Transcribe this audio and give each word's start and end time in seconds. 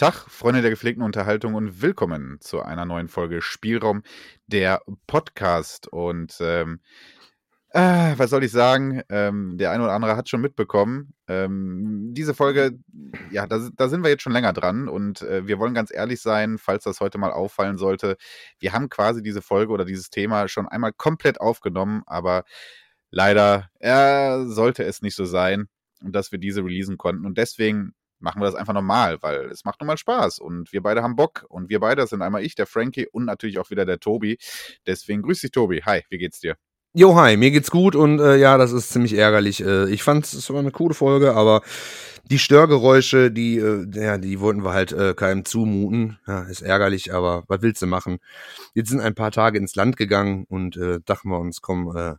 Tag, 0.00 0.30
Freunde 0.30 0.62
der 0.62 0.70
gepflegten 0.70 1.04
Unterhaltung 1.04 1.52
und 1.52 1.82
willkommen 1.82 2.38
zu 2.40 2.62
einer 2.62 2.86
neuen 2.86 3.08
Folge 3.08 3.42
Spielraum, 3.42 4.02
der 4.46 4.80
Podcast. 5.06 5.88
Und 5.88 6.38
ähm, 6.40 6.80
äh, 7.68 8.14
was 8.16 8.30
soll 8.30 8.42
ich 8.42 8.50
sagen? 8.50 9.02
Ähm, 9.10 9.58
der 9.58 9.72
eine 9.72 9.82
oder 9.82 9.92
andere 9.92 10.16
hat 10.16 10.30
schon 10.30 10.40
mitbekommen. 10.40 11.12
Ähm, 11.28 12.14
diese 12.14 12.32
Folge, 12.32 12.78
ja, 13.30 13.46
da, 13.46 13.68
da, 13.76 13.88
sind 13.90 14.02
wir 14.02 14.08
jetzt 14.08 14.22
schon 14.22 14.32
länger 14.32 14.54
dran 14.54 14.88
und 14.88 15.20
äh, 15.20 15.46
wir 15.46 15.58
wollen 15.58 15.74
ganz 15.74 15.92
ehrlich 15.92 16.22
sein, 16.22 16.56
falls 16.56 16.84
das 16.84 17.00
heute 17.00 17.18
mal 17.18 17.30
auffallen 17.30 17.76
sollte. 17.76 18.16
Wir 18.58 18.72
haben 18.72 18.88
quasi 18.88 19.22
diese 19.22 19.42
Folge 19.42 19.70
oder 19.70 19.84
dieses 19.84 20.08
Thema 20.08 20.48
schon 20.48 20.66
einmal 20.66 20.94
komplett 20.94 21.42
aufgenommen, 21.42 22.04
aber 22.06 22.44
leider 23.10 23.68
äh, 23.80 24.46
sollte 24.46 24.82
es 24.82 25.02
nicht 25.02 25.14
so 25.14 25.26
sein, 25.26 25.68
dass 26.00 26.32
wir 26.32 26.38
diese 26.38 26.64
releasen 26.64 26.96
konnten. 26.96 27.26
Und 27.26 27.36
deswegen 27.36 27.92
machen 28.20 28.40
wir 28.40 28.46
das 28.46 28.54
einfach 28.54 28.74
normal, 28.74 29.18
weil 29.22 29.46
es 29.50 29.64
macht 29.64 29.80
nun 29.80 29.88
mal 29.88 29.96
Spaß 29.96 30.38
und 30.38 30.72
wir 30.72 30.82
beide 30.82 31.02
haben 31.02 31.16
Bock 31.16 31.44
und 31.48 31.68
wir 31.68 31.80
beide 31.80 32.06
sind 32.06 32.22
einmal 32.22 32.44
ich, 32.44 32.54
der 32.54 32.66
Frankie 32.66 33.06
und 33.06 33.24
natürlich 33.24 33.58
auch 33.58 33.70
wieder 33.70 33.84
der 33.84 33.98
Tobi. 33.98 34.38
Deswegen 34.86 35.22
grüß 35.22 35.40
dich, 35.40 35.50
Tobi. 35.50 35.82
Hi, 35.84 36.02
wie 36.10 36.18
geht's 36.18 36.40
dir? 36.40 36.56
Jo, 36.92 37.14
hi, 37.14 37.36
mir 37.36 37.52
geht's 37.52 37.70
gut 37.70 37.94
und 37.94 38.18
äh, 38.18 38.36
ja, 38.36 38.58
das 38.58 38.72
ist 38.72 38.90
ziemlich 38.90 39.14
ärgerlich. 39.14 39.64
Äh, 39.64 39.88
ich 39.90 40.02
fand 40.02 40.24
es 40.24 40.50
war 40.50 40.58
eine 40.58 40.72
coole 40.72 40.94
Folge, 40.94 41.34
aber 41.34 41.62
die 42.24 42.38
Störgeräusche, 42.38 43.30
die, 43.30 43.58
äh, 43.58 43.86
ja, 43.92 44.18
die 44.18 44.40
wollten 44.40 44.64
wir 44.64 44.72
halt 44.72 44.92
äh, 44.92 45.14
keinem 45.14 45.44
zumuten. 45.44 46.18
Ja, 46.26 46.42
ist 46.42 46.62
ärgerlich, 46.62 47.14
aber 47.14 47.44
was 47.46 47.62
willst 47.62 47.80
du 47.82 47.86
machen? 47.86 48.18
Jetzt 48.74 48.90
sind 48.90 49.00
ein 49.00 49.14
paar 49.14 49.30
Tage 49.30 49.58
ins 49.58 49.76
Land 49.76 49.96
gegangen 49.96 50.46
und 50.48 50.76
äh, 50.76 50.98
dachten 51.04 51.28
wir 51.30 51.38
uns, 51.38 51.60
komm, 51.60 51.96
äh, 51.96 52.14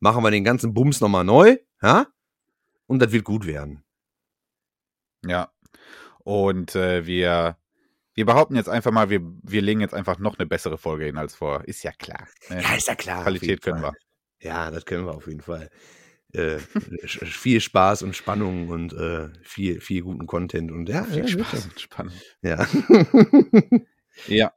machen 0.00 0.24
wir 0.24 0.30
den 0.32 0.44
ganzen 0.44 0.74
Bums 0.74 1.00
nochmal 1.00 1.24
neu, 1.24 1.56
ja? 1.80 2.06
Und 2.86 3.00
das 3.00 3.12
wird 3.12 3.24
gut 3.24 3.46
werden. 3.46 3.84
Ja. 5.24 5.50
Und 6.26 6.74
äh, 6.74 7.06
wir, 7.06 7.56
wir 8.14 8.26
behaupten 8.26 8.56
jetzt 8.56 8.68
einfach 8.68 8.90
mal, 8.90 9.10
wir, 9.10 9.20
wir 9.44 9.62
legen 9.62 9.80
jetzt 9.80 9.94
einfach 9.94 10.18
noch 10.18 10.36
eine 10.36 10.46
bessere 10.46 10.76
Folge 10.76 11.04
hin 11.04 11.18
als 11.18 11.36
vor. 11.36 11.62
Ist 11.66 11.84
ja 11.84 11.92
klar. 11.92 12.26
Ne? 12.50 12.62
Ja, 12.62 12.74
ist 12.74 12.88
ja 12.88 12.96
klar. 12.96 13.22
Qualität 13.22 13.62
können 13.62 13.80
Fall. 13.80 13.92
wir. 14.40 14.48
Ja, 14.48 14.72
das 14.72 14.84
können 14.84 15.06
wir 15.06 15.14
auf 15.14 15.28
jeden 15.28 15.40
Fall. 15.40 15.70
Äh, 16.32 16.58
viel 17.06 17.60
Spaß 17.60 18.02
und 18.02 18.16
Spannung 18.16 18.70
und 18.70 18.92
äh, 18.92 19.28
viel, 19.42 19.80
viel 19.80 20.02
guten 20.02 20.26
Content 20.26 20.72
und 20.72 20.88
ja, 20.88 21.04
viel 21.04 21.28
ja, 21.28 21.28
Spaß 21.28 21.66
und 21.66 21.78
Spannung. 21.80 22.14
Ja. 22.42 22.66
ja. 24.26 24.52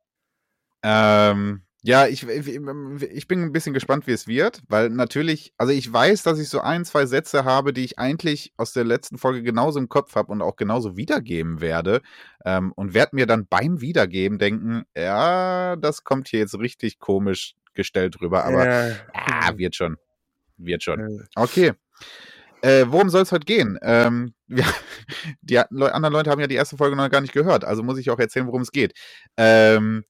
Ähm, 0.81 1.61
ja, 1.82 2.08
ich, 2.08 2.28
ich 2.28 3.28
bin 3.28 3.42
ein 3.42 3.52
bisschen 3.54 3.74
gespannt, 3.74 4.06
wie 4.06 4.12
es 4.12 4.28
wird, 4.28 4.62
weil 4.68 4.90
natürlich, 4.90 5.54
also 5.58 5.72
ich 5.72 5.92
weiß, 5.92 6.24
dass 6.24 6.38
ich 6.38 6.50
so 6.50 6.60
ein, 6.60 6.84
zwei 6.84 7.06
Sätze 7.06 7.46
habe, 7.46 7.72
die 7.72 7.86
ich 7.86 7.98
eigentlich 7.98 8.52
aus 8.58 8.74
der 8.74 8.84
letzten 8.84 9.18
Folge 9.18 9.44
genauso 9.44 9.80
im 9.80 9.88
Kopf 9.88 10.16
habe 10.16 10.32
und 10.32 10.42
auch 10.42 10.58
genauso 10.58 10.98
wiedergeben 10.98 11.62
werde 11.62 12.02
ähm, 12.44 12.74
und 12.74 12.94
werde 12.94 13.16
mir 13.16 13.28
dann 13.28 13.48
beim 13.48 13.80
Wiedergeben 13.80 14.40
denken, 14.40 14.84
ja, 14.96 15.78
das 15.78 16.04
kommt 16.04 16.28
hier 16.28 16.40
jetzt 16.40 16.60
richtig 16.60 17.00
komisch 17.00 17.56
gestellt 17.74 18.20
rüber, 18.20 18.44
aber 18.44 18.66
ja, 18.68 18.96
ah, 19.14 19.54
wird 19.56 19.74
schon, 19.74 19.96
wird 20.58 20.84
schon. 20.84 21.28
Okay. 21.36 21.72
Äh, 22.62 22.88
worum 22.90 23.10
soll 23.10 23.22
es 23.22 23.32
heute 23.32 23.46
gehen? 23.46 23.80
Ähm, 23.82 24.34
wir, 24.48 24.66
die 25.42 25.58
anderen 25.58 26.12
Leute 26.12 26.30
haben 26.30 26.42
ja 26.42 26.48
die 26.48 26.56
erste 26.56 26.76
Folge 26.76 26.98
noch 26.98 27.10
gar 27.10 27.22
nicht 27.22 27.34
gehört, 27.34 27.64
also 27.64 27.84
muss 27.84 27.98
ich 27.98 28.10
auch 28.10 28.20
erzählen, 28.20 28.48
worum 28.48 28.64
es 28.64 28.74
geht. 28.74 28.94
Ähm, 29.38 30.04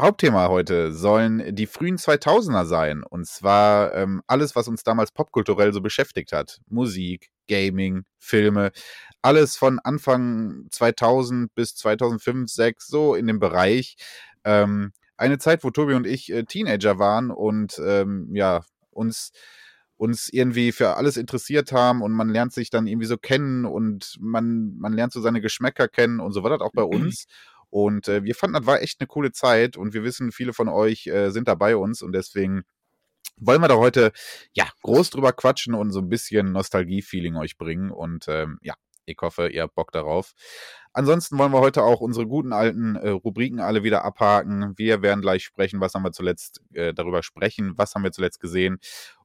Hauptthema 0.00 0.48
heute 0.48 0.92
sollen 0.92 1.54
die 1.54 1.66
frühen 1.66 1.98
2000er 1.98 2.64
sein. 2.64 3.04
Und 3.04 3.26
zwar 3.26 3.94
ähm, 3.94 4.22
alles, 4.26 4.56
was 4.56 4.66
uns 4.66 4.82
damals 4.82 5.12
popkulturell 5.12 5.72
so 5.72 5.80
beschäftigt 5.80 6.32
hat. 6.32 6.58
Musik, 6.68 7.30
Gaming, 7.48 8.04
Filme. 8.18 8.72
Alles 9.22 9.56
von 9.56 9.78
Anfang 9.78 10.66
2000 10.70 11.54
bis 11.54 11.76
2005, 11.76 12.50
2006, 12.50 12.86
so 12.88 13.14
in 13.14 13.26
dem 13.28 13.38
Bereich. 13.38 13.96
Ähm, 14.44 14.92
eine 15.16 15.38
Zeit, 15.38 15.62
wo 15.62 15.70
Tobi 15.70 15.94
und 15.94 16.06
ich 16.06 16.32
äh, 16.32 16.42
Teenager 16.42 16.98
waren 16.98 17.30
und 17.30 17.78
ähm, 17.78 18.30
ja, 18.34 18.64
uns 18.90 19.30
uns 19.96 20.28
irgendwie 20.28 20.72
für 20.72 20.96
alles 20.96 21.16
interessiert 21.16 21.72
haben 21.72 22.02
und 22.02 22.12
man 22.12 22.28
lernt 22.28 22.52
sich 22.52 22.68
dann 22.68 22.86
irgendwie 22.88 23.06
so 23.06 23.16
kennen 23.16 23.64
und 23.64 24.16
man, 24.20 24.76
man 24.76 24.92
lernt 24.92 25.12
so 25.12 25.20
seine 25.20 25.40
Geschmäcker 25.40 25.86
kennen 25.86 26.18
und 26.18 26.32
so 26.32 26.42
war 26.42 26.50
das 26.50 26.60
auch 26.60 26.72
bei 26.72 26.82
uns. 26.82 27.26
Und 27.74 28.06
äh, 28.06 28.22
wir 28.22 28.36
fanden, 28.36 28.54
das 28.54 28.66
war 28.66 28.82
echt 28.82 29.00
eine 29.00 29.08
coole 29.08 29.32
Zeit 29.32 29.76
und 29.76 29.94
wir 29.94 30.04
wissen, 30.04 30.30
viele 30.30 30.52
von 30.52 30.68
euch 30.68 31.08
äh, 31.08 31.30
sind 31.30 31.48
da 31.48 31.56
bei 31.56 31.76
uns 31.76 32.02
und 32.02 32.12
deswegen 32.12 32.62
wollen 33.36 33.60
wir 33.60 33.66
da 33.66 33.78
heute 33.78 34.12
ja 34.52 34.68
groß 34.82 35.10
drüber 35.10 35.32
quatschen 35.32 35.74
und 35.74 35.90
so 35.90 35.98
ein 35.98 36.08
bisschen 36.08 36.52
Nostalgie-Feeling 36.52 37.34
euch 37.34 37.58
bringen. 37.58 37.90
Und 37.90 38.26
ähm, 38.28 38.58
ja, 38.62 38.74
ich 39.06 39.16
hoffe, 39.20 39.48
ihr 39.48 39.62
habt 39.62 39.74
Bock 39.74 39.90
darauf. 39.90 40.34
Ansonsten 40.92 41.36
wollen 41.36 41.50
wir 41.50 41.58
heute 41.58 41.82
auch 41.82 42.00
unsere 42.00 42.28
guten 42.28 42.52
alten 42.52 42.94
äh, 42.94 43.08
Rubriken 43.08 43.58
alle 43.58 43.82
wieder 43.82 44.04
abhaken. 44.04 44.74
Wir 44.76 45.02
werden 45.02 45.20
gleich 45.20 45.42
sprechen, 45.42 45.80
was 45.80 45.94
haben 45.94 46.04
wir 46.04 46.12
zuletzt 46.12 46.60
äh, 46.74 46.94
darüber 46.94 47.24
sprechen, 47.24 47.72
was 47.76 47.96
haben 47.96 48.04
wir 48.04 48.12
zuletzt 48.12 48.38
gesehen 48.38 48.78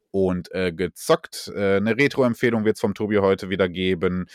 und 0.10 0.52
äh, 0.54 0.74
gezockt. 0.74 1.52
Äh, 1.56 1.78
eine 1.78 1.96
Retro-Empfehlung 1.96 2.66
wird 2.66 2.78
es 2.78 2.82
vom 2.82 2.96
Tobi 2.96 3.20
heute 3.20 3.52
wieder 3.52 3.70
geben. 3.70 4.26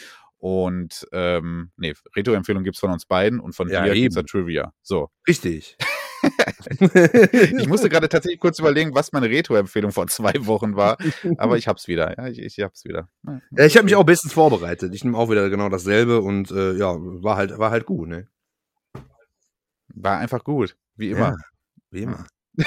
Und 0.45 1.09
ähm, 1.11 1.71
nee, 1.79 1.95
Retro-Empfehlung 2.15 2.65
gibt 2.65 2.77
es 2.77 2.81
von 2.81 2.91
uns 2.91 3.07
beiden 3.07 3.41
und 3.41 3.55
von 3.55 3.71
ja, 3.71 3.83
dir 3.83 3.95
gibt 3.95 4.15
es 4.15 4.25
Trivia. 4.27 4.75
So. 4.83 5.09
Richtig. 5.27 5.79
ich 6.81 7.67
musste 7.67 7.89
gerade 7.89 8.11
tatsächlich 8.11 8.41
kurz 8.41 8.59
überlegen, 8.59 8.95
was 8.95 9.13
meine 9.13 9.31
Retro-Empfehlung 9.31 9.91
vor 9.91 10.07
zwei 10.09 10.35
Wochen 10.41 10.77
war, 10.77 10.99
aber 11.39 11.57
ich 11.57 11.67
hab's 11.67 11.89
wieder. 11.89 12.15
Ja, 12.19 12.29
ich, 12.29 12.41
ich 12.41 12.61
hab's 12.61 12.85
wieder. 12.85 13.09
Ja, 13.57 13.65
ich 13.65 13.79
habe 13.79 13.85
mich 13.85 13.97
auch 13.97 14.05
bestens 14.05 14.35
vorbereitet. 14.35 14.95
Ich 14.95 15.03
nehme 15.03 15.17
auch 15.17 15.31
wieder 15.31 15.49
genau 15.49 15.71
dasselbe 15.71 16.21
und 16.21 16.51
äh, 16.51 16.75
ja, 16.75 16.95
war 16.99 17.37
halt, 17.37 17.59
war 17.59 17.71
halt 17.71 17.87
gut, 17.87 18.09
ne? 18.09 18.29
War 19.95 20.19
einfach 20.19 20.45
gut, 20.45 20.77
wie 20.95 21.09
immer. 21.09 21.29
Ja, 21.29 21.37
wie 21.89 22.03
immer. 22.03 22.27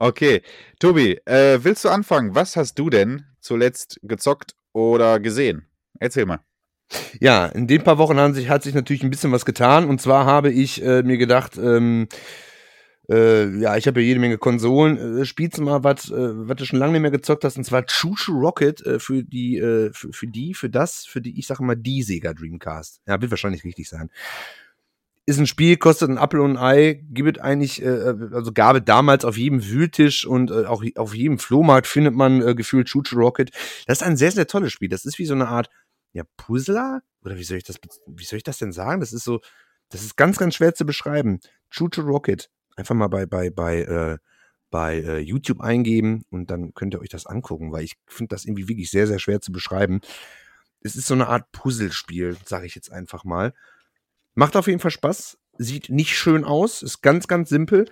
okay, 0.00 0.42
Tobi, 0.80 1.20
äh, 1.24 1.62
willst 1.62 1.84
du 1.84 1.88
anfangen? 1.88 2.34
Was 2.34 2.56
hast 2.56 2.80
du 2.80 2.90
denn 2.90 3.26
zuletzt 3.40 4.00
gezockt 4.02 4.57
oder 4.78 5.20
gesehen? 5.20 5.66
Erzähl 5.98 6.26
mal. 6.26 6.40
Ja, 7.20 7.46
in 7.46 7.66
den 7.66 7.84
paar 7.84 7.98
Wochen 7.98 8.18
hat 8.18 8.34
sich, 8.34 8.48
hat 8.48 8.62
sich 8.62 8.74
natürlich 8.74 9.02
ein 9.02 9.10
bisschen 9.10 9.32
was 9.32 9.44
getan. 9.44 9.88
Und 9.88 10.00
zwar 10.00 10.24
habe 10.24 10.50
ich 10.50 10.82
äh, 10.82 11.02
mir 11.02 11.18
gedacht, 11.18 11.58
ähm, 11.58 12.08
äh, 13.10 13.48
ja, 13.58 13.76
ich 13.76 13.86
habe 13.86 14.00
ja 14.00 14.06
jede 14.06 14.20
Menge 14.20 14.38
Konsolen. 14.38 15.20
Äh, 15.20 15.24
spielst 15.24 15.58
du 15.58 15.62
mal 15.62 15.84
was, 15.84 16.10
äh, 16.10 16.14
was 16.14 16.56
du 16.56 16.64
schon 16.64 16.78
lange 16.78 16.92
nicht 16.92 17.02
mehr 17.02 17.10
gezockt 17.10 17.44
hast, 17.44 17.56
und 17.56 17.64
zwar 17.64 17.84
Choo 17.86 18.14
Rocket 18.28 18.84
äh, 18.86 18.98
für 18.98 19.22
die, 19.22 19.58
äh, 19.58 19.90
für, 19.92 20.12
für 20.12 20.26
die, 20.26 20.54
für 20.54 20.70
das, 20.70 21.04
für 21.04 21.20
die, 21.20 21.38
ich 21.38 21.46
sage 21.46 21.64
mal, 21.64 21.76
die 21.76 22.02
Sega 22.02 22.32
Dreamcast. 22.32 23.00
Ja, 23.06 23.20
wird 23.20 23.30
wahrscheinlich 23.30 23.64
richtig 23.64 23.88
sein. 23.88 24.10
Ist 25.28 25.38
ein 25.38 25.46
Spiel, 25.46 25.76
kostet 25.76 26.08
ein 26.08 26.16
Apfel 26.16 26.40
und 26.40 26.56
ein 26.56 26.64
Ei, 26.64 27.04
gibt 27.10 27.38
eigentlich, 27.38 27.82
äh, 27.82 28.14
also 28.32 28.50
gab 28.50 28.76
es 28.76 28.82
damals 28.86 29.26
auf 29.26 29.36
jedem 29.36 29.62
Wühltisch 29.62 30.24
und 30.24 30.50
äh, 30.50 30.64
auch 30.64 30.82
auf 30.96 31.14
jedem 31.14 31.38
Flohmarkt 31.38 31.86
findet 31.86 32.14
man 32.14 32.40
äh, 32.40 32.54
gefühlt 32.54 32.88
Choo 32.88 33.02
Rocket. 33.12 33.50
Das 33.86 34.00
ist 34.00 34.06
ein 34.06 34.16
sehr, 34.16 34.32
sehr 34.32 34.46
tolles 34.46 34.72
Spiel. 34.72 34.88
Das 34.88 35.04
ist 35.04 35.18
wie 35.18 35.26
so 35.26 35.34
eine 35.34 35.48
Art 35.48 35.68
ja, 36.14 36.22
Puzzler? 36.38 37.02
Oder 37.22 37.36
wie 37.36 37.44
soll 37.44 37.58
ich 37.58 37.64
das, 37.64 37.76
wie 38.06 38.24
soll 38.24 38.38
ich 38.38 38.42
das 38.42 38.56
denn 38.56 38.72
sagen? 38.72 39.00
Das 39.00 39.12
ist 39.12 39.24
so, 39.24 39.40
das 39.90 40.02
ist 40.02 40.16
ganz, 40.16 40.38
ganz 40.38 40.54
schwer 40.54 40.74
zu 40.74 40.86
beschreiben. 40.86 41.40
Choo 41.68 41.90
Rocket. 41.98 42.48
Einfach 42.76 42.94
mal 42.94 43.08
bei, 43.08 43.26
bei, 43.26 43.50
bei, 43.50 43.82
äh, 43.82 44.16
bei 44.70 44.96
äh, 44.96 45.18
YouTube 45.18 45.60
eingeben 45.60 46.24
und 46.30 46.50
dann 46.50 46.72
könnt 46.72 46.94
ihr 46.94 47.02
euch 47.02 47.10
das 47.10 47.26
angucken, 47.26 47.70
weil 47.70 47.84
ich 47.84 47.96
finde 48.06 48.34
das 48.34 48.46
irgendwie 48.46 48.68
wirklich 48.68 48.90
sehr, 48.90 49.06
sehr 49.06 49.18
schwer 49.18 49.42
zu 49.42 49.52
beschreiben. 49.52 50.00
Es 50.80 50.96
ist 50.96 51.06
so 51.06 51.12
eine 51.12 51.28
Art 51.28 51.52
Puzzlespiel, 51.52 52.38
sage 52.46 52.64
ich 52.64 52.74
jetzt 52.74 52.90
einfach 52.90 53.24
mal. 53.24 53.52
Macht 54.38 54.54
auf 54.54 54.68
jeden 54.68 54.78
Fall 54.78 54.92
Spaß. 54.92 55.36
Sieht 55.54 55.88
nicht 55.88 56.16
schön 56.16 56.44
aus, 56.44 56.84
ist 56.84 57.02
ganz, 57.02 57.26
ganz 57.26 57.48
simpel, 57.48 57.90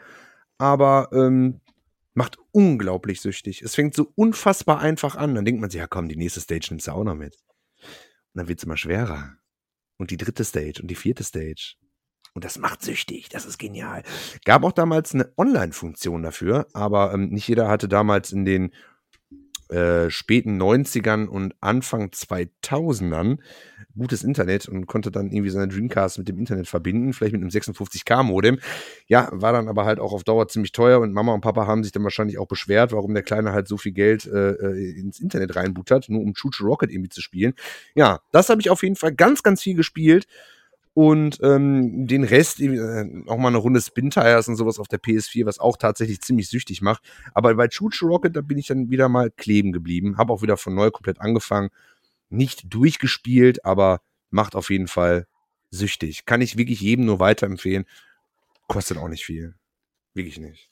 aber 0.58 1.08
ähm, 1.12 1.60
macht 2.14 2.38
unglaublich 2.52 3.20
süchtig. 3.20 3.62
Es 3.62 3.74
fängt 3.74 3.94
so 3.94 4.12
unfassbar 4.14 4.78
einfach 4.78 5.16
an. 5.16 5.34
Dann 5.34 5.44
denkt 5.44 5.60
man 5.60 5.70
sich, 5.70 5.80
ja 5.80 5.88
komm, 5.88 6.08
die 6.08 6.14
nächste 6.14 6.40
Stage 6.40 6.68
nimmst 6.70 6.86
du 6.86 6.92
auch 6.92 7.02
noch 7.02 7.16
mit. 7.16 7.34
Und 7.80 8.34
dann 8.34 8.46
wird 8.46 8.60
es 8.60 8.64
immer 8.64 8.76
schwerer. 8.76 9.32
Und 9.96 10.12
die 10.12 10.18
dritte 10.18 10.44
Stage 10.44 10.80
und 10.80 10.88
die 10.88 10.94
vierte 10.94 11.24
Stage. 11.24 11.74
Und 12.32 12.44
das 12.44 12.58
macht 12.58 12.80
süchtig, 12.80 13.28
das 13.28 13.44
ist 13.44 13.58
genial. 13.58 14.04
Gab 14.44 14.62
auch 14.62 14.70
damals 14.70 15.14
eine 15.14 15.32
Online-Funktion 15.36 16.22
dafür, 16.22 16.68
aber 16.74 17.12
ähm, 17.12 17.30
nicht 17.30 17.48
jeder 17.48 17.66
hatte 17.66 17.88
damals 17.88 18.30
in 18.30 18.44
den 18.44 18.72
äh, 19.70 20.10
späten 20.10 20.60
90ern 20.60 21.26
und 21.26 21.54
Anfang 21.60 22.08
2000ern 22.10 23.38
gutes 23.96 24.22
Internet 24.22 24.68
und 24.68 24.86
konnte 24.86 25.10
dann 25.10 25.30
irgendwie 25.30 25.50
seine 25.50 25.68
Dreamcast 25.68 26.18
mit 26.18 26.28
dem 26.28 26.38
Internet 26.38 26.68
verbinden, 26.68 27.12
vielleicht 27.12 27.32
mit 27.32 27.40
einem 27.40 27.50
56K-Modem. 27.50 28.58
Ja, 29.06 29.28
war 29.32 29.52
dann 29.52 29.68
aber 29.68 29.84
halt 29.84 29.98
auch 30.00 30.12
auf 30.12 30.24
Dauer 30.24 30.48
ziemlich 30.48 30.72
teuer 30.72 31.00
und 31.00 31.12
Mama 31.12 31.32
und 31.32 31.40
Papa 31.40 31.66
haben 31.66 31.82
sich 31.82 31.92
dann 31.92 32.04
wahrscheinlich 32.04 32.38
auch 32.38 32.46
beschwert, 32.46 32.92
warum 32.92 33.14
der 33.14 33.22
Kleine 33.22 33.52
halt 33.52 33.68
so 33.68 33.76
viel 33.76 33.92
Geld 33.92 34.26
äh, 34.26 34.52
äh 34.52 35.00
ins 35.00 35.20
Internet 35.20 35.56
reinbuttert, 35.56 36.08
nur 36.08 36.22
um 36.22 36.34
Choo 36.34 36.50
Rocket 36.60 36.90
irgendwie 36.90 37.08
zu 37.08 37.20
spielen. 37.20 37.54
Ja, 37.94 38.20
das 38.32 38.48
habe 38.48 38.60
ich 38.60 38.70
auf 38.70 38.82
jeden 38.82 38.96
Fall 38.96 39.14
ganz, 39.14 39.42
ganz 39.42 39.62
viel 39.62 39.74
gespielt. 39.74 40.26
Und 40.96 41.40
ähm, 41.42 42.06
den 42.06 42.24
Rest, 42.24 42.58
äh, 42.58 43.22
auch 43.26 43.36
mal 43.36 43.48
eine 43.48 43.58
Runde 43.58 43.82
Spin 43.82 44.08
Tires 44.08 44.48
und 44.48 44.56
sowas 44.56 44.78
auf 44.78 44.88
der 44.88 44.98
PS4, 44.98 45.44
was 45.44 45.58
auch 45.58 45.76
tatsächlich 45.76 46.22
ziemlich 46.22 46.48
süchtig 46.48 46.80
macht. 46.80 47.02
Aber 47.34 47.54
bei 47.54 47.68
Choo 47.68 47.90
Rocket, 48.00 48.34
da 48.34 48.40
bin 48.40 48.56
ich 48.56 48.68
dann 48.68 48.88
wieder 48.88 49.10
mal 49.10 49.30
kleben 49.30 49.72
geblieben. 49.72 50.16
Habe 50.16 50.32
auch 50.32 50.40
wieder 50.40 50.56
von 50.56 50.74
neu 50.74 50.90
komplett 50.90 51.20
angefangen. 51.20 51.68
Nicht 52.30 52.72
durchgespielt, 52.72 53.62
aber 53.62 54.00
macht 54.30 54.56
auf 54.56 54.70
jeden 54.70 54.88
Fall 54.88 55.26
süchtig. 55.70 56.24
Kann 56.24 56.40
ich 56.40 56.56
wirklich 56.56 56.80
jedem 56.80 57.04
nur 57.04 57.20
weiterempfehlen. 57.20 57.84
Kostet 58.66 58.96
auch 58.96 59.08
nicht 59.08 59.26
viel. 59.26 59.54
Wirklich 60.14 60.38
nicht. 60.38 60.70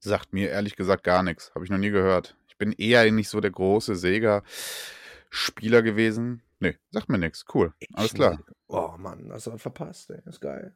Sagt 0.00 0.32
mir 0.32 0.50
ehrlich 0.50 0.74
gesagt 0.74 1.04
gar 1.04 1.22
nichts. 1.22 1.52
Habe 1.54 1.64
ich 1.64 1.70
noch 1.70 1.78
nie 1.78 1.90
gehört. 1.90 2.36
Ich 2.48 2.56
bin 2.56 2.72
eher 2.72 3.08
nicht 3.12 3.28
so 3.28 3.40
der 3.40 3.52
große 3.52 3.94
Sega-Spieler 3.94 5.82
gewesen. 5.82 6.42
Nee, 6.60 6.76
sagt 6.90 7.08
mir 7.08 7.18
nichts. 7.18 7.44
Cool. 7.52 7.72
Alles 7.92 8.14
klar. 8.14 8.38
Oh 8.66 8.94
Mann, 8.98 9.30
hast 9.32 9.46
du 9.46 9.52
was 9.52 9.62
verpasst, 9.62 10.10
ey. 10.10 10.20
Ist 10.26 10.40
geil. 10.40 10.74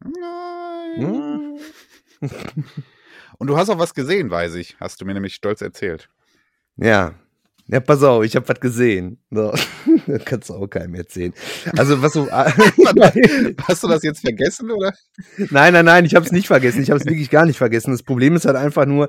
Nein. 0.00 1.58
Hm? 2.20 2.30
Und 3.38 3.46
du 3.46 3.56
hast 3.56 3.70
auch 3.70 3.78
was 3.78 3.94
gesehen, 3.94 4.30
weiß 4.30 4.54
ich. 4.54 4.76
Hast 4.78 5.00
du 5.00 5.04
mir 5.04 5.14
nämlich 5.14 5.34
stolz 5.34 5.60
erzählt. 5.60 6.08
Ja. 6.76 7.14
Ja, 7.66 7.80
pass 7.80 8.02
auf, 8.02 8.24
ich 8.24 8.34
habe 8.34 8.48
was 8.48 8.60
gesehen. 8.60 9.18
So. 9.30 9.52
das 10.06 10.24
kannst 10.24 10.50
du 10.50 10.54
auch 10.54 10.66
keinem 10.66 10.94
erzählen. 10.94 11.32
Also, 11.76 12.02
was 12.02 12.12
so. 12.12 12.30
hast 12.30 13.82
du 13.82 13.88
das 13.88 14.02
jetzt 14.02 14.20
vergessen, 14.20 14.70
oder? 14.70 14.92
Nein, 15.36 15.72
nein, 15.72 15.84
nein, 15.84 16.04
ich 16.04 16.14
habe 16.14 16.26
es 16.26 16.32
nicht 16.32 16.48
vergessen. 16.48 16.82
Ich 16.82 16.90
habe 16.90 17.00
es 17.00 17.06
wirklich 17.06 17.30
gar 17.30 17.46
nicht 17.46 17.58
vergessen. 17.58 17.92
Das 17.92 18.02
Problem 18.02 18.34
ist 18.34 18.44
halt 18.44 18.56
einfach 18.56 18.86
nur, 18.86 19.08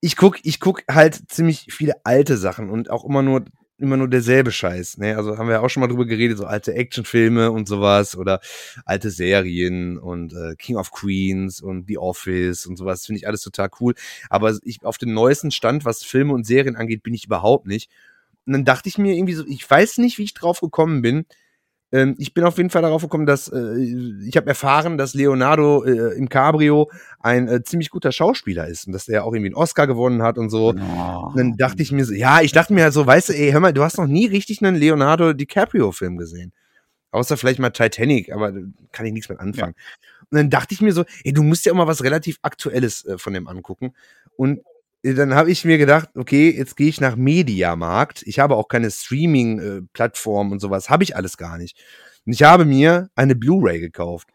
ich 0.00 0.16
guck, 0.16 0.38
ich 0.44 0.60
guck 0.60 0.82
halt 0.90 1.30
ziemlich 1.30 1.68
viele 1.70 1.94
alte 2.04 2.36
Sachen 2.36 2.68
und 2.68 2.90
auch 2.90 3.04
immer 3.04 3.22
nur 3.22 3.44
immer 3.78 3.96
nur 3.96 4.08
derselbe 4.08 4.52
Scheiß. 4.52 4.98
Ne? 4.98 5.16
Also 5.16 5.36
haben 5.36 5.48
wir 5.48 5.62
auch 5.62 5.68
schon 5.68 5.82
mal 5.82 5.88
drüber 5.88 6.06
geredet, 6.06 6.38
so 6.38 6.44
alte 6.44 6.74
Actionfilme 6.74 7.50
und 7.50 7.68
sowas 7.68 8.16
oder 8.16 8.40
alte 8.84 9.10
Serien 9.10 9.98
und 9.98 10.32
äh, 10.32 10.54
King 10.56 10.76
of 10.76 10.90
Queens 10.90 11.60
und 11.60 11.86
The 11.88 11.98
Office 11.98 12.66
und 12.66 12.76
sowas. 12.76 13.04
Finde 13.04 13.18
ich 13.18 13.26
alles 13.26 13.42
total 13.42 13.68
cool. 13.80 13.94
Aber 14.30 14.56
ich 14.62 14.84
auf 14.84 14.98
dem 14.98 15.12
neuesten 15.12 15.50
Stand, 15.50 15.84
was 15.84 16.02
Filme 16.02 16.32
und 16.32 16.46
Serien 16.46 16.76
angeht, 16.76 17.02
bin 17.02 17.14
ich 17.14 17.26
überhaupt 17.26 17.66
nicht. 17.66 17.90
Und 18.46 18.52
dann 18.54 18.64
dachte 18.64 18.88
ich 18.88 18.96
mir 18.96 19.14
irgendwie 19.14 19.34
so, 19.34 19.44
ich 19.46 19.68
weiß 19.68 19.98
nicht, 19.98 20.18
wie 20.18 20.24
ich 20.24 20.34
drauf 20.34 20.60
gekommen 20.60 21.02
bin. 21.02 21.26
Ähm, 21.92 22.16
ich 22.18 22.34
bin 22.34 22.44
auf 22.44 22.56
jeden 22.56 22.70
Fall 22.70 22.82
darauf 22.82 23.02
gekommen, 23.02 23.26
dass 23.26 23.48
äh, 23.48 23.78
ich 24.26 24.36
habe 24.36 24.48
erfahren, 24.48 24.98
dass 24.98 25.14
Leonardo 25.14 25.84
äh, 25.84 26.16
im 26.16 26.28
Cabrio 26.28 26.90
ein 27.20 27.48
äh, 27.48 27.62
ziemlich 27.62 27.90
guter 27.90 28.12
Schauspieler 28.12 28.66
ist 28.66 28.86
und 28.86 28.92
dass 28.92 29.08
er 29.08 29.24
auch 29.24 29.32
irgendwie 29.32 29.48
einen 29.48 29.54
Oscar 29.54 29.86
gewonnen 29.86 30.22
hat 30.22 30.36
und 30.38 30.50
so. 30.50 30.74
Oh. 30.74 31.26
Und 31.28 31.36
dann 31.36 31.56
dachte 31.56 31.82
ich 31.82 31.92
mir 31.92 32.04
so, 32.04 32.12
ja, 32.12 32.40
ich 32.40 32.52
dachte 32.52 32.74
mir 32.74 32.84
halt 32.84 32.92
so, 32.92 33.06
weißt 33.06 33.28
du, 33.28 33.32
ey, 33.34 33.52
hör 33.52 33.60
mal, 33.60 33.72
du 33.72 33.82
hast 33.82 33.98
noch 33.98 34.06
nie 34.06 34.26
richtig 34.26 34.62
einen 34.62 34.76
Leonardo 34.76 35.32
DiCaprio-Film 35.32 36.16
gesehen. 36.16 36.52
Außer 37.12 37.36
vielleicht 37.36 37.60
mal 37.60 37.70
Titanic, 37.70 38.32
aber 38.32 38.52
kann 38.92 39.06
ich 39.06 39.12
nichts 39.12 39.28
mit 39.28 39.38
anfangen. 39.38 39.74
Ja. 39.76 39.82
Und 40.30 40.38
dann 40.38 40.50
dachte 40.50 40.74
ich 40.74 40.80
mir 40.80 40.92
so, 40.92 41.04
ey, 41.24 41.32
du 41.32 41.42
musst 41.42 41.66
ja 41.66 41.72
immer 41.72 41.86
was 41.86 42.02
relativ 42.02 42.38
Aktuelles 42.42 43.04
äh, 43.04 43.16
von 43.16 43.32
dem 43.32 43.46
angucken. 43.46 43.94
Und 44.36 44.60
dann 45.14 45.34
habe 45.34 45.50
ich 45.50 45.64
mir 45.64 45.78
gedacht, 45.78 46.10
okay, 46.14 46.50
jetzt 46.50 46.76
gehe 46.76 46.88
ich 46.88 47.00
nach 47.00 47.16
Mediamarkt. 47.16 48.22
Ich 48.24 48.38
habe 48.38 48.56
auch 48.56 48.68
keine 48.68 48.90
Streaming-Plattform 48.90 50.52
und 50.52 50.60
sowas, 50.60 50.90
habe 50.90 51.04
ich 51.04 51.16
alles 51.16 51.36
gar 51.36 51.58
nicht. 51.58 51.78
Und 52.24 52.32
ich 52.32 52.42
habe 52.42 52.64
mir 52.64 53.08
eine 53.14 53.36
Blu-ray 53.36 53.80
gekauft. 53.80 54.28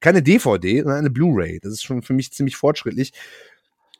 Keine 0.00 0.22
DVD, 0.22 0.80
sondern 0.80 0.98
eine 0.98 1.10
Blu-ray. 1.10 1.60
Das 1.60 1.72
ist 1.72 1.82
schon 1.82 2.02
für 2.02 2.12
mich 2.12 2.32
ziemlich 2.32 2.56
fortschrittlich. 2.56 3.12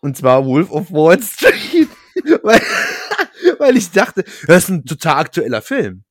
Und 0.01 0.17
zwar 0.17 0.45
Wolf 0.45 0.71
of 0.71 0.91
Wall 0.91 1.23
Street. 1.23 1.89
weil, 2.43 2.61
weil 3.59 3.77
ich 3.77 3.91
dachte, 3.91 4.25
das 4.47 4.65
ist 4.65 4.69
ein 4.71 4.85
total 4.85 5.17
aktueller 5.19 5.63
Film. 5.63 6.03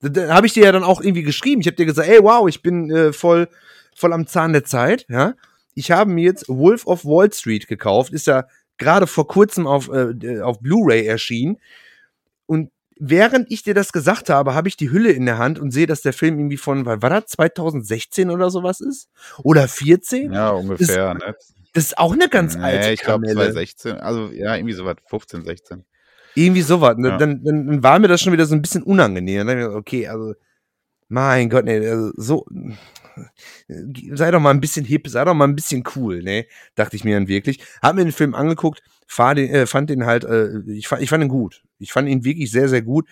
Da 0.00 0.34
habe 0.34 0.46
ich 0.46 0.52
dir 0.52 0.64
ja 0.64 0.72
dann 0.72 0.84
auch 0.84 1.00
irgendwie 1.00 1.22
geschrieben. 1.22 1.60
Ich 1.60 1.66
habe 1.66 1.76
dir 1.76 1.86
gesagt, 1.86 2.08
ey, 2.08 2.22
wow, 2.22 2.48
ich 2.48 2.62
bin 2.62 2.90
äh, 2.90 3.12
voll, 3.12 3.48
voll 3.94 4.12
am 4.12 4.26
Zahn 4.26 4.52
der 4.52 4.64
Zeit. 4.64 5.06
Ja, 5.08 5.34
ich 5.74 5.90
habe 5.90 6.10
mir 6.10 6.24
jetzt 6.24 6.48
Wolf 6.48 6.86
of 6.86 7.04
Wall 7.04 7.32
Street 7.32 7.66
gekauft. 7.68 8.12
Ist 8.12 8.26
ja 8.26 8.46
gerade 8.78 9.06
vor 9.06 9.26
kurzem 9.26 9.66
auf, 9.66 9.88
äh, 9.88 10.40
auf 10.40 10.60
Blu-ray 10.60 11.06
erschienen. 11.06 11.58
Und 12.46 12.70
während 12.98 13.50
ich 13.50 13.62
dir 13.62 13.74
das 13.74 13.92
gesagt 13.92 14.30
habe, 14.30 14.54
habe 14.54 14.68
ich 14.68 14.76
die 14.76 14.90
Hülle 14.90 15.10
in 15.10 15.26
der 15.26 15.38
Hand 15.38 15.58
und 15.58 15.70
sehe, 15.70 15.86
dass 15.86 16.02
der 16.02 16.12
Film 16.12 16.38
irgendwie 16.38 16.56
von, 16.56 16.86
war 16.86 16.98
das 16.98 17.26
2016 17.26 18.30
oder 18.30 18.50
sowas 18.50 18.80
ist? 18.80 19.08
Oder 19.42 19.68
14? 19.68 20.32
Ja, 20.32 20.50
ungefähr, 20.50 21.14
das, 21.14 21.26
ne? 21.26 21.34
Das 21.74 21.84
ist 21.84 21.98
auch 21.98 22.12
eine 22.12 22.28
ganz 22.28 22.56
alte 22.56 22.86
nee, 22.88 22.94
ich 22.94 23.02
glaube 23.02 23.26
2016, 23.26 23.92
also 23.98 24.30
ja, 24.32 24.56
irgendwie 24.56 24.74
sowas, 24.74 24.96
15, 25.06 25.44
16. 25.44 25.84
Irgendwie 26.34 26.62
sowas. 26.62 26.96
Ja. 26.98 27.16
Dann, 27.16 27.42
dann, 27.42 27.66
dann 27.66 27.82
war 27.82 27.98
mir 27.98 28.08
das 28.08 28.20
schon 28.20 28.32
wieder 28.32 28.46
so 28.46 28.54
ein 28.54 28.62
bisschen 28.62 28.82
unangenehm. 28.82 29.46
Dann 29.46 29.58
ich, 29.58 29.66
okay, 29.66 30.08
also, 30.08 30.34
mein 31.08 31.50
Gott, 31.50 31.68
also 31.68 32.12
so, 32.16 32.46
sei 34.12 34.30
doch 34.30 34.40
mal 34.40 34.50
ein 34.50 34.60
bisschen 34.60 34.84
hip, 34.84 35.08
sei 35.08 35.24
doch 35.24 35.34
mal 35.34 35.46
ein 35.46 35.56
bisschen 35.56 35.84
cool, 35.96 36.22
ne? 36.22 36.46
Dachte 36.74 36.96
ich 36.96 37.04
mir 37.04 37.16
dann 37.16 37.28
wirklich. 37.28 37.60
Hab 37.82 37.96
mir 37.96 38.04
den 38.04 38.12
Film 38.12 38.34
angeguckt, 38.34 38.82
den, 39.18 39.50
äh, 39.50 39.66
fand 39.66 39.90
den 39.90 40.06
halt, 40.06 40.24
äh, 40.24 40.60
ich, 40.66 40.88
fand, 40.88 41.02
ich 41.02 41.10
fand 41.10 41.24
ihn 41.24 41.28
gut. 41.28 41.62
Ich 41.78 41.92
fand 41.92 42.08
ihn 42.08 42.24
wirklich 42.24 42.50
sehr, 42.50 42.68
sehr 42.68 42.82
gut. 42.82 43.06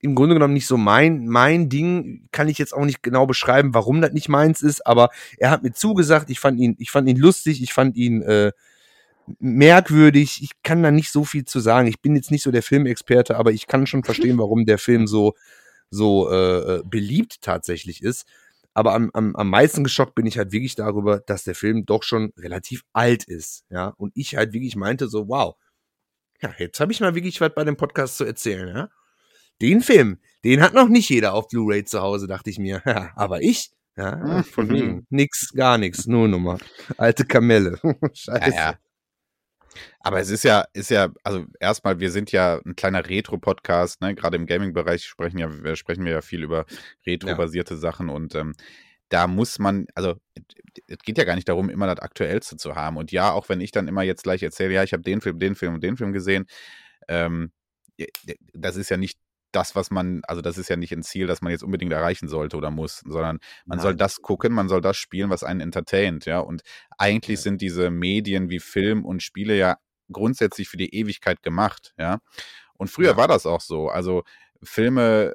Im 0.00 0.14
Grunde 0.14 0.34
genommen 0.34 0.54
nicht 0.54 0.66
so 0.66 0.76
mein, 0.76 1.26
mein 1.26 1.68
Ding, 1.68 2.28
kann 2.30 2.48
ich 2.48 2.58
jetzt 2.58 2.72
auch 2.72 2.84
nicht 2.84 3.02
genau 3.02 3.26
beschreiben, 3.26 3.74
warum 3.74 4.00
das 4.00 4.12
nicht 4.12 4.28
meins 4.28 4.62
ist, 4.62 4.86
aber 4.86 5.10
er 5.38 5.50
hat 5.50 5.64
mir 5.64 5.72
zugesagt, 5.72 6.30
ich 6.30 6.38
fand 6.38 6.60
ihn, 6.60 6.76
ich 6.78 6.92
fand 6.92 7.08
ihn 7.08 7.16
lustig, 7.16 7.60
ich 7.62 7.72
fand 7.72 7.96
ihn 7.96 8.22
äh, 8.22 8.52
merkwürdig. 9.40 10.40
Ich 10.42 10.50
kann 10.62 10.82
da 10.82 10.90
nicht 10.90 11.10
so 11.10 11.24
viel 11.24 11.44
zu 11.44 11.60
sagen. 11.60 11.88
Ich 11.88 12.00
bin 12.00 12.14
jetzt 12.14 12.30
nicht 12.30 12.42
so 12.42 12.50
der 12.50 12.62
Filmexperte, 12.62 13.36
aber 13.36 13.52
ich 13.52 13.66
kann 13.66 13.86
schon 13.86 14.04
verstehen, 14.04 14.38
warum 14.38 14.64
der 14.66 14.78
Film 14.78 15.06
so, 15.06 15.34
so 15.90 16.30
äh, 16.30 16.76
äh 16.76 16.82
beliebt 16.84 17.40
tatsächlich 17.42 18.02
ist. 18.02 18.26
Aber 18.74 18.94
am, 18.94 19.10
am, 19.12 19.34
am 19.34 19.50
meisten 19.50 19.82
geschockt 19.82 20.14
bin 20.14 20.26
ich 20.26 20.38
halt 20.38 20.52
wirklich 20.52 20.76
darüber, 20.76 21.18
dass 21.18 21.42
der 21.44 21.54
Film 21.56 21.84
doch 21.84 22.04
schon 22.04 22.32
relativ 22.36 22.84
alt 22.92 23.24
ist. 23.24 23.64
Ja, 23.70 23.88
und 23.96 24.12
ich 24.14 24.36
halt 24.36 24.52
wirklich 24.52 24.76
meinte 24.76 25.08
so, 25.08 25.28
wow, 25.28 25.56
ja, 26.40 26.54
jetzt 26.58 26.78
habe 26.78 26.92
ich 26.92 27.00
mal 27.00 27.14
wirklich 27.14 27.40
was 27.40 27.54
bei 27.54 27.64
dem 27.64 27.76
Podcast 27.76 28.16
zu 28.16 28.24
erzählen. 28.24 28.68
Ja, 28.68 28.88
den 29.60 29.80
Film, 29.80 30.18
den 30.44 30.60
hat 30.60 30.74
noch 30.74 30.88
nicht 30.88 31.08
jeder 31.08 31.34
auf 31.34 31.48
Blu-ray 31.48 31.84
zu 31.84 32.00
Hause, 32.00 32.26
dachte 32.26 32.50
ich 32.50 32.58
mir. 32.58 32.82
Ja, 32.84 33.10
aber 33.16 33.42
ich, 33.42 33.70
ja, 33.96 34.42
von 34.44 34.70
wegen, 34.70 35.06
nix, 35.10 35.52
gar 35.52 35.78
nichts, 35.78 36.06
nur 36.06 36.28
Nummer. 36.28 36.58
Alte 36.96 37.24
Kamelle. 37.24 37.78
Scheiße. 38.12 38.50
Ja, 38.54 38.70
ja. 38.70 38.78
Aber 40.00 40.20
es 40.20 40.30
ist 40.30 40.44
ja, 40.44 40.64
ist 40.72 40.90
ja, 40.90 41.08
also 41.22 41.44
erstmal, 41.60 42.00
wir 42.00 42.10
sind 42.10 42.32
ja 42.32 42.60
ein 42.64 42.76
kleiner 42.76 43.08
Retro-Podcast, 43.08 44.00
ne? 44.00 44.14
Gerade 44.14 44.36
im 44.36 44.46
Gaming-Bereich 44.46 45.04
sprechen 45.04 45.38
ja, 45.38 45.62
wir 45.62 45.76
sprechen 45.76 46.04
wir 46.04 46.12
ja 46.12 46.20
viel 46.20 46.42
über 46.42 46.66
retro-basierte 47.06 47.74
ja. 47.74 47.80
Sachen 47.80 48.08
und 48.08 48.34
ähm, 48.34 48.54
da 49.08 49.26
muss 49.26 49.58
man, 49.58 49.86
also 49.94 50.16
es 50.86 50.98
geht 50.98 51.18
ja 51.18 51.24
gar 51.24 51.34
nicht 51.34 51.48
darum, 51.48 51.70
immer 51.70 51.86
das 51.86 52.00
Aktuellste 52.00 52.56
zu 52.56 52.74
haben. 52.74 52.96
Und 52.96 53.10
ja, 53.10 53.32
auch 53.32 53.48
wenn 53.48 53.60
ich 53.60 53.72
dann 53.72 53.88
immer 53.88 54.02
jetzt 54.02 54.22
gleich 54.22 54.42
erzähle, 54.42 54.74
ja, 54.74 54.84
ich 54.84 54.92
habe 54.92 55.02
den 55.02 55.20
Film, 55.20 55.38
den 55.38 55.54
Film 55.54 55.74
und 55.74 55.82
den 55.82 55.96
Film 55.96 56.12
gesehen, 56.12 56.46
ähm, 57.08 57.52
das 58.52 58.76
ist 58.76 58.90
ja 58.90 58.96
nicht 58.96 59.18
das, 59.52 59.74
was 59.74 59.90
man, 59.90 60.20
also 60.26 60.42
das 60.42 60.58
ist 60.58 60.68
ja 60.68 60.76
nicht 60.76 60.92
ein 60.92 61.02
Ziel, 61.02 61.26
das 61.26 61.42
man 61.42 61.52
jetzt 61.52 61.62
unbedingt 61.62 61.92
erreichen 61.92 62.28
sollte 62.28 62.56
oder 62.56 62.70
muss, 62.70 63.02
sondern 63.06 63.38
man 63.64 63.78
Nein. 63.78 63.82
soll 63.82 63.96
das 63.96 64.20
gucken, 64.22 64.52
man 64.52 64.68
soll 64.68 64.80
das 64.80 64.96
spielen, 64.96 65.30
was 65.30 65.42
einen 65.42 65.60
entertaint, 65.60 66.26
ja. 66.26 66.40
Und 66.40 66.62
eigentlich 66.98 67.40
ja. 67.40 67.42
sind 67.44 67.62
diese 67.62 67.90
Medien 67.90 68.50
wie 68.50 68.60
Film 68.60 69.04
und 69.04 69.22
Spiele 69.22 69.56
ja 69.56 69.76
grundsätzlich 70.10 70.68
für 70.68 70.76
die 70.76 70.94
Ewigkeit 70.94 71.42
gemacht, 71.42 71.94
ja. 71.98 72.18
Und 72.74 72.88
früher 72.90 73.12
ja. 73.12 73.16
war 73.16 73.28
das 73.28 73.46
auch 73.46 73.60
so. 73.60 73.88
Also 73.88 74.22
Filme 74.62 75.34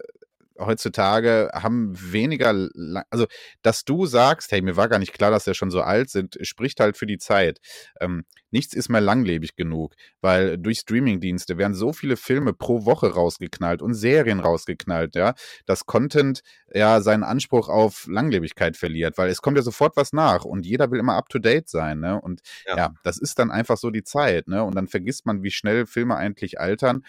heutzutage 0.60 1.50
haben 1.54 1.94
weniger, 1.96 2.70
also 3.10 3.26
dass 3.62 3.86
du 3.86 4.06
sagst, 4.06 4.52
hey, 4.52 4.62
mir 4.62 4.78
war 4.78 4.90
gar 4.90 5.00
nicht 5.00 5.14
klar, 5.14 5.32
dass 5.32 5.46
wir 5.46 5.54
schon 5.54 5.72
so 5.72 5.82
alt 5.82 6.10
sind, 6.10 6.38
spricht 6.42 6.80
halt 6.80 6.98
für 6.98 7.06
die 7.06 7.18
Zeit. 7.18 7.60
Ähm, 8.00 8.26
nichts 8.52 8.74
ist 8.74 8.90
mehr 8.90 9.02
langlebig 9.02 9.56
genug, 9.56 9.96
weil 10.22 10.58
durch 10.58 10.80
Streamingdienste 10.80 11.58
werden 11.58 11.74
so 11.74 11.92
viele 11.92 12.18
Filme 12.18 12.54
pro 12.54 12.86
Woche 12.86 13.14
rausgeknallt 13.14 13.82
und 13.82 13.94
Serien 13.94 14.40
rausgeknallt, 14.40 15.16
ja, 15.16 15.34
dass 15.66 15.86
Content 15.86 16.42
ja 16.74 17.02
seinen 17.02 17.24
Anspruch 17.24 17.70
auf 17.70 18.06
Langlebigkeit 18.08 18.78
verliert, 18.78 19.18
weil 19.18 19.30
es 19.30 19.42
kommt 19.42 19.58
ja 19.58 19.64
sofort 19.64 19.98
was 19.98 20.14
nach 20.14 20.46
und 20.46 20.66
jeder 20.66 20.92
will 20.92 21.00
immer 21.00 21.16
up 21.16 21.30
to 21.30 21.40
date 21.40 21.70
sein, 21.70 22.00
ne? 22.00 22.20
Und 22.22 22.42
ja, 22.66 22.78
ja 22.78 22.94
das 23.04 23.18
ist 23.18 23.40
dann 23.40 23.52
einfach 23.52 23.78
so 23.78 23.90
die 23.90 24.04
Zeit, 24.04 24.48
ne? 24.48 24.64
Und 24.64 24.76
dann 24.76 24.88
vergisst 24.88 25.26
man, 25.26 25.44
wie 25.44 25.52
schnell 25.52 25.86
Filme 25.86 26.16
eigentlich 26.16 26.60
altern 26.60 27.04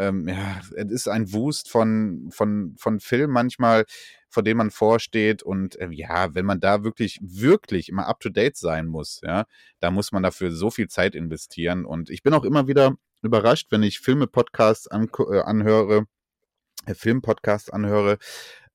ähm, 0.00 0.26
ja, 0.26 0.60
es 0.76 0.90
ist 0.90 1.08
ein 1.08 1.32
Wust 1.32 1.68
von, 1.68 2.30
von, 2.32 2.74
von 2.78 3.00
Filmen 3.00 3.32
manchmal, 3.32 3.84
vor 4.30 4.42
dem 4.42 4.56
man 4.56 4.70
vorsteht. 4.70 5.42
Und 5.42 5.76
äh, 5.78 5.88
ja, 5.90 6.34
wenn 6.34 6.46
man 6.46 6.58
da 6.60 6.84
wirklich, 6.84 7.18
wirklich 7.22 7.90
immer 7.90 8.06
up 8.06 8.20
to 8.20 8.30
date 8.30 8.56
sein 8.56 8.86
muss, 8.86 9.20
ja, 9.22 9.44
da 9.80 9.90
muss 9.90 10.10
man 10.10 10.22
dafür 10.22 10.52
so 10.52 10.70
viel 10.70 10.88
Zeit 10.88 11.14
investieren. 11.14 11.84
Und 11.84 12.08
ich 12.08 12.22
bin 12.22 12.32
auch 12.32 12.44
immer 12.44 12.66
wieder 12.66 12.94
überrascht, 13.22 13.66
wenn 13.70 13.82
ich 13.82 14.00
Filme-Podcasts 14.00 14.88
an, 14.88 15.10
äh, 15.30 15.40
anhöre, 15.40 16.06
äh, 16.86 16.94
Film-Podcasts 16.94 17.68
anhöre, 17.68 18.16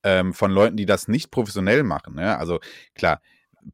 ähm, 0.04 0.34
von 0.34 0.52
Leuten, 0.52 0.78
die 0.78 0.86
das 0.86 1.08
nicht 1.08 1.32
professionell 1.32 1.84
machen. 1.84 2.20
Ja? 2.20 2.38
Also 2.38 2.60
klar, 2.94 3.20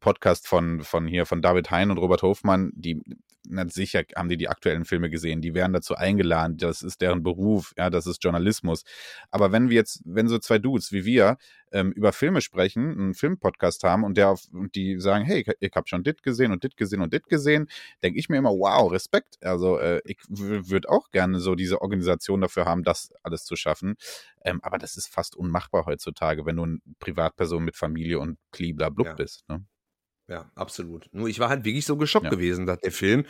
Podcast 0.00 0.48
von, 0.48 0.82
von 0.82 1.06
hier, 1.06 1.26
von 1.26 1.42
David 1.42 1.70
Hein 1.70 1.90
und 1.90 1.98
Robert 1.98 2.22
Hofmann, 2.22 2.72
die 2.74 3.02
na 3.44 3.68
sicher 3.68 4.02
haben 4.16 4.28
die 4.28 4.36
die 4.36 4.48
aktuellen 4.48 4.84
Filme 4.84 5.10
gesehen, 5.10 5.40
die 5.40 5.54
werden 5.54 5.72
dazu 5.72 5.94
eingeladen, 5.94 6.56
das 6.56 6.82
ist 6.82 7.00
deren 7.00 7.22
Beruf, 7.22 7.72
ja, 7.76 7.90
das 7.90 8.06
ist 8.06 8.22
Journalismus. 8.22 8.84
Aber 9.30 9.52
wenn 9.52 9.68
wir 9.68 9.76
jetzt, 9.76 10.02
wenn 10.04 10.28
so 10.28 10.38
zwei 10.38 10.58
Dudes 10.58 10.92
wie 10.92 11.04
wir 11.04 11.38
ähm, 11.72 11.92
über 11.92 12.12
Filme 12.12 12.40
sprechen, 12.40 12.90
einen 12.90 13.14
Filmpodcast 13.14 13.82
haben 13.84 14.04
und 14.04 14.16
der 14.16 14.30
auf, 14.30 14.42
und 14.52 14.74
die 14.74 15.00
sagen, 15.00 15.24
hey, 15.24 15.40
ich, 15.40 15.54
ich 15.60 15.72
habe 15.74 15.88
schon 15.88 16.04
dit 16.04 16.22
gesehen 16.22 16.52
und 16.52 16.62
dit 16.62 16.76
gesehen 16.76 17.00
und 17.00 17.12
dit 17.12 17.26
gesehen, 17.26 17.68
denke 18.02 18.18
ich 18.18 18.28
mir 18.28 18.36
immer, 18.36 18.50
wow, 18.50 18.90
Respekt. 18.92 19.38
Also 19.42 19.78
äh, 19.78 20.00
ich 20.04 20.18
würde 20.28 20.88
auch 20.88 21.10
gerne 21.10 21.40
so 21.40 21.54
diese 21.54 21.80
Organisation 21.80 22.40
dafür 22.40 22.66
haben, 22.66 22.84
das 22.84 23.12
alles 23.22 23.44
zu 23.44 23.56
schaffen. 23.56 23.94
Ähm, 24.44 24.60
aber 24.62 24.78
das 24.78 24.96
ist 24.96 25.08
fast 25.08 25.34
unmachbar 25.34 25.86
heutzutage, 25.86 26.46
wenn 26.46 26.56
du 26.56 26.64
eine 26.64 26.78
Privatperson 27.00 27.64
mit 27.64 27.76
Familie 27.76 28.18
und 28.18 28.38
blub 28.50 29.06
ja. 29.06 29.14
bist. 29.14 29.48
Ne? 29.48 29.64
Ja, 30.32 30.50
absolut. 30.54 31.10
Nur 31.12 31.28
ich 31.28 31.40
war 31.40 31.50
halt 31.50 31.66
wirklich 31.66 31.84
so 31.84 31.98
geschockt 31.98 32.24
ja. 32.24 32.30
gewesen, 32.30 32.64
dass 32.64 32.80
der 32.80 32.90
Film 32.90 33.26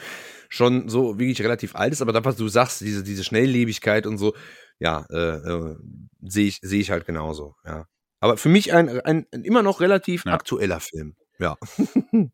schon 0.49 0.89
so 0.89 1.19
wirklich 1.19 1.43
relativ 1.43 1.75
alt 1.75 1.93
ist, 1.93 2.01
aber 2.01 2.13
das, 2.13 2.25
was 2.25 2.37
du 2.37 2.47
sagst, 2.47 2.81
diese, 2.81 3.03
diese 3.03 3.25
Schnelllebigkeit 3.25 4.07
und 4.07 4.19
so, 4.19 4.37
ja, 4.79 5.05
äh, 5.11 5.17
äh, 5.17 5.77
sehe 6.21 6.47
ich, 6.47 6.61
sehe 6.63 6.81
ich 6.81 6.93
halt 6.93 7.05
genauso, 7.05 7.57
ja. 7.67 7.89
Aber 8.21 8.37
für 8.37 8.49
mich 8.49 8.73
ein, 8.73 8.89
ein, 9.01 9.27
ein 9.33 9.43
immer 9.43 9.65
noch 9.65 9.81
relativ 9.81 10.25
ja. 10.27 10.33
aktueller 10.33 10.79
Film, 10.79 11.17
ja. 11.41 11.57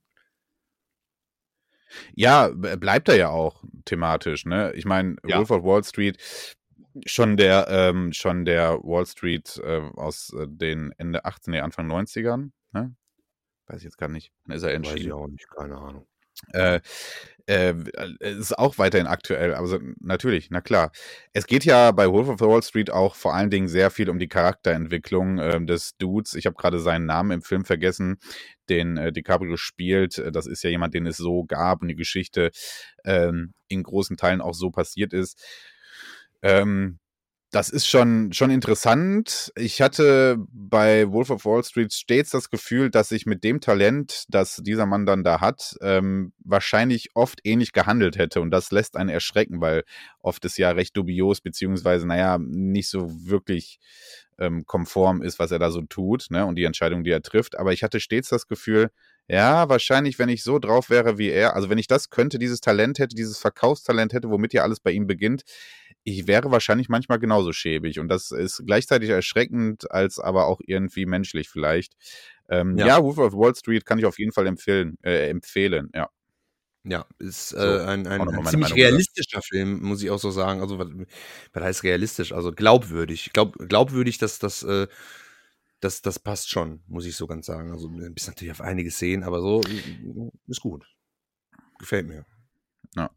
ja, 2.14 2.48
bleibt 2.48 3.08
er 3.08 3.16
ja 3.16 3.30
auch 3.30 3.64
thematisch, 3.86 4.44
ne? 4.44 4.74
Ich 4.74 4.84
meine, 4.84 5.16
ja. 5.26 5.38
Wolf 5.38 5.50
of 5.50 5.64
Wall 5.64 5.82
Street, 5.82 6.18
schon 7.06 7.38
der, 7.38 7.68
ähm, 7.70 8.12
schon 8.12 8.44
der 8.44 8.74
Wall 8.82 9.06
Street 9.06 9.58
äh, 9.64 9.80
aus 9.96 10.30
äh, 10.38 10.46
den 10.46 10.92
Ende 10.98 11.24
18, 11.24 11.52
nee, 11.52 11.60
Anfang 11.60 11.90
90ern, 11.90 12.50
ne? 12.72 12.94
Weiß 13.68 13.78
ich 13.78 13.84
jetzt 13.84 13.98
gar 13.98 14.08
nicht. 14.08 14.32
Dann 14.46 14.56
ist 14.56 14.62
er 14.62 14.72
entschieden. 14.72 14.98
Weiß 14.98 15.06
ich 15.06 15.12
auch 15.12 15.28
nicht, 15.28 15.50
keine 15.50 15.76
Ahnung. 15.76 16.06
Äh, 16.52 16.80
äh, 17.46 17.74
ist 18.20 18.58
auch 18.58 18.78
weiterhin 18.78 19.06
aktuell, 19.06 19.54
also 19.54 19.78
natürlich, 20.00 20.50
na 20.50 20.60
klar. 20.60 20.92
Es 21.32 21.46
geht 21.46 21.64
ja 21.64 21.90
bei 21.92 22.10
Wolf 22.10 22.28
of 22.28 22.40
Wall 22.40 22.62
Street 22.62 22.90
auch 22.90 23.14
vor 23.14 23.34
allen 23.34 23.50
Dingen 23.50 23.68
sehr 23.68 23.90
viel 23.90 24.08
um 24.08 24.18
die 24.18 24.28
Charakterentwicklung 24.28 25.38
äh, 25.38 25.64
des 25.64 25.96
Dudes. 25.96 26.34
Ich 26.34 26.46
habe 26.46 26.56
gerade 26.56 26.78
seinen 26.78 27.06
Namen 27.06 27.32
im 27.32 27.42
Film 27.42 27.64
vergessen, 27.64 28.18
den 28.68 28.96
äh, 28.96 29.12
DiCaprio 29.12 29.56
spielt. 29.56 30.22
Das 30.32 30.46
ist 30.46 30.62
ja 30.62 30.70
jemand, 30.70 30.94
den 30.94 31.06
es 31.06 31.16
so 31.16 31.44
gab 31.44 31.82
und 31.82 31.88
die 31.88 31.96
Geschichte 31.96 32.50
ähm, 33.04 33.54
in 33.68 33.82
großen 33.82 34.16
Teilen 34.16 34.40
auch 34.40 34.54
so 34.54 34.70
passiert 34.70 35.12
ist. 35.12 35.42
Ähm, 36.42 37.00
das 37.50 37.70
ist 37.70 37.86
schon, 37.86 38.32
schon 38.34 38.50
interessant. 38.50 39.52
Ich 39.56 39.80
hatte 39.80 40.36
bei 40.50 41.10
Wolf 41.10 41.30
of 41.30 41.46
Wall 41.46 41.64
Street 41.64 41.94
stets 41.94 42.30
das 42.30 42.50
Gefühl, 42.50 42.90
dass 42.90 43.10
ich 43.10 43.24
mit 43.24 43.42
dem 43.42 43.60
Talent, 43.60 44.24
das 44.28 44.56
dieser 44.56 44.84
Mann 44.84 45.06
dann 45.06 45.24
da 45.24 45.40
hat, 45.40 45.76
ähm, 45.80 46.32
wahrscheinlich 46.40 47.10
oft 47.14 47.40
ähnlich 47.44 47.72
gehandelt 47.72 48.18
hätte. 48.18 48.42
Und 48.42 48.50
das 48.50 48.70
lässt 48.70 48.96
einen 48.96 49.08
erschrecken, 49.08 49.62
weil 49.62 49.84
oft 50.20 50.44
ist 50.44 50.58
ja 50.58 50.70
recht 50.72 50.94
dubios, 50.94 51.40
beziehungsweise, 51.40 52.06
naja, 52.06 52.36
nicht 52.38 52.90
so 52.90 53.08
wirklich 53.26 53.78
ähm, 54.38 54.64
konform 54.66 55.22
ist, 55.22 55.38
was 55.38 55.50
er 55.50 55.58
da 55.58 55.70
so 55.70 55.82
tut, 55.82 56.26
ne, 56.30 56.44
und 56.44 56.56
die 56.56 56.64
Entscheidung, 56.64 57.02
die 57.02 57.10
er 57.10 57.22
trifft. 57.22 57.58
Aber 57.58 57.72
ich 57.72 57.82
hatte 57.82 57.98
stets 57.98 58.28
das 58.28 58.46
Gefühl, 58.46 58.90
ja, 59.26 59.68
wahrscheinlich, 59.68 60.18
wenn 60.18 60.30
ich 60.30 60.42
so 60.42 60.58
drauf 60.58 60.88
wäre 60.88 61.18
wie 61.18 61.28
er, 61.28 61.54
also 61.54 61.68
wenn 61.68 61.78
ich 61.78 61.86
das 61.86 62.08
könnte, 62.08 62.38
dieses 62.38 62.60
Talent 62.60 62.98
hätte, 62.98 63.14
dieses 63.14 63.38
Verkaufstalent 63.38 64.14
hätte, 64.14 64.30
womit 64.30 64.54
ja 64.54 64.62
alles 64.62 64.80
bei 64.80 64.90
ihm 64.90 65.06
beginnt, 65.06 65.42
ich 66.08 66.26
wäre 66.26 66.50
wahrscheinlich 66.50 66.88
manchmal 66.88 67.18
genauso 67.18 67.52
schäbig. 67.52 67.98
Und 67.98 68.08
das 68.08 68.30
ist 68.30 68.62
gleichzeitig 68.64 69.10
erschreckend, 69.10 69.90
als 69.90 70.18
aber 70.18 70.46
auch 70.46 70.60
irgendwie 70.66 71.06
menschlich 71.06 71.48
vielleicht. 71.48 71.94
Ähm, 72.48 72.78
ja. 72.78 72.86
ja, 72.86 73.02
Wolf 73.02 73.18
of 73.18 73.34
Wall 73.34 73.54
Street 73.54 73.84
kann 73.84 73.98
ich 73.98 74.06
auf 74.06 74.18
jeden 74.18 74.32
Fall 74.32 74.46
empfehlen, 74.46 74.96
äh, 75.02 75.28
empfehlen, 75.28 75.90
ja. 75.94 76.08
Ja, 76.84 77.06
ist 77.18 77.52
äh, 77.52 77.56
so, 77.56 77.84
ein, 77.84 78.06
ein, 78.06 78.20
ein 78.22 78.46
ziemlich 78.46 78.74
realistischer 78.74 79.42
Film, 79.42 79.82
muss 79.82 80.02
ich 80.02 80.10
auch 80.10 80.18
so 80.18 80.30
sagen. 80.30 80.62
Also, 80.62 80.78
was, 80.78 80.88
was 81.52 81.62
heißt 81.62 81.82
realistisch? 81.82 82.32
Also 82.32 82.50
glaubwürdig. 82.52 83.30
Glaub, 83.34 83.58
glaubwürdig, 83.58 84.16
dass 84.16 84.38
das, 84.38 84.62
äh, 84.62 84.86
das, 85.80 86.00
das 86.00 86.18
passt 86.18 86.48
schon, 86.48 86.80
muss 86.86 87.04
ich 87.04 87.16
so 87.16 87.26
ganz 87.26 87.44
sagen. 87.44 87.72
Also, 87.72 87.88
bisschen 87.90 88.32
natürlich 88.32 88.52
auf 88.52 88.62
einiges 88.62 88.98
sehen, 88.98 89.22
aber 89.22 89.40
so 89.40 89.60
ist 90.46 90.60
gut. 90.60 90.86
Gefällt 91.78 92.06
mir. 92.06 92.24
Ja. 92.96 93.10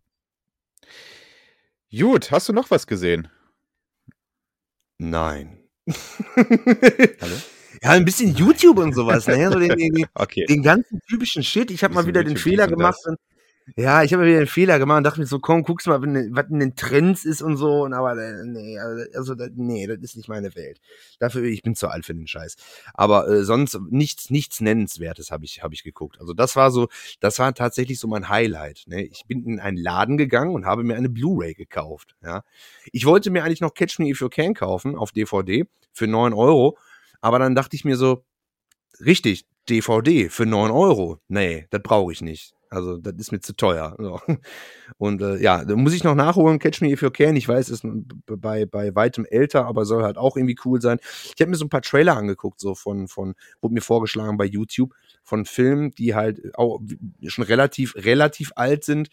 Gut, 1.98 2.31
hast 2.31 2.48
du 2.48 2.53
noch 2.53 2.71
was 2.71 2.88
gesehen? 2.88 3.27
Nein. 4.98 5.60
Hallo? 6.38 7.36
Ja, 7.83 7.91
ein 7.91 8.05
bisschen 8.05 8.36
YouTube 8.36 8.77
und 8.77 8.93
sowas, 8.93 9.25
ne? 9.25 9.50
So 9.50 9.57
den, 9.57 9.75
den, 9.75 10.05
okay. 10.13 10.45
den 10.45 10.62
ganzen 10.62 11.00
typischen 11.10 11.41
Shit. 11.41 11.71
Ich 11.71 11.83
habe 11.83 11.95
mal 11.95 12.05
wieder 12.05 12.24
den 12.24 12.38
Fehler 12.38 12.67
gemacht 12.67 13.00
und 13.05 13.17
ja, 13.75 14.03
ich 14.03 14.13
habe 14.13 14.25
wieder 14.25 14.38
einen 14.38 14.48
Fehler 14.48 14.80
gemacht 14.80 14.98
und 14.98 15.03
dachte 15.03 15.20
mir 15.20 15.25
so, 15.25 15.39
komm, 15.39 15.63
guck's 15.63 15.86
mal, 15.86 16.01
was 16.01 16.50
in 16.50 16.60
den 16.60 16.75
Trends 16.75 17.25
ist 17.25 17.41
und 17.41 17.58
so. 17.58 17.84
Und 17.84 17.94
aber 17.94 18.18
äh, 18.18 18.44
nee, 18.46 18.77
also 18.80 19.36
nee, 19.56 19.88
das 19.88 19.98
ist 20.00 20.18
nicht 20.18 20.30
meine 20.30 20.56
Welt. 20.56 20.80
Dafür, 21.20 21.44
ich 21.44 21.62
bin 21.62 21.75
zu 21.75 21.88
alt 21.88 22.06
für 22.06 22.13
den 22.13 22.27
Scheiß. 22.27 22.56
Aber 22.94 23.27
äh, 23.27 23.44
sonst 23.44 23.80
nichts, 23.89 24.30
nichts 24.30 24.62
Nennenswertes 24.62 25.32
habe 25.32 25.46
ich, 25.46 25.63
habe 25.63 25.74
ich 25.74 25.84
geguckt. 25.84 26.20
Also 26.20 26.34
das 26.34 26.56
war 26.56 26.72
so, 26.72 26.88
das 27.20 27.39
war 27.39 27.53
tatsächlich 27.53 28.00
so 28.00 28.08
mein 28.08 28.30
Highlight. 28.30 28.84
Ne? 28.88 29.03
Ich 29.03 29.25
bin 29.27 29.46
in 29.46 29.60
einen 29.60 29.77
Laden 29.77 30.18
gegangen 30.18 30.53
und 30.53 30.65
habe 30.65 30.84
mir 30.84 30.96
eine 30.96 31.10
Blu-ray 31.10 31.53
gekauft. 31.53 32.15
Ja, 32.24 32.44
ich 32.91 33.06
wollte 33.06 33.30
mir 33.30 33.44
eigentlich 33.44 33.62
noch 33.62 33.74
Catch 33.74 34.00
Me 34.00 34.10
If 34.10 34.22
You 34.22 34.30
Can 34.30 34.53
kaufen 34.53 34.96
auf 34.96 35.12
DVD 35.12 35.65
für 35.94 36.08
neun 36.08 36.34
Euro, 36.34 36.77
aber 37.22 37.39
dann 37.39 37.56
dachte 37.56 37.75
ich 37.75 37.86
mir 37.86 37.96
so, 37.96 38.24
richtig, 39.00 39.46
DVD 39.70 40.30
für 40.30 40.46
neun 40.46 40.72
Euro. 40.72 41.20
Nee, 41.27 41.68
das 41.70 41.82
brauche 41.84 42.12
ich 42.12 42.22
nicht. 42.22 42.53
Also, 42.73 42.97
das 42.97 43.15
ist 43.17 43.33
mir 43.33 43.41
zu 43.41 43.53
teuer. 43.53 43.95
So. 43.99 44.21
Und 44.97 45.21
äh, 45.21 45.37
ja, 45.41 45.65
da 45.65 45.75
muss 45.75 45.93
ich 45.93 46.05
noch 46.05 46.15
nachholen. 46.15 46.57
Catch 46.57 46.79
Me 46.79 46.89
If 46.89 47.01
You 47.01 47.09
Can. 47.09 47.35
Ich 47.35 47.45
weiß, 47.45 47.67
ist 47.67 47.85
bei, 48.25 48.65
bei 48.65 48.95
weitem 48.95 49.25
älter, 49.25 49.65
aber 49.65 49.83
soll 49.83 50.03
halt 50.03 50.17
auch 50.17 50.37
irgendwie 50.37 50.57
cool 50.63 50.81
sein. 50.81 50.97
Ich 51.35 51.41
habe 51.41 51.51
mir 51.51 51.57
so 51.57 51.65
ein 51.65 51.69
paar 51.69 51.81
Trailer 51.81 52.15
angeguckt, 52.15 52.61
so 52.61 52.73
von, 52.73 53.09
von, 53.09 53.35
wurde 53.59 53.73
mir 53.73 53.81
vorgeschlagen 53.81 54.37
bei 54.37 54.45
YouTube, 54.45 54.93
von 55.21 55.43
Filmen, 55.43 55.91
die 55.91 56.15
halt 56.15 56.55
auch 56.57 56.79
schon 57.27 57.43
relativ, 57.43 57.93
relativ 57.97 58.53
alt 58.55 58.85
sind, 58.85 59.09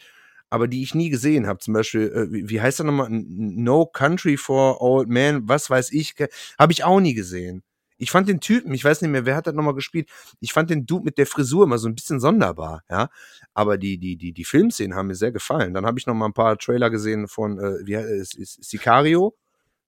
aber 0.51 0.69
die 0.69 0.85
ich 0.85 0.95
nie 0.95 1.11
gesehen 1.11 1.49
habe. 1.49 1.59
Zum 1.59 1.75
Beispiel, 1.75 2.13
äh, 2.13 2.33
wie, 2.33 2.49
wie 2.49 2.61
heißt 2.61 2.79
der 2.79 2.87
nochmal? 2.87 3.09
No 3.11 3.87
Country 3.87 4.37
for 4.37 4.81
Old 4.81 5.09
Men, 5.09 5.49
was 5.49 5.69
weiß 5.69 5.91
ich, 5.91 6.15
habe 6.61 6.73
ich 6.73 6.85
auch 6.85 7.01
nie 7.01 7.15
gesehen. 7.15 7.65
Ich 7.99 8.13
fand 8.13 8.29
den 8.29 8.41
Typen, 8.41 8.73
ich 8.73 8.85
weiß 8.85 9.03
nicht 9.03 9.11
mehr, 9.11 9.27
wer 9.27 9.37
hat 9.37 9.49
das 9.49 9.55
nochmal 9.55 9.75
gespielt, 9.75 10.09
ich 10.41 10.53
fand 10.53 10.71
den 10.71 10.87
Dude 10.87 11.05
mit 11.05 11.19
der 11.19 11.27
Frisur 11.27 11.65
immer 11.65 11.79
so 11.79 11.89
ein 11.89 11.97
bisschen 11.97 12.21
sonderbar, 12.21 12.85
ja. 12.89 13.11
Aber 13.55 13.77
die, 13.77 13.99
die, 13.99 14.17
die, 14.17 14.33
die 14.33 14.45
Filmszenen 14.45 14.97
haben 14.97 15.09
mir 15.09 15.17
sehr 15.17 15.33
gefallen. 15.33 15.75
Dann 15.75 15.85
habe 15.85 15.99
ich 15.99 16.07
noch 16.07 16.15
mal 16.15 16.27
ein 16.27 16.33
paar 16.33 16.57
Trailer 16.59 16.91
gesehen 16.91 17.27
von, 17.27 17.59
äh, 17.59 17.87
wie 17.87 17.97
heißt 17.97 18.39
es, 18.39 18.55
Sicario? 18.61 19.37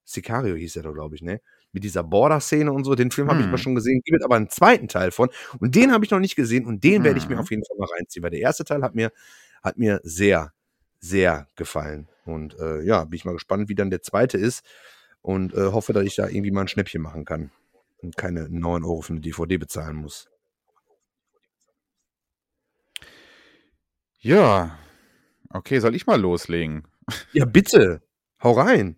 Sicario 0.04 0.56
hieß 0.56 0.76
er 0.76 0.82
doch, 0.82 0.92
glaube 0.92 1.14
ich, 1.14 1.22
ne? 1.22 1.40
Mit 1.72 1.84
dieser 1.84 2.02
Border-Szene 2.02 2.72
und 2.72 2.82
so. 2.82 2.96
Den 2.96 3.12
Film 3.12 3.28
hm. 3.28 3.34
habe 3.34 3.44
ich 3.44 3.50
mal 3.50 3.58
schon 3.58 3.76
gesehen. 3.76 4.00
Gibt 4.04 4.24
aber 4.24 4.34
einen 4.34 4.48
zweiten 4.50 4.88
Teil 4.88 5.12
von. 5.12 5.28
Und 5.60 5.76
den 5.76 5.92
habe 5.92 6.04
ich 6.04 6.10
noch 6.10 6.18
nicht 6.18 6.34
gesehen 6.34 6.66
und 6.66 6.82
den 6.82 6.96
hm. 6.96 7.04
werde 7.04 7.18
ich 7.18 7.28
mir 7.28 7.36
hm. 7.36 7.42
auf 7.42 7.50
jeden 7.50 7.64
Fall 7.64 7.76
mal 7.78 7.88
reinziehen, 7.96 8.24
weil 8.24 8.30
der 8.30 8.40
erste 8.40 8.64
Teil 8.64 8.82
hat 8.82 8.96
mir, 8.96 9.12
hat 9.62 9.78
mir 9.78 10.00
sehr, 10.02 10.52
sehr 10.98 11.46
gefallen. 11.54 12.08
Und 12.24 12.58
äh, 12.58 12.82
ja, 12.82 13.04
bin 13.04 13.16
ich 13.16 13.24
mal 13.24 13.34
gespannt, 13.34 13.68
wie 13.68 13.76
dann 13.76 13.90
der 13.90 14.02
zweite 14.02 14.36
ist. 14.36 14.64
Und 15.22 15.54
äh, 15.54 15.66
hoffe, 15.66 15.92
dass 15.92 16.04
ich 16.04 16.16
da 16.16 16.26
irgendwie 16.26 16.50
mal 16.50 16.62
ein 16.62 16.68
Schnäppchen 16.68 17.02
machen 17.02 17.24
kann 17.24 17.52
und 18.02 18.16
keine 18.16 18.48
9 18.48 18.84
Euro 18.84 19.00
für 19.02 19.12
eine 19.12 19.20
DVD 19.20 19.58
bezahlen 19.58 19.96
muss. 19.96 20.28
Ja, 24.18 24.78
okay, 25.48 25.78
soll 25.78 25.94
ich 25.94 26.06
mal 26.06 26.20
loslegen? 26.20 26.86
Ja, 27.32 27.44
bitte, 27.44 28.02
hau 28.40 28.52
rein. 28.52 28.96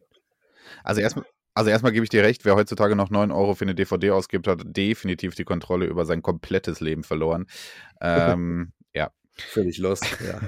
Also 0.84 1.00
erstmal, 1.00 1.24
also 1.54 1.70
erstmal 1.70 1.92
gebe 1.92 2.04
ich 2.04 2.10
dir 2.10 2.22
recht, 2.22 2.44
wer 2.44 2.56
heutzutage 2.56 2.96
noch 2.96 3.08
9 3.08 3.30
Euro 3.30 3.54
für 3.54 3.64
eine 3.64 3.74
DVD 3.74 4.10
ausgibt, 4.10 4.46
hat 4.46 4.60
definitiv 4.64 5.34
die 5.34 5.44
Kontrolle 5.44 5.86
über 5.86 6.04
sein 6.04 6.20
komplettes 6.20 6.80
Leben 6.80 7.04
verloren. 7.04 7.46
ähm, 8.02 8.72
Völlig 9.34 9.78
lost, 9.78 10.04
ja. 10.26 10.40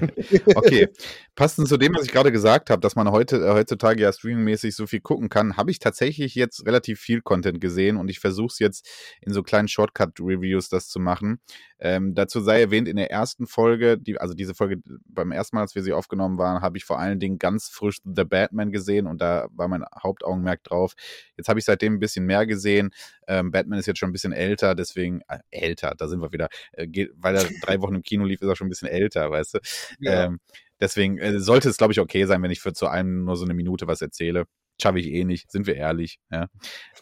okay. 0.55 0.89
Passend 1.33 1.67
zu 1.67 1.77
dem, 1.77 1.95
was 1.95 2.05
ich 2.05 2.11
gerade 2.11 2.31
gesagt 2.31 2.69
habe, 2.69 2.81
dass 2.81 2.95
man 2.95 3.09
heute, 3.09 3.37
äh, 3.37 3.51
heutzutage 3.51 4.01
ja 4.01 4.13
streamingmäßig 4.13 4.75
so 4.75 4.85
viel 4.85 5.01
gucken 5.01 5.27
kann, 5.27 5.57
habe 5.57 5.71
ich 5.71 5.79
tatsächlich 5.79 6.35
jetzt 6.35 6.65
relativ 6.65 6.99
viel 6.99 7.21
Content 7.21 7.59
gesehen 7.59 7.97
und 7.97 8.09
ich 8.09 8.19
versuche 8.19 8.47
es 8.47 8.59
jetzt 8.59 8.87
in 9.21 9.33
so 9.33 9.41
kleinen 9.41 9.67
Shortcut-Reviews 9.67 10.69
das 10.69 10.87
zu 10.87 10.99
machen. 10.99 11.39
Ähm, 11.79 12.15
dazu 12.15 12.39
sei 12.39 12.61
erwähnt, 12.61 12.87
in 12.87 12.95
der 12.95 13.11
ersten 13.11 13.47
Folge, 13.47 13.97
die, 13.97 14.17
also 14.17 14.33
diese 14.33 14.53
Folge 14.53 14.77
beim 15.07 15.31
ersten 15.31 15.57
Mal, 15.57 15.63
als 15.63 15.75
wir 15.75 15.83
sie 15.83 15.91
aufgenommen 15.91 16.37
waren, 16.37 16.61
habe 16.61 16.77
ich 16.77 16.85
vor 16.85 16.99
allen 16.99 17.19
Dingen 17.19 17.37
ganz 17.37 17.67
frisch 17.67 17.97
The 18.05 18.23
Batman 18.23 18.71
gesehen 18.71 19.07
und 19.07 19.19
da 19.19 19.47
war 19.51 19.67
mein 19.67 19.83
Hauptaugenmerk 20.01 20.63
drauf. 20.63 20.93
Jetzt 21.35 21.49
habe 21.49 21.59
ich 21.59 21.65
seitdem 21.65 21.95
ein 21.95 21.99
bisschen 21.99 22.25
mehr 22.25 22.45
gesehen. 22.45 22.91
Ähm, 23.27 23.51
Batman 23.51 23.79
ist 23.79 23.87
jetzt 23.87 23.99
schon 23.99 24.09
ein 24.09 24.13
bisschen 24.13 24.31
älter, 24.31 24.73
deswegen, 24.73 25.21
äh, 25.27 25.39
älter, 25.49 25.95
da 25.97 26.07
sind 26.07 26.21
wir 26.21 26.31
wieder, 26.31 26.47
äh, 26.71 26.87
geht, 26.87 27.11
weil 27.15 27.35
er 27.35 27.45
drei 27.61 27.81
Wochen 27.81 27.95
im 27.95 28.03
Kino 28.03 28.23
lief, 28.23 28.41
ist 28.41 28.47
er 28.47 28.55
schon 28.55 28.67
ein 28.67 28.69
bisschen 28.69 28.74
älter, 28.83 29.31
weißt 29.31 29.55
du. 29.55 29.59
Ja. 29.99 30.25
Ähm, 30.25 30.39
deswegen 30.79 31.17
äh, 31.17 31.39
sollte 31.39 31.69
es, 31.69 31.77
glaube 31.77 31.93
ich, 31.93 31.99
okay 31.99 32.25
sein, 32.25 32.41
wenn 32.43 32.51
ich 32.51 32.61
für 32.61 32.73
zu 32.73 32.87
einem 32.87 33.25
nur 33.25 33.37
so 33.37 33.45
eine 33.45 33.53
Minute 33.53 33.87
was 33.87 34.01
erzähle. 34.01 34.45
Schaffe 34.81 34.99
ich 34.99 35.07
eh 35.07 35.23
nicht, 35.23 35.51
sind 35.51 35.67
wir 35.67 35.75
ehrlich. 35.75 36.19
Ja. 36.31 36.47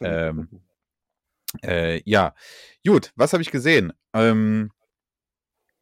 ähm, 0.02 0.48
äh, 1.64 2.02
ja, 2.06 2.34
gut, 2.86 3.12
was 3.16 3.34
habe 3.34 3.44
ich 3.44 3.52
gesehen? 3.52 3.94
Ähm, 4.14 4.72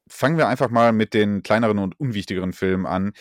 fangen 0.07 0.37
wir 0.37 0.47
einfach 0.47 0.69
mal 0.69 0.91
mit 0.91 1.13
den 1.13 1.41
kleineren 1.43 1.79
und 1.79 1.99
unwichtigeren 1.99 2.53
Filmen 2.53 2.85
an. 2.85 3.13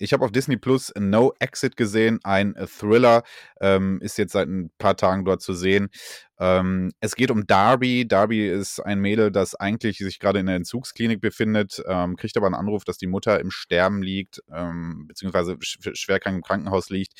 Ich 0.00 0.12
habe 0.12 0.24
auf 0.24 0.30
Disney 0.30 0.56
Plus 0.56 0.92
No 0.96 1.32
Exit 1.40 1.76
gesehen, 1.76 2.20
ein 2.22 2.54
Thriller, 2.66 3.24
ähm, 3.60 3.98
ist 4.00 4.16
jetzt 4.16 4.32
seit 4.32 4.48
ein 4.48 4.70
paar 4.78 4.96
Tagen 4.96 5.24
dort 5.24 5.42
zu 5.42 5.54
sehen. 5.54 5.90
Ähm, 6.38 6.92
es 7.00 7.16
geht 7.16 7.32
um 7.32 7.46
Darby. 7.48 8.06
Darby 8.06 8.48
ist 8.48 8.78
ein 8.78 9.00
Mädel, 9.00 9.32
das 9.32 9.56
eigentlich 9.56 9.98
sich 9.98 10.20
gerade 10.20 10.38
in 10.38 10.46
der 10.46 10.54
Entzugsklinik 10.54 11.20
befindet, 11.20 11.82
ähm, 11.88 12.14
kriegt 12.14 12.36
aber 12.36 12.46
einen 12.46 12.54
Anruf, 12.54 12.84
dass 12.84 12.96
die 12.96 13.08
Mutter 13.08 13.40
im 13.40 13.50
Sterben 13.50 14.02
liegt, 14.02 14.40
ähm, 14.54 15.06
beziehungsweise 15.08 15.56
schwerkrank 15.60 16.36
im 16.36 16.42
Krankenhaus 16.42 16.90
liegt, 16.90 17.14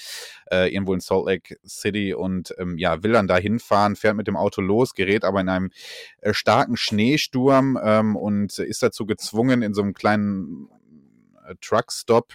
äh, 0.53 0.73
irgendwo 0.73 0.95
in 0.95 1.01
Salt 1.01 1.27
Lake 1.27 1.57
City 1.67 2.15
und 2.15 2.55
ähm, 2.59 2.79
ja, 2.79 3.03
will 3.03 3.13
dann 3.13 3.27
da 3.27 3.39
hinfahren, 3.39 3.97
fährt 3.97 4.17
mit 4.17 4.29
dem 4.29 4.37
Auto 4.37 4.61
los, 4.61 4.95
gerät 4.95 5.25
aber 5.25 5.41
in 5.41 5.49
einem 5.49 5.71
äh, 6.21 6.33
starken 6.33 6.77
Schneesturm 6.77 7.77
ähm, 7.83 8.15
und 8.15 8.57
ist 8.61 8.85
dazu 8.85 9.05
gezwungen, 9.05 9.63
in 9.63 9.75
so 9.75 9.83
einem 9.83 9.95
kleinen 9.95 10.69
äh, 11.49 11.55
Truckstop 11.61 12.35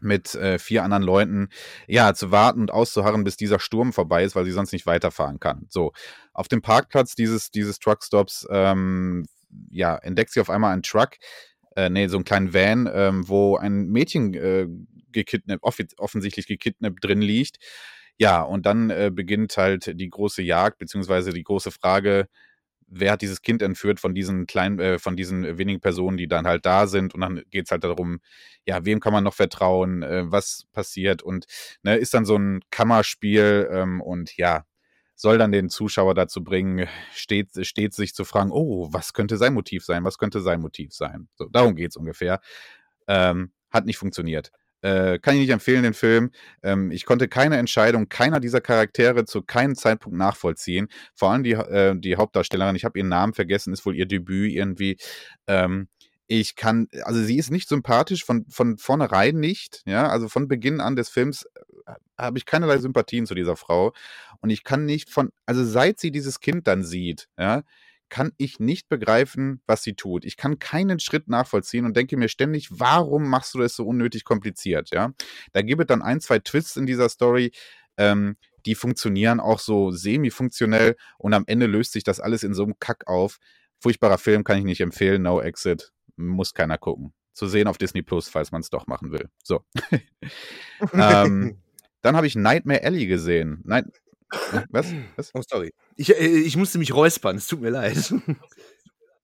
mit 0.00 0.34
äh, 0.34 0.58
vier 0.58 0.82
anderen 0.82 1.02
Leuten 1.02 1.48
ja 1.86 2.14
zu 2.14 2.30
warten 2.30 2.60
und 2.60 2.70
auszuharren, 2.70 3.24
bis 3.24 3.36
dieser 3.36 3.60
Sturm 3.60 3.92
vorbei 3.92 4.24
ist, 4.24 4.34
weil 4.36 4.44
sie 4.44 4.52
sonst 4.52 4.72
nicht 4.72 4.86
weiterfahren 4.86 5.40
kann. 5.40 5.66
So 5.68 5.92
auf 6.32 6.48
dem 6.48 6.62
Parkplatz 6.62 7.14
dieses 7.14 7.50
dieses 7.50 7.78
Truckstops 7.78 8.46
ähm, 8.50 9.26
ja 9.70 9.96
entdeckt 9.96 10.32
sie 10.32 10.40
auf 10.40 10.50
einmal 10.50 10.72
einen 10.72 10.82
Truck, 10.82 11.16
äh, 11.76 11.90
nee 11.90 12.08
so 12.08 12.16
einen 12.16 12.24
kleinen 12.24 12.54
Van, 12.54 12.88
ähm, 12.92 13.28
wo 13.28 13.56
ein 13.56 13.88
Mädchen 13.88 14.34
äh, 14.34 14.66
gekidnappt, 15.12 15.62
off 15.62 15.78
offensichtlich 15.98 16.46
gekidnappt 16.46 17.04
drin 17.04 17.22
liegt. 17.22 17.58
Ja, 18.18 18.42
und 18.42 18.66
dann 18.66 18.90
äh, 18.90 19.10
beginnt 19.12 19.56
halt 19.56 19.98
die 19.98 20.10
große 20.10 20.42
Jagd, 20.42 20.78
beziehungsweise 20.78 21.32
die 21.32 21.42
große 21.42 21.70
Frage, 21.70 22.28
wer 22.90 23.12
hat 23.12 23.22
dieses 23.22 23.42
Kind 23.42 23.62
entführt 23.62 24.00
von 24.00 24.14
diesen 24.14 24.46
kleinen, 24.46 24.78
äh, 24.80 24.98
von 24.98 25.16
diesen 25.16 25.58
wenigen 25.58 25.80
Personen, 25.80 26.16
die 26.16 26.28
dann 26.28 26.46
halt 26.46 26.66
da 26.66 26.86
sind. 26.86 27.14
Und 27.14 27.20
dann 27.20 27.42
geht 27.50 27.66
es 27.66 27.70
halt 27.70 27.84
darum, 27.84 28.20
ja, 28.66 28.84
wem 28.84 29.00
kann 29.00 29.12
man 29.12 29.24
noch 29.24 29.34
vertrauen, 29.34 30.02
äh, 30.02 30.24
was 30.30 30.66
passiert 30.72 31.22
und 31.22 31.46
ne, 31.82 31.96
ist 31.96 32.14
dann 32.14 32.24
so 32.24 32.36
ein 32.36 32.60
Kammerspiel 32.70 33.68
ähm, 33.72 34.00
und 34.00 34.36
ja, 34.36 34.64
soll 35.14 35.38
dann 35.38 35.52
den 35.52 35.68
Zuschauer 35.68 36.14
dazu 36.14 36.42
bringen, 36.42 36.88
stets, 37.12 37.66
stets 37.66 37.96
sich 37.96 38.14
zu 38.14 38.24
fragen, 38.24 38.50
oh, 38.52 38.88
was 38.90 39.12
könnte 39.12 39.36
sein 39.36 39.54
Motiv 39.54 39.84
sein, 39.84 40.04
was 40.04 40.18
könnte 40.18 40.40
sein 40.40 40.60
Motiv 40.60 40.92
sein. 40.94 41.28
So, 41.34 41.46
darum 41.46 41.76
geht 41.76 41.90
es 41.90 41.96
ungefähr. 41.96 42.40
Ähm, 43.06 43.52
hat 43.70 43.86
nicht 43.86 43.98
funktioniert. 43.98 44.50
Äh, 44.82 45.18
kann 45.18 45.34
ich 45.34 45.40
nicht 45.40 45.50
empfehlen, 45.50 45.82
den 45.82 45.94
Film. 45.94 46.30
Ähm, 46.62 46.90
ich 46.90 47.04
konnte 47.04 47.28
keine 47.28 47.58
Entscheidung 47.58 48.08
keiner 48.08 48.40
dieser 48.40 48.60
Charaktere 48.60 49.24
zu 49.24 49.42
keinem 49.42 49.74
Zeitpunkt 49.74 50.16
nachvollziehen. 50.16 50.88
Vor 51.14 51.30
allem 51.30 51.42
die, 51.42 51.52
äh, 51.52 51.94
die 51.98 52.16
Hauptdarstellerin, 52.16 52.76
ich 52.76 52.84
habe 52.84 52.98
ihren 52.98 53.08
Namen 53.08 53.34
vergessen, 53.34 53.72
ist 53.72 53.84
wohl 53.84 53.96
ihr 53.96 54.06
Debüt 54.06 54.52
irgendwie. 54.52 54.96
Ähm, 55.46 55.88
ich 56.32 56.54
kann, 56.54 56.86
also 57.02 57.20
sie 57.20 57.38
ist 57.38 57.50
nicht 57.50 57.68
sympathisch, 57.68 58.24
von, 58.24 58.46
von 58.48 58.78
vornherein 58.78 59.34
nicht, 59.34 59.82
ja, 59.84 60.08
also 60.08 60.28
von 60.28 60.46
Beginn 60.46 60.80
an 60.80 60.94
des 60.94 61.08
Films 61.08 61.44
äh, 61.86 61.92
habe 62.16 62.38
ich 62.38 62.46
keinerlei 62.46 62.78
Sympathien 62.78 63.26
zu 63.26 63.34
dieser 63.34 63.56
Frau 63.56 63.92
und 64.40 64.50
ich 64.50 64.62
kann 64.62 64.84
nicht 64.84 65.10
von, 65.10 65.32
also 65.44 65.64
seit 65.64 65.98
sie 65.98 66.12
dieses 66.12 66.38
Kind 66.38 66.68
dann 66.68 66.84
sieht, 66.84 67.28
ja, 67.36 67.64
kann 68.10 68.32
ich 68.36 68.60
nicht 68.60 68.88
begreifen, 68.88 69.62
was 69.66 69.82
sie 69.82 69.94
tut. 69.94 70.24
Ich 70.24 70.36
kann 70.36 70.58
keinen 70.58 71.00
Schritt 71.00 71.28
nachvollziehen 71.28 71.86
und 71.86 71.96
denke 71.96 72.16
mir 72.16 72.28
ständig, 72.28 72.68
warum 72.70 73.28
machst 73.28 73.54
du 73.54 73.58
das 73.58 73.74
so 73.74 73.86
unnötig 73.86 74.24
kompliziert, 74.24 74.90
ja? 74.90 75.12
Da 75.52 75.62
gibt 75.62 75.80
es 75.80 75.86
dann 75.86 76.02
ein, 76.02 76.20
zwei 76.20 76.40
Twists 76.40 76.76
in 76.76 76.86
dieser 76.86 77.08
Story, 77.08 77.52
ähm, 77.96 78.36
die 78.66 78.74
funktionieren 78.74 79.40
auch 79.40 79.58
so 79.58 79.90
semi-funktionell 79.90 80.96
und 81.18 81.32
am 81.32 81.44
Ende 81.46 81.66
löst 81.66 81.92
sich 81.92 82.04
das 82.04 82.20
alles 82.20 82.42
in 82.42 82.54
so 82.54 82.64
einem 82.64 82.78
Kack 82.78 83.06
auf. 83.06 83.38
Furchtbarer 83.80 84.18
Film 84.18 84.44
kann 84.44 84.58
ich 84.58 84.64
nicht 84.64 84.80
empfehlen, 84.80 85.22
No 85.22 85.40
Exit, 85.40 85.92
muss 86.16 86.52
keiner 86.52 86.76
gucken. 86.76 87.14
Zu 87.32 87.46
sehen 87.46 87.68
auf 87.68 87.78
Disney 87.78 88.02
Plus, 88.02 88.28
falls 88.28 88.52
man 88.52 88.60
es 88.60 88.68
doch 88.68 88.86
machen 88.86 89.12
will. 89.12 89.30
So. 89.42 89.64
ähm, 90.92 91.58
dann 92.02 92.16
habe 92.16 92.26
ich 92.26 92.34
Nightmare 92.36 92.82
Alley 92.84 93.06
gesehen. 93.06 93.62
Night 93.64 93.86
was? 94.70 94.92
Was? 95.16 95.30
Oh, 95.34 95.42
sorry. 95.48 95.72
Ich, 95.96 96.10
äh, 96.16 96.26
ich 96.26 96.56
musste 96.56 96.78
mich 96.78 96.94
räuspern, 96.94 97.36
es 97.36 97.46
tut 97.46 97.60
mir 97.60 97.70
leid. 97.70 98.12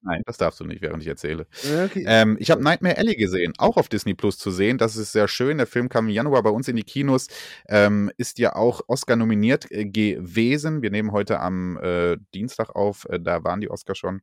Nein, 0.06 0.22
das 0.24 0.36
darfst 0.36 0.60
du 0.60 0.64
nicht, 0.64 0.82
während 0.82 1.02
ich 1.02 1.08
erzähle. 1.08 1.48
Okay. 1.64 2.04
Ähm, 2.06 2.36
ich 2.38 2.52
habe 2.52 2.62
Nightmare 2.62 2.96
Alley 2.96 3.16
gesehen, 3.16 3.52
auch 3.58 3.76
auf 3.76 3.88
Disney 3.88 4.14
Plus 4.14 4.38
zu 4.38 4.52
sehen. 4.52 4.78
Das 4.78 4.96
ist 4.96 5.10
sehr 5.10 5.26
schön. 5.26 5.58
Der 5.58 5.66
Film 5.66 5.88
kam 5.88 6.06
im 6.06 6.14
Januar 6.14 6.44
bei 6.44 6.50
uns 6.50 6.68
in 6.68 6.76
die 6.76 6.84
Kinos. 6.84 7.26
Ähm, 7.68 8.12
ist 8.16 8.38
ja 8.38 8.54
auch 8.54 8.82
Oscar 8.86 9.16
nominiert 9.16 9.68
äh, 9.72 9.84
gewesen. 9.84 10.80
Wir 10.80 10.92
nehmen 10.92 11.10
heute 11.10 11.40
am 11.40 11.76
äh, 11.78 12.18
Dienstag 12.34 12.76
auf. 12.76 13.06
Äh, 13.10 13.18
da 13.18 13.42
waren 13.42 13.60
die 13.60 13.68
Oscar 13.68 13.96
schon. 13.96 14.22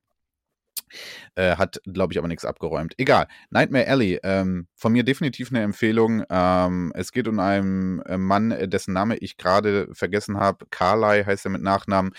Äh, 1.35 1.55
hat, 1.55 1.81
glaube 1.85 2.13
ich, 2.13 2.19
aber 2.19 2.27
nichts 2.27 2.45
abgeräumt. 2.45 2.93
Egal. 2.97 3.27
Nightmare 3.49 3.87
Alley, 3.87 4.19
ähm, 4.23 4.67
von 4.75 4.91
mir 4.93 5.03
definitiv 5.03 5.49
eine 5.49 5.61
Empfehlung. 5.61 6.23
Ähm, 6.29 6.91
es 6.95 7.11
geht 7.11 7.27
um 7.27 7.39
einen 7.39 8.01
äh, 8.01 8.17
Mann, 8.17 8.51
äh, 8.51 8.67
dessen 8.67 8.93
Name 8.93 9.17
ich 9.17 9.37
gerade 9.37 9.87
vergessen 9.93 10.39
habe. 10.39 10.65
Carly 10.69 11.23
heißt 11.23 11.45
er 11.45 11.51
mit 11.51 11.61
Nachnamen. 11.61 12.11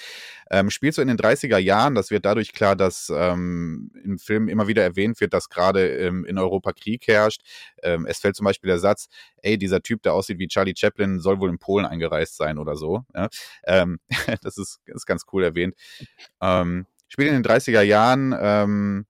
Ähm, 0.50 0.70
spielt 0.70 0.94
so 0.94 1.02
in 1.02 1.08
den 1.08 1.16
30er 1.16 1.58
Jahren. 1.58 1.94
Das 1.94 2.10
wird 2.10 2.24
dadurch 2.24 2.52
klar, 2.52 2.76
dass 2.76 3.10
ähm, 3.14 3.90
im 4.02 4.18
Film 4.18 4.48
immer 4.48 4.68
wieder 4.68 4.82
erwähnt 4.82 5.20
wird, 5.20 5.32
dass 5.32 5.48
gerade 5.48 5.86
ähm, 5.88 6.24
in 6.24 6.38
Europa 6.38 6.72
Krieg 6.72 7.06
herrscht. 7.06 7.42
Ähm, 7.82 8.06
es 8.06 8.18
fällt 8.18 8.36
zum 8.36 8.44
Beispiel 8.44 8.68
der 8.68 8.78
Satz, 8.78 9.06
ey, 9.42 9.58
dieser 9.58 9.80
Typ, 9.80 10.02
der 10.02 10.14
aussieht 10.14 10.38
wie 10.38 10.48
Charlie 10.48 10.74
Chaplin, 10.76 11.20
soll 11.20 11.40
wohl 11.40 11.50
in 11.50 11.58
Polen 11.58 11.86
eingereist 11.86 12.36
sein 12.36 12.58
oder 12.58 12.76
so. 12.76 13.04
Ja? 13.14 13.28
Das 14.42 14.58
ist, 14.58 14.80
ist 14.86 15.06
ganz 15.06 15.24
cool 15.32 15.44
erwähnt. 15.44 15.74
Ähm, 16.40 16.86
spielt 17.14 17.28
in 17.28 17.42
den 17.42 17.44
30er 17.44 17.82
Jahren. 17.82 18.34
Ähm, 18.36 19.06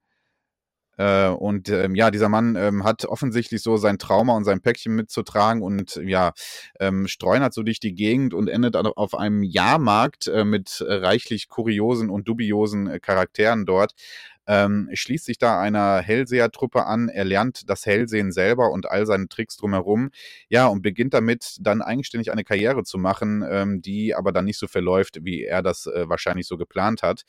äh, 0.99 1.29
und 1.29 1.71
ähm, 1.71 1.95
ja, 1.95 2.11
dieser 2.11 2.29
Mann 2.29 2.55
ähm, 2.55 2.85
hat 2.85 3.07
offensichtlich 3.07 3.63
so 3.63 3.79
sein 3.79 3.99
Trauma 3.99 4.37
und 4.37 4.45
sein 4.45 4.61
Päckchen 4.61 4.95
mitzutragen 4.95 5.63
und 5.63 5.97
ja, 6.05 6.33
ähm, 6.79 7.09
streunert 7.09 7.55
so 7.55 7.63
durch 7.63 7.81
die 7.81 7.95
Gegend 7.95 8.35
und 8.35 8.49
endet 8.49 8.77
auf 8.77 9.15
einem 9.15 9.43
Jahrmarkt 9.43 10.29
äh, 10.29 10.45
mit 10.45 10.85
reichlich 10.87 11.49
kuriosen 11.49 12.11
und 12.11 12.29
dubiosen 12.29 12.87
äh, 12.89 13.01
Charakteren 13.01 13.65
dort. 13.65 13.95
Ähm, 14.47 14.91
schließt 14.93 15.25
sich 15.25 15.39
da 15.39 15.59
einer 15.59 16.03
Hellseher-Truppe 16.03 16.85
an, 16.85 17.09
er 17.09 17.25
lernt 17.25 17.71
das 17.71 17.87
Hellsehen 17.87 18.31
selber 18.31 18.71
und 18.71 18.85
all 18.91 19.07
seine 19.07 19.27
Tricks 19.29 19.57
drumherum, 19.57 20.11
ja, 20.51 20.67
und 20.67 20.83
beginnt 20.83 21.15
damit 21.15 21.57
dann 21.61 21.81
eigenständig 21.81 22.31
eine 22.31 22.45
Karriere 22.45 22.85
zu 22.85 22.99
machen, 22.99 23.43
ähm, 23.49 23.81
die 23.81 24.15
aber 24.15 24.33
dann 24.33 24.45
nicht 24.45 24.59
so 24.59 24.67
verläuft, 24.67 25.21
wie 25.23 25.45
er 25.45 25.63
das 25.63 25.87
äh, 25.87 26.11
wahrscheinlich 26.11 26.47
so 26.47 26.59
geplant 26.59 27.03
hat 27.03 27.25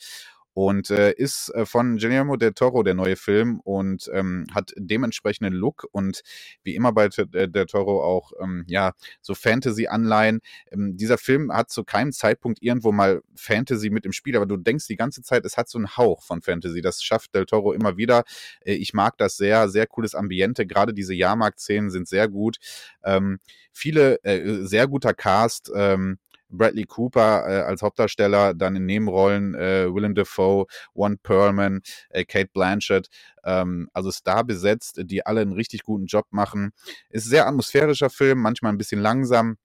und 0.56 0.90
äh, 0.90 1.12
ist 1.12 1.50
äh, 1.54 1.66
von 1.66 1.98
Guillermo 1.98 2.38
del 2.38 2.54
Toro 2.54 2.82
der 2.82 2.94
neue 2.94 3.18
Film 3.18 3.60
und 3.60 4.10
ähm, 4.14 4.48
hat 4.56 4.72
dementsprechenden 4.78 5.54
Look 5.54 5.86
und 5.92 6.22
wie 6.64 6.76
immer 6.76 6.94
bei 6.94 7.08
äh, 7.08 7.50
del 7.50 7.66
Toro 7.66 8.02
auch 8.02 8.32
ähm, 8.42 8.64
ja 8.68 8.94
so 9.22 9.36
Fantasy-Anleihen. 9.36 10.40
Ähm, 10.72 10.96
dieser 10.96 11.18
Film 11.18 11.52
hat 11.52 11.72
zu 11.72 11.84
keinem 11.84 12.14
Zeitpunkt 12.14 12.62
irgendwo 12.62 12.94
mal 12.94 13.22
Fantasy 13.36 13.90
mit 13.90 14.06
im 14.06 14.14
Spiel, 14.14 14.38
aber 14.38 14.46
du 14.46 14.56
denkst 14.56 14.88
die 14.88 14.96
ganze 14.96 15.22
Zeit, 15.22 15.46
es 15.46 15.58
hat 15.58 15.68
so 15.68 15.78
einen 15.78 15.98
Hauch 15.98 16.24
von 16.24 16.42
Fantasy. 16.42 16.80
Das 16.80 17.04
schafft 17.04 17.36
del 17.36 17.46
Toro 17.46 17.74
immer 17.74 17.98
wieder. 17.98 18.24
Äh, 18.62 18.76
ich 18.76 18.94
mag 18.94 19.18
das 19.18 19.36
sehr, 19.36 19.68
sehr 19.68 19.88
cooles 19.88 20.16
Ambiente. 20.16 20.66
Gerade 20.66 20.94
diese 20.94 21.14
Jahrmarkt-Szenen 21.14 21.90
sind 21.90 22.08
sehr 22.08 22.30
gut. 22.30 22.60
Ähm, 23.04 23.40
viele 23.74 24.24
äh, 24.24 24.66
sehr 24.66 24.88
guter 24.88 25.14
Cast. 25.14 25.70
Ähm, 25.76 26.18
Bradley 26.58 26.86
Cooper 26.86 27.48
äh, 27.48 27.62
als 27.62 27.82
Hauptdarsteller, 27.82 28.54
dann 28.54 28.76
in 28.76 28.86
Nebenrollen 28.86 29.56
äh, 29.56 29.94
Willem 29.94 30.16
Dafoe, 30.16 30.66
One 30.94 31.18
Perlman, 31.22 31.82
äh, 32.10 32.26
Kate 32.26 32.50
Blanchett, 32.54 33.08
ähm, 33.44 33.90
also 33.94 34.12
Star 34.12 34.44
besetzt, 34.44 35.02
die 35.04 35.26
alle 35.26 35.42
einen 35.42 35.54
richtig 35.54 35.84
guten 35.84 36.06
Job 36.06 36.26
machen. 36.32 36.72
Ist 37.10 37.26
sehr 37.26 37.48
atmosphärischer 37.48 38.10
Film, 38.10 38.40
manchmal 38.42 38.72
ein 38.72 38.78
bisschen 38.78 39.02
langsam. 39.02 39.58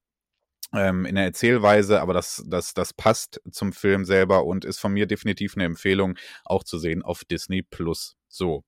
Ähm, 0.72 1.04
in 1.04 1.16
der 1.16 1.24
Erzählweise, 1.24 2.00
aber 2.00 2.14
das, 2.14 2.44
das, 2.46 2.74
das 2.74 2.92
passt 2.94 3.40
zum 3.50 3.72
Film 3.72 4.04
selber 4.04 4.44
und 4.44 4.64
ist 4.64 4.78
von 4.78 4.92
mir 4.92 5.06
definitiv 5.06 5.56
eine 5.56 5.64
Empfehlung, 5.64 6.16
auch 6.44 6.62
zu 6.62 6.78
sehen 6.78 7.02
auf 7.02 7.24
Disney 7.24 7.62
Plus. 7.62 8.14
So. 8.28 8.62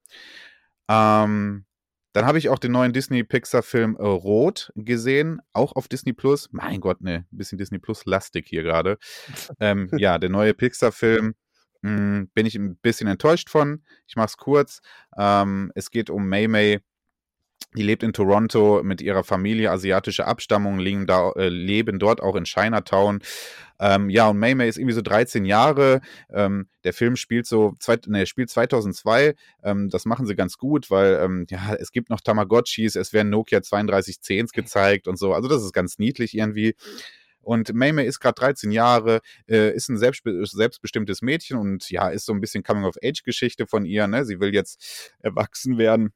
Ähm, 0.89 1.65
dann 2.13 2.27
habe 2.27 2.39
ich 2.39 2.49
auch 2.49 2.59
den 2.59 2.73
neuen 2.73 2.93
Disney-Pixar-Film 2.93 3.97
äh, 3.99 4.03
Rot 4.03 4.73
gesehen, 4.75 5.41
auch 5.53 5.75
auf 5.77 5.89
Disney 5.89 6.13
Plus. 6.13 6.49
Mein 6.53 6.81
Gott, 6.81 7.01
ne, 7.01 7.27
ein 7.33 7.37
bisschen 7.37 7.59
Disney 7.59 7.79
Plus-lastig 7.79 8.47
hier 8.49 8.63
gerade. 8.63 8.99
ähm, 9.61 9.89
ja, 9.97 10.19
der 10.19 10.31
neue 10.31 10.55
Pixar-Film. 10.55 11.35
Hm, 11.85 12.31
bin 12.33 12.47
ich 12.47 12.55
ein 12.55 12.77
bisschen 12.77 13.09
enttäuscht 13.09 13.51
von. 13.51 13.83
Ich 14.07 14.15
mache 14.15 14.27
es 14.27 14.37
kurz. 14.37 14.81
Ähm, 15.19 15.73
es 15.75 15.91
geht 15.91 16.11
um 16.11 16.29
May 16.29 16.47
May, 16.47 16.81
die 17.77 17.83
lebt 17.83 18.03
in 18.03 18.13
Toronto 18.13 18.83
mit 18.83 19.01
ihrer 19.01 19.25
Familie, 19.25 19.71
asiatische 19.71 20.27
Abstammung, 20.27 20.79
leben, 20.79 21.07
da, 21.07 21.33
äh, 21.33 21.49
leben 21.49 21.99
dort 21.99 22.21
auch 22.23 22.37
in 22.37 22.45
Chinatown. 22.45 23.21
Ähm, 23.81 24.11
ja, 24.11 24.29
und 24.29 24.39
May 24.39 24.55
May 24.55 24.69
ist 24.69 24.79
irgendwie 24.79 24.95
so 24.95 25.03
13 25.03 25.45
Jahre. 25.45 26.01
Ähm, 26.31 26.69
der 26.85 26.93
Film 26.93 27.17
spielt 27.17 27.47
so, 27.47 27.75
ne, 28.07 28.27
spielt 28.27 28.51
2002. 28.51 29.35
Ähm, 29.63 29.89
das 29.89 30.05
machen 30.05 30.27
sie 30.27 30.37
ganz 30.37 30.59
gut, 30.59 30.91
weil 30.91 31.19
ähm, 31.23 31.47
ja, 31.51 31.75
es 31.75 31.93
gibt 31.93 32.11
noch 32.11 32.21
Tamagotchis, 32.21 32.95
es 32.95 33.13
werden 33.13 33.31
Nokia 33.31 33.59
3210s 33.59 34.53
gezeigt 34.53 35.09
und 35.09 35.19
so. 35.19 35.33
Also 35.33 35.49
das 35.49 35.63
ist 35.63 35.73
ganz 35.73 35.99
niedlich 35.99 36.37
irgendwie. 36.37 36.77
Und 37.43 37.75
Maymay 37.75 38.07
ist 38.07 38.21
gerade 38.21 38.37
13 38.37 38.71
Jahre, 38.71 39.21
äh, 39.49 39.75
ist 39.75 39.89
ein 39.89 39.97
selbstbe 39.97 40.47
selbstbestimmtes 40.47 41.23
Mädchen 41.23 41.59
und 41.59 41.91
ja, 41.91 42.09
ist 42.09 42.25
so 42.25 42.33
ein 42.33 42.41
bisschen 42.41 42.63
Coming-of-Age-Geschichte 42.63 43.67
von 43.67 43.85
ihr. 43.85 44.07
Ne? 44.07 44.25
Sie 44.25 44.39
will 44.39 44.55
jetzt 44.55 45.13
erwachsen 45.21 45.77
werden. 45.77 46.13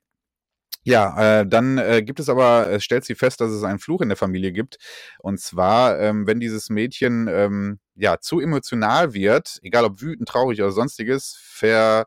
Ja, 0.88 1.40
äh, 1.40 1.46
dann 1.46 1.78
äh, 1.78 2.00
gibt 2.04 2.20
es 2.20 2.28
aber, 2.28 2.70
äh, 2.70 2.78
stellt 2.80 3.04
sie 3.04 3.16
fest, 3.16 3.40
dass 3.40 3.50
es 3.50 3.64
einen 3.64 3.80
Fluch 3.80 4.02
in 4.02 4.08
der 4.08 4.16
Familie 4.16 4.52
gibt. 4.52 4.78
Und 5.18 5.40
zwar, 5.40 5.98
ähm, 5.98 6.28
wenn 6.28 6.38
dieses 6.38 6.70
Mädchen 6.70 7.26
ähm, 7.28 7.80
ja 7.96 8.20
zu 8.20 8.38
emotional 8.38 9.12
wird, 9.12 9.58
egal 9.62 9.84
ob 9.84 10.00
wütend, 10.00 10.28
traurig 10.28 10.60
oder 10.62 10.70
sonstiges, 10.70 11.36
ver, 11.42 12.06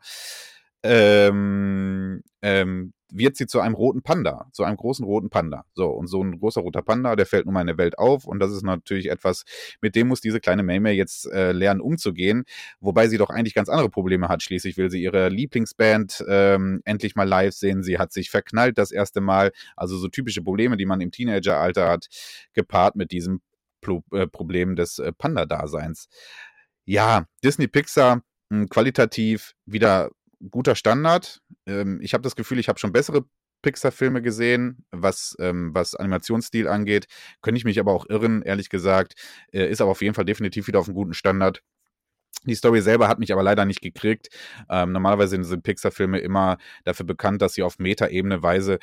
ähm, 0.83 2.21
ähm, 2.41 2.93
wird 3.11 3.35
sie 3.35 3.47
zu 3.47 3.59
einem 3.59 3.73
roten 3.73 4.01
Panda, 4.01 4.47
zu 4.53 4.63
einem 4.63 4.77
großen 4.77 5.03
roten 5.03 5.29
Panda. 5.29 5.65
So, 5.73 5.87
und 5.87 6.07
so 6.07 6.23
ein 6.23 6.39
großer 6.39 6.61
roter 6.61 6.81
Panda, 6.81 7.15
der 7.15 7.25
fällt 7.25 7.45
nun 7.45 7.53
mal 7.53 7.61
in 7.61 7.67
der 7.67 7.77
Welt 7.77 7.97
auf 7.97 8.25
und 8.25 8.39
das 8.39 8.51
ist 8.51 8.63
natürlich 8.63 9.09
etwas, 9.09 9.43
mit 9.81 9.95
dem 9.95 10.07
muss 10.07 10.21
diese 10.21 10.39
kleine 10.39 10.63
Maymay 10.63 10.93
jetzt 10.93 11.25
äh, 11.31 11.51
lernen 11.51 11.81
umzugehen, 11.81 12.43
wobei 12.79 13.07
sie 13.07 13.17
doch 13.17 13.29
eigentlich 13.29 13.55
ganz 13.55 13.69
andere 13.69 13.89
Probleme 13.89 14.27
hat. 14.27 14.43
Schließlich 14.43 14.77
will 14.77 14.91
sie 14.91 15.01
ihre 15.01 15.29
Lieblingsband 15.29 16.23
ähm, 16.27 16.81
endlich 16.85 17.15
mal 17.15 17.27
live 17.27 17.53
sehen. 17.53 17.83
Sie 17.83 17.97
hat 17.97 18.13
sich 18.13 18.29
verknallt 18.29 18.77
das 18.77 18.91
erste 18.91 19.21
Mal, 19.21 19.51
also 19.75 19.97
so 19.97 20.07
typische 20.07 20.41
Probleme, 20.43 20.77
die 20.77 20.85
man 20.85 21.01
im 21.01 21.11
Teenageralter 21.11 21.89
hat, 21.89 22.07
gepaart 22.53 22.95
mit 22.95 23.11
diesem 23.11 23.41
Pro 23.81 24.03
äh, 24.11 24.27
Problem 24.27 24.75
des 24.75 24.99
äh, 24.99 25.11
Panda-Daseins. 25.13 26.07
Ja, 26.85 27.25
Disney 27.43 27.67
Pixar 27.67 28.21
hm, 28.51 28.67
qualitativ 28.69 29.53
wieder 29.65 30.11
guter 30.49 30.75
Standard. 30.75 31.41
Ähm, 31.65 31.99
ich 32.02 32.13
habe 32.13 32.23
das 32.23 32.36
Gefühl, 32.36 32.60
ich 32.60 32.69
habe 32.69 32.80
schon 32.80 32.91
bessere 32.91 33.25
Pixar-Filme 33.62 34.21
gesehen, 34.21 34.86
was, 34.91 35.36
ähm, 35.39 35.71
was 35.73 35.95
Animationsstil 35.95 36.67
angeht. 36.67 37.08
Könnte 37.41 37.58
ich 37.58 37.65
mich 37.65 37.80
aber 37.80 37.91
auch 37.93 38.06
irren, 38.10 38.41
ehrlich 38.41 38.69
gesagt. 38.69 39.15
Äh, 39.52 39.69
ist 39.69 39.82
aber 39.82 39.91
auf 39.91 40.02
jeden 40.02 40.15
Fall 40.15 40.25
definitiv 40.25 40.67
wieder 40.67 40.80
auf 40.80 40.88
einem 40.88 40.95
guten 40.95 41.13
Standard. 41.13 41.62
Die 42.45 42.56
Story 42.56 42.82
selber 42.82 43.10
hat 43.10 43.19
mich 43.19 43.34
aber 43.34 43.43
leider 43.43 43.65
nicht 43.65 43.82
gekriegt. 43.82 44.30
Ähm, 44.69 44.93
normalerweise 44.93 45.43
sind 45.43 45.63
Pixar-Filme 45.63 46.19
immer 46.19 46.58
dafür 46.86 47.06
bekannt, 47.06 47.41
dass 47.41 47.54
sie 47.54 47.63
auf 47.63 47.80
Meta-Ebene 47.80 48.41
Weise 48.41 48.80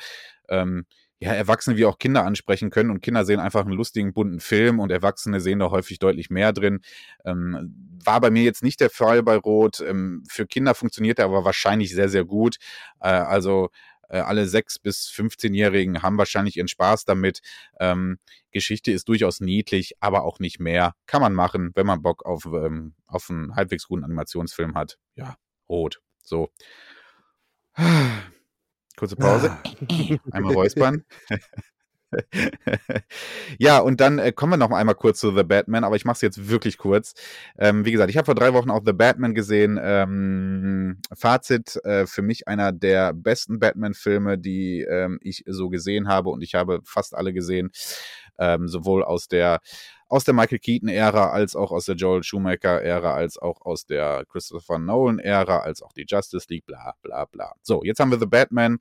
ähm, 0.47 0.85
ja, 1.19 1.33
Erwachsene 1.33 1.77
wie 1.77 1.85
auch 1.85 1.97
Kinder 1.97 2.25
ansprechen 2.25 2.69
können 2.69 2.91
und 2.91 3.01
Kinder 3.01 3.25
sehen 3.25 3.39
einfach 3.39 3.65
einen 3.65 3.73
lustigen, 3.73 4.13
bunten 4.13 4.39
Film 4.39 4.79
und 4.79 4.91
Erwachsene 4.91 5.39
sehen 5.39 5.59
da 5.59 5.71
häufig 5.71 5.97
deutlich 5.99 6.29
mehr 6.29 6.53
drin. 6.53 6.81
Ähm, 7.25 7.97
war 8.03 8.21
bei 8.21 8.29
mir 8.29 8.43
jetzt 8.43 8.61
nicht 8.61 8.79
der 8.79 8.91
Fall 8.91 9.23
bei 9.23 9.35
Rot. 9.35 9.79
Ähm, 9.79 10.23
für 10.29 10.45
Kinder 10.45 10.75
funktioniert 10.75 11.17
er 11.19 11.25
aber 11.25 11.43
wahrscheinlich 11.43 11.93
sehr, 11.93 12.09
sehr 12.09 12.23
gut. 12.23 12.57
Äh, 12.99 13.09
also 13.09 13.69
äh, 14.09 14.19
alle 14.19 14.47
sechs 14.47 14.79
bis 14.79 15.09
15-Jährigen 15.09 16.03
haben 16.03 16.17
wahrscheinlich 16.17 16.57
ihren 16.57 16.67
Spaß 16.67 17.05
damit. 17.05 17.41
Ähm, 17.79 18.19
Geschichte 18.51 18.91
ist 18.91 19.09
durchaus 19.09 19.39
niedlich, 19.39 19.95
aber 19.99 20.23
auch 20.23 20.39
nicht 20.39 20.59
mehr. 20.59 20.93
Kann 21.07 21.21
man 21.21 21.33
machen, 21.33 21.71
wenn 21.75 21.87
man 21.87 22.01
Bock 22.01 22.25
auf, 22.25 22.45
ähm, 22.45 22.93
auf 23.07 23.29
einen 23.29 23.55
halbwegs 23.55 23.87
guten 23.87 24.03
Animationsfilm 24.03 24.75
hat. 24.75 24.97
Ja, 25.15 25.35
Rot. 25.67 25.99
So. 26.21 26.49
Kurze 28.97 29.15
Pause. 29.15 29.51
Einmal 30.31 30.53
räuspern. 30.53 31.05
ja, 33.59 33.79
und 33.79 33.99
dann 33.99 34.19
äh, 34.19 34.31
kommen 34.31 34.53
wir 34.53 34.57
noch 34.57 34.71
einmal 34.71 34.95
kurz 34.95 35.19
zu 35.19 35.35
The 35.35 35.43
Batman, 35.43 35.83
aber 35.83 35.95
ich 35.95 36.05
mache 36.05 36.15
es 36.15 36.21
jetzt 36.21 36.49
wirklich 36.49 36.77
kurz. 36.77 37.13
Ähm, 37.57 37.85
wie 37.85 37.91
gesagt, 37.91 38.09
ich 38.09 38.17
habe 38.17 38.25
vor 38.25 38.35
drei 38.35 38.53
Wochen 38.53 38.69
auch 38.69 38.81
The 38.85 38.93
Batman 38.93 39.33
gesehen. 39.33 39.79
Ähm, 39.81 41.01
Fazit, 41.13 41.77
äh, 41.83 42.05
für 42.05 42.21
mich 42.21 42.47
einer 42.47 42.71
der 42.71 43.13
besten 43.13 43.59
Batman-Filme, 43.59 44.37
die 44.37 44.81
ähm, 44.81 45.19
ich 45.21 45.43
so 45.47 45.69
gesehen 45.69 46.07
habe 46.07 46.29
und 46.29 46.41
ich 46.41 46.55
habe 46.55 46.79
fast 46.83 47.15
alle 47.15 47.33
gesehen, 47.33 47.71
ähm, 48.39 48.67
sowohl 48.67 49.03
aus 49.03 49.27
der 49.27 49.59
aus 50.09 50.23
der 50.23 50.33
Michael 50.33 50.59
Keaton-Ära, 50.59 51.31
als 51.31 51.53
auch 51.55 51.71
aus 51.71 51.83
der 51.83 51.95
Joel 51.95 52.23
Schumacher-Ära, 52.23 53.13
als 53.13 53.37
auch 53.37 53.59
aus 53.65 53.85
der 53.85 54.23
Christopher 54.31 54.79
Nolan-Ära, 54.79 55.59
als 55.59 55.81
auch 55.81 55.91
die 55.91 56.05
Justice 56.07 56.47
League, 56.49 56.65
bla 56.65 56.93
bla 57.01 57.25
bla. 57.25 57.53
So, 57.61 57.83
jetzt 57.83 57.99
haben 57.99 58.11
wir 58.11 58.19
The 58.19 58.25
Batman 58.25 58.79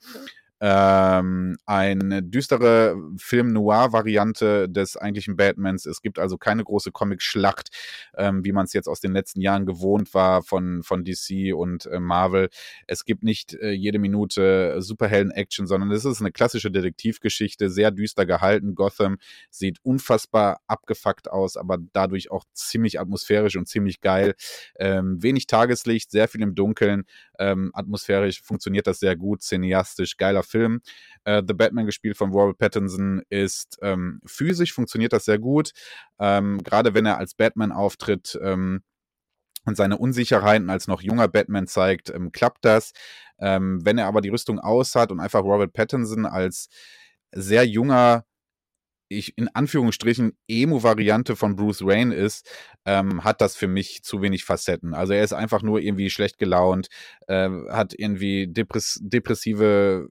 ähm, 0.60 1.56
eine 1.66 2.22
düstere 2.22 2.96
Film-Noir-Variante 3.18 4.68
des 4.68 4.96
eigentlichen 4.96 5.36
Batmans. 5.36 5.84
Es 5.86 6.00
gibt 6.00 6.18
also 6.18 6.38
keine 6.38 6.64
große 6.64 6.92
Comic-Schlacht, 6.92 7.68
ähm, 8.16 8.44
wie 8.44 8.52
man 8.52 8.64
es 8.64 8.72
jetzt 8.72 8.88
aus 8.88 9.00
den 9.00 9.12
letzten 9.12 9.40
Jahren 9.40 9.66
gewohnt 9.66 10.14
war 10.14 10.42
von, 10.42 10.82
von 10.82 11.04
DC 11.04 11.54
und 11.54 11.86
äh, 11.86 12.00
Marvel. 12.00 12.48
Es 12.86 13.04
gibt 13.04 13.22
nicht 13.22 13.54
äh, 13.54 13.70
jede 13.70 13.98
Minute 13.98 14.80
Superhelden-Action, 14.80 15.66
sondern 15.66 15.90
es 15.90 16.04
ist 16.04 16.20
eine 16.20 16.32
klassische 16.32 16.70
Detektivgeschichte, 16.70 17.68
sehr 17.68 17.90
düster 17.90 18.24
gehalten. 18.24 18.74
Gotham 18.74 19.18
sieht 19.50 19.78
unfassbar 19.82 20.60
abgefuckt 20.66 21.30
aus, 21.30 21.56
aber 21.56 21.78
dadurch 21.92 22.30
auch 22.30 22.44
ziemlich 22.54 22.98
atmosphärisch 22.98 23.56
und 23.56 23.68
ziemlich 23.68 24.00
geil. 24.00 24.34
Ähm, 24.78 25.22
wenig 25.22 25.46
Tageslicht, 25.46 26.10
sehr 26.10 26.28
viel 26.28 26.42
im 26.42 26.54
Dunkeln. 26.54 27.04
Ähm, 27.38 27.70
atmosphärisch 27.74 28.40
funktioniert 28.40 28.86
das 28.86 29.00
sehr 29.00 29.16
gut, 29.16 29.42
cineastisch, 29.42 30.16
geiler 30.16 30.42
Film. 30.46 30.80
Äh, 31.24 31.42
The 31.46 31.54
Batman, 31.54 31.86
gespielt 31.86 32.16
von 32.16 32.30
Robert 32.30 32.58
Pattinson, 32.58 33.22
ist 33.28 33.78
ähm, 33.82 34.20
physisch, 34.24 34.72
funktioniert 34.72 35.12
das 35.12 35.24
sehr 35.24 35.38
gut. 35.38 35.72
Ähm, 36.18 36.62
Gerade 36.62 36.94
wenn 36.94 37.06
er 37.06 37.18
als 37.18 37.34
Batman 37.34 37.72
auftritt 37.72 38.38
ähm, 38.42 38.82
und 39.64 39.76
seine 39.76 39.98
Unsicherheiten 39.98 40.70
als 40.70 40.86
noch 40.88 41.02
junger 41.02 41.28
Batman 41.28 41.66
zeigt, 41.66 42.10
ähm, 42.10 42.32
klappt 42.32 42.64
das. 42.64 42.92
Ähm, 43.38 43.84
wenn 43.84 43.98
er 43.98 44.06
aber 44.06 44.20
die 44.20 44.30
Rüstung 44.30 44.58
aus 44.58 44.94
hat 44.94 45.12
und 45.12 45.20
einfach 45.20 45.42
Robert 45.42 45.72
Pattinson 45.72 46.24
als 46.24 46.68
sehr 47.32 47.66
junger 47.66 48.24
ich 49.08 49.36
in 49.38 49.48
Anführungsstrichen 49.48 50.36
Emo-Variante 50.48 51.36
von 51.36 51.56
Bruce 51.56 51.82
Wayne 51.84 52.14
ist, 52.14 52.48
ähm, 52.84 53.24
hat 53.24 53.40
das 53.40 53.56
für 53.56 53.68
mich 53.68 54.02
zu 54.02 54.22
wenig 54.22 54.44
Facetten. 54.44 54.94
Also 54.94 55.12
er 55.12 55.22
ist 55.22 55.32
einfach 55.32 55.62
nur 55.62 55.80
irgendwie 55.80 56.10
schlecht 56.10 56.38
gelaunt, 56.38 56.88
äh, 57.28 57.48
hat 57.70 57.94
irgendwie 57.96 58.48
depress 58.48 58.98
depressive 59.02 60.08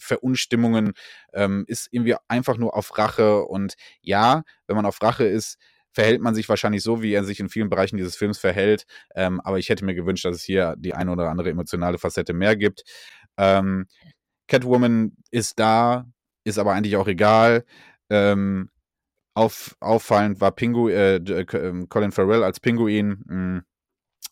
Verunstimmungen, 0.00 0.92
ähm, 1.32 1.64
ist 1.66 1.88
irgendwie 1.90 2.16
einfach 2.28 2.56
nur 2.56 2.76
auf 2.76 2.96
Rache. 2.98 3.44
Und 3.44 3.74
ja, 4.00 4.42
wenn 4.66 4.76
man 4.76 4.86
auf 4.86 5.02
Rache 5.02 5.24
ist, 5.24 5.58
verhält 5.92 6.20
man 6.20 6.34
sich 6.34 6.48
wahrscheinlich 6.48 6.82
so, 6.82 7.02
wie 7.02 7.12
er 7.12 7.24
sich 7.24 7.40
in 7.40 7.48
vielen 7.48 7.70
Bereichen 7.70 7.96
dieses 7.96 8.16
Films 8.16 8.38
verhält. 8.38 8.84
Ähm, 9.14 9.40
aber 9.40 9.58
ich 9.58 9.68
hätte 9.68 9.84
mir 9.84 9.94
gewünscht, 9.94 10.24
dass 10.24 10.36
es 10.36 10.44
hier 10.44 10.74
die 10.78 10.94
eine 10.94 11.10
oder 11.10 11.30
andere 11.30 11.50
emotionale 11.50 11.98
Facette 11.98 12.32
mehr 12.34 12.56
gibt. 12.56 12.84
Ähm, 13.36 13.86
Catwoman 14.48 15.12
ist 15.30 15.58
da, 15.58 16.06
ist 16.44 16.58
aber 16.58 16.72
eigentlich 16.72 16.96
auch 16.96 17.08
egal. 17.08 17.64
Ähm, 18.10 18.70
auf, 19.34 19.76
auffallend 19.80 20.40
war 20.40 20.52
Pingu, 20.52 20.88
äh, 20.88 21.16
ähm, 21.16 21.88
Colin 21.88 22.12
Farrell 22.12 22.42
als 22.42 22.60
Pinguin. 22.60 23.22
Mh, 23.26 23.34
hm, 23.34 23.62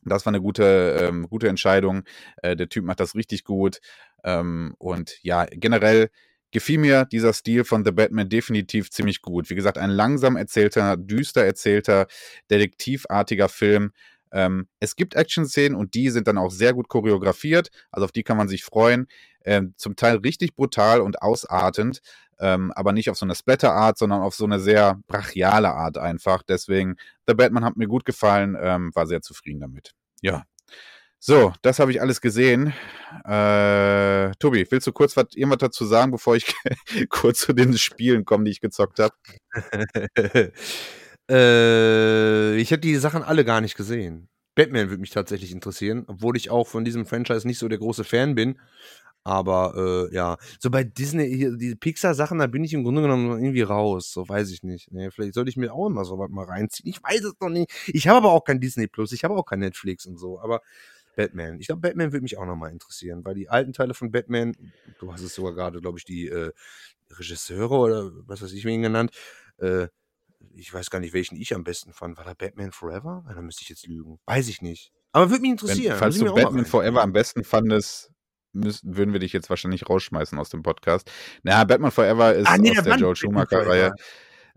das 0.04 0.24
war 0.24 0.30
eine 0.30 0.40
gute, 0.40 0.96
ähm, 1.00 1.28
gute 1.28 1.48
Entscheidung. 1.48 2.04
Äh, 2.42 2.56
der 2.56 2.68
Typ 2.68 2.84
macht 2.84 3.00
das 3.00 3.14
richtig 3.14 3.44
gut. 3.44 3.80
Ähm, 4.26 4.74
und 4.78 5.18
ja, 5.22 5.46
generell 5.50 6.10
gefiel 6.50 6.78
mir 6.78 7.06
dieser 7.06 7.32
Stil 7.32 7.64
von 7.64 7.84
The 7.84 7.92
Batman 7.92 8.28
definitiv 8.28 8.90
ziemlich 8.90 9.22
gut. 9.22 9.48
Wie 9.48 9.54
gesagt, 9.54 9.78
ein 9.78 9.90
langsam 9.90 10.36
erzählter, 10.36 10.98
düster 10.98 11.44
erzählter, 11.44 12.06
detektivartiger 12.50 13.48
Film. 13.48 13.92
Ähm, 14.32 14.68
es 14.80 14.96
gibt 14.96 15.14
Action-Szenen 15.14 15.74
und 15.76 15.94
die 15.94 16.10
sind 16.10 16.28
dann 16.28 16.36
auch 16.36 16.50
sehr 16.50 16.74
gut 16.74 16.88
choreografiert. 16.88 17.70
Also 17.90 18.04
auf 18.04 18.12
die 18.12 18.24
kann 18.24 18.36
man 18.36 18.48
sich 18.48 18.64
freuen. 18.64 19.06
Ähm, 19.44 19.72
zum 19.76 19.96
Teil 19.96 20.16
richtig 20.16 20.54
brutal 20.54 21.00
und 21.00 21.22
ausartend 21.22 22.02
ähm, 22.38 22.72
aber 22.74 22.92
nicht 22.92 23.10
auf 23.10 23.16
so 23.16 23.26
eine 23.26 23.34
Splatter-Art, 23.34 23.98
sondern 23.98 24.22
auf 24.22 24.34
so 24.34 24.44
eine 24.44 24.60
sehr 24.60 25.00
brachiale 25.06 25.72
Art 25.72 25.98
einfach. 25.98 26.42
Deswegen, 26.42 26.96
The 27.26 27.34
Batman 27.34 27.64
hat 27.64 27.76
mir 27.76 27.88
gut 27.88 28.04
gefallen, 28.04 28.56
ähm, 28.60 28.90
war 28.94 29.06
sehr 29.06 29.22
zufrieden 29.22 29.60
damit. 29.60 29.94
Ja. 30.20 30.44
So, 31.18 31.52
das 31.62 31.78
habe 31.78 31.90
ich 31.90 32.00
alles 32.00 32.20
gesehen. 32.20 32.72
Äh, 33.24 34.30
Tobi, 34.38 34.66
willst 34.70 34.86
du 34.86 34.92
kurz 34.92 35.16
was, 35.16 35.26
irgendwas 35.34 35.58
dazu 35.58 35.84
sagen, 35.84 36.12
bevor 36.12 36.36
ich 36.36 36.54
kurz 37.08 37.40
zu 37.40 37.52
den 37.52 37.76
Spielen 37.78 38.24
komme, 38.24 38.44
die 38.44 38.50
ich 38.52 38.60
gezockt 38.60 38.98
habe? 39.00 39.14
äh, 41.30 42.56
ich 42.56 42.70
habe 42.70 42.80
die 42.80 42.96
Sachen 42.96 43.22
alle 43.22 43.44
gar 43.44 43.60
nicht 43.60 43.76
gesehen. 43.76 44.28
Batman 44.54 44.88
würde 44.88 45.00
mich 45.00 45.10
tatsächlich 45.10 45.52
interessieren, 45.52 46.04
obwohl 46.06 46.36
ich 46.36 46.50
auch 46.50 46.66
von 46.66 46.84
diesem 46.84 47.06
Franchise 47.06 47.46
nicht 47.46 47.58
so 47.58 47.68
der 47.68 47.78
große 47.78 48.04
Fan 48.04 48.34
bin. 48.34 48.58
Aber 49.24 50.08
äh, 50.10 50.14
ja, 50.14 50.36
so 50.60 50.70
bei 50.70 50.84
Disney, 50.84 51.28
hier, 51.36 51.56
die 51.56 51.74
Pixar-Sachen, 51.74 52.38
da 52.38 52.46
bin 52.46 52.62
ich 52.62 52.72
im 52.72 52.84
Grunde 52.84 53.02
genommen 53.02 53.42
irgendwie 53.42 53.62
raus. 53.62 54.12
So 54.12 54.28
weiß 54.28 54.52
ich 54.52 54.62
nicht. 54.62 54.92
Nee, 54.92 55.10
vielleicht 55.10 55.34
sollte 55.34 55.50
ich 55.50 55.56
mir 55.56 55.74
auch 55.74 55.88
immer 55.88 56.04
so 56.04 56.16
was 56.16 56.30
mal 56.30 56.44
reinziehen. 56.44 56.88
Ich 56.88 57.02
weiß 57.02 57.24
es 57.24 57.34
noch 57.40 57.48
nicht. 57.48 57.72
Ich 57.88 58.06
habe 58.06 58.18
aber 58.18 58.30
auch 58.30 58.44
kein 58.44 58.60
Disney 58.60 58.86
Plus, 58.86 59.10
ich 59.10 59.24
habe 59.24 59.34
auch 59.34 59.44
kein 59.44 59.58
Netflix 59.58 60.06
und 60.06 60.16
so. 60.16 60.38
Aber 60.40 60.60
Batman. 61.16 61.58
Ich 61.58 61.66
glaube, 61.66 61.80
Batman 61.80 62.12
würde 62.12 62.22
mich 62.22 62.38
auch 62.38 62.46
nochmal 62.46 62.70
interessieren, 62.70 63.24
weil 63.24 63.34
die 63.34 63.48
alten 63.48 63.72
Teile 63.72 63.94
von 63.94 64.12
Batman, 64.12 64.54
du 65.00 65.12
hast 65.12 65.22
es 65.22 65.34
sogar 65.34 65.54
gerade, 65.54 65.80
glaube 65.80 65.98
ich, 65.98 66.04
die 66.04 66.28
äh, 66.28 66.52
Regisseure 67.10 67.74
oder 67.74 68.12
was 68.26 68.42
weiß 68.42 68.52
ich, 68.52 68.64
wen 68.64 68.82
genannt, 68.82 69.10
äh, 69.58 69.88
ich 70.54 70.72
weiß 70.72 70.90
gar 70.90 71.00
nicht, 71.00 71.12
welchen 71.12 71.36
ich 71.36 71.54
am 71.54 71.64
besten 71.64 71.92
fand. 71.92 72.16
War 72.18 72.24
da 72.24 72.34
Batman 72.34 72.72
Forever? 72.72 73.24
Da 73.28 73.42
müsste 73.42 73.62
ich 73.62 73.68
jetzt 73.68 73.86
lügen. 73.86 74.20
Weiß 74.26 74.48
ich 74.48 74.62
nicht. 74.62 74.92
Aber 75.12 75.30
würde 75.30 75.42
mich 75.42 75.52
interessieren. 75.52 75.92
Wenn, 75.92 75.98
falls 75.98 76.18
du 76.18 76.32
Batman 76.32 76.66
Forever 76.66 77.02
am 77.02 77.12
besten 77.12 77.42
fandest, 77.42 78.12
müssen, 78.52 78.96
würden 78.96 79.12
wir 79.12 79.20
dich 79.20 79.32
jetzt 79.32 79.50
wahrscheinlich 79.50 79.88
rausschmeißen 79.88 80.38
aus 80.38 80.50
dem 80.50 80.62
Podcast. 80.62 81.10
Naja, 81.42 81.64
Batman 81.64 81.90
Forever 81.90 82.34
ist 82.34 82.46
ah, 82.46 82.58
nee, 82.58 82.76
aus 82.76 82.84
der 82.84 82.96
Joel 82.96 83.16
Schumacher-Reihe. 83.16 83.94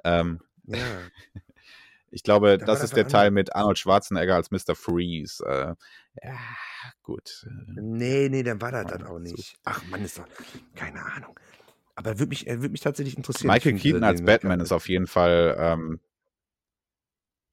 Ähm, 0.03 0.39
ja. 0.65 0.77
Ich 2.11 2.23
glaube, 2.23 2.57
Da 2.57 2.65
das 2.65 2.83
ist 2.83 2.95
der 2.95 3.07
Teil 3.07 3.29
mit 3.31 3.55
Arnold 3.55 3.77
Schwarzenegger 3.77 4.35
als 4.35 4.49
Mr. 4.51 4.75
Freeze. 4.75 5.45
Äh, 5.45 5.75
ja, 6.23 6.37
gut. 7.03 7.45
äh, 7.47 7.81
Nee, 7.81 8.29
nee, 8.29 8.43
dann 8.43 8.61
war 8.61 8.71
das 8.71 8.87
dann 8.87 9.05
auch 9.05 9.19
nicht. 9.19 9.55
Ach 9.63 9.83
Mann, 9.85 10.03
ist 10.03 10.17
doch. 10.17 10.27
Keine 10.75 11.03
Ahnung. 11.03 11.39
Aber 11.95 12.17
würde 12.17 12.29
mich, 12.29 12.47
er 12.47 12.61
würde 12.61 12.71
mich 12.71 12.81
tatsächlich 12.81 13.17
interessieren. 13.17 13.53
Michael 13.53 13.75
Ich 13.75 13.81
find, 13.81 13.95
Keaton 13.95 14.03
äh, 14.03 14.07
als 14.07 14.21
Batman 14.21 14.59
ist 14.59 14.71
auf 14.71 14.87
jeden 14.87 15.07
Fall. 15.07 15.55
Ähm, 15.59 15.99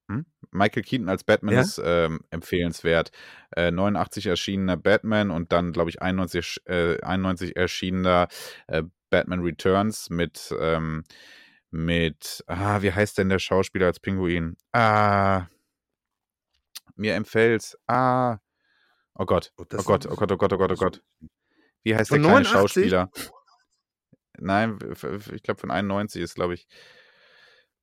hm? 0.08 0.24
Michael 0.52 0.82
Keaton 0.84 1.08
als 1.08 1.24
Batman 1.24 1.54
Ja? 1.54 1.60
ist 1.62 1.80
ähm, 1.84 2.20
empfehlenswert. 2.30 3.10
Äh, 3.56 3.70
89 3.70 4.26
erschienener 4.26 4.76
Batman 4.76 5.30
und 5.30 5.52
dann, 5.52 5.72
glaube 5.72 5.90
ich, 5.90 6.00
91, 6.00 6.62
äh, 6.66 7.00
91 7.02 7.56
erschienener 7.56 8.28
äh, 8.68 8.84
Batman 9.10 9.40
Returns 9.40 10.10
mit, 10.10 10.54
ähm, 10.60 11.04
mit, 11.70 12.44
ah, 12.46 12.82
wie 12.82 12.92
heißt 12.92 13.18
denn 13.18 13.28
der 13.28 13.38
Schauspieler 13.38 13.86
als 13.86 14.00
Pinguin? 14.00 14.56
Ah, 14.72 15.46
mir 16.96 17.14
empfällt's. 17.14 17.76
Ah, 17.86 18.38
oh 19.18 19.26
Gott, 19.26 19.52
Oh, 19.56 19.64
oh 19.72 19.82
Gott, 19.82 20.06
oh 20.06 20.14
Gott, 20.16 20.32
oh 20.32 20.36
Gott, 20.36 20.52
oh 20.52 20.58
Gott, 20.58 20.72
oh 20.72 20.76
Gott. 20.76 21.02
Wie 21.82 21.94
heißt 21.94 22.08
Von 22.08 22.22
der 22.22 22.30
kleine 22.30 22.44
89? 22.48 22.90
Schauspieler? 22.90 23.10
Nein, 24.38 24.78
ich 25.34 25.42
glaube 25.42 25.60
von 25.60 25.70
91 25.70 26.22
ist, 26.22 26.34
glaube 26.34 26.54
ich, 26.54 26.66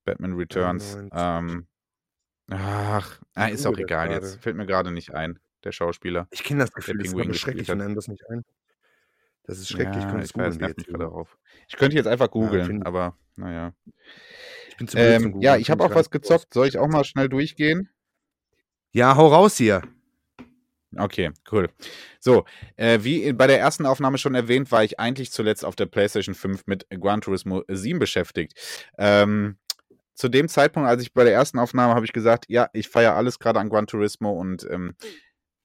Batman 0.06 0.34
Returns. 0.34 0.96
91. 0.96 1.12
Ähm, 1.14 1.68
ach, 2.52 3.22
ah, 3.34 3.48
ist 3.48 3.66
auch 3.66 3.78
egal 3.78 4.12
jetzt. 4.12 4.42
Fällt 4.42 4.56
mir 4.56 4.66
gerade 4.66 4.92
nicht 4.92 5.14
ein, 5.14 5.40
der 5.64 5.72
Schauspieler. 5.72 6.28
Ich 6.32 6.44
kenne 6.44 6.62
das 6.62 6.72
Gefühl, 6.72 6.98
das 6.98 7.14
ist 7.14 7.40
schrecklich, 7.40 7.72
einem 7.72 7.96
das 7.96 8.08
nicht 8.08 8.24
ein. 8.30 8.44
Das 9.46 9.58
ist 9.58 9.70
schrecklich, 9.70 9.98
ich 9.98 10.04
ja, 10.04 10.10
könnte 10.10 10.26
ich 10.26 10.36
weiß, 10.36 10.58
jetzt 10.60 10.88
gerade 10.88 11.10
auf. 11.10 11.38
Ich 11.68 11.76
könnte 11.76 11.96
jetzt 11.98 12.08
einfach 12.08 12.30
googeln, 12.32 12.66
find- 12.66 12.86
aber 12.86 13.18
naja. 13.36 13.74
Ich 14.70 14.78
bin 14.78 14.88
zu 14.88 14.96
blöd 14.96 15.22
zum 15.22 15.34
Ähm, 15.34 15.42
ja, 15.42 15.58
ich 15.58 15.70
habe 15.70 15.84
auch 15.84 15.90
was 15.90 16.06
nicht 16.06 16.12
gezockt. 16.12 16.54
Soll 16.54 16.68
ich 16.68 16.78
auch 16.78 16.88
mal 16.88 17.04
schnell 17.04 17.30
durchgehen? 17.30 17.90
Ja, 18.92 19.16
hau 19.16 19.28
raus 19.28 19.58
hier. 19.58 19.82
Okay, 20.98 21.32
cool. 21.52 21.70
So, 22.20 22.46
äh, 22.76 23.00
wie 23.04 23.34
bei 23.34 23.48
der 23.48 23.60
ersten 23.60 23.86
Aufnahme 23.86 24.18
schon 24.18 24.36
erwähnt, 24.36 24.72
war 24.72 24.84
ich 24.84 25.00
eigentlich 25.00 25.32
zuletzt 25.32 25.66
auf 25.66 25.76
der 25.76 25.86
PlayStation 25.86 26.36
5 26.36 26.64
mit 26.68 26.88
Gran 26.90 27.22
Turismo 27.22 27.64
7 27.68 28.00
beschäftigt. 28.00 28.54
Ähm, 28.98 29.58
zu 30.16 30.30
dem 30.30 30.48
Zeitpunkt, 30.48 30.88
als 30.88 31.02
ich 31.02 31.14
bei 31.14 31.24
der 31.24 31.34
ersten 31.34 31.60
Aufnahme 31.60 31.96
habe 31.96 32.06
ich 32.06 32.14
gesagt, 32.14 32.46
ja, 32.48 32.70
ich 32.74 32.88
feiere 32.90 33.16
alles 33.16 33.40
gerade 33.40 33.60
an 33.60 33.70
Gran 33.70 33.88
Turismo 33.88 34.32
und 34.32 34.68
ähm, 34.70 34.96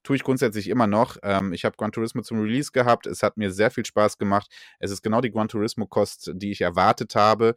tue 0.02 0.16
ich 0.16 0.24
grundsätzlich 0.24 0.68
immer 0.68 0.86
noch. 0.86 1.18
Ähm, 1.22 1.52
ich 1.52 1.64
habe 1.64 1.76
Gran 1.76 1.92
Turismo 1.92 2.22
zum 2.22 2.40
Release 2.40 2.72
gehabt. 2.72 3.06
Es 3.06 3.22
hat 3.22 3.36
mir 3.36 3.50
sehr 3.50 3.70
viel 3.70 3.84
Spaß 3.84 4.16
gemacht. 4.16 4.50
Es 4.78 4.90
ist 4.90 5.02
genau 5.02 5.20
die 5.20 5.30
Gran 5.30 5.48
Turismo-Kost, 5.48 6.32
die 6.34 6.50
ich 6.50 6.62
erwartet 6.62 7.14
habe. 7.14 7.54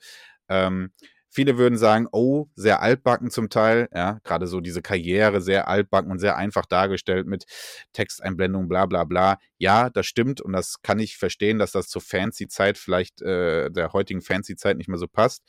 Ähm, 0.50 0.92
viele 1.32 1.58
würden 1.58 1.78
sagen, 1.78 2.08
oh, 2.12 2.48
sehr 2.56 2.82
altbacken 2.82 3.32
zum 3.32 3.50
Teil. 3.50 3.88
Ja, 3.94 4.20
gerade 4.24 4.48
so 4.48 4.60
diese 4.60 4.82
Karriere 4.82 5.42
sehr 5.42 5.68
altbacken 5.68 6.12
und 6.12 6.20
sehr 6.20 6.38
einfach 6.38 6.66
dargestellt 6.66 7.26
mit 7.26 7.46
Texteinblendung, 7.94 8.68
bla 8.68 8.86
bla 8.86 9.06
bla. 9.06 9.38
Ja, 9.58 9.90
das 9.90 10.06
stimmt 10.06 10.42
und 10.42 10.54
das 10.54 10.82
kann 10.82 11.00
ich 11.00 11.18
verstehen, 11.18 11.58
dass 11.58 11.72
das 11.72 11.88
zur 11.88 12.02
Fancy-Zeit 12.02 12.78
vielleicht 12.78 13.22
äh, 13.22 13.72
der 13.72 13.94
heutigen 13.94 14.22
Fancy-Zeit 14.22 14.78
nicht 14.78 14.90
mehr 14.90 15.00
so 15.00 15.08
passt. 15.08 15.44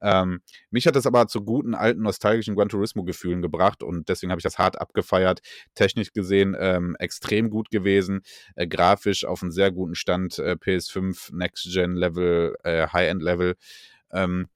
Ähm, 0.00 0.40
mich 0.70 0.86
hat 0.86 0.96
das 0.96 1.06
aber 1.06 1.26
zu 1.26 1.42
guten, 1.42 1.74
alten, 1.74 2.02
nostalgischen 2.02 2.54
Gran 2.54 2.68
Turismo-Gefühlen 2.68 3.42
gebracht 3.42 3.82
und 3.82 4.08
deswegen 4.08 4.30
habe 4.30 4.40
ich 4.40 4.44
das 4.44 4.58
hart 4.58 4.80
abgefeiert. 4.80 5.40
Technisch 5.74 6.12
gesehen 6.12 6.56
ähm, 6.58 6.96
extrem 6.98 7.50
gut 7.50 7.70
gewesen, 7.70 8.22
äh, 8.54 8.66
grafisch 8.66 9.24
auf 9.24 9.42
einem 9.42 9.52
sehr 9.52 9.70
guten 9.72 9.94
Stand, 9.94 10.38
äh, 10.38 10.52
PS5, 10.52 11.34
Next-Gen-Level, 11.34 12.56
äh, 12.64 12.86
High-End-Level. 12.88 13.56
Ähm, 14.12 14.48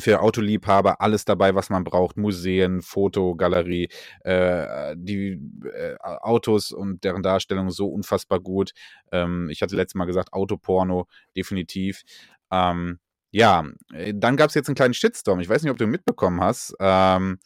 für 0.00 0.20
Autoliebhaber 0.20 1.00
alles 1.00 1.24
dabei, 1.24 1.54
was 1.54 1.70
man 1.70 1.84
braucht. 1.84 2.16
Museen, 2.16 2.82
Fotogalerie, 2.82 3.88
äh, 4.20 4.94
die 4.96 5.40
äh, 5.72 5.94
Autos 6.00 6.72
und 6.72 7.04
deren 7.04 7.22
Darstellung 7.22 7.70
so 7.70 7.86
unfassbar 7.88 8.40
gut. 8.40 8.72
Ähm, 9.12 9.48
ich 9.50 9.62
hatte 9.62 9.76
letztes 9.76 9.94
Mal 9.94 10.06
gesagt, 10.06 10.32
Autoporno, 10.32 11.06
definitiv. 11.36 12.02
Ähm, 12.50 12.98
ja, 13.30 13.64
äh, 13.92 14.12
dann 14.14 14.36
gab 14.36 14.48
es 14.48 14.54
jetzt 14.54 14.68
einen 14.68 14.76
kleinen 14.76 14.94
Shitstorm. 14.94 15.40
Ich 15.40 15.48
weiß 15.48 15.62
nicht, 15.62 15.70
ob 15.70 15.78
du 15.78 15.86
mitbekommen 15.86 16.40
hast. 16.40 16.74
Ähm, 16.80 17.38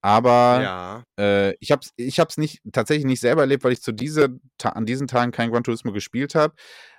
aber 0.00 0.60
Ja. 0.62 1.04
äh, 1.18 1.54
ich 1.60 1.70
habe 1.70 1.82
es 1.82 1.92
ich 1.96 2.18
hab's 2.18 2.36
nicht, 2.36 2.60
tatsächlich 2.72 3.06
nicht 3.06 3.20
selber 3.20 3.42
erlebt, 3.42 3.62
weil 3.62 3.72
ich 3.72 3.82
zu 3.82 3.92
dieser, 3.92 4.28
Ta- 4.58 4.70
an 4.70 4.84
diesen 4.84 5.06
Tagen 5.06 5.30
kein 5.30 5.50
Gran 5.52 5.62
Turismo 5.62 5.92
gespielt 5.92 6.34
habe. 6.34 6.54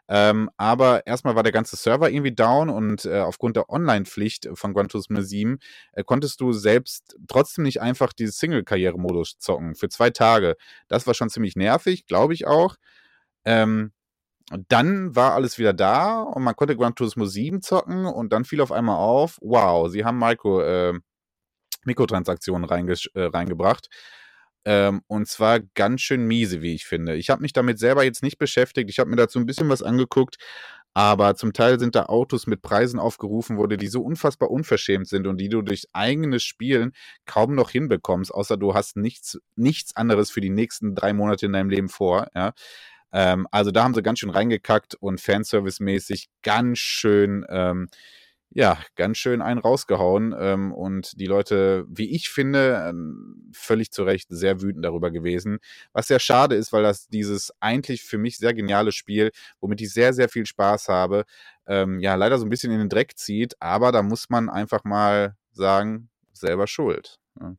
Ähm, 0.09 0.49
aber 0.57 1.07
erstmal 1.07 1.35
war 1.35 1.43
der 1.43 1.51
ganze 1.53 1.75
Server 1.77 2.09
irgendwie 2.09 2.33
down 2.35 2.69
und 2.69 3.05
äh, 3.05 3.19
aufgrund 3.21 3.55
der 3.55 3.69
Online-Pflicht 3.69 4.49
von 4.53 4.73
Gran 4.73 4.89
Turismo 4.89 5.21
7 5.21 5.59
äh, 5.93 6.03
konntest 6.03 6.41
du 6.41 6.51
selbst 6.51 7.15
trotzdem 7.27 7.63
nicht 7.63 7.81
einfach 7.81 8.11
dieses 8.13 8.37
Single-Karriere-Modus 8.37 9.37
zocken 9.39 9.75
für 9.75 9.89
zwei 9.89 10.09
Tage. 10.09 10.55
Das 10.89 11.07
war 11.07 11.13
schon 11.13 11.29
ziemlich 11.29 11.55
nervig, 11.55 12.05
glaube 12.05 12.33
ich 12.33 12.45
auch. 12.47 12.75
Ähm, 13.45 13.93
dann 14.69 15.15
war 15.15 15.33
alles 15.33 15.57
wieder 15.57 15.73
da 15.73 16.21
und 16.21 16.43
man 16.43 16.55
konnte 16.55 16.75
Gran 16.77 16.95
Turismo 16.95 17.25
7 17.25 17.61
zocken 17.61 18.05
und 18.05 18.33
dann 18.33 18.45
fiel 18.45 18.61
auf 18.61 18.71
einmal 18.71 18.97
auf, 18.97 19.39
wow, 19.41 19.89
sie 19.89 20.05
haben 20.05 20.19
Micro, 20.19 20.61
äh, 20.61 20.93
Mikrotransaktionen 21.85 22.69
reingesch- 22.69 23.09
äh, 23.15 23.25
reingebracht. 23.25 23.89
Ähm, 24.65 25.01
und 25.07 25.27
zwar 25.27 25.59
ganz 25.59 26.01
schön 26.01 26.25
miese, 26.25 26.61
wie 26.61 26.73
ich 26.73 26.85
finde. 26.85 27.15
Ich 27.15 27.29
habe 27.29 27.41
mich 27.41 27.53
damit 27.53 27.79
selber 27.79 28.03
jetzt 28.03 28.23
nicht 28.23 28.37
beschäftigt. 28.37 28.89
Ich 28.89 28.99
habe 28.99 29.09
mir 29.09 29.15
dazu 29.17 29.39
ein 29.39 29.45
bisschen 29.45 29.69
was 29.69 29.83
angeguckt. 29.83 30.37
Aber 30.95 31.35
zum 31.35 31.53
Teil 31.53 31.79
sind 31.79 31.95
da 31.95 32.05
Autos 32.05 32.45
mit 32.45 32.61
Preisen 32.61 32.99
aufgerufen 32.99 33.57
worden, 33.57 33.79
die 33.79 33.87
so 33.87 34.01
unfassbar 34.01 34.51
unverschämt 34.51 35.07
sind 35.07 35.25
und 35.25 35.37
die 35.37 35.49
du 35.49 35.63
durch 35.63 35.87
eigenes 35.91 36.43
Spielen 36.43 36.91
kaum 37.25 37.55
noch 37.55 37.71
hinbekommst, 37.71 38.31
außer 38.31 38.57
du 38.57 38.75
hast 38.75 38.95
nichts, 38.95 39.39
nichts 39.55 39.95
anderes 39.95 40.29
für 40.29 40.41
die 40.41 40.51
nächsten 40.51 40.93
drei 40.93 41.13
Monate 41.13 41.47
in 41.47 41.53
deinem 41.53 41.71
Leben 41.71 41.89
vor. 41.89 42.27
Ja? 42.35 42.53
Ähm, 43.11 43.47
also 43.49 43.71
da 43.71 43.83
haben 43.83 43.95
sie 43.95 44.03
ganz 44.03 44.19
schön 44.19 44.29
reingekackt 44.29 44.93
und 44.95 45.19
Fanservice-mäßig 45.19 46.27
ganz 46.43 46.77
schön 46.77 47.43
ähm, 47.49 47.87
ja, 48.55 48.77
ganz 48.95 49.17
schön 49.17 49.41
einen 49.41 49.59
rausgehauen 49.59 50.35
ähm, 50.37 50.71
und 50.71 51.19
die 51.19 51.25
Leute, 51.25 51.85
wie 51.87 52.15
ich 52.15 52.29
finde, 52.29 52.85
ähm, 52.87 53.51
völlig 53.51 53.91
zu 53.91 54.03
Recht 54.03 54.27
sehr 54.29 54.61
wütend 54.61 54.85
darüber 54.85 55.09
gewesen. 55.09 55.59
Was 55.91 56.07
sehr 56.07 56.19
schade 56.19 56.55
ist, 56.55 56.71
weil 56.71 56.83
das 56.83 57.07
dieses 57.07 57.51
eigentlich 57.59 58.03
für 58.03 58.19
mich 58.19 58.37
sehr 58.37 58.53
geniale 58.53 58.91
Spiel, 58.91 59.31
womit 59.59 59.81
ich 59.81 59.91
sehr, 59.91 60.13
sehr 60.13 60.29
viel 60.29 60.45
Spaß 60.45 60.87
habe, 60.87 61.25
ähm, 61.65 61.99
ja, 61.99 62.13
leider 62.13 62.37
so 62.37 62.45
ein 62.45 62.49
bisschen 62.49 62.71
in 62.71 62.79
den 62.79 62.89
Dreck 62.89 63.17
zieht, 63.17 63.55
aber 63.59 63.91
da 63.91 64.03
muss 64.03 64.29
man 64.29 64.49
einfach 64.49 64.83
mal 64.83 65.35
sagen, 65.51 66.09
selber 66.31 66.67
schuld. 66.67 67.19
Ja. 67.39 67.55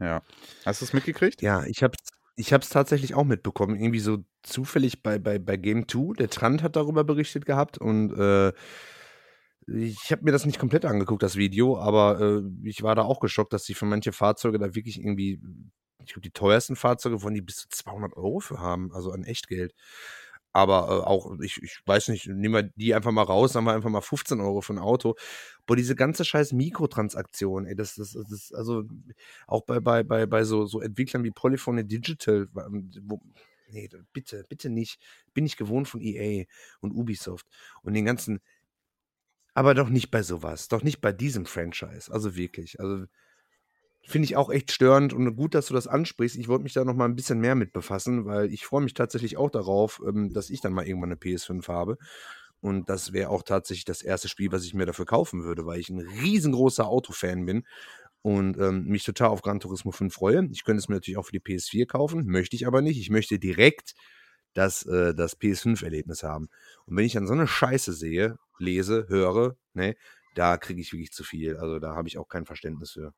ja. 0.00 0.22
Hast 0.64 0.80
du 0.80 0.86
es 0.86 0.92
mitgekriegt? 0.92 1.40
Ja, 1.40 1.64
ich 1.64 1.84
habe 1.84 1.96
ich 2.34 2.52
habe 2.52 2.62
es 2.62 2.70
tatsächlich 2.70 3.14
auch 3.14 3.24
mitbekommen. 3.24 3.76
Irgendwie 3.76 4.00
so 4.00 4.24
zufällig 4.42 5.02
bei, 5.02 5.18
bei, 5.18 5.38
bei 5.38 5.56
Game 5.56 5.86
2. 5.86 6.14
Der 6.14 6.30
Trant 6.30 6.62
hat 6.62 6.76
darüber 6.76 7.04
berichtet 7.04 7.44
gehabt 7.44 7.78
und 7.78 8.12
äh, 8.18 8.52
ich 9.66 10.10
habe 10.10 10.24
mir 10.24 10.32
das 10.32 10.46
nicht 10.46 10.58
komplett 10.58 10.84
angeguckt, 10.84 11.22
das 11.22 11.36
Video, 11.36 11.78
aber 11.78 12.20
äh, 12.20 12.68
ich 12.68 12.82
war 12.82 12.94
da 12.94 13.02
auch 13.02 13.20
geschockt, 13.20 13.52
dass 13.52 13.64
sie 13.64 13.74
für 13.74 13.86
manche 13.86 14.12
Fahrzeuge 14.12 14.58
da 14.58 14.74
wirklich 14.74 14.98
irgendwie, 14.98 15.40
ich 16.04 16.12
glaube, 16.12 16.22
die 16.22 16.30
teuersten 16.30 16.76
Fahrzeuge, 16.76 17.22
wollen 17.22 17.34
die 17.34 17.42
bis 17.42 17.56
zu 17.56 17.68
200 17.68 18.16
Euro 18.16 18.40
für 18.40 18.58
haben, 18.58 18.92
also 18.92 19.12
an 19.12 19.24
Echtgeld. 19.24 19.74
Aber 20.52 20.88
äh, 20.88 21.06
auch, 21.06 21.38
ich, 21.40 21.62
ich 21.62 21.80
weiß 21.86 22.08
nicht, 22.08 22.26
nehmen 22.26 22.54
wir 22.54 22.62
die 22.76 22.94
einfach 22.94 23.12
mal 23.12 23.22
raus, 23.22 23.54
haben 23.54 23.64
wir 23.64 23.72
einfach 23.72 23.88
mal 23.88 24.02
15 24.02 24.40
Euro 24.40 24.60
für 24.60 24.74
ein 24.74 24.78
Auto. 24.78 25.14
Boah, 25.66 25.76
diese 25.76 25.94
ganze 25.94 26.24
scheiß 26.24 26.52
Mikrotransaktion, 26.52 27.66
ey, 27.66 27.74
das, 27.74 27.94
das, 27.94 28.12
das 28.12 28.30
ist, 28.30 28.54
also 28.54 28.84
auch 29.46 29.62
bei, 29.62 29.80
bei, 29.80 30.02
bei, 30.02 30.26
bei 30.26 30.44
so, 30.44 30.66
so 30.66 30.80
Entwicklern 30.80 31.24
wie 31.24 31.30
Polyphony 31.30 31.86
Digital, 31.86 32.48
wo, 32.52 33.22
nee, 33.70 33.88
bitte, 34.12 34.44
bitte 34.48 34.68
nicht. 34.68 34.98
Bin 35.32 35.46
ich 35.46 35.56
gewohnt 35.56 35.88
von 35.88 36.00
EA 36.02 36.44
und 36.80 36.92
Ubisoft 36.92 37.46
und 37.82 37.94
den 37.94 38.04
ganzen, 38.04 38.40
aber 39.54 39.74
doch 39.74 39.88
nicht 39.88 40.10
bei 40.10 40.22
sowas, 40.22 40.68
doch 40.68 40.82
nicht 40.82 41.00
bei 41.00 41.12
diesem 41.12 41.46
Franchise, 41.46 42.12
also 42.12 42.36
wirklich, 42.36 42.80
also 42.80 43.04
finde 44.04 44.26
ich 44.26 44.36
auch 44.36 44.50
echt 44.50 44.72
störend 44.72 45.12
und 45.12 45.36
gut, 45.36 45.54
dass 45.54 45.66
du 45.66 45.74
das 45.74 45.86
ansprichst. 45.86 46.36
Ich 46.36 46.48
wollte 46.48 46.64
mich 46.64 46.72
da 46.72 46.84
noch 46.84 46.94
mal 46.94 47.04
ein 47.04 47.14
bisschen 47.14 47.38
mehr 47.38 47.54
mit 47.54 47.72
befassen, 47.72 48.24
weil 48.26 48.52
ich 48.52 48.66
freue 48.66 48.82
mich 48.82 48.94
tatsächlich 48.94 49.36
auch 49.36 49.50
darauf, 49.50 50.02
ähm, 50.06 50.32
dass 50.32 50.50
ich 50.50 50.60
dann 50.60 50.72
mal 50.72 50.86
irgendwann 50.86 51.10
eine 51.10 51.18
PS5 51.18 51.68
habe. 51.68 51.98
Und 52.60 52.88
das 52.88 53.12
wäre 53.12 53.30
auch 53.30 53.42
tatsächlich 53.42 53.84
das 53.84 54.02
erste 54.02 54.28
Spiel, 54.28 54.52
was 54.52 54.64
ich 54.64 54.74
mir 54.74 54.86
dafür 54.86 55.06
kaufen 55.06 55.44
würde, 55.44 55.66
weil 55.66 55.80
ich 55.80 55.88
ein 55.88 55.98
riesengroßer 55.98 56.86
Autofan 56.86 57.44
bin 57.44 57.64
und 58.22 58.56
ähm, 58.58 58.84
mich 58.86 59.04
total 59.04 59.28
auf 59.28 59.42
Gran 59.42 59.60
Turismo 59.60 59.90
5 59.90 60.14
freue. 60.14 60.48
Ich 60.52 60.64
könnte 60.64 60.78
es 60.78 60.88
mir 60.88 60.96
natürlich 60.96 61.18
auch 61.18 61.26
für 61.26 61.32
die 61.32 61.40
PS4 61.40 61.86
kaufen, 61.86 62.26
möchte 62.26 62.56
ich 62.56 62.66
aber 62.66 62.80
nicht. 62.80 63.00
Ich 63.00 63.10
möchte 63.10 63.38
direkt 63.38 63.94
das, 64.54 64.84
äh, 64.86 65.14
das 65.14 65.38
PS5-Erlebnis 65.38 66.22
haben. 66.22 66.48
Und 66.86 66.96
wenn 66.96 67.04
ich 67.04 67.14
dann 67.14 67.26
so 67.26 67.32
eine 67.32 67.46
Scheiße 67.46 67.92
sehe, 67.92 68.38
lese, 68.58 69.06
höre, 69.08 69.56
ne, 69.74 69.96
da 70.34 70.56
kriege 70.56 70.80
ich 70.80 70.92
wirklich 70.92 71.12
zu 71.12 71.24
viel. 71.24 71.56
Also 71.56 71.78
da 71.78 71.94
habe 71.94 72.08
ich 72.08 72.18
auch 72.18 72.28
kein 72.28 72.46
Verständnis 72.46 72.92
für. 72.92 73.12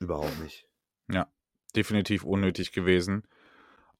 Überhaupt 0.00 0.40
nicht. 0.42 0.66
Ja, 1.10 1.26
definitiv 1.74 2.24
unnötig 2.24 2.72
gewesen. 2.72 3.24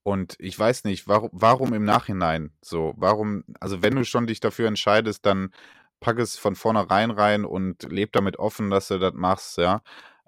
Und 0.03 0.37
ich 0.39 0.59
weiß 0.59 0.85
nicht, 0.85 1.09
warum, 1.09 1.31
warum 1.33 1.75
im 1.75 1.85
Nachhinein 1.85 2.53
so? 2.61 2.95
Warum, 2.97 3.45
also 3.61 3.83
wenn 3.83 3.97
du 3.97 4.05
schon 4.05 4.27
dich 4.27 4.41
dafür 4.41 4.69
entscheidest, 4.69 5.27
dann 5.27 5.53
pack 6.01 6.19
es 6.19 6.39
von 6.39 6.55
vornherein 6.55 7.11
rein 7.11 7.45
und 7.45 7.83
leb 7.91 8.13
damit 8.13 8.39
offen, 8.39 8.71
dass 8.71 8.89
du 8.89 8.99
das 8.99 9.13
machst, 9.15 9.59
ja. 9.59 9.83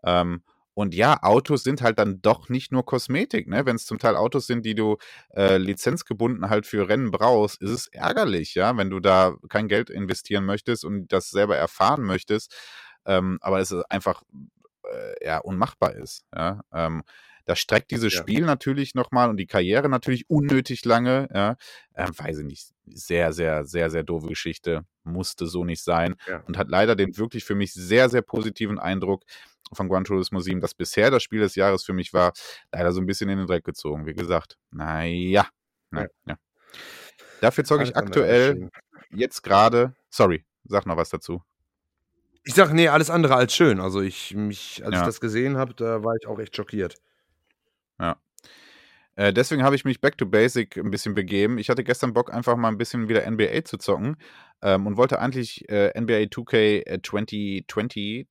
Ähm, 0.05 0.43
und 0.81 0.95
ja, 0.95 1.23
Autos 1.23 1.63
sind 1.65 1.83
halt 1.83 1.99
dann 1.99 2.21
doch 2.23 2.49
nicht 2.49 2.73
nur 2.73 2.85
Kosmetik, 2.87 3.49
ne? 3.49 3.67
Wenn 3.67 3.77
es 3.77 3.87
zum 3.87 3.99
Teil 3.99 4.17
Autos 4.17 4.47
sind, 4.47 4.65
die 4.67 4.75
du 4.75 4.97
äh, 5.35 5.59
lizenzgebunden 5.59 6.51
halt 6.51 6.67
für 6.67 6.89
Rennen 6.89 7.11
brauchst, 7.11 7.61
ist 7.63 7.71
es 7.71 7.87
ärgerlich, 7.89 8.55
ja, 8.55 8.77
wenn 8.77 8.91
du 8.91 9.01
da 9.01 9.35
kein 9.49 9.69
Geld 9.69 9.91
investieren 9.91 10.45
möchtest 10.45 10.85
und 10.85 11.13
das 11.13 11.31
selber 11.31 11.57
erfahren 11.57 12.03
möchtest, 12.03 12.55
ähm, 13.07 13.39
aber 13.43 13.61
es 13.61 13.71
ist 13.73 13.85
einfach 13.91 14.23
äh, 14.85 15.27
ja 15.27 15.39
unmachbar 15.39 15.95
ist, 15.95 16.25
ja. 16.35 16.61
Ähm, 16.73 17.03
das 17.45 17.59
streckt 17.59 17.91
dieses 17.91 18.13
ja. 18.13 18.21
Spiel 18.21 18.45
natürlich 18.45 18.95
nochmal 18.95 19.31
und 19.31 19.37
die 19.37 19.47
Karriere 19.47 19.89
natürlich 19.89 20.29
unnötig 20.29 20.85
lange. 20.85 21.29
Ja. 21.35 21.57
Ähm, 21.95 22.11
weiß 22.17 22.39
ich 22.39 22.47
nicht. 22.47 22.69
Sehr, 22.87 23.33
sehr, 23.33 23.65
sehr, 23.65 23.91
sehr 23.91 24.03
doofe 24.03 24.29
Geschichte. 24.29 24.85
Musste 25.05 25.47
so 25.47 25.65
nicht 25.65 25.83
sein. 25.83 26.17
Ja. 26.27 26.43
Und 26.47 26.59
hat 26.59 26.69
leider 26.69 26.97
den 26.97 27.17
wirklich 27.17 27.45
für 27.45 27.55
mich 27.55 27.73
sehr, 27.73 28.09
sehr 28.09 28.23
positiven 28.23 28.79
Eindruck 28.79 29.25
von 29.73 29.89
Gran 29.89 30.05
Turismo 30.05 30.41
7, 30.41 30.61
das 30.61 30.75
bisher 30.75 31.11
das 31.11 31.23
Spiel 31.23 31.41
des 31.41 31.55
Jahres 31.55 31.85
für 31.85 31.93
mich 31.93 32.13
war, 32.13 32.33
leider 32.73 32.93
so 32.93 33.01
ein 33.01 33.07
bisschen 33.07 33.31
in 33.31 33.39
den 33.39 33.47
Dreck 33.47 33.65
gezogen. 33.65 34.07
Wie 34.07 34.15
gesagt, 34.15 34.59
naja. 34.71 35.47
Na, 35.91 36.07
ja. 36.27 36.37
Dafür 37.41 37.65
zocke 37.65 37.85
ich 37.85 37.97
aktuell 37.97 38.71
jetzt 39.11 39.43
gerade. 39.43 39.95
Sorry, 40.09 40.45
sag 40.65 40.87
noch 40.87 40.97
was 40.97 41.11
dazu. 41.11 41.43
Ich 42.45 42.55
sag, 42.55 42.73
nee, 42.73 42.89
alles 42.89 43.11
andere 43.11 43.37
als 43.37 43.55
schön. 43.55 43.81
Also 43.81 44.01
ich 44.01 44.35
mich, 44.35 44.83
als 44.85 44.95
ja. 44.95 45.01
ich 45.01 45.07
das 45.07 45.21
gesehen 45.21 45.57
habe, 45.57 45.75
da 45.75 46.03
war 46.03 46.15
ich 46.21 46.27
auch 46.27 46.39
echt 46.39 46.57
schockiert. 46.57 46.97
Ja. 48.01 48.17
Äh, 49.17 49.33
deswegen 49.33 49.63
habe 49.63 49.77
ich 49.77 49.85
mich 49.85 50.01
back 50.01 50.17
to 50.17 50.27
basic 50.27 50.77
ein 50.77 50.91
bisschen 50.91 51.15
begeben. 51.15 51.59
Ich 51.59 51.69
hatte 51.69 51.85
gestern 51.85 52.15
Bock, 52.15 52.33
einfach 52.33 52.57
mal 52.57 52.69
ein 52.69 52.79
bisschen 52.79 53.09
wieder 53.09 53.31
NBA 53.31 53.65
zu 53.65 53.77
zocken 53.77 54.17
ähm, 54.63 54.87
und 54.87 54.97
wollte 54.97 55.21
eigentlich 55.21 55.69
äh, 55.69 55.93
NBA 56.01 56.29
2K 56.31 57.03
2020 57.03 58.27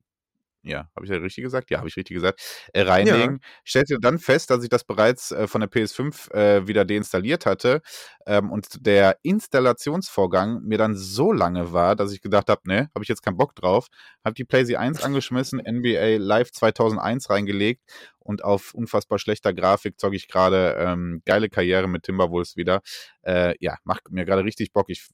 ja, 0.63 0.89
habe 0.95 1.05
ich 1.05 1.11
ja 1.11 1.17
richtig 1.17 1.43
gesagt? 1.43 1.69
Ja, 1.71 1.77
habe 1.77 1.87
ich 1.87 1.95
richtig 1.95 2.15
gesagt, 2.15 2.41
äh, 2.73 2.81
reinlegen. 2.81 3.39
Ja. 3.41 3.47
Stellte 3.63 3.97
dann 3.99 4.19
fest, 4.19 4.49
dass 4.49 4.63
ich 4.63 4.69
das 4.69 4.83
bereits 4.83 5.31
äh, 5.31 5.47
von 5.47 5.61
der 5.61 5.69
PS5 5.69 6.31
äh, 6.33 6.67
wieder 6.67 6.85
deinstalliert 6.85 7.45
hatte 7.45 7.81
ähm, 8.25 8.51
und 8.51 8.85
der 8.85 9.17
Installationsvorgang 9.23 10.61
mir 10.63 10.77
dann 10.77 10.95
so 10.95 11.31
lange 11.31 11.71
war, 11.71 11.95
dass 11.95 12.11
ich 12.11 12.21
gedacht 12.21 12.49
habe, 12.49 12.61
ne, 12.65 12.89
habe 12.93 13.03
ich 13.03 13.09
jetzt 13.09 13.23
keinen 13.23 13.37
Bock 13.37 13.55
drauf, 13.55 13.87
habe 14.23 14.33
die 14.33 14.45
PlayStation 14.45 14.81
1 14.83 15.03
angeschmissen, 15.03 15.59
NBA 15.59 16.17
Live 16.17 16.51
2001 16.51 17.29
reingelegt 17.29 17.81
und 18.19 18.43
auf 18.43 18.73
unfassbar 18.73 19.17
schlechter 19.17 19.53
Grafik 19.53 19.99
zocke 19.99 20.15
ich 20.15 20.27
gerade 20.27 20.75
ähm, 20.77 21.21
geile 21.25 21.49
Karriere 21.49 21.87
mit 21.87 22.03
Timberwolves 22.03 22.57
wieder. 22.57 22.81
Äh, 23.23 23.55
ja, 23.59 23.77
macht 23.85 24.11
mir 24.11 24.25
gerade 24.25 24.43
richtig 24.43 24.73
Bock. 24.73 24.89
Ich 24.89 25.07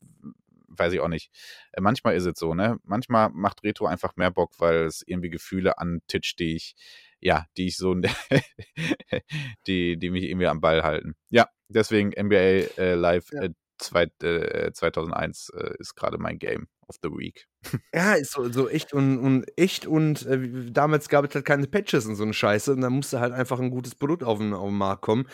weiß 0.78 0.94
ich 0.94 1.00
auch 1.00 1.08
nicht. 1.08 1.32
Äh, 1.74 1.82
manchmal 1.82 2.16
ist 2.16 2.26
es 2.26 2.38
so, 2.38 2.54
ne? 2.54 2.78
Manchmal 2.84 3.30
macht 3.30 3.64
Retro 3.64 3.88
einfach 3.88 4.16
mehr 4.16 4.32
Bock, 4.32 4.54
weil 4.60 4.86
es 4.86 5.04
irgendwie 5.06 5.30
Gefühle 5.30 5.78
antitscht, 5.78 6.40
die 6.40 6.56
ich, 6.56 6.76
ja, 7.20 7.46
die 7.58 7.68
ich 7.68 7.78
so, 7.78 7.96
die, 9.68 9.98
die 9.98 10.10
mich 10.10 10.24
irgendwie 10.24 10.48
am 10.48 10.62
Ball 10.62 10.84
halten. 10.84 11.16
Ja, 11.30 11.48
deswegen 11.70 12.10
NBA 12.10 12.36
äh, 12.78 12.96
Live 12.96 13.28
ja. 13.32 13.44
äh, 13.44 13.50
zwei, 13.78 14.08
äh, 14.22 14.72
2001 14.72 15.50
äh, 15.50 15.74
ist 15.80 15.96
gerade 15.96 16.18
mein 16.18 16.40
Game 16.40 16.68
of 16.88 16.98
the 17.02 17.10
Week. 17.10 17.48
Ja, 17.94 18.14
ist 18.14 18.34
so, 18.34 18.50
so 18.52 18.70
echt 18.70 18.94
und, 18.94 19.18
und 19.18 19.46
echt 19.58 19.88
und 19.88 20.26
äh, 20.26 20.72
damals 20.72 21.10
gab 21.10 21.26
es 21.26 21.34
halt 21.34 21.46
keine 21.46 21.68
Patches 21.68 22.06
und 22.06 22.16
so 22.16 22.24
eine 22.24 22.34
Scheiße 22.34 22.74
und 22.74 22.82
dann 22.82 22.94
musste 22.94 23.20
halt 23.20 23.34
einfach 23.34 23.60
ein 23.60 23.72
gutes 23.72 23.96
Produkt 23.96 24.24
auf 24.24 24.38
den, 24.38 24.54
auf 24.54 24.70
den 24.70 24.78
Markt 24.78 25.02
kommen. 25.02 25.28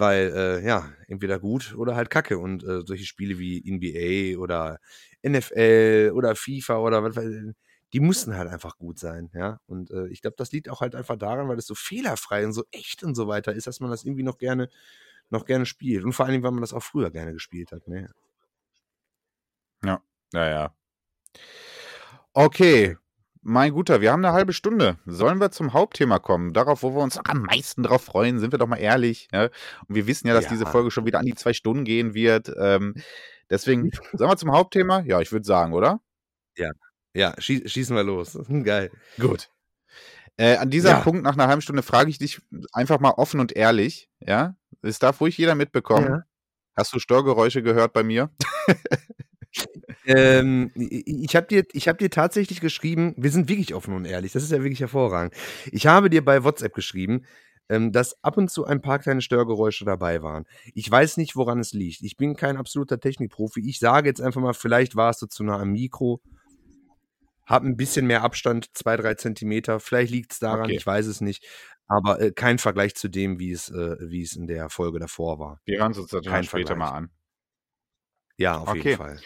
Weil, 0.00 0.32
äh, 0.34 0.66
ja, 0.66 0.90
entweder 1.08 1.38
gut 1.38 1.74
oder 1.76 1.94
halt 1.96 2.10
kacke. 2.10 2.38
Und 2.38 2.64
äh, 2.64 2.82
solche 2.86 3.04
Spiele 3.06 3.38
wie 3.38 3.58
NBA 3.66 4.40
oder 4.40 4.78
NFL 5.22 6.12
oder 6.14 6.34
FIFA 6.36 6.78
oder 6.78 7.02
was 7.04 7.16
weiß 7.16 7.54
die 7.92 8.00
mussten 8.00 8.36
halt 8.36 8.48
einfach 8.48 8.78
gut 8.78 9.00
sein, 9.00 9.30
ja. 9.34 9.58
Und 9.66 9.90
äh, 9.90 10.06
ich 10.08 10.20
glaube, 10.22 10.36
das 10.38 10.52
liegt 10.52 10.68
auch 10.68 10.80
halt 10.80 10.94
einfach 10.94 11.16
daran, 11.16 11.48
weil 11.48 11.58
es 11.58 11.66
so 11.66 11.74
fehlerfrei 11.74 12.46
und 12.46 12.52
so 12.52 12.62
echt 12.70 13.02
und 13.02 13.16
so 13.16 13.26
weiter 13.26 13.52
ist, 13.52 13.66
dass 13.66 13.80
man 13.80 13.90
das 13.90 14.04
irgendwie 14.04 14.22
noch 14.22 14.38
gerne, 14.38 14.68
noch 15.30 15.44
gerne 15.44 15.66
spielt. 15.66 16.04
Und 16.04 16.12
vor 16.12 16.26
allen 16.26 16.32
Dingen, 16.32 16.44
weil 16.44 16.52
man 16.52 16.60
das 16.62 16.72
auch 16.74 16.82
früher 16.84 17.10
gerne 17.10 17.32
gespielt 17.32 17.72
hat, 17.72 17.88
ne? 17.88 18.10
Ja, 19.82 20.02
naja. 20.32 20.74
Okay, 22.36 22.96
mein 23.42 23.72
Guter, 23.72 24.00
wir 24.00 24.12
haben 24.12 24.24
eine 24.24 24.34
halbe 24.34 24.52
Stunde. 24.52 24.98
Sollen 25.06 25.40
wir 25.40 25.50
zum 25.50 25.72
Hauptthema 25.72 26.18
kommen? 26.18 26.52
Darauf, 26.52 26.82
wo 26.82 26.94
wir 26.94 27.02
uns 27.02 27.18
am 27.18 27.42
meisten 27.42 27.82
drauf 27.82 28.04
freuen, 28.04 28.38
sind 28.38 28.52
wir 28.52 28.58
doch 28.58 28.66
mal 28.66 28.76
ehrlich. 28.76 29.28
Ja? 29.32 29.44
Und 29.44 29.94
wir 29.94 30.06
wissen 30.06 30.28
ja, 30.28 30.34
dass 30.34 30.44
ja. 30.44 30.50
diese 30.50 30.66
Folge 30.66 30.90
schon 30.90 31.06
wieder 31.06 31.18
an 31.18 31.26
die 31.26 31.34
zwei 31.34 31.52
Stunden 31.52 31.84
gehen 31.84 32.14
wird. 32.14 32.52
Ähm, 32.58 32.94
deswegen, 33.48 33.90
sollen 34.12 34.30
wir 34.30 34.36
zum 34.36 34.52
Hauptthema? 34.52 35.00
Ja, 35.00 35.20
ich 35.20 35.32
würde 35.32 35.46
sagen, 35.46 35.72
oder? 35.72 36.00
Ja, 36.56 36.70
ja, 37.14 37.34
schieß, 37.38 37.70
schießen 37.70 37.96
wir 37.96 38.04
los. 38.04 38.38
Geil. 38.62 38.90
Gut. 39.18 39.50
Äh, 40.36 40.56
an 40.56 40.70
dieser 40.70 40.90
ja. 40.90 41.00
Punkt 41.00 41.22
nach 41.22 41.34
einer 41.34 41.48
halben 41.48 41.62
Stunde 41.62 41.82
frage 41.82 42.10
ich 42.10 42.18
dich 42.18 42.40
einfach 42.72 43.00
mal 43.00 43.10
offen 43.10 43.40
und 43.40 43.52
ehrlich. 43.52 44.08
Ja, 44.20 44.54
es 44.82 44.98
darf 44.98 45.20
ruhig 45.20 45.36
jeder 45.36 45.54
mitbekommen. 45.54 46.22
Hast 46.76 46.94
du 46.94 46.98
Störgeräusche 46.98 47.62
gehört 47.62 47.92
bei 47.92 48.02
mir? 48.02 48.30
ähm, 50.16 50.70
ich 50.74 51.36
habe 51.36 51.46
dir, 51.46 51.62
hab 51.62 51.98
dir 51.98 52.10
tatsächlich 52.10 52.60
geschrieben, 52.60 53.14
wir 53.16 53.30
sind 53.30 53.48
wirklich 53.48 53.74
offen 53.74 53.94
und 53.94 54.04
ehrlich, 54.04 54.32
das 54.32 54.42
ist 54.42 54.52
ja 54.52 54.62
wirklich 54.62 54.80
hervorragend. 54.80 55.34
Ich 55.70 55.86
habe 55.86 56.10
dir 56.10 56.24
bei 56.24 56.44
WhatsApp 56.44 56.74
geschrieben, 56.74 57.24
ähm, 57.68 57.92
dass 57.92 58.22
ab 58.24 58.36
und 58.36 58.50
zu 58.50 58.64
ein 58.64 58.80
paar 58.80 58.98
kleine 58.98 59.22
Störgeräusche 59.22 59.84
dabei 59.84 60.22
waren. 60.22 60.44
Ich 60.74 60.90
weiß 60.90 61.16
nicht, 61.16 61.36
woran 61.36 61.60
es 61.60 61.72
liegt. 61.72 62.02
Ich 62.02 62.16
bin 62.16 62.34
kein 62.34 62.56
absoluter 62.56 62.98
Technikprofi. 62.98 63.60
Ich 63.68 63.78
sage 63.78 64.08
jetzt 64.08 64.20
einfach 64.20 64.40
mal, 64.40 64.54
vielleicht 64.54 64.96
warst 64.96 65.22
du 65.22 65.26
zu 65.26 65.44
nah 65.44 65.60
am 65.60 65.70
Mikro, 65.72 66.20
hab 67.46 67.62
ein 67.62 67.76
bisschen 67.76 68.06
mehr 68.06 68.22
Abstand, 68.22 68.76
zwei, 68.76 68.96
drei 68.96 69.14
Zentimeter. 69.14 69.80
Vielleicht 69.80 70.12
liegt 70.12 70.32
es 70.32 70.38
daran, 70.40 70.66
okay. 70.66 70.76
ich 70.76 70.86
weiß 70.86 71.06
es 71.06 71.20
nicht. 71.20 71.46
Aber 71.86 72.20
äh, 72.20 72.32
kein 72.32 72.58
Vergleich 72.58 72.94
zu 72.94 73.08
dem, 73.08 73.38
wie 73.38 73.50
es, 73.52 73.68
äh, 73.68 73.96
wie 74.00 74.22
es 74.22 74.36
in 74.36 74.46
der 74.46 74.68
Folge 74.70 74.98
davor 74.98 75.38
war. 75.38 75.60
Wir 75.64 75.78
hören 75.78 75.92
uns 75.92 76.06
dann 76.08 76.44
später 76.44 76.76
mal 76.76 76.90
an. 76.90 77.10
Ja, 78.36 78.58
auf 78.58 78.68
okay. 78.68 78.78
jeden 78.78 78.96
Fall. 78.96 79.20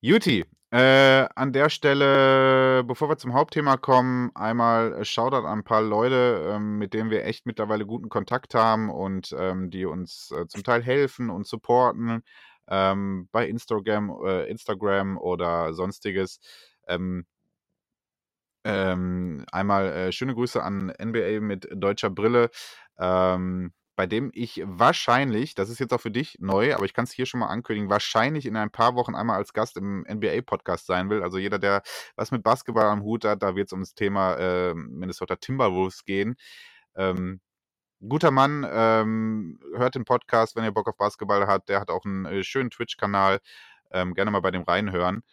Juti, 0.00 0.44
äh, 0.70 1.26
an 1.34 1.52
der 1.52 1.70
Stelle, 1.70 2.84
bevor 2.84 3.08
wir 3.08 3.16
zum 3.16 3.32
Hauptthema 3.32 3.76
kommen, 3.76 4.30
einmal 4.36 4.92
äh, 4.94 5.04
Shoutout 5.04 5.46
an 5.46 5.58
ein 5.60 5.64
paar 5.64 5.82
Leute, 5.82 6.52
ähm, 6.54 6.78
mit 6.78 6.94
denen 6.94 7.10
wir 7.10 7.24
echt 7.24 7.46
mittlerweile 7.46 7.84
guten 7.84 8.08
Kontakt 8.08 8.54
haben 8.54 8.90
und 8.90 9.34
ähm, 9.36 9.70
die 9.70 9.86
uns 9.86 10.30
äh, 10.30 10.46
zum 10.46 10.62
Teil 10.62 10.82
helfen 10.82 11.30
und 11.30 11.46
supporten 11.48 12.22
ähm, 12.68 13.28
bei 13.32 13.48
Instagram, 13.48 14.14
äh, 14.24 14.48
Instagram 14.50 15.18
oder 15.18 15.72
sonstiges. 15.72 16.38
Ähm, 16.86 17.26
ähm, 18.64 19.44
einmal 19.50 19.88
äh, 19.88 20.12
schöne 20.12 20.34
Grüße 20.34 20.62
an 20.62 20.92
NBA 21.02 21.40
mit 21.40 21.68
deutscher 21.74 22.10
Brille. 22.10 22.50
Ähm, 22.98 23.72
bei 23.98 24.06
dem 24.06 24.30
ich 24.32 24.62
wahrscheinlich, 24.64 25.56
das 25.56 25.70
ist 25.70 25.80
jetzt 25.80 25.92
auch 25.92 26.00
für 26.00 26.12
dich 26.12 26.36
neu, 26.38 26.72
aber 26.72 26.84
ich 26.84 26.94
kann 26.94 27.02
es 27.02 27.10
hier 27.10 27.26
schon 27.26 27.40
mal 27.40 27.48
ankündigen, 27.48 27.90
wahrscheinlich 27.90 28.46
in 28.46 28.54
ein 28.56 28.70
paar 28.70 28.94
Wochen 28.94 29.16
einmal 29.16 29.38
als 29.38 29.52
Gast 29.52 29.76
im 29.76 30.06
NBA-Podcast 30.08 30.86
sein 30.86 31.10
will. 31.10 31.20
Also 31.20 31.36
jeder, 31.38 31.58
der 31.58 31.82
was 32.14 32.30
mit 32.30 32.44
Basketball 32.44 32.86
am 32.86 33.02
Hut 33.02 33.24
hat, 33.24 33.42
da 33.42 33.56
wird 33.56 33.66
es 33.66 33.72
ums 33.72 33.94
Thema 33.94 34.36
äh, 34.36 34.72
Minnesota 34.74 35.34
Timberwolves 35.34 36.04
gehen. 36.04 36.36
Ähm, 36.94 37.40
guter 38.08 38.30
Mann, 38.30 38.64
ähm, 38.70 39.58
hört 39.74 39.96
den 39.96 40.04
Podcast, 40.04 40.54
wenn 40.54 40.62
ihr 40.62 40.70
Bock 40.70 40.86
auf 40.86 40.96
Basketball 40.96 41.48
habt. 41.48 41.68
Der 41.68 41.80
hat 41.80 41.90
auch 41.90 42.04
einen 42.04 42.24
äh, 42.24 42.44
schönen 42.44 42.70
Twitch-Kanal. 42.70 43.40
Ähm, 43.90 44.14
gerne 44.14 44.30
mal 44.30 44.42
bei 44.42 44.52
dem 44.52 44.62
reinhören 44.62 45.24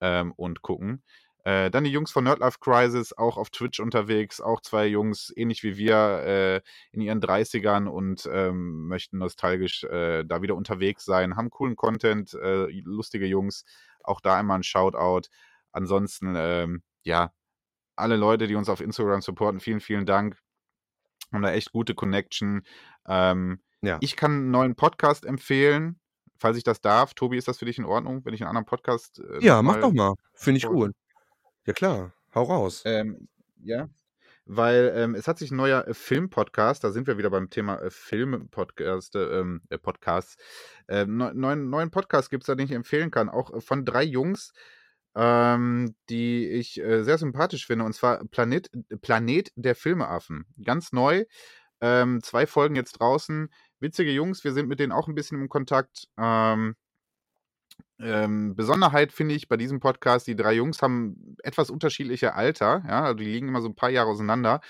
ähm, 0.00 0.32
und 0.36 0.62
gucken. 0.62 1.02
Äh, 1.44 1.70
dann 1.70 1.84
die 1.84 1.90
Jungs 1.90 2.12
von 2.12 2.24
Nerdlife 2.24 2.58
Crisis, 2.60 3.12
auch 3.12 3.36
auf 3.36 3.50
Twitch 3.50 3.80
unterwegs, 3.80 4.40
auch 4.40 4.60
zwei 4.60 4.86
Jungs, 4.86 5.32
ähnlich 5.36 5.64
wie 5.64 5.76
wir, 5.76 5.96
äh, 5.96 6.60
in 6.92 7.00
ihren 7.00 7.20
30ern 7.20 7.88
und 7.88 8.28
ähm, 8.32 8.86
möchten 8.86 9.18
nostalgisch 9.18 9.82
äh, 9.84 10.24
da 10.24 10.42
wieder 10.42 10.54
unterwegs 10.54 11.04
sein, 11.04 11.36
haben 11.36 11.50
coolen 11.50 11.74
Content, 11.74 12.34
äh, 12.34 12.66
lustige 12.84 13.26
Jungs, 13.26 13.64
auch 14.04 14.20
da 14.20 14.36
einmal 14.36 14.60
ein 14.60 14.62
Shoutout. 14.62 15.28
Ansonsten, 15.72 16.34
ähm, 16.36 16.82
ja, 17.02 17.32
alle 17.96 18.16
Leute, 18.16 18.46
die 18.46 18.54
uns 18.54 18.68
auf 18.68 18.80
Instagram 18.80 19.20
supporten, 19.20 19.60
vielen, 19.60 19.80
vielen 19.80 20.06
Dank. 20.06 20.38
Haben 21.32 21.42
da 21.42 21.52
echt 21.52 21.72
gute 21.72 21.94
Connection. 21.94 22.62
Ähm, 23.08 23.60
ja. 23.80 23.98
Ich 24.00 24.16
kann 24.16 24.32
einen 24.32 24.50
neuen 24.50 24.74
Podcast 24.76 25.24
empfehlen, 25.24 25.98
falls 26.38 26.56
ich 26.56 26.64
das 26.64 26.80
darf. 26.80 27.14
Tobi, 27.14 27.36
ist 27.36 27.48
das 27.48 27.58
für 27.58 27.64
dich 27.64 27.78
in 27.78 27.84
Ordnung, 27.84 28.24
wenn 28.24 28.34
ich 28.34 28.42
einen 28.42 28.48
anderen 28.48 28.66
Podcast. 28.66 29.18
Äh, 29.18 29.44
ja, 29.44 29.60
mach 29.62 29.80
doch 29.80 29.92
mal. 29.92 30.14
Finde 30.34 30.58
ich 30.58 30.66
gut. 30.66 30.92
Ja 31.64 31.72
klar, 31.72 32.12
hau 32.34 32.42
raus. 32.42 32.82
Ähm, 32.84 33.28
ja, 33.62 33.88
weil 34.44 34.92
ähm, 34.96 35.14
es 35.14 35.28
hat 35.28 35.38
sich 35.38 35.50
ein 35.50 35.56
neuer 35.56 35.86
äh, 35.86 35.94
Film-Podcast, 35.94 36.82
da 36.82 36.90
sind 36.90 37.06
wir 37.06 37.18
wieder 37.18 37.30
beim 37.30 37.50
Thema 37.50 37.80
äh, 37.80 37.90
Film-Podcast, 37.90 39.14
ähm, 39.14 39.62
äh, 39.70 39.78
Podcasts. 39.78 40.36
Äh, 40.88 41.06
neuen, 41.06 41.70
neuen 41.70 41.90
Podcast 41.90 42.30
gibt 42.30 42.42
es 42.42 42.46
da, 42.46 42.54
den 42.54 42.66
ich 42.66 42.72
empfehlen 42.72 43.10
kann, 43.10 43.28
auch 43.28 43.52
äh, 43.54 43.60
von 43.60 43.84
drei 43.84 44.02
Jungs, 44.02 44.52
ähm, 45.14 45.94
die 46.08 46.48
ich 46.48 46.80
äh, 46.80 47.04
sehr 47.04 47.18
sympathisch 47.18 47.66
finde, 47.66 47.84
und 47.84 47.92
zwar 47.92 48.24
Planet, 48.24 48.70
Planet 49.00 49.52
der 49.54 49.76
Filmeaffen. 49.76 50.46
Ganz 50.64 50.92
neu, 50.92 51.24
ähm, 51.80 52.22
zwei 52.22 52.46
Folgen 52.46 52.74
jetzt 52.74 52.98
draußen. 52.98 53.48
Witzige 53.78 54.10
Jungs, 54.10 54.42
wir 54.42 54.52
sind 54.52 54.68
mit 54.68 54.80
denen 54.80 54.92
auch 54.92 55.06
ein 55.06 55.14
bisschen 55.14 55.40
im 55.40 55.48
Kontakt. 55.48 56.08
Ähm, 56.18 56.74
ähm, 58.02 58.54
Besonderheit 58.54 59.12
finde 59.12 59.34
ich 59.34 59.48
bei 59.48 59.56
diesem 59.56 59.80
Podcast, 59.80 60.26
die 60.26 60.36
drei 60.36 60.54
Jungs 60.54 60.82
haben 60.82 61.36
etwas 61.42 61.70
unterschiedliche 61.70 62.34
Alter, 62.34 62.82
ja, 62.86 63.04
also 63.04 63.14
die 63.14 63.24
liegen 63.24 63.48
immer 63.48 63.62
so 63.62 63.68
ein 63.68 63.74
paar 63.76 63.90
Jahre 63.90 64.10
auseinander. 64.10 64.60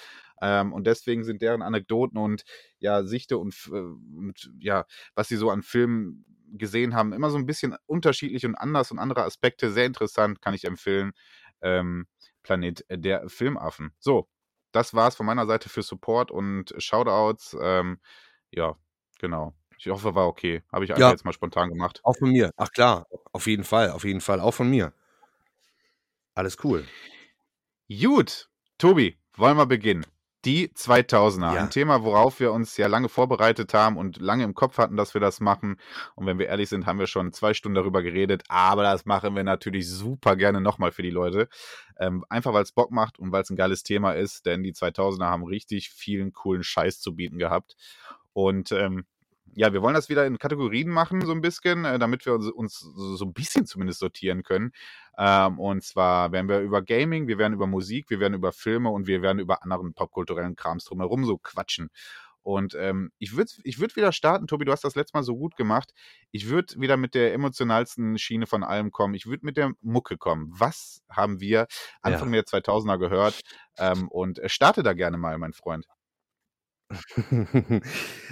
Ähm, 0.40 0.72
und 0.72 0.86
deswegen 0.86 1.24
sind 1.24 1.40
deren 1.42 1.62
Anekdoten 1.62 2.18
und 2.18 2.42
ja, 2.80 3.04
Sichte 3.04 3.38
und, 3.38 3.54
äh, 3.72 3.76
und 3.76 4.50
ja, 4.60 4.86
was 5.14 5.28
sie 5.28 5.36
so 5.36 5.50
an 5.50 5.62
Filmen 5.62 6.24
gesehen 6.52 6.94
haben, 6.94 7.12
immer 7.12 7.30
so 7.30 7.38
ein 7.38 7.46
bisschen 7.46 7.76
unterschiedlich 7.86 8.44
und 8.44 8.56
anders 8.56 8.90
und 8.90 8.98
andere 8.98 9.24
Aspekte. 9.24 9.70
Sehr 9.72 9.86
interessant, 9.86 10.42
kann 10.42 10.54
ich 10.54 10.64
empfehlen. 10.64 11.12
Ähm, 11.62 12.06
Planet 12.42 12.84
der 12.90 13.28
Filmaffen. 13.28 13.92
So, 14.00 14.28
das 14.72 14.94
war's 14.94 15.14
von 15.16 15.26
meiner 15.26 15.46
Seite 15.46 15.68
für 15.68 15.82
Support 15.82 16.30
und 16.30 16.74
Shoutouts. 16.78 17.56
Ähm, 17.60 18.00
ja, 18.50 18.76
genau. 19.20 19.54
Ich 19.84 19.90
hoffe, 19.90 20.14
war 20.14 20.28
okay. 20.28 20.62
Habe 20.72 20.84
ich 20.84 20.92
einfach 20.92 21.00
Ja. 21.00 21.10
jetzt 21.10 21.24
mal 21.24 21.32
spontan 21.32 21.68
gemacht. 21.68 22.00
Auch 22.04 22.16
von 22.16 22.30
mir. 22.30 22.52
Ach 22.56 22.70
klar, 22.70 23.08
auf 23.32 23.48
jeden 23.48 23.64
Fall, 23.64 23.90
auf 23.90 24.04
jeden 24.04 24.20
Fall. 24.20 24.38
Auch 24.38 24.54
von 24.54 24.70
mir. 24.70 24.92
Alles 26.34 26.56
cool. 26.62 26.86
Gut, 27.90 28.48
Tobi, 28.78 29.18
wollen 29.36 29.56
wir 29.56 29.66
beginnen? 29.66 30.06
Die 30.44 30.68
2000er, 30.72 31.54
Ja. 31.54 31.62
ein 31.62 31.70
Thema, 31.70 32.02
worauf 32.04 32.38
wir 32.40 32.52
uns 32.52 32.76
ja 32.76 32.86
lange 32.86 33.08
vorbereitet 33.08 33.74
haben 33.74 33.96
und 33.96 34.18
lange 34.20 34.44
im 34.44 34.54
Kopf 34.54 34.78
hatten, 34.78 34.96
dass 34.96 35.14
wir 35.14 35.20
das 35.20 35.40
machen. 35.40 35.76
Und 36.16 36.26
wenn 36.26 36.38
wir 36.38 36.46
ehrlich 36.46 36.68
sind, 36.68 36.86
haben 36.86 36.98
wir 37.00 37.06
schon 37.08 37.32
zwei 37.32 37.52
Stunden 37.54 37.74
darüber 37.76 38.02
geredet, 38.02 38.42
aber 38.48 38.82
das 38.84 39.04
machen 39.04 39.34
wir 39.36 39.44
natürlich 39.44 39.88
super 39.88 40.34
gerne 40.36 40.60
nochmal 40.60 40.90
für 40.92 41.02
die 41.02 41.10
Leute. 41.10 41.48
Ähm, 41.98 42.24
einfach 42.28 42.52
weil 42.52 42.62
es 42.62 42.72
Bock 42.72 42.90
macht 42.92 43.18
und 43.18 43.30
weil 43.32 43.42
es 43.42 43.50
ein 43.50 43.56
geiles 43.56 43.82
Thema 43.84 44.12
ist, 44.12 44.46
denn 44.46 44.62
die 44.62 44.72
2000er 44.74 45.26
haben 45.26 45.44
richtig 45.44 45.90
vielen 45.90 46.32
coolen 46.32 46.62
Scheiß 46.64 47.00
zu 47.00 47.14
bieten 47.16 47.38
gehabt. 47.38 47.76
Und 48.32 48.72
ähm, 48.72 49.06
ja, 49.54 49.72
wir 49.72 49.82
wollen 49.82 49.94
das 49.94 50.08
wieder 50.08 50.26
in 50.26 50.38
Kategorien 50.38 50.88
machen, 50.88 51.24
so 51.26 51.32
ein 51.32 51.40
bisschen, 51.40 51.84
äh, 51.84 51.98
damit 51.98 52.24
wir 52.26 52.34
uns, 52.34 52.50
uns 52.50 52.78
so, 52.78 53.16
so 53.16 53.24
ein 53.24 53.32
bisschen 53.32 53.66
zumindest 53.66 54.00
sortieren 54.00 54.42
können. 54.42 54.72
Ähm, 55.18 55.58
und 55.58 55.82
zwar 55.84 56.32
werden 56.32 56.48
wir 56.48 56.60
über 56.60 56.82
Gaming, 56.82 57.28
wir 57.28 57.38
werden 57.38 57.52
über 57.52 57.66
Musik, 57.66 58.10
wir 58.10 58.20
werden 58.20 58.34
über 58.34 58.52
Filme 58.52 58.90
und 58.90 59.06
wir 59.06 59.22
werden 59.22 59.38
über 59.38 59.62
anderen 59.62 59.94
popkulturellen 59.94 60.56
Krams 60.56 60.84
drumherum 60.84 61.24
so 61.24 61.38
quatschen. 61.38 61.90
Und 62.42 62.74
ähm, 62.74 63.12
ich 63.18 63.36
würde 63.36 63.52
ich 63.62 63.78
würd 63.78 63.94
wieder 63.94 64.10
starten, 64.10 64.48
Tobi, 64.48 64.64
du 64.64 64.72
hast 64.72 64.82
das 64.82 64.96
letzte 64.96 65.16
Mal 65.16 65.22
so 65.22 65.36
gut 65.36 65.56
gemacht. 65.56 65.92
Ich 66.32 66.48
würde 66.48 66.80
wieder 66.80 66.96
mit 66.96 67.14
der 67.14 67.32
emotionalsten 67.34 68.18
Schiene 68.18 68.46
von 68.46 68.64
allem 68.64 68.90
kommen. 68.90 69.14
Ich 69.14 69.26
würde 69.26 69.46
mit 69.46 69.56
der 69.56 69.72
Mucke 69.80 70.16
kommen. 70.16 70.48
Was 70.50 71.02
haben 71.08 71.40
wir 71.40 71.68
Anfang 72.00 72.32
der 72.32 72.44
2000er 72.44 72.98
gehört? 72.98 73.40
Ähm, 73.78 74.08
und 74.08 74.40
äh, 74.40 74.48
starte 74.48 74.82
da 74.82 74.92
gerne 74.92 75.18
mal, 75.18 75.38
mein 75.38 75.52
Freund. 75.52 75.86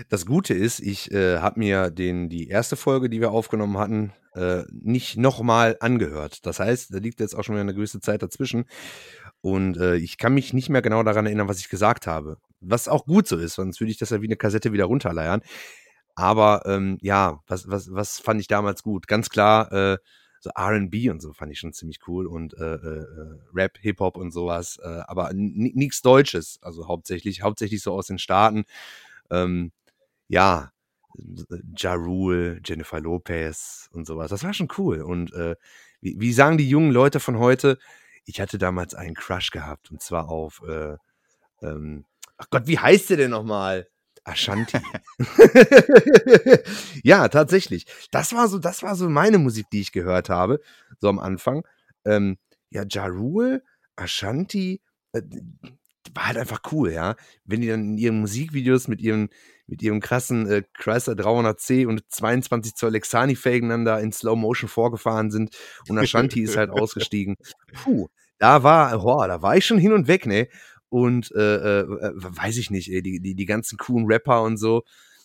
Das 0.08 0.26
Gute 0.26 0.54
ist, 0.54 0.80
ich 0.80 1.10
äh, 1.12 1.38
habe 1.38 1.58
mir 1.60 1.90
den, 1.90 2.28
die 2.28 2.48
erste 2.48 2.76
Folge, 2.76 3.08
die 3.08 3.20
wir 3.20 3.30
aufgenommen 3.30 3.78
hatten, 3.78 4.12
äh, 4.34 4.62
nicht 4.70 5.16
nochmal 5.16 5.76
angehört. 5.80 6.46
Das 6.46 6.60
heißt, 6.60 6.94
da 6.94 6.98
liegt 6.98 7.20
jetzt 7.20 7.34
auch 7.34 7.44
schon 7.44 7.54
wieder 7.54 7.62
eine 7.62 7.74
gewisse 7.74 8.00
Zeit 8.00 8.22
dazwischen. 8.22 8.64
Und 9.40 9.76
äh, 9.78 9.96
ich 9.96 10.18
kann 10.18 10.34
mich 10.34 10.52
nicht 10.52 10.68
mehr 10.68 10.82
genau 10.82 11.02
daran 11.02 11.26
erinnern, 11.26 11.48
was 11.48 11.60
ich 11.60 11.68
gesagt 11.68 12.06
habe. 12.06 12.36
Was 12.60 12.88
auch 12.88 13.06
gut 13.06 13.26
so 13.26 13.36
ist, 13.36 13.54
sonst 13.54 13.80
würde 13.80 13.90
ich 13.90 13.98
das 13.98 14.10
ja 14.10 14.20
wie 14.20 14.26
eine 14.26 14.36
Kassette 14.36 14.72
wieder 14.72 14.84
runterleiern. 14.84 15.42
Aber 16.14 16.62
ähm, 16.66 16.98
ja, 17.00 17.40
was, 17.46 17.68
was, 17.70 17.92
was 17.92 18.18
fand 18.18 18.40
ich 18.40 18.48
damals 18.48 18.82
gut? 18.82 19.06
Ganz 19.08 19.30
klar, 19.30 19.72
äh, 19.72 19.98
so 20.40 20.50
RB 20.58 21.10
und 21.10 21.20
so 21.20 21.32
fand 21.32 21.52
ich 21.52 21.58
schon 21.58 21.72
ziemlich 21.72 22.00
cool 22.08 22.26
und 22.26 22.54
äh, 22.54 22.74
äh, 22.74 22.98
äh, 23.02 23.38
Rap, 23.54 23.78
Hip-Hop 23.78 24.16
und 24.16 24.32
sowas, 24.32 24.78
äh, 24.82 25.02
aber 25.06 25.30
nichts 25.34 26.02
Deutsches, 26.02 26.58
also 26.62 26.88
hauptsächlich, 26.88 27.42
hauptsächlich 27.42 27.82
so 27.82 27.92
aus 27.92 28.06
den 28.06 28.18
Staaten. 28.18 28.64
Ähm, 29.30 29.72
ja, 30.28 30.72
Ja 31.76 31.94
Rule, 31.94 32.60
Jennifer 32.64 33.00
Lopez 33.00 33.88
und 33.92 34.06
sowas. 34.06 34.30
Das 34.30 34.44
war 34.44 34.54
schon 34.54 34.68
cool. 34.78 35.02
Und 35.02 35.32
äh, 35.34 35.56
wie, 36.00 36.18
wie 36.20 36.32
sagen 36.32 36.58
die 36.58 36.68
jungen 36.68 36.92
Leute 36.92 37.20
von 37.20 37.38
heute, 37.38 37.78
ich 38.24 38.40
hatte 38.40 38.58
damals 38.58 38.94
einen 38.94 39.14
Crush 39.14 39.50
gehabt 39.50 39.90
und 39.90 40.00
zwar 40.02 40.28
auf, 40.28 40.62
äh, 40.66 40.96
ähm, 41.62 42.06
ach 42.38 42.46
Gott, 42.50 42.66
wie 42.66 42.78
heißt 42.78 43.10
der 43.10 43.18
denn 43.18 43.30
nochmal? 43.30 43.88
Ashanti. 44.24 44.78
ja, 47.02 47.28
tatsächlich. 47.28 47.86
Das 48.10 48.32
war 48.32 48.48
so, 48.48 48.58
das 48.58 48.82
war 48.82 48.94
so 48.94 49.08
meine 49.08 49.38
Musik, 49.38 49.66
die 49.72 49.80
ich 49.80 49.92
gehört 49.92 50.28
habe, 50.28 50.60
so 51.00 51.08
am 51.08 51.18
Anfang. 51.18 51.66
Ähm, 52.04 52.38
ja, 52.70 52.84
Ja 52.88 53.06
Rule, 53.06 53.62
Ashanti, 53.96 54.80
äh, 55.12 55.22
war 56.14 56.28
halt 56.28 56.38
einfach 56.38 56.60
cool, 56.72 56.92
ja. 56.92 57.16
Wenn 57.44 57.60
die 57.60 57.68
dann 57.68 57.92
in 57.92 57.98
ihren 57.98 58.20
Musikvideos 58.20 58.88
mit 58.88 59.00
ihrem, 59.00 59.28
mit 59.66 59.82
ihrem 59.82 60.00
krassen 60.00 60.48
äh, 60.48 60.62
Chrysler 60.74 61.14
300C 61.14 61.86
und 61.86 62.02
22 62.08 62.74
Zoll 62.74 62.92
Lexani-Felgen 62.92 63.68
dann 63.68 63.84
da 63.84 63.98
in 63.98 64.12
Slow 64.12 64.36
Motion 64.36 64.68
vorgefahren 64.68 65.30
sind 65.30 65.56
und 65.88 65.98
Ashanti 65.98 66.42
ist 66.42 66.56
halt 66.56 66.70
ausgestiegen. 66.70 67.36
Puh, 67.72 68.08
da 68.38 68.62
war, 68.62 68.98
boah, 68.98 69.28
da 69.28 69.42
war 69.42 69.56
ich 69.56 69.66
schon 69.66 69.78
hin 69.78 69.92
und 69.92 70.08
weg, 70.08 70.26
ne? 70.26 70.48
Und 70.90 71.32
äh, 71.34 71.80
äh, 71.80 71.86
weiß 72.14 72.58
ich 72.58 72.70
nicht, 72.70 72.88
die, 72.88 73.20
die, 73.20 73.34
die 73.34 73.46
ganzen 73.46 73.78
coolen 73.78 74.06
Rapper 74.06 74.42
und 74.42 74.58
so. 74.58 74.82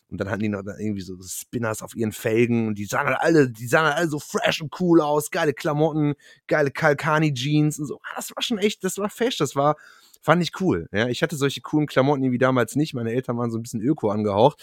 Und 0.08 0.20
dann 0.20 0.30
hatten 0.30 0.44
die 0.44 0.50
noch 0.50 0.62
irgendwie 0.64 1.02
so 1.02 1.18
Spinners 1.22 1.82
auf 1.82 1.96
ihren 1.96 2.12
Felgen 2.12 2.68
und 2.68 2.78
die 2.78 2.86
sahen 2.86 3.08
halt 3.08 3.18
alle, 3.20 3.50
die 3.50 3.68
sahen 3.68 3.86
halt 3.86 3.98
alle 3.98 4.08
so 4.08 4.20
fresh 4.20 4.62
und 4.62 4.80
cool 4.80 5.02
aus, 5.02 5.32
geile 5.32 5.54
Klamotten, 5.54 6.14
geile 6.48 6.70
Kalkani-Jeans 6.70 7.80
und 7.80 7.88
so. 7.88 8.00
Ah, 8.04 8.14
Das 8.18 8.30
war 8.36 8.44
schon 8.44 8.60
echt, 8.60 8.84
das 8.84 9.00
war 9.00 9.10
fesch, 9.10 9.38
das 9.38 9.56
war, 9.56 9.76
fand 10.22 10.44
ich 10.44 10.52
cool. 10.62 10.88
Ja, 10.92 11.08
ich 11.08 11.24
hatte 11.24 11.36
solche 11.36 11.62
coolen 11.62 11.88
Klamotten 11.88 12.32
wie 12.32 12.38
damals 12.38 12.76
nicht. 12.76 12.94
Meine 12.94 13.12
Eltern 13.14 13.38
waren 13.38 13.50
so 13.50 13.58
ein 13.58 13.64
bisschen 13.64 13.82
öko 13.82 14.12
angehaucht, 14.12 14.62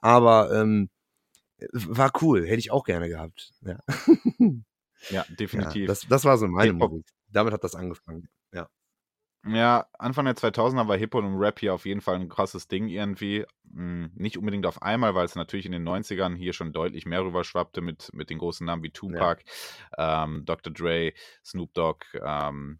aber 0.00 0.52
ähm, 0.54 0.88
war 1.72 2.12
cool, 2.22 2.46
hätte 2.46 2.60
ich 2.60 2.70
auch 2.70 2.84
gerne 2.84 3.08
gehabt. 3.08 3.52
Ja, 3.62 3.78
Ja, 5.10 5.24
definitiv. 5.40 5.82
ja 5.82 5.86
das, 5.86 6.06
das 6.08 6.24
war 6.24 6.38
so 6.38 6.46
meine. 6.46 6.72
Musik. 6.72 7.04
Damit 7.30 7.52
hat 7.52 7.64
das 7.64 7.74
angefangen. 7.74 8.28
Ja. 9.46 9.56
Ja, 9.56 9.86
Anfang 9.98 10.24
der 10.24 10.36
2000er 10.36 10.88
war 10.88 10.96
Hip-Hop 10.96 11.24
und 11.24 11.36
Rap 11.36 11.60
hier 11.60 11.74
auf 11.74 11.86
jeden 11.86 12.00
Fall 12.00 12.16
ein 12.16 12.28
krasses 12.28 12.68
Ding 12.68 12.88
irgendwie. 12.88 13.44
Hm, 13.72 14.10
nicht 14.14 14.38
unbedingt 14.38 14.66
auf 14.66 14.82
einmal, 14.82 15.14
weil 15.14 15.24
es 15.24 15.34
natürlich 15.34 15.66
in 15.66 15.72
den 15.72 15.86
90ern 15.86 16.34
hier 16.36 16.52
schon 16.52 16.72
deutlich 16.72 17.06
mehr 17.06 17.24
rüberschwappte 17.24 17.80
mit, 17.80 18.10
mit 18.12 18.30
den 18.30 18.38
großen 18.38 18.64
Namen 18.66 18.82
wie 18.82 18.90
Tupac, 18.90 19.42
ähm, 19.98 20.44
Dr. 20.44 20.72
Dre, 20.72 21.12
Snoop 21.44 21.74
Dogg, 21.74 22.06
ähm, 22.22 22.78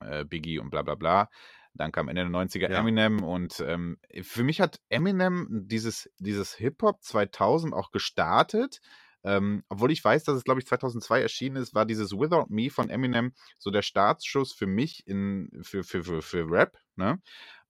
äh, 0.00 0.24
Biggie 0.24 0.58
und 0.58 0.70
bla 0.70 0.82
bla 0.82 0.94
bla. 0.94 1.28
Dann 1.74 1.92
kam 1.92 2.08
Ende 2.08 2.22
der 2.22 2.30
90er 2.30 2.70
Ja. 2.70 2.78
Eminem 2.78 3.22
und 3.22 3.60
ähm, 3.60 3.98
für 4.22 4.42
mich 4.42 4.60
hat 4.60 4.80
Eminem 4.88 5.46
dieses, 5.50 6.10
dieses 6.18 6.54
Hip-Hop 6.54 7.02
2000 7.02 7.72
auch 7.74 7.90
gestartet. 7.90 8.80
Ähm, 9.28 9.62
obwohl 9.68 9.92
ich 9.92 10.02
weiß, 10.02 10.24
dass 10.24 10.36
es, 10.36 10.44
glaube 10.44 10.60
ich, 10.60 10.66
2002 10.66 11.20
erschienen 11.20 11.56
ist, 11.56 11.74
war 11.74 11.84
dieses 11.86 12.12
Without 12.12 12.46
Me 12.48 12.70
von 12.70 12.88
Eminem 12.88 13.34
so 13.58 13.70
der 13.70 13.82
Startschuss 13.82 14.52
für 14.54 14.66
mich 14.66 15.06
in, 15.06 15.50
für, 15.62 15.84
für, 15.84 16.02
für, 16.02 16.22
für 16.22 16.50
Rap. 16.50 16.78
Ne? 16.96 17.20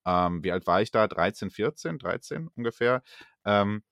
Ähm, 0.05 0.43
wie 0.43 0.51
alt 0.51 0.67
war 0.67 0.81
ich 0.81 0.91
da? 0.91 1.07
13, 1.07 1.51
14, 1.51 1.99
13 1.99 2.49
ungefähr. 2.55 3.03
Ähm, 3.45 3.83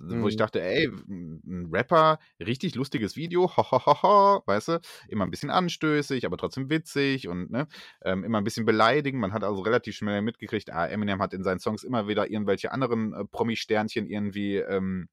Wo 0.00 0.28
ich 0.28 0.36
Mhm. 0.36 0.38
dachte, 0.38 0.62
ey, 0.62 0.86
ein 1.08 1.68
Rapper, 1.72 2.20
richtig 2.38 2.76
lustiges 2.76 3.16
Video, 3.16 3.48
ho, 3.56 3.64
ho, 3.72 3.84
ho, 3.84 4.02
ho, 4.02 4.42
weißt 4.46 4.68
du, 4.68 4.80
immer 5.08 5.24
ein 5.26 5.30
bisschen 5.30 5.50
anstößig, 5.50 6.24
aber 6.24 6.36
trotzdem 6.36 6.70
witzig 6.70 7.26
und 7.26 7.50
ne, 7.50 7.66
ähm, 8.04 8.22
immer 8.22 8.38
ein 8.38 8.44
bisschen 8.44 8.64
beleidigend. 8.64 9.20
Man 9.20 9.32
hat 9.32 9.42
also 9.42 9.60
relativ 9.62 9.96
schnell 9.96 10.22
mitgekriegt, 10.22 10.70
ah, 10.72 10.86
Eminem 10.86 11.20
hat 11.20 11.34
in 11.34 11.42
seinen 11.42 11.58
Songs 11.58 11.82
immer 11.82 12.06
wieder 12.06 12.30
irgendwelche 12.30 12.70
anderen 12.70 13.12
äh, 13.12 13.24
Promi-Sternchen 13.24 14.06
irgendwie 14.06 14.56
ähm, 14.58 15.08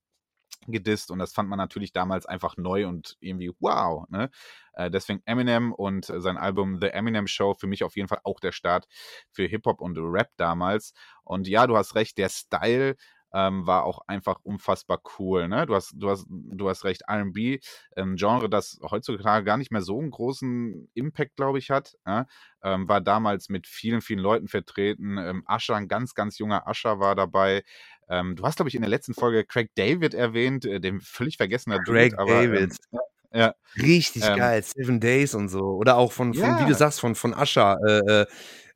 gedisst 0.67 1.11
und 1.11 1.19
das 1.19 1.33
fand 1.33 1.49
man 1.49 1.57
natürlich 1.57 1.91
damals 1.93 2.25
einfach 2.25 2.57
neu 2.57 2.87
und 2.87 3.17
irgendwie 3.19 3.51
wow. 3.59 4.07
Ne? 4.09 4.29
Äh, 4.73 4.89
deswegen 4.89 5.21
Eminem 5.25 5.73
und 5.73 6.09
äh, 6.09 6.21
sein 6.21 6.37
Album 6.37 6.79
The 6.79 6.87
Eminem 6.87 7.27
Show 7.27 7.53
für 7.53 7.67
mich 7.67 7.83
auf 7.83 7.95
jeden 7.95 8.07
Fall 8.07 8.19
auch 8.23 8.39
der 8.39 8.51
Start 8.51 8.85
für 9.31 9.45
Hip-Hop 9.45 9.81
und 9.81 9.97
Rap 9.97 10.29
damals. 10.37 10.93
Und 11.23 11.47
ja, 11.47 11.67
du 11.67 11.77
hast 11.77 11.95
recht, 11.95 12.17
der 12.17 12.29
Style 12.29 12.95
ähm, 13.35 13.67
war 13.67 13.83
auch 13.83 13.99
einfach 14.07 14.39
unfassbar 14.43 15.01
cool. 15.19 15.49
Ne? 15.49 15.65
Du, 15.65 15.75
hast, 15.75 15.93
du, 15.95 16.09
hast, 16.09 16.25
du 16.29 16.69
hast 16.69 16.85
recht, 16.85 17.03
RB, 17.09 17.59
ähm, 17.97 18.15
Genre, 18.15 18.49
das 18.49 18.79
heutzutage 18.81 19.43
gar 19.43 19.57
nicht 19.57 19.71
mehr 19.71 19.81
so 19.81 19.99
einen 19.99 20.09
großen 20.09 20.89
Impact, 20.93 21.35
glaube 21.35 21.59
ich, 21.59 21.69
hat, 21.69 21.97
ja? 22.07 22.27
ähm, 22.63 22.87
war 22.87 23.01
damals 23.01 23.49
mit 23.49 23.67
vielen, 23.67 23.99
vielen 23.99 24.21
Leuten 24.21 24.47
vertreten. 24.47 25.17
Ähm, 25.17 25.43
Asher, 25.45 25.75
ein 25.75 25.89
ganz, 25.89 26.13
ganz 26.13 26.37
junger 26.37 26.65
Asher 26.65 26.99
war 27.01 27.13
dabei. 27.13 27.63
Ähm, 28.09 28.35
du 28.35 28.43
hast, 28.43 28.57
glaube 28.57 28.69
ich, 28.69 28.75
in 28.75 28.81
der 28.81 28.89
letzten 28.89 29.13
Folge 29.13 29.45
Craig 29.45 29.69
David 29.75 30.13
erwähnt, 30.13 30.65
äh, 30.65 30.79
dem 30.79 31.01
völlig 31.01 31.37
vergessener 31.37 31.79
Craig 31.79 32.11
Dude, 32.11 32.21
aber, 32.21 32.33
David. 32.43 32.75
Ähm, 32.91 32.99
ja, 33.33 33.55
Richtig 33.81 34.23
Ähm, 34.23 34.37
geil, 34.37 34.63
Seven 34.63 34.99
Days 34.99 35.35
und 35.35 35.49
so. 35.49 35.59
Oder 35.75 35.97
auch 35.97 36.11
von, 36.13 36.33
von 36.33 36.43
wie 36.43 36.61
Ja. 36.61 36.67
du 36.67 36.73
sagst, 36.73 36.99
von, 37.01 37.15
von 37.15 37.33
Ascha, 37.33 37.77
äh, 37.85 38.25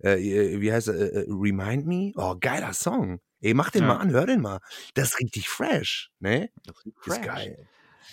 äh, 0.04 0.10
äh, 0.56 0.62
wie 0.62 0.74
heißt 0.74 0.90
er, 0.90 0.96
äh, 0.96 1.06
äh, 1.22 1.26
Remind 1.30 1.86
Me? 1.88 2.12
Oh, 2.16 2.36
geiler 2.40 2.74
Song. 2.74 3.22
Ey, 3.42 3.54
mach 3.54 3.70
den 3.72 3.84
Ja. 3.84 3.88
mal 3.90 3.98
an, 3.98 4.12
hör 4.12 4.26
den 4.26 4.42
mal. 4.42 4.60
Das 4.96 5.10
ist 5.12 5.20
richtig 5.22 5.48
fresh, 5.48 6.12
ne? 6.20 6.50
das 6.66 6.76
ist 7.06 7.22
geil. 7.24 7.68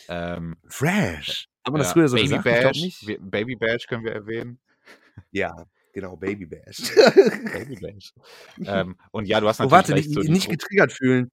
Ähm, 0.08 0.56
Fresh. 0.68 1.48
Man 1.68 1.78
das 1.80 1.88
ja, 1.88 1.92
früher 1.94 2.08
so 2.08 2.16
Baby 2.16 2.28
gesagt? 2.28 2.44
Bash, 2.44 3.00
wir- 3.06 3.18
Baby 3.20 3.56
Bash 3.56 3.86
können 3.88 4.04
wir 4.04 4.12
erwähnen. 4.12 4.60
Ja, 5.32 5.66
genau, 5.96 6.14
Baby 6.16 6.44
Bash. 6.44 6.94
Baby 7.52 7.76
Bash. 7.80 8.12
ähm, 8.66 8.96
und 9.12 9.26
ja, 9.26 9.40
du 9.40 9.48
hast 9.48 9.60
oh, 9.60 9.64
natürlich 9.64 9.72
warte, 9.72 9.94
recht. 9.94 10.08
nicht, 10.08 10.26
so 10.26 10.32
nicht 10.32 10.50
getriggert 10.50 10.92
fühlen. 10.92 11.32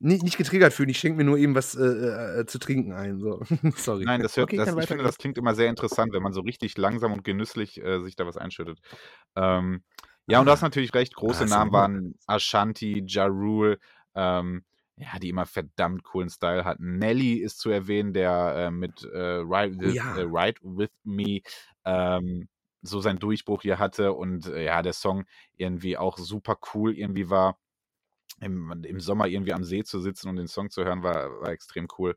nicht, 0.00 0.24
nicht 0.24 0.36
getriggert 0.36 0.72
fühlen. 0.72 0.88
Ich 0.88 0.98
schenke 0.98 1.18
mir 1.18 1.24
nur 1.24 1.38
eben 1.38 1.54
was 1.54 1.76
äh, 1.76 2.40
äh, 2.40 2.46
zu 2.46 2.58
trinken 2.58 2.92
ein. 2.92 3.20
So. 3.20 3.40
Sorry. 3.76 4.04
Nein, 4.04 4.20
das 4.20 4.36
hört, 4.36 4.48
okay, 4.48 4.56
das, 4.56 4.76
ich 4.76 4.86
finde, 4.86 5.04
das 5.04 5.16
klingt 5.16 5.38
immer 5.38 5.54
sehr 5.54 5.70
interessant, 5.70 6.12
wenn 6.12 6.24
man 6.24 6.32
so 6.32 6.40
richtig 6.40 6.76
langsam 6.76 7.12
und 7.12 7.22
genüsslich 7.22 7.80
äh, 7.80 8.00
sich 8.00 8.16
da 8.16 8.26
was 8.26 8.36
einschüttet. 8.36 8.80
Ähm, 9.36 9.84
ja, 10.26 10.40
und 10.40 10.46
du 10.46 10.52
hast 10.52 10.62
ah. 10.62 10.66
natürlich 10.66 10.92
recht, 10.92 11.14
große 11.14 11.44
ah, 11.44 11.46
Namen 11.46 11.72
waren 11.72 12.14
Ashanti, 12.26 13.04
Ja 13.06 13.26
Rule, 13.26 13.78
ähm, 14.16 14.64
ja, 14.96 15.20
die 15.20 15.28
immer 15.28 15.46
verdammt 15.46 16.02
coolen 16.02 16.30
Style 16.30 16.64
hatten. 16.64 16.98
Nelly 16.98 17.34
ist 17.34 17.60
zu 17.60 17.70
erwähnen, 17.70 18.12
der 18.12 18.54
äh, 18.56 18.70
mit 18.72 19.04
äh, 19.04 19.18
Ride, 19.18 19.78
with, 19.78 19.92
oh 19.92 19.94
ja. 19.94 20.16
äh, 20.16 20.22
Ride 20.22 20.60
With 20.62 20.90
Me 21.04 21.42
ähm, 21.84 22.48
so 22.84 23.00
seinen 23.00 23.18
Durchbruch 23.18 23.62
hier 23.62 23.78
hatte 23.78 24.12
und 24.12 24.46
äh, 24.46 24.64
ja, 24.64 24.82
der 24.82 24.92
Song 24.92 25.24
irgendwie 25.56 25.96
auch 25.96 26.18
super 26.18 26.58
cool 26.74 26.96
irgendwie 26.96 27.30
war. 27.30 27.58
Im, 28.40 28.84
Im, 28.84 29.00
Sommer 29.00 29.26
irgendwie 29.26 29.52
am 29.52 29.64
See 29.64 29.84
zu 29.84 30.00
sitzen 30.00 30.28
und 30.28 30.36
den 30.36 30.48
Song 30.48 30.68
zu 30.68 30.84
hören, 30.84 31.02
war, 31.02 31.40
war 31.40 31.50
extrem 31.50 31.86
cool. 31.98 32.16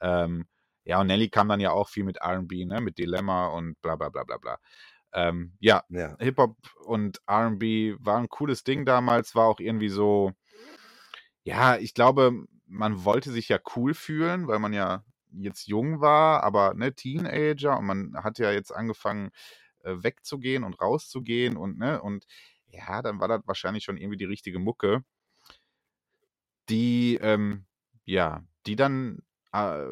Ähm, 0.00 0.46
ja, 0.84 1.00
und 1.00 1.06
Nelly 1.06 1.30
kam 1.30 1.48
dann 1.48 1.60
ja 1.60 1.70
auch 1.72 1.88
viel 1.88 2.04
mit 2.04 2.18
RB, 2.22 2.66
ne, 2.66 2.80
mit 2.80 2.98
Dilemma 2.98 3.46
und 3.46 3.80
bla 3.80 3.96
bla 3.96 4.10
bla 4.10 4.24
bla 4.24 4.36
bla. 4.36 4.58
Ähm, 5.12 5.54
ja, 5.58 5.82
ja. 5.88 6.16
Hip-Hop 6.18 6.56
und 6.84 7.20
RB 7.28 7.96
war 7.98 8.18
ein 8.18 8.28
cooles 8.28 8.62
Ding 8.62 8.84
damals, 8.84 9.34
war 9.34 9.46
auch 9.46 9.58
irgendwie 9.58 9.88
so, 9.88 10.32
ja, 11.44 11.76
ich 11.76 11.94
glaube, 11.94 12.44
man 12.66 13.04
wollte 13.04 13.32
sich 13.32 13.48
ja 13.48 13.58
cool 13.74 13.94
fühlen, 13.94 14.46
weil 14.48 14.58
man 14.58 14.72
ja 14.72 15.02
jetzt 15.30 15.66
jung 15.66 16.00
war, 16.00 16.44
aber 16.44 16.74
ne, 16.74 16.94
Teenager 16.94 17.78
und 17.78 17.86
man 17.86 18.22
hat 18.22 18.38
ja 18.38 18.52
jetzt 18.52 18.70
angefangen, 18.70 19.30
wegzugehen 19.84 20.64
und 20.64 20.80
rauszugehen 20.80 21.56
und, 21.56 21.78
ne, 21.78 22.00
und 22.02 22.26
ja, 22.68 23.02
dann 23.02 23.20
war 23.20 23.28
das 23.28 23.42
wahrscheinlich 23.46 23.84
schon 23.84 23.96
irgendwie 23.96 24.16
die 24.18 24.24
richtige 24.24 24.58
Mucke, 24.58 25.04
die, 26.68 27.18
ähm, 27.20 27.64
ja, 28.04 28.42
die 28.66 28.76
dann 28.76 29.20
äh, 29.52 29.84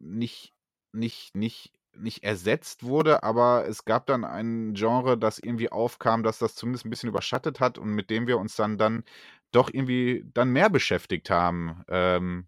nicht, 0.00 0.52
nicht, 0.92 1.34
nicht, 1.36 1.72
nicht 1.96 2.22
ersetzt 2.24 2.84
wurde, 2.84 3.22
aber 3.22 3.66
es 3.68 3.84
gab 3.84 4.06
dann 4.06 4.24
ein 4.24 4.74
Genre, 4.74 5.18
das 5.18 5.38
irgendwie 5.38 5.70
aufkam, 5.70 6.22
das 6.22 6.38
das 6.38 6.54
zumindest 6.54 6.86
ein 6.86 6.90
bisschen 6.90 7.08
überschattet 7.08 7.60
hat 7.60 7.78
und 7.78 7.90
mit 7.90 8.10
dem 8.10 8.26
wir 8.26 8.38
uns 8.38 8.56
dann 8.56 8.78
dann 8.78 9.04
doch 9.52 9.70
irgendwie 9.72 10.24
dann 10.34 10.50
mehr 10.50 10.70
beschäftigt 10.70 11.30
haben. 11.30 11.82
Ähm, 11.88 12.46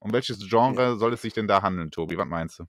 um 0.00 0.12
welches 0.12 0.40
Genre 0.48 0.98
soll 0.98 1.14
es 1.14 1.22
sich 1.22 1.34
denn 1.34 1.48
da 1.48 1.62
handeln, 1.62 1.90
Tobi? 1.90 2.18
Was 2.18 2.28
meinst 2.28 2.60
du? 2.60 2.66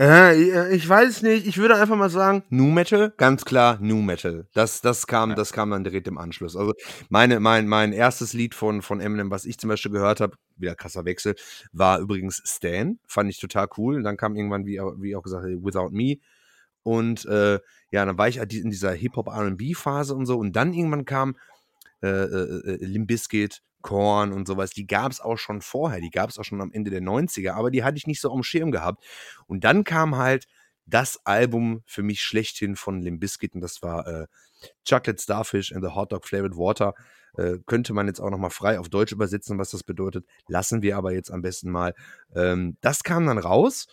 Ich 0.00 0.88
weiß 0.88 1.22
nicht, 1.22 1.44
ich 1.44 1.58
würde 1.58 1.74
einfach 1.74 1.96
mal 1.96 2.08
sagen, 2.08 2.44
Nu 2.50 2.66
Metal, 2.66 3.12
ganz 3.16 3.44
klar 3.44 3.78
Nu 3.80 3.96
Metal. 3.96 4.46
Das, 4.54 4.80
das 4.80 5.08
kam, 5.08 5.34
das 5.34 5.52
kam 5.52 5.72
dann 5.72 5.82
direkt 5.82 6.06
im 6.06 6.18
Anschluss. 6.18 6.54
Also 6.54 6.74
meine, 7.08 7.40
mein, 7.40 7.66
mein 7.66 7.92
erstes 7.92 8.32
Lied 8.32 8.54
von, 8.54 8.80
von 8.80 9.00
Eminem, 9.00 9.32
was 9.32 9.44
ich 9.44 9.58
zum 9.58 9.70
Beispiel 9.70 9.90
gehört 9.90 10.20
habe, 10.20 10.36
wieder 10.56 10.76
krasser 10.76 11.04
Wechsel, 11.04 11.34
war 11.72 11.98
übrigens 11.98 12.40
Stan. 12.44 13.00
Fand 13.08 13.28
ich 13.28 13.40
total 13.40 13.66
cool. 13.76 13.96
Und 13.96 14.04
dann 14.04 14.16
kam 14.16 14.36
irgendwann, 14.36 14.66
wie, 14.66 14.78
wie 15.00 15.16
auch 15.16 15.22
gesagt, 15.22 15.44
Without 15.44 15.90
Me. 15.90 16.18
Und 16.84 17.26
äh, 17.26 17.58
ja, 17.90 18.04
dann 18.04 18.16
war 18.16 18.28
ich 18.28 18.38
halt 18.38 18.54
in 18.54 18.70
dieser 18.70 18.92
Hip-Hop-RB-Phase 18.92 20.14
und 20.14 20.26
so. 20.26 20.38
Und 20.38 20.54
dann 20.54 20.74
irgendwann 20.74 21.06
kam 21.06 21.34
äh, 22.02 22.08
äh, 22.08 22.74
äh 22.74 22.84
Limbiskit, 22.84 23.62
Korn 23.82 24.32
und 24.32 24.46
sowas, 24.46 24.70
die 24.70 24.86
gab 24.86 25.12
es 25.12 25.20
auch 25.20 25.38
schon 25.38 25.60
vorher, 25.62 26.00
die 26.00 26.10
gab 26.10 26.30
es 26.30 26.38
auch 26.38 26.44
schon 26.44 26.60
am 26.60 26.72
Ende 26.72 26.90
der 26.90 27.00
90er, 27.00 27.52
aber 27.52 27.70
die 27.70 27.84
hatte 27.84 27.96
ich 27.96 28.06
nicht 28.06 28.20
so 28.20 28.32
am 28.32 28.42
Schirm 28.42 28.70
gehabt. 28.70 29.04
Und 29.46 29.64
dann 29.64 29.84
kam 29.84 30.16
halt 30.16 30.46
das 30.84 31.20
Album 31.24 31.82
für 31.86 32.02
mich 32.02 32.22
schlechthin 32.22 32.74
von 32.76 33.00
Limbiskit 33.00 33.54
und 33.54 33.60
das 33.60 33.82
war 33.82 34.06
äh, 34.06 34.26
Chocolate 34.88 35.22
Starfish 35.22 35.72
and 35.72 35.84
the 35.84 35.94
Hot 35.94 36.12
Dog 36.12 36.26
Flavored 36.26 36.56
Water. 36.56 36.94
Äh, 37.36 37.58
könnte 37.66 37.92
man 37.92 38.06
jetzt 38.06 38.20
auch 38.20 38.30
nochmal 38.30 38.50
frei 38.50 38.78
auf 38.80 38.88
Deutsch 38.88 39.12
übersetzen, 39.12 39.58
was 39.58 39.70
das 39.70 39.84
bedeutet. 39.84 40.26
Lassen 40.48 40.82
wir 40.82 40.96
aber 40.96 41.12
jetzt 41.12 41.30
am 41.30 41.42
besten 41.42 41.70
mal. 41.70 41.94
Ähm, 42.34 42.76
das 42.80 43.02
kam 43.02 43.26
dann 43.26 43.38
raus 43.38 43.86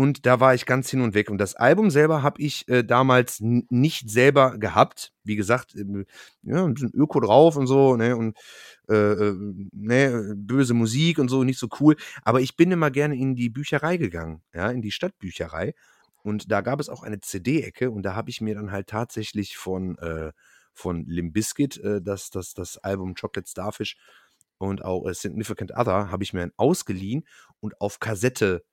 und 0.00 0.24
da 0.24 0.40
war 0.40 0.54
ich 0.54 0.64
ganz 0.64 0.88
hin 0.88 1.02
und 1.02 1.12
weg. 1.12 1.28
Und 1.28 1.36
das 1.36 1.56
Album 1.56 1.90
selber 1.90 2.22
habe 2.22 2.40
ich 2.40 2.66
äh, 2.68 2.82
damals 2.82 3.36
nicht 3.40 4.08
selber 4.08 4.56
gehabt. 4.56 5.12
Wie 5.24 5.36
gesagt, 5.36 5.74
äh, 5.74 6.06
ja, 6.42 6.64
ein 6.64 6.72
bisschen 6.72 6.94
Öko 6.94 7.20
drauf 7.20 7.56
und 7.56 7.66
so, 7.66 7.96
ne, 7.96 8.16
und 8.16 8.34
äh, 8.88 8.94
äh, 8.94 9.36
ne, 9.72 10.32
böse 10.38 10.72
Musik 10.72 11.18
und 11.18 11.28
so, 11.28 11.44
nicht 11.44 11.58
so 11.58 11.68
cool. 11.80 11.96
Aber 12.22 12.40
ich 12.40 12.56
bin 12.56 12.72
immer 12.72 12.90
gerne 12.90 13.14
in 13.14 13.34
die 13.34 13.50
Bücherei 13.50 13.98
gegangen, 13.98 14.40
ja, 14.54 14.70
in 14.70 14.80
die 14.80 14.90
Stadtbücherei. 14.90 15.74
Und 16.22 16.50
da 16.50 16.62
gab 16.62 16.80
es 16.80 16.88
auch 16.88 17.02
eine 17.02 17.20
CD-Ecke 17.20 17.90
und 17.90 18.02
da 18.02 18.14
habe 18.14 18.30
ich 18.30 18.40
mir 18.40 18.54
dann 18.54 18.72
halt 18.72 18.86
tatsächlich 18.86 19.58
von, 19.58 19.98
äh, 19.98 20.32
von 20.72 21.04
Limbiskit 21.04 21.76
äh, 21.76 22.00
das, 22.00 22.30
das, 22.30 22.54
das 22.54 22.78
Album 22.78 23.14
Chocolate 23.14 23.50
Starfish 23.50 23.98
und 24.56 24.82
auch 24.82 25.06
äh, 25.06 25.12
Significant 25.12 25.72
Other 25.76 26.10
habe 26.10 26.22
ich 26.22 26.32
mir 26.32 26.50
ausgeliehen 26.56 27.26
und 27.60 27.78
auf 27.82 28.00
Kassette 28.00 28.64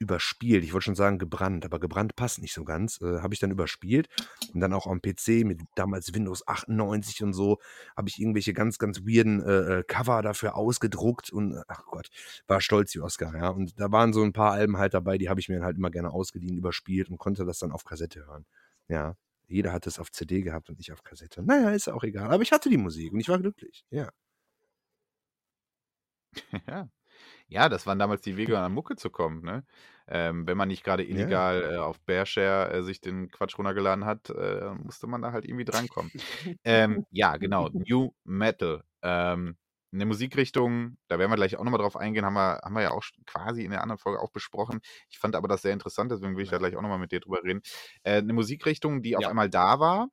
überspielt. 0.00 0.64
Ich 0.64 0.72
wollte 0.72 0.84
schon 0.86 0.94
sagen 0.94 1.18
gebrannt, 1.18 1.64
aber 1.64 1.78
gebrannt 1.80 2.16
passt 2.16 2.40
nicht 2.40 2.54
so 2.54 2.64
ganz. 2.64 3.00
Äh, 3.00 3.20
habe 3.20 3.34
ich 3.34 3.40
dann 3.40 3.50
überspielt 3.50 4.08
und 4.52 4.60
dann 4.60 4.72
auch 4.72 4.86
am 4.86 5.00
PC 5.00 5.44
mit 5.44 5.60
damals 5.74 6.14
Windows 6.14 6.46
98 6.46 7.22
und 7.22 7.32
so 7.32 7.58
habe 7.96 8.08
ich 8.08 8.20
irgendwelche 8.20 8.52
ganz, 8.52 8.78
ganz 8.78 9.00
weirden 9.00 9.42
äh, 9.42 9.78
äh, 9.80 9.84
Cover 9.84 10.22
dafür 10.22 10.56
ausgedruckt 10.56 11.30
und 11.30 11.54
äh, 11.54 11.62
ach 11.68 11.84
Gott, 11.86 12.08
war 12.46 12.60
stolz 12.60 12.94
wie 12.94 13.00
Oscar, 13.00 13.34
ja. 13.34 13.48
Und 13.48 13.78
da 13.80 13.90
waren 13.92 14.12
so 14.12 14.22
ein 14.22 14.32
paar 14.32 14.52
Alben 14.52 14.78
halt 14.78 14.94
dabei, 14.94 15.18
die 15.18 15.28
habe 15.28 15.40
ich 15.40 15.48
mir 15.48 15.62
halt 15.62 15.76
immer 15.76 15.90
gerne 15.90 16.10
ausgeliehen, 16.12 16.56
überspielt 16.58 17.10
und 17.10 17.18
konnte 17.18 17.44
das 17.44 17.58
dann 17.58 17.72
auf 17.72 17.84
Kassette 17.84 18.26
hören. 18.26 18.44
Ja. 18.88 19.14
Jeder 19.48 19.72
hat 19.72 19.86
es 19.86 19.98
auf 20.00 20.10
CD 20.10 20.42
gehabt 20.42 20.70
und 20.70 20.80
ich 20.80 20.92
auf 20.92 21.04
Kassette. 21.04 21.42
Naja, 21.42 21.70
ist 21.70 21.88
auch 21.88 22.02
egal. 22.02 22.32
Aber 22.32 22.42
ich 22.42 22.50
hatte 22.52 22.68
die 22.68 22.76
Musik 22.78 23.12
und 23.12 23.20
ich 23.20 23.28
war 23.28 23.38
glücklich. 23.38 23.84
Ja. 23.90 24.10
Ja. 26.66 26.88
Ja, 27.48 27.68
das 27.68 27.86
waren 27.86 27.98
damals 27.98 28.22
die 28.22 28.36
Wege, 28.36 28.58
an 28.58 28.72
Mucke 28.72 28.96
zu 28.96 29.10
kommen, 29.10 29.42
ne? 29.42 29.64
Ähm, 30.08 30.46
wenn 30.46 30.56
man 30.56 30.68
nicht 30.68 30.84
gerade 30.84 31.04
illegal 31.04 31.62
äh, 31.74 31.76
auf 31.78 32.00
Bearshare 32.00 32.72
äh, 32.72 32.82
sich 32.82 33.00
den 33.00 33.30
Quatsch 33.30 33.58
runtergeladen 33.58 34.04
hat, 34.04 34.30
äh, 34.30 34.70
musste 34.74 35.06
man 35.08 35.22
da 35.22 35.32
halt 35.32 35.44
irgendwie 35.44 35.64
drankommen. 35.64 36.12
ähm, 36.64 37.04
ja, 37.10 37.36
genau, 37.36 37.68
New 37.72 38.12
Metal. 38.24 38.82
Ähm, 39.02 39.56
eine 39.92 40.06
Musikrichtung, 40.06 40.96
da 41.08 41.18
werden 41.18 41.30
wir 41.30 41.36
gleich 41.36 41.56
auch 41.56 41.64
nochmal 41.64 41.80
drauf 41.80 41.96
eingehen, 41.96 42.24
haben 42.24 42.34
wir, 42.34 42.60
haben 42.62 42.74
wir 42.74 42.82
ja 42.82 42.90
auch 42.90 43.04
quasi 43.24 43.64
in 43.64 43.70
der 43.70 43.82
anderen 43.82 43.98
Folge 43.98 44.20
auch 44.20 44.30
besprochen. 44.30 44.80
Ich 45.08 45.18
fand 45.18 45.34
aber 45.34 45.48
das 45.48 45.62
sehr 45.62 45.72
interessant, 45.72 46.10
deswegen 46.12 46.36
will 46.36 46.44
ich 46.44 46.50
da 46.50 46.58
gleich 46.58 46.76
auch 46.76 46.82
nochmal 46.82 46.98
mit 46.98 47.12
dir 47.12 47.20
drüber 47.20 47.42
reden. 47.42 47.62
Äh, 48.02 48.18
eine 48.18 48.32
Musikrichtung, 48.32 49.02
die 49.02 49.16
auf 49.16 49.26
einmal 49.26 49.48
da 49.50 49.80
war, 49.80 50.08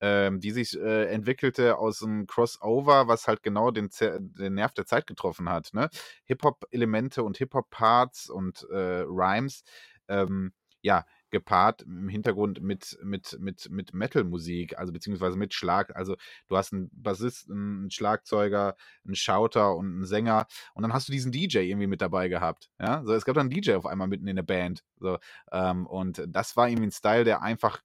ähm, 0.00 0.40
die 0.40 0.50
sich 0.50 0.78
äh, 0.78 1.06
entwickelte 1.06 1.78
aus 1.78 2.02
einem 2.02 2.26
Crossover, 2.26 3.08
was 3.08 3.28
halt 3.28 3.42
genau 3.42 3.70
den, 3.70 3.90
den 4.00 4.54
Nerv 4.54 4.72
der 4.72 4.86
Zeit 4.86 5.06
getroffen 5.06 5.48
hat. 5.48 5.70
Ne? 5.72 5.88
Hip-Hop-Elemente 6.24 7.22
und 7.22 7.36
Hip-Hop-Parts 7.38 8.30
und 8.30 8.66
äh, 8.70 9.04
Rhymes, 9.06 9.62
ähm, 10.08 10.52
ja, 10.82 11.04
gepaart 11.30 11.82
im 11.82 12.08
Hintergrund 12.08 12.60
mit, 12.60 12.98
mit, 13.02 13.38
mit, 13.38 13.70
mit 13.70 13.94
Metal-Musik, 13.94 14.78
also 14.78 14.92
beziehungsweise 14.92 15.36
mit 15.36 15.54
Schlag. 15.54 15.94
Also 15.96 16.16
du 16.48 16.56
hast 16.56 16.72
einen 16.72 16.90
Bassisten, 16.92 17.80
einen 17.80 17.90
Schlagzeuger, 17.90 18.76
einen 19.04 19.14
Schauter 19.14 19.76
und 19.76 19.86
einen 19.86 20.04
Sänger 20.06 20.46
und 20.74 20.82
dann 20.82 20.92
hast 20.92 21.08
du 21.08 21.12
diesen 21.12 21.32
DJ 21.32 21.58
irgendwie 21.58 21.86
mit 21.86 22.00
dabei 22.00 22.28
gehabt. 22.28 22.70
Ja, 22.80 23.02
so 23.04 23.12
es 23.12 23.24
gab 23.24 23.34
dann 23.34 23.48
einen 23.48 23.60
DJ 23.60 23.74
auf 23.74 23.86
einmal 23.86 24.08
mitten 24.08 24.26
in 24.26 24.36
der 24.36 24.42
Band. 24.42 24.82
So, 24.98 25.18
ähm, 25.52 25.86
und 25.86 26.22
das 26.26 26.56
war 26.56 26.68
irgendwie 26.68 26.88
ein 26.88 26.92
Style, 26.92 27.24
der 27.24 27.42
einfach 27.42 27.80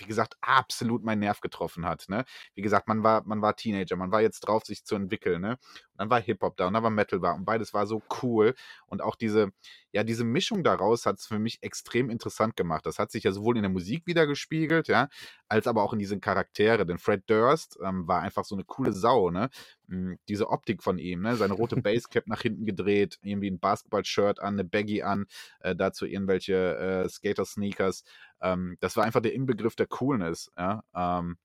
wie 0.00 0.06
gesagt, 0.06 0.36
absolut 0.40 1.04
meinen 1.04 1.20
Nerv 1.20 1.40
getroffen 1.40 1.86
hat. 1.86 2.06
Ne? 2.08 2.24
Wie 2.54 2.62
gesagt, 2.62 2.88
man 2.88 3.02
war, 3.02 3.22
man 3.26 3.42
war 3.42 3.56
Teenager, 3.56 3.96
man 3.96 4.12
war 4.12 4.20
jetzt 4.22 4.40
drauf, 4.40 4.64
sich 4.64 4.84
zu 4.84 4.94
entwickeln. 4.94 5.40
Ne? 5.40 5.52
Und 5.52 5.98
dann 5.98 6.10
war 6.10 6.20
Hip-Hop 6.20 6.56
da 6.56 6.66
und 6.66 6.74
dann 6.74 6.82
war 6.82 6.90
Metal 6.90 7.20
da 7.20 7.32
und 7.32 7.44
beides 7.44 7.74
war 7.74 7.86
so 7.86 8.02
cool. 8.22 8.54
Und 8.86 9.02
auch 9.02 9.16
diese, 9.16 9.52
ja, 9.92 10.04
diese 10.04 10.24
Mischung 10.24 10.62
daraus 10.62 11.06
hat 11.06 11.18
es 11.18 11.26
für 11.26 11.38
mich 11.38 11.62
extrem 11.62 12.10
interessant 12.10 12.56
gemacht. 12.56 12.86
Das 12.86 12.98
hat 12.98 13.10
sich 13.10 13.24
ja 13.24 13.32
sowohl 13.32 13.56
in 13.56 13.62
der 13.62 13.70
Musik 13.70 14.06
wieder 14.06 14.26
gespiegelt, 14.26 14.88
ja, 14.88 15.08
als 15.48 15.66
aber 15.66 15.82
auch 15.82 15.92
in 15.92 15.98
diesen 15.98 16.20
Charaktere. 16.20 16.86
Denn 16.86 16.98
Fred 16.98 17.28
Durst 17.28 17.78
ähm, 17.82 18.06
war 18.06 18.22
einfach 18.22 18.44
so 18.44 18.54
eine 18.54 18.64
coole 18.64 18.92
Sau, 18.92 19.30
ne? 19.30 19.50
Hm, 19.88 20.18
diese 20.28 20.48
Optik 20.48 20.82
von 20.82 20.98
ihm, 20.98 21.22
ne? 21.22 21.36
Seine 21.36 21.54
rote 21.54 21.76
Basecap 21.82 22.26
nach 22.26 22.42
hinten 22.42 22.66
gedreht, 22.66 23.18
irgendwie 23.22 23.50
ein 23.50 23.58
Basketball-Shirt 23.58 24.40
an, 24.40 24.54
eine 24.54 24.64
Baggy 24.64 25.02
an, 25.02 25.26
äh, 25.60 25.74
dazu 25.74 26.06
irgendwelche 26.06 26.76
äh, 26.76 27.08
Skater-Sneakers. 27.08 28.04
Ähm, 28.40 28.76
das 28.80 28.96
war 28.96 29.04
einfach 29.04 29.20
der 29.20 29.34
Inbegriff 29.34 29.76
der 29.76 29.86
Coolness, 29.86 30.50
ja. 30.56 30.82
Ähm, 30.94 31.38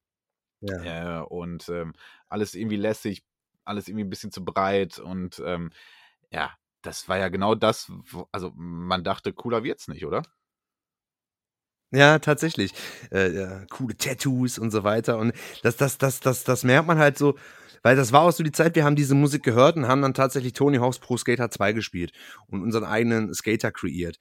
ja. 0.62 1.22
Äh, 1.22 1.24
und 1.26 1.70
ähm, 1.70 1.94
alles 2.30 2.56
irgendwie 2.56 2.78
lässig, 2.78 3.24
alles 3.66 3.88
irgendwie 3.88 4.06
ein 4.06 4.10
bisschen 4.10 4.32
zu 4.32 4.44
breit 4.44 5.00
und 5.00 5.42
ähm, 5.46 5.72
ja, 6.32 6.52
das 6.82 7.10
war 7.10 7.18
ja 7.18 7.30
genau 7.30 7.56
das, 7.56 7.92
wo, 8.12 8.28
also 8.32 8.52
man 8.56 9.04
dachte, 9.04 9.34
cooler 9.34 9.64
wird's 9.64 9.88
nicht, 9.88 10.06
oder? 10.06 10.24
Ja, 11.92 12.20
tatsächlich. 12.20 12.74
Äh, 13.12 13.32
ja, 13.32 13.66
coole 13.70 13.96
Tattoos 13.96 14.58
und 14.60 14.72
so 14.72 14.84
weiter. 14.84 15.18
Und 15.18 15.34
das, 15.64 15.78
das, 15.78 15.98
das, 15.98 16.20
das, 16.20 16.44
das 16.44 16.64
merkt 16.64 16.88
man 16.88 16.98
halt 16.98 17.18
so, 17.18 17.36
weil 17.84 17.96
das 17.96 18.12
war 18.12 18.22
auch 18.22 18.32
so 18.32 18.44
die 18.44 18.52
Zeit, 18.52 18.76
wir 18.76 18.84
haben 18.84 18.96
diese 18.96 19.16
Musik 19.16 19.44
gehört 19.44 19.78
und 19.78 19.88
haben 19.88 20.02
dann 20.02 20.14
tatsächlich 20.14 20.54
Tony 20.54 20.78
Hawk's 20.78 21.00
Pro 21.00 21.18
Skater 21.18 21.50
2 21.52 21.74
gespielt 21.74 22.12
und 22.48 22.64
unseren 22.64 22.84
eigenen 22.84 23.34
Skater 23.34 23.72
kreiert. 23.72 24.18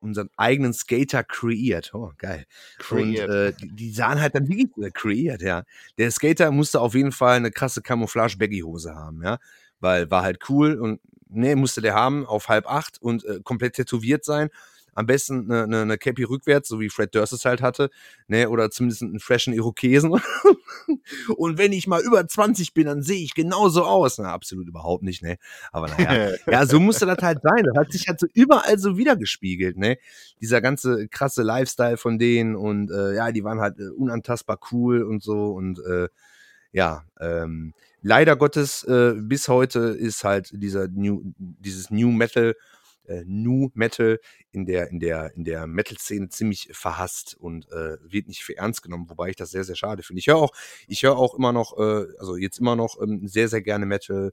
Unseren 0.00 0.30
eigenen 0.36 0.72
Skater 0.72 1.22
kreiert. 1.22 1.92
Oh, 1.94 2.10
geil. 2.18 2.44
Kreiert. 2.78 3.28
Und 3.28 3.34
äh, 3.34 3.52
die, 3.62 3.92
sahen 3.92 4.20
halt 4.20 4.34
dann 4.34 4.48
wie 4.48 4.68
äh, 4.82 4.90
kreiert, 4.90 5.42
ja. 5.42 5.62
Der 5.96 6.10
Skater 6.10 6.50
musste 6.50 6.80
auf 6.80 6.94
jeden 6.94 7.12
Fall 7.12 7.36
eine 7.36 7.50
krasse 7.50 7.82
Camouflage-Baggy-Hose 7.82 8.94
haben, 8.94 9.22
ja 9.22 9.38
weil 9.82 10.10
war 10.10 10.22
halt 10.22 10.38
cool 10.48 10.80
und 10.80 11.00
ne, 11.28 11.56
musste 11.56 11.82
der 11.82 11.94
haben 11.94 12.24
auf 12.24 12.48
halb 12.48 12.66
acht 12.66 13.02
und 13.02 13.24
äh, 13.24 13.40
komplett 13.42 13.74
tätowiert 13.74 14.24
sein 14.24 14.48
am 14.94 15.06
besten 15.06 15.50
eine, 15.50 15.64
eine, 15.64 15.82
eine 15.82 15.98
Cappy 15.98 16.24
rückwärts, 16.24 16.68
so 16.68 16.80
wie 16.80 16.90
Fred 16.90 17.14
Durst 17.14 17.32
es 17.32 17.44
halt 17.44 17.62
hatte, 17.62 17.90
ne, 18.28 18.48
oder 18.48 18.70
zumindest 18.70 19.02
einen 19.02 19.20
freshen 19.20 19.54
Irokesen. 19.54 20.12
und 21.36 21.58
wenn 21.58 21.72
ich 21.72 21.86
mal 21.86 22.02
über 22.02 22.26
20 22.26 22.74
bin, 22.74 22.86
dann 22.86 23.02
sehe 23.02 23.22
ich 23.22 23.34
genauso 23.34 23.84
aus. 23.84 24.18
Na, 24.18 24.32
absolut 24.32 24.68
überhaupt 24.68 25.02
nicht, 25.02 25.22
ne. 25.22 25.36
Aber 25.72 25.88
naja, 25.88 26.34
ja, 26.46 26.66
so 26.66 26.80
musste 26.80 27.06
das 27.06 27.18
halt 27.22 27.40
sein. 27.42 27.64
Das 27.64 27.76
hat 27.76 27.92
sich 27.92 28.08
halt 28.08 28.20
so 28.20 28.26
überall 28.34 28.78
so 28.78 28.96
wiedergespiegelt, 28.96 29.76
ne. 29.76 29.98
Dieser 30.40 30.60
ganze 30.60 31.08
krasse 31.08 31.42
Lifestyle 31.42 31.96
von 31.96 32.18
denen 32.18 32.56
und 32.56 32.90
äh, 32.90 33.14
ja, 33.14 33.32
die 33.32 33.44
waren 33.44 33.60
halt 33.60 33.78
äh, 33.78 33.88
unantastbar 33.88 34.58
cool 34.70 35.02
und 35.02 35.22
so 35.22 35.52
und 35.52 35.78
äh, 35.80 36.08
ja, 36.72 37.04
ähm, 37.20 37.74
leider 38.00 38.36
Gottes 38.36 38.82
äh, 38.84 39.14
bis 39.16 39.48
heute 39.48 39.80
ist 39.80 40.24
halt 40.24 40.50
dieser 40.52 40.88
New, 40.88 41.22
dieses 41.36 41.90
New 41.90 42.10
Metal 42.10 42.54
äh, 43.06 43.24
New 43.26 43.70
Metal 43.74 44.20
in 44.50 44.66
der, 44.66 44.88
in 44.90 45.00
der, 45.00 45.34
in 45.34 45.44
der 45.44 45.66
Metal-Szene 45.66 46.28
ziemlich 46.28 46.68
verhasst 46.72 47.36
und 47.38 47.70
äh, 47.70 47.98
wird 48.02 48.28
nicht 48.28 48.44
für 48.44 48.56
ernst 48.56 48.82
genommen, 48.82 49.08
wobei 49.08 49.30
ich 49.30 49.36
das 49.36 49.50
sehr, 49.50 49.64
sehr 49.64 49.76
schade 49.76 50.02
finde. 50.02 50.20
Ich 50.20 50.26
höre 50.26 50.36
auch, 50.36 50.52
ich 50.86 51.02
höre 51.02 51.16
auch 51.16 51.34
immer 51.34 51.52
noch, 51.52 51.78
äh, 51.78 52.06
also 52.18 52.36
jetzt 52.36 52.58
immer 52.58 52.76
noch 52.76 53.00
ähm, 53.00 53.26
sehr, 53.26 53.48
sehr 53.48 53.62
gerne 53.62 53.86
Metal. 53.86 54.32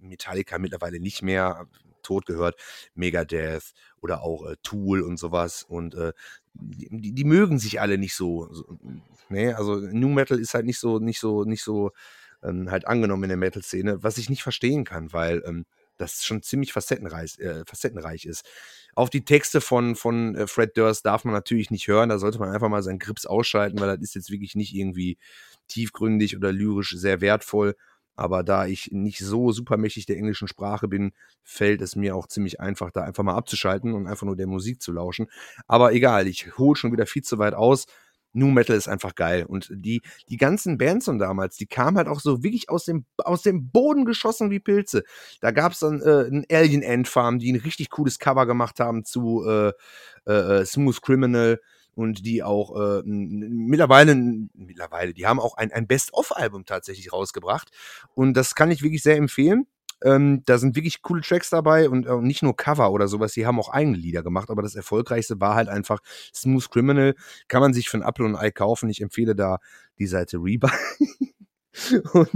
Metallica 0.00 0.58
mittlerweile 0.58 1.00
nicht 1.00 1.22
mehr 1.22 1.66
tot 2.02 2.26
gehört, 2.26 2.56
Megadeth 2.94 3.72
oder 4.00 4.22
auch 4.22 4.46
äh, 4.46 4.56
Tool 4.62 5.02
und 5.02 5.18
sowas 5.18 5.62
und 5.62 5.94
äh, 5.94 6.12
die, 6.54 7.14
die, 7.14 7.24
mögen 7.24 7.58
sich 7.58 7.80
alle 7.80 7.98
nicht 7.98 8.14
so, 8.14 8.52
so 8.52 8.78
ne, 9.28 9.56
also 9.56 9.76
New 9.76 10.08
Metal 10.08 10.38
ist 10.38 10.54
halt 10.54 10.66
nicht 10.66 10.78
so, 10.78 10.98
nicht 10.98 11.20
so, 11.20 11.44
nicht 11.44 11.62
so 11.62 11.92
ähm, 12.42 12.70
halt 12.70 12.86
angenommen 12.86 13.24
in 13.24 13.28
der 13.28 13.38
Metal-Szene, 13.38 14.02
was 14.02 14.18
ich 14.18 14.30
nicht 14.30 14.42
verstehen 14.42 14.84
kann, 14.84 15.12
weil 15.12 15.42
ähm, 15.46 15.66
das 16.00 16.24
schon 16.24 16.42
ziemlich 16.42 16.72
facettenreich, 16.72 17.38
äh, 17.38 17.64
facettenreich 17.66 18.24
ist. 18.24 18.44
Auf 18.94 19.10
die 19.10 19.24
Texte 19.24 19.60
von, 19.60 19.96
von 19.96 20.34
äh, 20.34 20.46
Fred 20.46 20.76
Durst 20.76 21.06
darf 21.06 21.24
man 21.24 21.34
natürlich 21.34 21.70
nicht 21.70 21.88
hören. 21.88 22.08
Da 22.08 22.18
sollte 22.18 22.38
man 22.38 22.50
einfach 22.50 22.68
mal 22.68 22.82
seinen 22.82 22.98
Grips 22.98 23.26
ausschalten, 23.26 23.78
weil 23.80 23.88
das 23.88 24.00
ist 24.02 24.14
jetzt 24.14 24.30
wirklich 24.30 24.54
nicht 24.54 24.74
irgendwie 24.74 25.18
tiefgründig 25.68 26.36
oder 26.36 26.52
lyrisch 26.52 26.94
sehr 26.96 27.20
wertvoll. 27.20 27.74
Aber 28.16 28.42
da 28.42 28.66
ich 28.66 28.90
nicht 28.90 29.20
so 29.20 29.52
supermächtig 29.52 30.06
der 30.06 30.16
englischen 30.16 30.48
Sprache 30.48 30.88
bin, 30.88 31.12
fällt 31.44 31.80
es 31.82 31.94
mir 31.94 32.16
auch 32.16 32.26
ziemlich 32.26 32.60
einfach, 32.60 32.90
da 32.90 33.02
einfach 33.02 33.22
mal 33.22 33.36
abzuschalten 33.36 33.94
und 33.94 34.08
einfach 34.08 34.26
nur 34.26 34.34
der 34.34 34.48
Musik 34.48 34.82
zu 34.82 34.90
lauschen. 34.90 35.28
Aber 35.68 35.92
egal, 35.92 36.26
ich 36.26 36.58
hole 36.58 36.74
schon 36.74 36.90
wieder 36.90 37.06
viel 37.06 37.22
zu 37.22 37.38
weit 37.38 37.54
aus. 37.54 37.86
New 38.32 38.48
Metal 38.48 38.76
ist 38.76 38.88
einfach 38.88 39.14
geil. 39.14 39.44
Und 39.46 39.68
die, 39.70 40.02
die 40.28 40.36
ganzen 40.36 40.78
Bands 40.78 41.06
von 41.06 41.18
damals, 41.18 41.56
die 41.56 41.66
kamen 41.66 41.96
halt 41.96 42.08
auch 42.08 42.20
so 42.20 42.42
wirklich 42.42 42.70
aus 42.70 42.84
dem, 42.84 43.04
aus 43.18 43.42
dem 43.42 43.70
Boden 43.70 44.04
geschossen 44.04 44.50
wie 44.50 44.60
Pilze. 44.60 45.04
Da 45.40 45.50
gab 45.50 45.72
es 45.72 45.80
dann 45.80 46.00
äh, 46.00 46.28
ein 46.28 46.46
Alien 46.50 46.82
End 46.82 47.08
Farm, 47.08 47.38
die 47.38 47.52
ein 47.52 47.60
richtig 47.60 47.90
cooles 47.90 48.18
Cover 48.18 48.46
gemacht 48.46 48.80
haben 48.80 49.04
zu 49.04 49.44
äh, 49.46 49.72
äh, 50.26 50.60
äh 50.60 50.66
Smooth 50.66 51.02
Criminal 51.02 51.60
und 51.94 52.24
die 52.24 52.44
auch 52.44 52.76
äh, 52.76 53.02
mittlerweile, 53.04 54.14
mittlerweile, 54.14 55.14
die 55.14 55.26
haben 55.26 55.40
auch 55.40 55.56
ein, 55.56 55.72
ein 55.72 55.88
Best-of-Album 55.88 56.64
tatsächlich 56.64 57.12
rausgebracht. 57.12 57.70
Und 58.14 58.34
das 58.34 58.54
kann 58.54 58.70
ich 58.70 58.82
wirklich 58.82 59.02
sehr 59.02 59.16
empfehlen. 59.16 59.66
Ähm, 60.02 60.42
da 60.44 60.58
sind 60.58 60.76
wirklich 60.76 61.02
coole 61.02 61.22
Tracks 61.22 61.50
dabei 61.50 61.88
und 61.88 62.06
äh, 62.06 62.16
nicht 62.16 62.42
nur 62.42 62.56
Cover 62.56 62.92
oder 62.92 63.08
sowas, 63.08 63.32
die 63.32 63.46
haben 63.46 63.58
auch 63.58 63.70
eigene 63.70 63.96
Lieder 63.96 64.22
gemacht, 64.22 64.50
aber 64.50 64.62
das 64.62 64.74
erfolgreichste 64.74 65.40
war 65.40 65.54
halt 65.54 65.68
einfach 65.68 65.98
Smooth 66.34 66.70
Criminal. 66.70 67.14
Kann 67.48 67.60
man 67.60 67.74
sich 67.74 67.88
für 67.88 67.98
ein 67.98 68.02
Apple 68.02 68.24
und 68.24 68.36
ein 68.36 68.40
Ei 68.40 68.50
kaufen. 68.50 68.88
Ich 68.88 69.00
empfehle 69.00 69.34
da 69.34 69.58
die 69.98 70.06
Seite 70.06 70.38
Rebuy. 70.38 70.70
und 72.12 72.30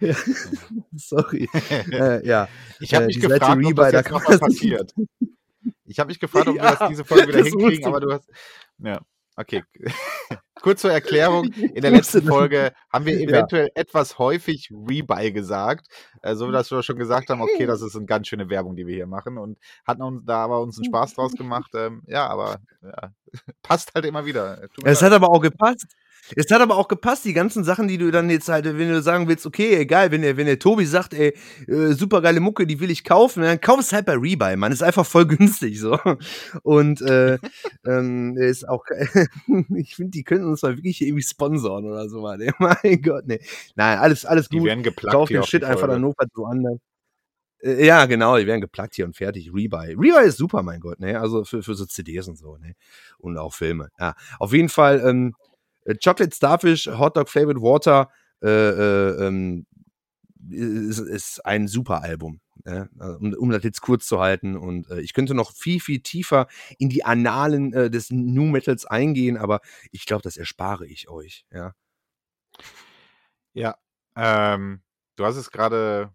ja, 0.00 0.14
sorry. 0.96 1.48
äh, 1.92 2.26
ja. 2.26 2.48
Ich 2.80 2.94
habe 2.94 3.04
äh, 3.04 3.06
mich 3.08 3.20
gefragt, 3.20 3.58
Rebuy, 3.58 3.72
ob 3.72 3.76
das 3.76 3.92
jetzt 3.92 4.40
passiert. 4.40 4.94
Ich 5.84 5.98
habe 5.98 6.08
mich 6.08 6.20
gefragt, 6.20 6.48
ob 6.48 6.56
ja, 6.56 6.62
wir 6.62 6.76
das 6.76 6.88
diese 6.88 7.04
Folge 7.04 7.28
wieder 7.28 7.44
hinkriegen, 7.44 7.86
aber 7.86 8.00
du 8.00 8.12
hast. 8.12 8.28
Ja. 8.78 9.00
Okay. 9.36 9.62
Kurz 10.62 10.80
zur 10.80 10.90
Erklärung. 10.90 11.52
In 11.52 11.82
der 11.82 11.90
letzten 11.90 12.26
Folge 12.26 12.72
haben 12.90 13.04
wir 13.04 13.12
eventuell 13.20 13.66
ja. 13.66 13.72
etwas 13.74 14.18
häufig 14.18 14.70
Rebuy 14.70 15.30
gesagt. 15.30 15.86
Äh, 16.22 16.34
so 16.34 16.50
dass 16.50 16.70
wir 16.70 16.82
schon 16.82 16.96
gesagt 16.96 17.28
haben, 17.28 17.42
okay, 17.42 17.66
das 17.66 17.82
ist 17.82 17.94
eine 17.94 18.06
ganz 18.06 18.28
schöne 18.28 18.48
Werbung, 18.48 18.74
die 18.74 18.86
wir 18.86 18.94
hier 18.94 19.06
machen. 19.06 19.36
Und 19.36 19.58
hatten 19.86 20.02
uns 20.02 20.24
da 20.24 20.44
aber 20.44 20.60
uns 20.60 20.78
einen 20.78 20.86
Spaß 20.86 21.14
draus 21.14 21.34
gemacht. 21.34 21.70
Ähm, 21.74 22.02
ja, 22.06 22.26
aber 22.26 22.56
ja, 22.82 23.10
passt 23.62 23.94
halt 23.94 24.06
immer 24.06 24.24
wieder. 24.24 24.66
Es 24.84 25.02
hat 25.02 25.12
aber 25.12 25.28
auch 25.28 25.40
gepasst. 25.40 25.94
Es 26.34 26.50
hat 26.50 26.60
aber 26.60 26.76
auch 26.76 26.88
gepasst, 26.88 27.24
die 27.24 27.32
ganzen 27.32 27.62
Sachen, 27.62 27.88
die 27.88 27.98
du 27.98 28.10
dann 28.10 28.28
jetzt 28.30 28.48
halt, 28.48 28.64
wenn 28.64 28.88
du 28.88 29.02
sagen 29.02 29.28
willst, 29.28 29.46
okay, 29.46 29.76
egal, 29.76 30.10
wenn 30.10 30.22
der, 30.22 30.36
wenn 30.36 30.46
der 30.46 30.58
Tobi 30.58 30.84
sagt, 30.86 31.14
ey, 31.14 31.34
äh, 31.68 31.92
super 31.92 32.20
geile 32.20 32.40
Mucke, 32.40 32.66
die 32.66 32.80
will 32.80 32.90
ich 32.90 33.04
kaufen, 33.04 33.42
dann 33.42 33.60
kaufst 33.60 33.92
halt 33.92 34.06
bei 34.06 34.14
Rebuy, 34.14 34.56
man. 34.56 34.72
Ist 34.72 34.82
einfach 34.82 35.06
voll 35.06 35.26
günstig 35.26 35.78
so. 35.80 35.98
Und 36.62 37.00
äh, 37.02 37.38
ähm, 37.86 38.36
ist 38.36 38.68
auch, 38.68 38.84
ich 39.76 39.94
finde, 39.94 40.10
die 40.10 40.24
könnten 40.24 40.46
uns 40.46 40.62
mal 40.62 40.76
wirklich 40.76 41.00
irgendwie 41.02 41.22
sponsoren 41.22 41.84
oder 41.84 42.08
so, 42.08 42.20
Mann. 42.20 42.40
mein 42.58 43.02
Gott, 43.02 43.26
ne. 43.26 43.38
Nein, 43.74 43.98
alles, 43.98 44.24
alles 44.24 44.48
gut. 44.48 44.60
Die 44.60 44.64
werden 44.64 44.82
geplagt. 44.82 45.14
Kauf 45.14 45.28
den 45.28 45.42
Shit 45.44 45.64
einfach 45.64 45.86
dann 45.88 46.00
nur 46.00 46.14
woanders. 46.34 46.80
Ja, 47.62 48.04
genau, 48.06 48.36
die 48.38 48.46
werden 48.46 48.60
geplagt 48.60 48.94
hier 48.94 49.06
und 49.06 49.16
fertig. 49.16 49.50
Rebuy. 49.52 49.94
Rebuy 49.94 50.26
ist 50.26 50.36
super, 50.36 50.62
mein 50.62 50.80
Gott, 50.80 51.00
ne? 51.00 51.18
Also 51.18 51.44
für, 51.44 51.62
für 51.62 51.74
so 51.74 51.86
CDs 51.86 52.28
und 52.28 52.36
so, 52.36 52.56
ne? 52.58 52.74
Und 53.18 53.38
auch 53.38 53.54
Filme. 53.54 53.88
Ja, 53.98 54.14
auf 54.38 54.52
jeden 54.52 54.68
Fall, 54.68 55.02
ähm, 55.04 55.34
äh, 55.38 55.55
Chocolate 55.94 56.34
Starfish, 56.34 56.86
Hot 56.86 57.16
Dog 57.16 57.28
Flavored 57.28 57.60
Water 57.60 58.10
äh, 58.42 58.48
äh, 58.48 59.26
ähm, 59.26 59.66
ist, 60.50 60.98
ist, 60.98 61.44
ein 61.44 61.68
super 61.68 62.02
Album. 62.02 62.40
Ja, 62.64 62.88
um, 62.98 63.32
um, 63.34 63.50
das 63.50 63.62
jetzt 63.62 63.80
kurz 63.80 64.06
zu 64.06 64.20
halten. 64.20 64.56
Und 64.56 64.90
äh, 64.90 65.00
ich 65.00 65.12
könnte 65.12 65.34
noch 65.34 65.52
viel, 65.52 65.80
viel 65.80 66.00
tiefer 66.00 66.48
in 66.78 66.88
die 66.88 67.04
Annalen 67.04 67.72
äh, 67.72 67.90
des 67.90 68.10
New 68.10 68.44
Metals 68.44 68.86
eingehen, 68.86 69.36
aber 69.36 69.60
ich 69.92 70.06
glaube, 70.06 70.22
das 70.22 70.36
erspare 70.36 70.86
ich 70.86 71.08
euch. 71.08 71.44
Ja, 71.52 71.74
ja 73.52 73.76
ähm, 74.16 74.82
du 75.16 75.24
hast 75.24 75.36
es 75.36 75.50
gerade 75.50 76.12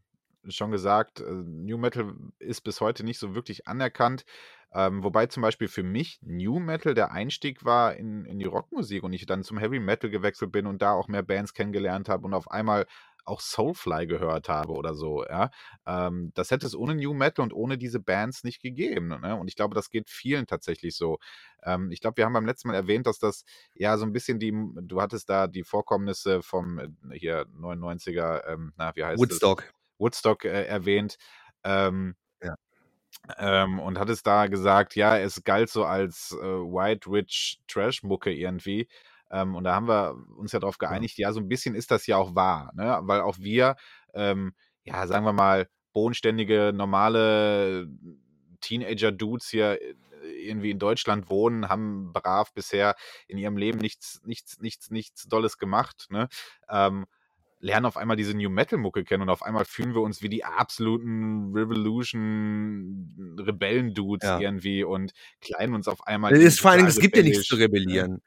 schon 0.47 0.71
gesagt, 0.71 1.19
äh, 1.19 1.31
New 1.31 1.77
Metal 1.77 2.13
ist 2.39 2.61
bis 2.61 2.81
heute 2.81 3.03
nicht 3.03 3.19
so 3.19 3.35
wirklich 3.35 3.67
anerkannt. 3.67 4.25
Ähm, 4.73 5.03
wobei 5.03 5.25
zum 5.25 5.41
Beispiel 5.41 5.67
für 5.67 5.83
mich 5.83 6.19
New 6.21 6.59
Metal 6.59 6.93
der 6.93 7.11
Einstieg 7.11 7.65
war 7.65 7.95
in, 7.95 8.23
in 8.23 8.39
die 8.39 8.45
Rockmusik 8.45 9.03
und 9.03 9.11
ich 9.11 9.25
dann 9.25 9.43
zum 9.43 9.57
Heavy 9.57 9.79
Metal 9.79 10.09
gewechselt 10.09 10.53
bin 10.53 10.65
und 10.65 10.81
da 10.81 10.93
auch 10.93 11.09
mehr 11.09 11.23
Bands 11.23 11.53
kennengelernt 11.53 12.07
habe 12.07 12.25
und 12.25 12.33
auf 12.33 12.49
einmal 12.49 12.85
auch 13.25 13.39
Soulfly 13.41 14.07
gehört 14.07 14.49
habe 14.49 14.73
oder 14.73 14.95
so, 14.95 15.23
ja. 15.25 15.51
Ähm, 15.85 16.31
das 16.35 16.51
hätte 16.51 16.65
es 16.65 16.75
ohne 16.75 16.95
New 16.95 17.13
Metal 17.13 17.43
und 17.43 17.53
ohne 17.53 17.77
diese 17.77 17.99
Bands 17.99 18.43
nicht 18.43 18.61
gegeben. 18.61 19.09
Ne? 19.09 19.35
Und 19.35 19.47
ich 19.47 19.55
glaube, 19.55 19.75
das 19.75 19.89
geht 19.89 20.09
vielen 20.09 20.47
tatsächlich 20.47 20.95
so. 20.95 21.19
Ähm, 21.63 21.91
ich 21.91 21.99
glaube, 21.99 22.17
wir 22.17 22.25
haben 22.25 22.33
beim 22.33 22.45
letzten 22.45 22.69
Mal 22.69 22.75
erwähnt, 22.75 23.07
dass 23.07 23.19
das 23.19 23.43
ja 23.75 23.97
so 23.97 24.05
ein 24.05 24.13
bisschen 24.13 24.39
die, 24.39 24.51
du 24.51 25.01
hattest 25.01 25.29
da 25.29 25.47
die 25.47 25.63
Vorkommnisse 25.63 26.41
vom 26.41 26.79
äh, 26.79 26.87
hier 27.13 27.45
99er, 27.47 28.47
ähm, 28.47 28.73
na, 28.77 28.95
wie 28.95 29.03
heißt 29.03 29.19
Woodstock. 29.19 29.61
Es? 29.61 29.80
Woodstock 30.02 30.45
äh, 30.45 30.66
erwähnt. 30.66 31.18
Ähm, 31.64 32.16
ähm, 33.38 33.80
und 33.80 33.99
hat 33.99 34.10
es 34.10 34.24
da 34.24 34.47
gesagt, 34.47 34.95
ja, 34.95 35.18
es 35.18 35.43
galt 35.43 35.70
so 35.70 35.86
als 35.86 36.36
äh, 36.41 36.43
White 36.43 37.10
Rich 37.10 37.60
Trash 37.68 38.04
Mucke 38.04 38.32
irgendwie. 38.32 38.88
Ähm, 39.30 39.56
und 39.56 39.64
da 39.64 39.76
haben 39.76 39.88
wir 39.88 40.16
uns 40.38 40.52
ja 40.52 40.60
darauf 40.60 40.78
geeinigt, 40.78 41.18
ja. 41.18 41.28
ja, 41.28 41.34
so 41.34 41.39
ein 41.39 41.47
bisschen 41.47 41.76
ist 41.76 41.91
das 41.91 42.08
ja 42.08 42.18
auch 42.18 42.36
wahr, 42.36 42.72
ne? 42.76 42.99
weil 43.04 43.22
auch 43.22 43.38
wir, 43.38 43.76
ähm, 44.14 44.54
ja, 44.84 45.08
sagen 45.08 45.26
wir 45.26 45.34
mal, 45.34 45.70
bodenständige, 45.93 46.72
normale 46.74 47.88
Teenager-Dudes 48.62 49.49
hier 49.49 49.82
äh, 49.82 49.95
irgendwie 50.22 50.72
in 50.72 50.80
Deutschland 50.80 51.30
wohnen, 51.30 51.70
haben 51.70 52.12
brav 52.14 52.54
bisher 52.54 52.95
in 53.28 53.38
ihrem 53.38 53.58
Leben 53.58 53.80
nichts, 53.80 54.22
nichts, 54.26 54.60
nichts, 54.60 54.89
nichts 54.91 55.28
Dolles 55.28 55.58
gemacht. 55.58 56.08
Ne? 56.10 56.28
Ähm, 56.70 57.06
lernen 57.62 57.86
auf 57.86 57.95
einmal 57.95 58.18
diese 58.18 58.36
New 58.36 58.49
Metal 58.49 58.78
Mucke 58.78 59.03
kennen 59.03 59.24
und 59.24 59.30
auf 59.30 59.43
einmal 59.43 59.66
fühlen 59.66 59.93
wir 59.93 60.01
uns 60.01 60.22
wie 60.22 60.30
die 60.30 60.43
absoluten 60.43 61.53
Revolution 61.53 63.38
Rebellen 63.39 63.93
Dudes 63.93 64.28
ja. 64.28 64.39
irgendwie 64.39 64.84
und 64.84 65.14
kleiden 65.39 65.76
uns 65.76 65.88
auf 65.88 66.05
einmal. 66.07 66.34
Es 66.34 66.43
ist 66.43 66.59
vor 66.59 66.72
allem, 66.72 66.88
es 66.88 66.99
gibt 66.99 67.16
ja 67.16 67.24
nichts 67.24 67.45
zu 67.45 67.55
rebellieren. 67.55 68.22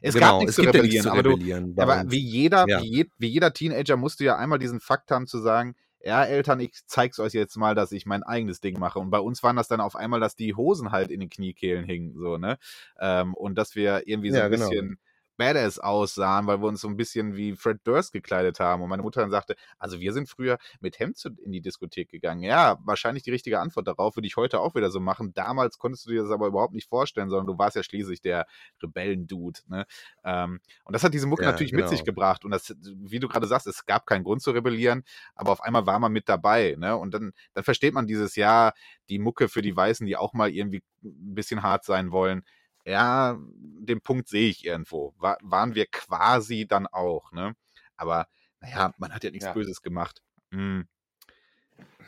Es 0.00 0.14
genau, 0.14 0.32
gab 0.32 0.40
nichts 0.40 0.56
zu 0.56 0.62
rebellieren, 0.62 0.84
ja 0.84 0.92
nichts 0.92 1.06
aber, 1.06 1.30
rebellieren, 1.30 1.74
du, 1.74 1.82
aber 1.82 2.10
wie 2.10 2.20
jeder, 2.20 2.64
ja. 2.68 2.80
wie, 2.80 2.96
je, 2.96 3.06
wie, 3.18 3.28
jeder 3.28 3.52
Teenager 3.52 3.96
musst 3.96 4.20
du 4.20 4.24
ja 4.24 4.36
einmal 4.36 4.58
diesen 4.58 4.80
Fakt 4.80 5.10
haben 5.10 5.26
zu 5.26 5.40
sagen, 5.40 5.74
ja, 6.00 6.24
Eltern, 6.24 6.60
ich 6.60 6.72
zeig's 6.86 7.18
euch 7.18 7.32
jetzt 7.32 7.56
mal, 7.56 7.74
dass 7.74 7.90
ich 7.90 8.06
mein 8.06 8.22
eigenes 8.22 8.60
Ding 8.60 8.78
mache. 8.78 9.00
Und 9.00 9.10
bei 9.10 9.18
uns 9.18 9.42
waren 9.42 9.56
das 9.56 9.66
dann 9.66 9.80
auf 9.80 9.96
einmal, 9.96 10.20
dass 10.20 10.36
die 10.36 10.54
Hosen 10.54 10.92
halt 10.92 11.10
in 11.10 11.18
den 11.18 11.28
Kniekehlen 11.28 11.84
hingen, 11.84 12.14
so, 12.16 12.38
ne? 12.38 12.58
Ähm, 13.00 13.34
und 13.34 13.56
dass 13.56 13.74
wir 13.74 14.06
irgendwie 14.06 14.30
so 14.30 14.40
ein 14.40 14.50
genau. 14.50 14.68
bisschen 14.68 14.98
badass 15.38 15.78
aussahen, 15.78 16.46
weil 16.46 16.60
wir 16.60 16.66
uns 16.66 16.80
so 16.80 16.88
ein 16.88 16.96
bisschen 16.96 17.36
wie 17.36 17.54
Fred 17.54 17.78
Durst 17.84 18.12
gekleidet 18.12 18.60
haben. 18.60 18.82
Und 18.82 18.90
meine 18.90 19.02
Mutter 19.02 19.20
dann 19.20 19.30
sagte, 19.30 19.56
also 19.78 20.00
wir 20.00 20.12
sind 20.12 20.28
früher 20.28 20.58
mit 20.80 20.98
Hemd 20.98 21.24
in 21.42 21.52
die 21.52 21.60
Diskothek 21.60 22.10
gegangen. 22.10 22.42
Ja, 22.42 22.78
wahrscheinlich 22.84 23.22
die 23.22 23.30
richtige 23.30 23.60
Antwort 23.60 23.86
darauf 23.86 24.16
würde 24.16 24.26
ich 24.26 24.36
heute 24.36 24.60
auch 24.60 24.74
wieder 24.74 24.90
so 24.90 25.00
machen. 25.00 25.32
Damals 25.32 25.78
konntest 25.78 26.06
du 26.06 26.10
dir 26.10 26.22
das 26.22 26.30
aber 26.30 26.48
überhaupt 26.48 26.74
nicht 26.74 26.88
vorstellen, 26.88 27.30
sondern 27.30 27.46
du 27.46 27.58
warst 27.58 27.76
ja 27.76 27.82
schließlich 27.82 28.20
der 28.20 28.46
Rebellendude. 28.82 29.60
Ne? 29.68 29.86
Ähm, 30.24 30.60
und 30.84 30.92
das 30.92 31.04
hat 31.04 31.14
diese 31.14 31.26
Mucke 31.26 31.44
ja, 31.44 31.52
natürlich 31.52 31.70
genau. 31.70 31.84
mit 31.84 31.90
sich 31.90 32.00
genau. 32.00 32.14
gebracht. 32.16 32.44
Und 32.44 32.50
das, 32.50 32.74
wie 32.82 33.20
du 33.20 33.28
gerade 33.28 33.46
sagst, 33.46 33.68
es 33.68 33.86
gab 33.86 34.06
keinen 34.06 34.24
Grund 34.24 34.42
zu 34.42 34.50
rebellieren, 34.50 35.04
aber 35.36 35.52
auf 35.52 35.62
einmal 35.62 35.86
war 35.86 36.00
man 36.00 36.12
mit 36.12 36.28
dabei. 36.28 36.74
Ne? 36.78 36.96
Und 36.96 37.14
dann, 37.14 37.32
dann 37.54 37.64
versteht 37.64 37.94
man 37.94 38.08
dieses 38.08 38.34
Jahr, 38.34 38.74
die 39.08 39.20
Mucke 39.20 39.48
für 39.48 39.62
die 39.62 39.74
Weißen, 39.74 40.04
die 40.04 40.16
auch 40.16 40.34
mal 40.34 40.50
irgendwie 40.50 40.82
ein 41.04 41.34
bisschen 41.34 41.62
hart 41.62 41.84
sein 41.84 42.10
wollen. 42.10 42.42
Ja, 42.88 43.38
den 43.50 44.00
Punkt 44.00 44.28
sehe 44.28 44.48
ich 44.48 44.64
irgendwo. 44.64 45.14
War, 45.18 45.36
waren 45.42 45.74
wir 45.74 45.84
quasi 45.86 46.66
dann 46.66 46.86
auch, 46.86 47.32
ne? 47.32 47.54
Aber 47.98 48.28
naja, 48.60 48.94
man 48.96 49.12
hat 49.12 49.24
ja 49.24 49.30
nichts 49.30 49.44
ja. 49.44 49.52
Böses 49.52 49.82
gemacht. 49.82 50.22
Hm. 50.52 50.88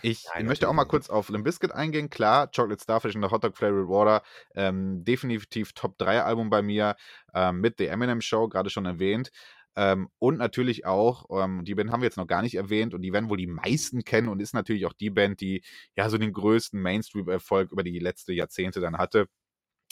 Ich 0.01 0.25
Nein, 0.35 0.47
möchte 0.47 0.71
auch 0.71 0.73
mal 0.73 0.87
kurz 0.87 1.11
auf 1.11 1.29
Limp 1.29 1.45
Bizkit 1.45 1.73
eingehen. 1.73 2.09
Klar, 2.09 2.51
Chocolate 2.51 2.83
Starfish 2.83 3.15
und 3.15 3.23
the 3.23 3.29
Hot 3.29 3.45
Dog 3.45 3.59
Flavored 3.59 3.89
Water. 3.89 4.23
Ähm, 4.55 5.05
definitiv 5.05 5.75
Top 5.75 5.99
3 5.99 6.23
Album 6.23 6.49
bei 6.49 6.63
mir. 6.63 6.97
Ähm, 7.35 7.61
mit 7.61 7.77
The 7.77 7.89
Eminem 7.89 8.23
Show, 8.23 8.49
gerade 8.49 8.71
schon 8.71 8.87
erwähnt. 8.87 9.31
Ähm, 9.77 10.09
und 10.19 10.39
natürlich 10.39 10.87
auch, 10.87 11.27
ähm, 11.31 11.65
die 11.65 11.75
Band 11.75 11.93
haben 11.93 12.01
wir 12.01 12.07
jetzt 12.07 12.17
noch 12.17 12.27
gar 12.27 12.41
nicht 12.41 12.55
erwähnt 12.55 12.95
und 12.95 13.03
die 13.03 13.13
werden 13.13 13.29
wohl 13.29 13.37
die 13.37 13.47
meisten 13.47 14.03
kennen 14.03 14.29
und 14.29 14.41
ist 14.41 14.55
natürlich 14.55 14.87
auch 14.87 14.95
die 14.95 15.11
Band, 15.11 15.43
die 15.43 15.63
ja 15.95 16.09
so 16.09 16.17
den 16.17 16.33
größten 16.33 16.81
Mainstream-Erfolg 16.81 17.71
über 17.71 17.83
die 17.83 17.99
letzten 17.99 18.33
Jahrzehnte 18.33 18.81
dann 18.81 18.97
hatte. 18.97 19.27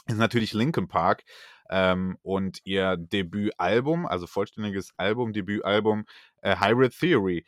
Ist 0.08 0.18
natürlich 0.18 0.52
Linkin 0.52 0.88
Park. 0.88 1.24
Ähm, 1.70 2.16
und 2.22 2.60
ihr 2.64 2.96
Debütalbum, 2.96 4.06
also 4.06 4.26
vollständiges 4.26 4.94
Album, 4.96 5.34
Debütalbum, 5.34 6.06
äh, 6.40 6.56
Hybrid 6.56 6.98
Theory. 6.98 7.44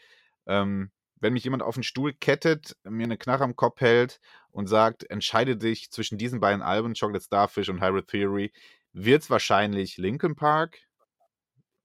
Ähm, 0.47 0.91
wenn 1.21 1.33
mich 1.33 1.45
jemand 1.45 1.63
auf 1.63 1.75
den 1.75 1.83
Stuhl 1.83 2.13
kettet, 2.13 2.77
mir 2.85 3.05
eine 3.05 3.17
Knarre 3.17 3.45
am 3.45 3.57
Kopf 3.57 3.81
hält 3.81 4.21
und 4.51 4.67
sagt, 4.67 5.09
entscheide 5.11 5.57
dich 5.57 5.91
zwischen 5.91 6.19
diesen 6.19 6.41
beiden 6.41 6.63
Alben, 6.63 6.95
Chocolate 6.95 7.25
Starfish 7.25 7.69
und 7.71 7.81
Hybrid 7.81 8.09
Theory, 8.09 8.53
wird 8.93 9.23
es 9.23 9.31
wahrscheinlich 9.31 9.97
Linkin 9.97 10.37
Park, 10.37 10.79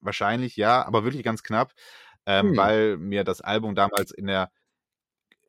wahrscheinlich 0.02 0.56
ja, 0.56 0.86
aber 0.86 1.04
wirklich 1.04 1.24
ganz 1.24 1.44
knapp, 1.44 1.74
ähm, 2.26 2.50
hm. 2.50 2.58
weil 2.58 2.98
mir 2.98 3.24
das 3.24 3.42
Album 3.42 3.76
damals 3.76 4.12
in 4.12 4.28
der 4.28 4.52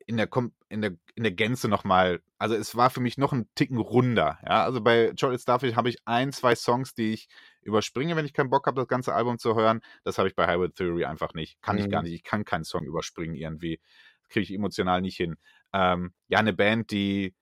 in 0.07 0.17
der, 0.17 0.29
in 0.69 0.83
der, 0.83 0.93
in 1.15 1.25
der 1.25 1.33
Gänze 1.33 1.69
nochmal, 1.69 2.23
also 2.39 2.55
es 2.55 2.77
war 2.77 2.91
für 2.91 3.01
mich 3.01 3.19
noch 3.19 3.33
ein 3.33 3.49
Ticken 3.55 3.79
runder. 3.79 4.39
Ja? 4.43 4.65
Also 4.65 4.81
bei 4.81 5.09
Chocolate 5.09 5.43
Starfish 5.43 5.75
habe 5.75 5.89
ich 5.89 5.99
ein, 6.07 6.33
zwei 6.33 6.55
Songs, 6.55 6.95
die 6.95 7.13
ich 7.13 7.29
überspringe, 7.63 8.15
wenn 8.15 8.25
ich 8.25 8.33
keinen 8.33 8.51
Bock 8.51 8.67
habe, 8.67 8.81
das 8.81 8.89
ganze 8.89 9.15
Album 9.15 9.39
zu 9.39 9.57
hören. 9.57 9.81
Das 10.05 10.19
habe 10.19 10.29
ich 10.29 10.37
bei 10.37 10.47
Hybrid 10.47 10.77
Theory 10.77 11.05
einfach 11.05 11.35
nicht. 11.35 11.61
Kann 11.61 11.77
mhm. 11.77 11.83
ich 11.83 11.91
gar 11.91 12.03
mhm. 12.03 12.05
nicht. 12.09 12.15
Ich 12.15 12.25
kann 12.25 12.45
keinen 12.45 12.65
Song 12.65 12.85
überspringen 12.85 13.35
irgendwie. 13.35 13.81
Kriege 14.29 14.45
ich 14.45 14.55
emotional 14.55 15.01
nicht 15.01 15.17
hin. 15.17 15.37
Ähm, 15.73 16.13
ja, 16.29 16.39
eine 16.39 16.53
Band, 16.53 16.93
die 16.93 17.35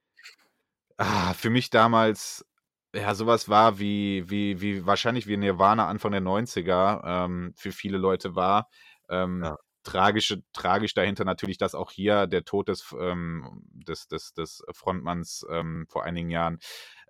ah, 0.97 1.35
für 1.35 1.51
mich 1.51 1.71
damals 1.71 2.47
ja, 2.95 3.15
sowas 3.15 3.49
war 3.49 3.79
wie, 3.79 4.31
wie, 4.31 4.61
wie 4.61 4.87
wahrscheinlich 4.87 5.27
wie 5.27 5.37
Nirvana 5.37 5.89
Anfang 5.89 6.13
der 6.13 6.23
90er 6.23 7.03
ähm, 7.05 7.53
für 7.57 7.73
viele 7.73 7.99
Leute 7.99 8.37
war. 8.37 8.69
Ähm, 9.09 9.43
ja. 9.45 9.57
Tragische, 9.85 10.43
tragisch 10.53 10.95
dahinter 10.95 11.25
natürlich, 11.25 11.59
dass 11.59 11.75
auch 11.75 11.91
hier 11.93 12.27
der 12.27 12.45
Tod 12.45 12.69
des, 12.69 12.95
ähm, 12.99 13.63
des, 13.73 14.09
des, 14.09 14.35
des 14.35 14.65
Frontmanns 14.73 15.47
ähm, 15.51 15.87
vor 15.89 16.05
einigen 16.05 16.31
Jahren 16.31 16.59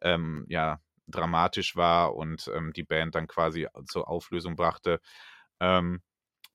ähm, 0.02 0.44
ja, 0.48 0.80
dramatisch 1.08 1.76
war 1.76 2.14
und 2.14 2.50
ähm, 2.54 2.72
die 2.72 2.82
Band 2.82 3.14
dann 3.14 3.26
quasi 3.26 3.68
zur 3.86 4.08
Auflösung 4.08 4.56
brachte. 4.56 5.00
Ähm, 5.60 6.02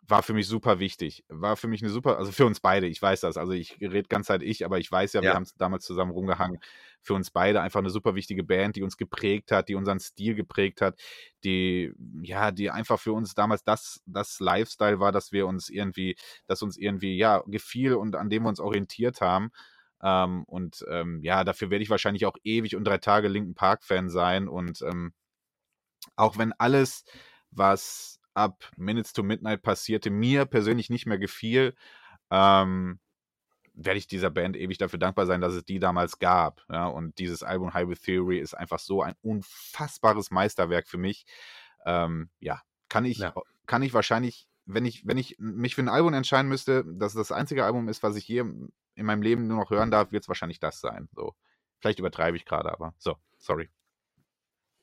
war 0.10 0.24
für 0.24 0.34
mich 0.34 0.47
super 0.47 0.80
wichtig. 0.80 1.24
War 1.30 1.55
für 1.55 1.68
mich 1.68 1.82
eine 1.82 1.91
super, 1.91 2.18
also 2.18 2.32
für 2.32 2.45
uns 2.45 2.60
beide, 2.60 2.88
ich 2.88 3.01
weiß 3.01 3.22
das. 3.22 3.38
Also 3.38 3.53
ich 3.53 3.80
rede 3.80 4.07
ganz 4.10 4.30
halt 4.30 4.41
ich, 4.41 4.66
aber 4.66 4.80
ich 4.80 4.91
weiß 4.91 5.14
ja, 5.14 5.22
ja. 5.22 5.30
wir 5.30 5.36
haben 5.36 5.43
es 5.43 5.55
damals 5.55 5.86
zusammen 5.86 6.12
rumgehangen. 6.12 6.60
Für 7.01 7.14
uns 7.14 7.32
beide 7.32 7.62
einfach 7.62 7.80
eine 7.80 7.89
super 7.89 8.16
wichtige 8.16 8.43
Band, 8.43 8.76
die 8.76 8.84
uns 8.84 8.97
geprägt 8.97 9.51
hat, 9.51 9.70
die 9.70 9.76
unseren 9.76 9.99
Stil 9.99 10.36
geprägt 10.36 10.82
hat, 10.82 10.99
die, 11.43 11.93
ja, 12.22 12.51
die 12.51 12.72
einfach 12.72 12.99
für 12.99 13.14
uns 13.14 13.36
damals 13.36 13.64
das, 13.64 14.01
das 14.05 14.39
Lifestyle 14.39 14.99
war, 14.99 15.12
dass 15.12 15.32
wir 15.32 15.47
uns 15.47 15.70
irgendwie, 15.70 16.16
dass 16.47 16.62
uns 16.62 16.78
irgendwie, 16.78 17.18
ja, 17.18 17.43
gefiel 17.45 17.93
und 17.93 18.16
an 18.16 18.30
dem 18.30 18.43
wir 18.43 18.49
uns 18.49 18.60
orientiert 18.60 19.22
haben. 19.22 19.51
Ähm, 20.01 20.43
und 20.45 20.86
ähm, 20.89 21.22
ja, 21.24 21.43
dafür 21.43 21.70
werde 21.70 21.84
ich 21.84 21.89
wahrscheinlich 21.89 22.26
auch 22.26 22.36
ewig 22.43 22.76
und 22.76 22.86
drei 22.86 22.97
Tage 22.97 23.28
Linken 23.28 23.53
Park-Fan 23.53 24.10
sein. 24.10 24.47
Und 24.47 24.82
ähm, 24.82 25.14
auch 26.16 26.38
wenn 26.38 26.53
alles, 26.53 27.03
was 27.51 28.18
ab 28.39 28.71
Minutes 28.77 29.13
to 29.13 29.21
Midnight 29.21 29.61
passierte, 29.61 30.09
mir 30.09 30.45
persönlich 30.45 30.89
nicht 30.89 31.05
mehr 31.05 31.19
gefiel, 31.19 31.75
ähm, 32.31 32.99
werde 33.73 33.97
ich 33.97 34.07
dieser 34.07 34.29
Band 34.29 34.57
ewig 34.57 34.77
dafür 34.77 34.99
dankbar 34.99 35.25
sein, 35.25 35.41
dass 35.41 35.53
es 35.53 35.63
die 35.65 35.79
damals 35.79 36.19
gab. 36.19 36.65
Ja? 36.69 36.87
Und 36.87 37.17
dieses 37.19 37.43
Album 37.43 37.73
Hybrid 37.73 38.01
Theory 38.01 38.39
ist 38.39 38.53
einfach 38.53 38.79
so 38.79 39.01
ein 39.01 39.15
unfassbares 39.21 40.31
Meisterwerk 40.31 40.87
für 40.87 40.97
mich. 40.97 41.25
Ähm, 41.85 42.29
ja, 42.39 42.61
kann 42.89 43.05
ich, 43.05 43.19
ja. 43.19 43.33
kann 43.67 43.83
ich 43.83 43.93
wahrscheinlich, 43.93 44.47
wenn 44.65 44.85
ich, 44.85 45.05
wenn 45.05 45.17
ich 45.17 45.35
mich 45.39 45.75
für 45.75 45.81
ein 45.81 45.89
Album 45.89 46.13
entscheiden 46.13 46.49
müsste, 46.49 46.83
dass 46.85 47.13
es 47.13 47.29
das 47.29 47.31
einzige 47.31 47.65
Album 47.65 47.87
ist, 47.87 48.03
was 48.03 48.15
ich 48.15 48.25
hier 48.25 48.41
in 48.41 49.05
meinem 49.05 49.21
Leben 49.21 49.47
nur 49.47 49.57
noch 49.57 49.69
hören 49.69 49.91
darf, 49.91 50.11
wird 50.11 50.23
es 50.23 50.27
wahrscheinlich 50.27 50.59
das 50.59 50.81
sein. 50.81 51.07
So. 51.13 51.35
Vielleicht 51.79 51.99
übertreibe 51.99 52.35
ich 52.35 52.45
gerade, 52.45 52.71
aber 52.71 52.93
so, 52.97 53.15
sorry. 53.37 53.69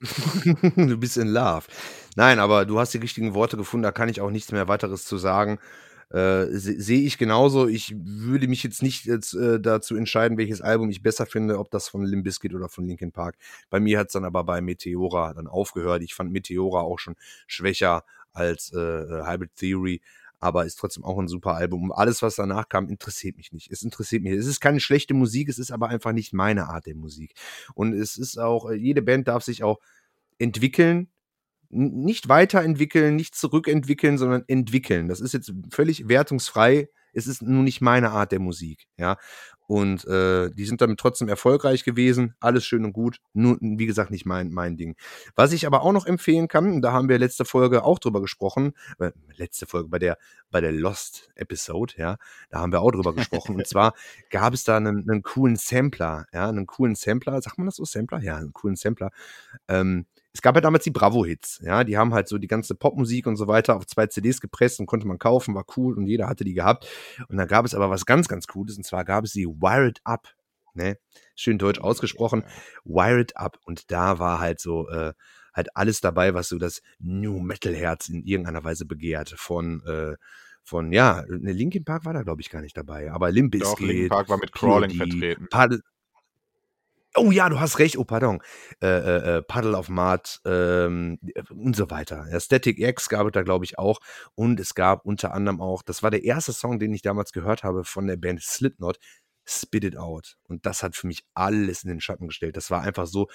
du 0.77 0.97
bist 0.97 1.17
in 1.17 1.29
Love. 1.29 1.67
Nein, 2.17 2.39
aber 2.39 2.65
du 2.65 2.79
hast 2.79 2.95
die 2.95 2.99
richtigen 2.99 3.35
Worte 3.35 3.57
gefunden, 3.57 3.83
da 3.85 3.93
kann 3.93 4.09
ich 4.09 4.21
auch 4.21 4.31
nichts 4.31 4.53
mehr 4.53 4.69
weiteres 4.69 5.05
zu 5.05 5.19
sagen. 5.19 5.59
Äh, 6.11 6.47
Sehe 6.51 7.01
ich 7.01 7.19
genauso. 7.19 7.67
Ich 7.67 7.95
würde 7.99 8.47
mich 8.47 8.63
jetzt 8.63 8.83
nicht 8.83 9.07
jetzt, 9.07 9.35
äh, 9.35 9.61
dazu 9.61 9.97
entscheiden, 9.97 10.39
welches 10.39 10.61
Album 10.61 10.89
ich 10.91 11.03
besser 11.03 11.27
finde, 11.27 11.59
ob 11.59 11.71
das 11.71 11.89
von 11.89 12.05
Limp 12.05 12.25
Bizkit 12.25 12.55
oder 12.55 12.69
von 12.69 12.85
Linkin 12.85 13.13
Park. 13.13 13.37
Bei 13.71 13.81
mir 13.81 13.99
hat 13.99 14.09
es 14.09 14.13
dann 14.13 14.25
aber 14.25 14.45
bei 14.45 14.61
Meteora 14.61 15.35
dann 15.35 15.49
aufgehört. 15.49 16.03
Ich 16.03 16.15
fand 16.15 16.33
Meteora 16.33 16.81
auch 16.81 16.99
schon 16.99 17.17
schwächer 17.47 18.05
als 18.33 18.73
äh, 18.73 18.79
äh 18.79 19.27
Hybrid 19.27 19.55
Theory 19.57 20.01
aber 20.39 20.67
ist 20.67 20.77
trotzdem 20.77 21.05
auch 21.05 21.19
ein 21.19 21.29
super 21.29 21.55
Album. 21.55 21.93
Alles, 21.93 22.23
was 22.23 22.37
danach 22.37 22.69
kam, 22.69 22.89
interessiert 22.89 23.37
mich 23.37 23.53
nicht. 23.53 23.71
Es 23.71 23.83
interessiert 23.83 24.23
mich. 24.23 24.33
Es 24.33 24.47
ist 24.47 24.61
keine 24.61 24.81
schlechte 24.81 25.15
Musik, 25.15 25.49
es 25.49 25.59
ist 25.59 25.71
aber 25.71 25.89
einfach 25.89 26.13
nicht 26.13 26.33
meine 26.33 26.69
Art 26.69 26.87
der 26.87 26.95
Musik. 26.95 27.35
Und 27.75 27.95
es 27.95 28.17
ist 28.17 28.39
auch, 28.39 28.71
jede 28.71 29.03
Band 29.03 29.29
darf 29.29 29.43
sich 29.43 29.63
auch 29.63 29.79
entwickeln, 30.39 31.09
nicht 31.69 32.29
weiterentwickeln, 32.29 33.17
nicht 33.17 33.35
zurückentwickeln, 33.35 34.19
sondern 34.19 34.45
entwickeln. 34.47 35.09
Das 35.09 35.21
ist 35.21 35.35
jetzt 35.35 35.53
völlig 35.71 36.09
wertungsfrei. 36.09 36.89
Es 37.13 37.27
ist 37.27 37.43
nur 37.43 37.63
nicht 37.63 37.81
meine 37.81 38.11
Art 38.11 38.31
der 38.31 38.41
Musik, 38.41 38.87
ja. 38.99 39.17
Und 39.69 40.05
äh, 40.07 40.51
die 40.51 40.65
sind 40.65 40.81
damit 40.81 41.01
trotzdem 41.01 41.29
erfolgreich 41.29 41.83
gewesen. 41.83 42.35
Alles 42.39 42.65
schön 42.65 42.85
und 42.85 42.93
gut. 42.93 43.19
Nur, 43.33 43.59
wie 43.61 43.87
gesagt, 43.87 44.13
nicht 44.13 44.25
mein, 44.25 44.51
mein 44.51 44.77
Ding. 44.77 44.97
Was 45.35 45.53
ich 45.53 45.67
aber 45.67 45.83
auch 45.83 45.93
noch 45.93 46.07
empfehlen 46.07 46.47
kann, 46.47 46.83
da 46.83 46.93
haben 46.93 47.09
wir 47.09 47.19
letzte 47.19 47.45
Folge 47.45 47.83
auch 47.83 47.99
drüber 47.99 48.21
gesprochen, 48.21 48.75
äh, 49.01 49.11
letzte 49.35 49.67
Folge 49.67 49.89
bei 49.89 49.99
der, 49.99 50.19
bei 50.51 50.61
der 50.61 50.73
Lost 50.73 51.31
Episode, 51.35 51.95
ja, 51.97 52.17
da 52.49 52.61
haben 52.61 52.71
wir 52.71 52.81
auch 52.81 52.93
drüber 52.93 53.13
gesprochen. 53.13 53.57
und 53.57 53.67
zwar 53.67 53.95
gab 54.31 54.55
es 54.55 54.63
da 54.63 54.77
einen, 54.77 55.11
einen 55.11 55.23
coolen 55.23 55.57
Sampler, 55.57 56.27
ja, 56.33 56.49
einen 56.49 56.67
coolen 56.67 56.95
Sampler. 56.95 57.43
Sagt 57.43 57.59
man 57.59 57.67
das 57.67 57.77
so, 57.77 57.85
Sampler? 57.85 58.21
Ja, 58.23 58.37
einen 58.37 58.53
coolen 58.53 58.77
Sampler. 58.77 59.11
Ähm, 59.67 60.07
es 60.37 60.43
gab 60.43 60.55
ja 60.55 60.61
damals 60.61 60.85
die 60.85 60.91
Bravo-Hits, 60.91 61.63
ja, 61.65 61.83
die 61.83 61.97
haben 61.97 62.13
halt 62.13 62.29
so 62.29 62.37
die 62.37 62.47
ganze 62.47 62.75
Popmusik 62.75 63.27
und 63.27 63.37
so 63.37 63.47
weiter 63.47 63.75
auf 63.75 63.87
zwei 63.87 64.07
CDs 64.07 64.43
gepresst 64.43 64.79
und 64.81 64.85
konnte 64.85 65.07
man 65.07 65.19
kaufen, 65.19 65.55
war 65.55 65.65
cool 65.79 65.97
und 65.97 66.07
jeder 66.07 66.29
hatte 66.29 66.45
die 66.45 66.53
gehabt. 66.53 66.87
Und 67.29 67.39
dann 67.39 67.49
gab 67.49 67.65
es 67.65 67.75
aber 67.75 67.89
was 67.89 68.05
ganz, 68.05 68.29
ganz 68.29 68.47
Cooles 68.47 68.77
und 68.77 68.85
zwar 68.85 69.07
gab 69.07 69.25
es 69.25 69.33
die 69.33 69.47
Wired 69.47 70.01
Up, 70.05 70.29
ne, 70.75 70.99
schön 71.37 71.57
deutsch 71.57 71.81
ausgesprochen, 71.81 72.45
Wired 72.85 73.35
Up 73.39 73.59
und 73.65 73.91
da 73.91 74.19
war 74.19 74.39
halt 74.39 74.61
so, 74.61 74.91
äh, 74.91 75.15
halt 75.55 75.75
alles 75.75 76.03
dabei, 76.03 76.35
was 76.35 76.51
so 76.51 76.59
das 76.59 76.83
New 76.99 77.41
Metal 77.41 77.75
Herz 77.75 78.11
in 78.11 78.23
irgendeiner 78.23 78.63
Weise 78.63 78.85
begehrt 78.85 79.31
von, 79.39 79.83
äh, 79.87 80.17
von, 80.63 80.93
ja, 80.93 81.25
ne, 81.29 81.53
Linkin 81.53 81.87
Park 81.87 82.05
war 82.05 82.13
da, 82.13 82.25
glaube 82.25 82.43
ich, 82.43 82.51
gar 82.51 82.61
nicht 82.61 82.77
dabei, 82.77 83.11
aber 83.11 83.33
Limp 83.33 83.53
Bizkit. 83.53 83.73
Doch, 83.73 83.81
Linkin 83.81 84.09
Park 84.11 84.29
war 84.29 84.37
mit 84.37 84.53
Crawling 84.53 84.91
POD, 84.91 84.99
vertreten. 84.99 85.49
Paddle, 85.49 85.81
Oh 87.17 87.31
ja, 87.31 87.49
du 87.49 87.59
hast 87.59 87.79
recht. 87.79 87.97
Oh, 87.97 88.05
pardon. 88.05 88.43
Äh, 88.83 88.87
äh, 88.87 89.39
äh 89.39 89.43
Puddle 89.43 89.77
of 89.77 89.89
Mud 89.89 90.41
ähm, 90.45 91.19
und 91.51 91.75
so 91.75 91.91
weiter. 91.91 92.27
Ja, 92.31 92.39
Static 92.39 92.79
X 92.79 93.09
gab 93.09 93.27
es 93.27 93.33
da, 93.33 93.43
glaube 93.43 93.65
ich, 93.65 93.79
auch. 93.79 94.01
Und 94.35 94.61
es 94.61 94.75
gab 94.75 95.07
unter 95.07 95.33
anderem 95.33 95.61
auch, 95.61 95.83
das 95.83 96.03
war 96.03 96.11
der 96.11 96.25
erste 96.25 96.53
Song, 96.53 96.79
den 96.79 96.93
ich 96.93 97.03
damals 97.03 97.33
gehört 97.33 97.65
habe 97.65 97.85
von 97.85 98.07
der 98.07 98.17
Band 98.17 98.43
Slipknot, 98.43 98.99
Spit 99.47 99.85
It 99.85 99.97
Out. 99.97 100.37
Und 100.45 100.67
das 100.67 100.83
hat 100.83 100.95
für 100.95 101.07
mich 101.07 101.25
alles 101.35 101.85
in 101.85 101.89
den 101.89 102.01
Schatten 102.01 102.29
gestellt. 102.29 102.57
Das 102.57 102.71
war 102.71 102.83
einfach 102.83 103.07
so 103.07 103.29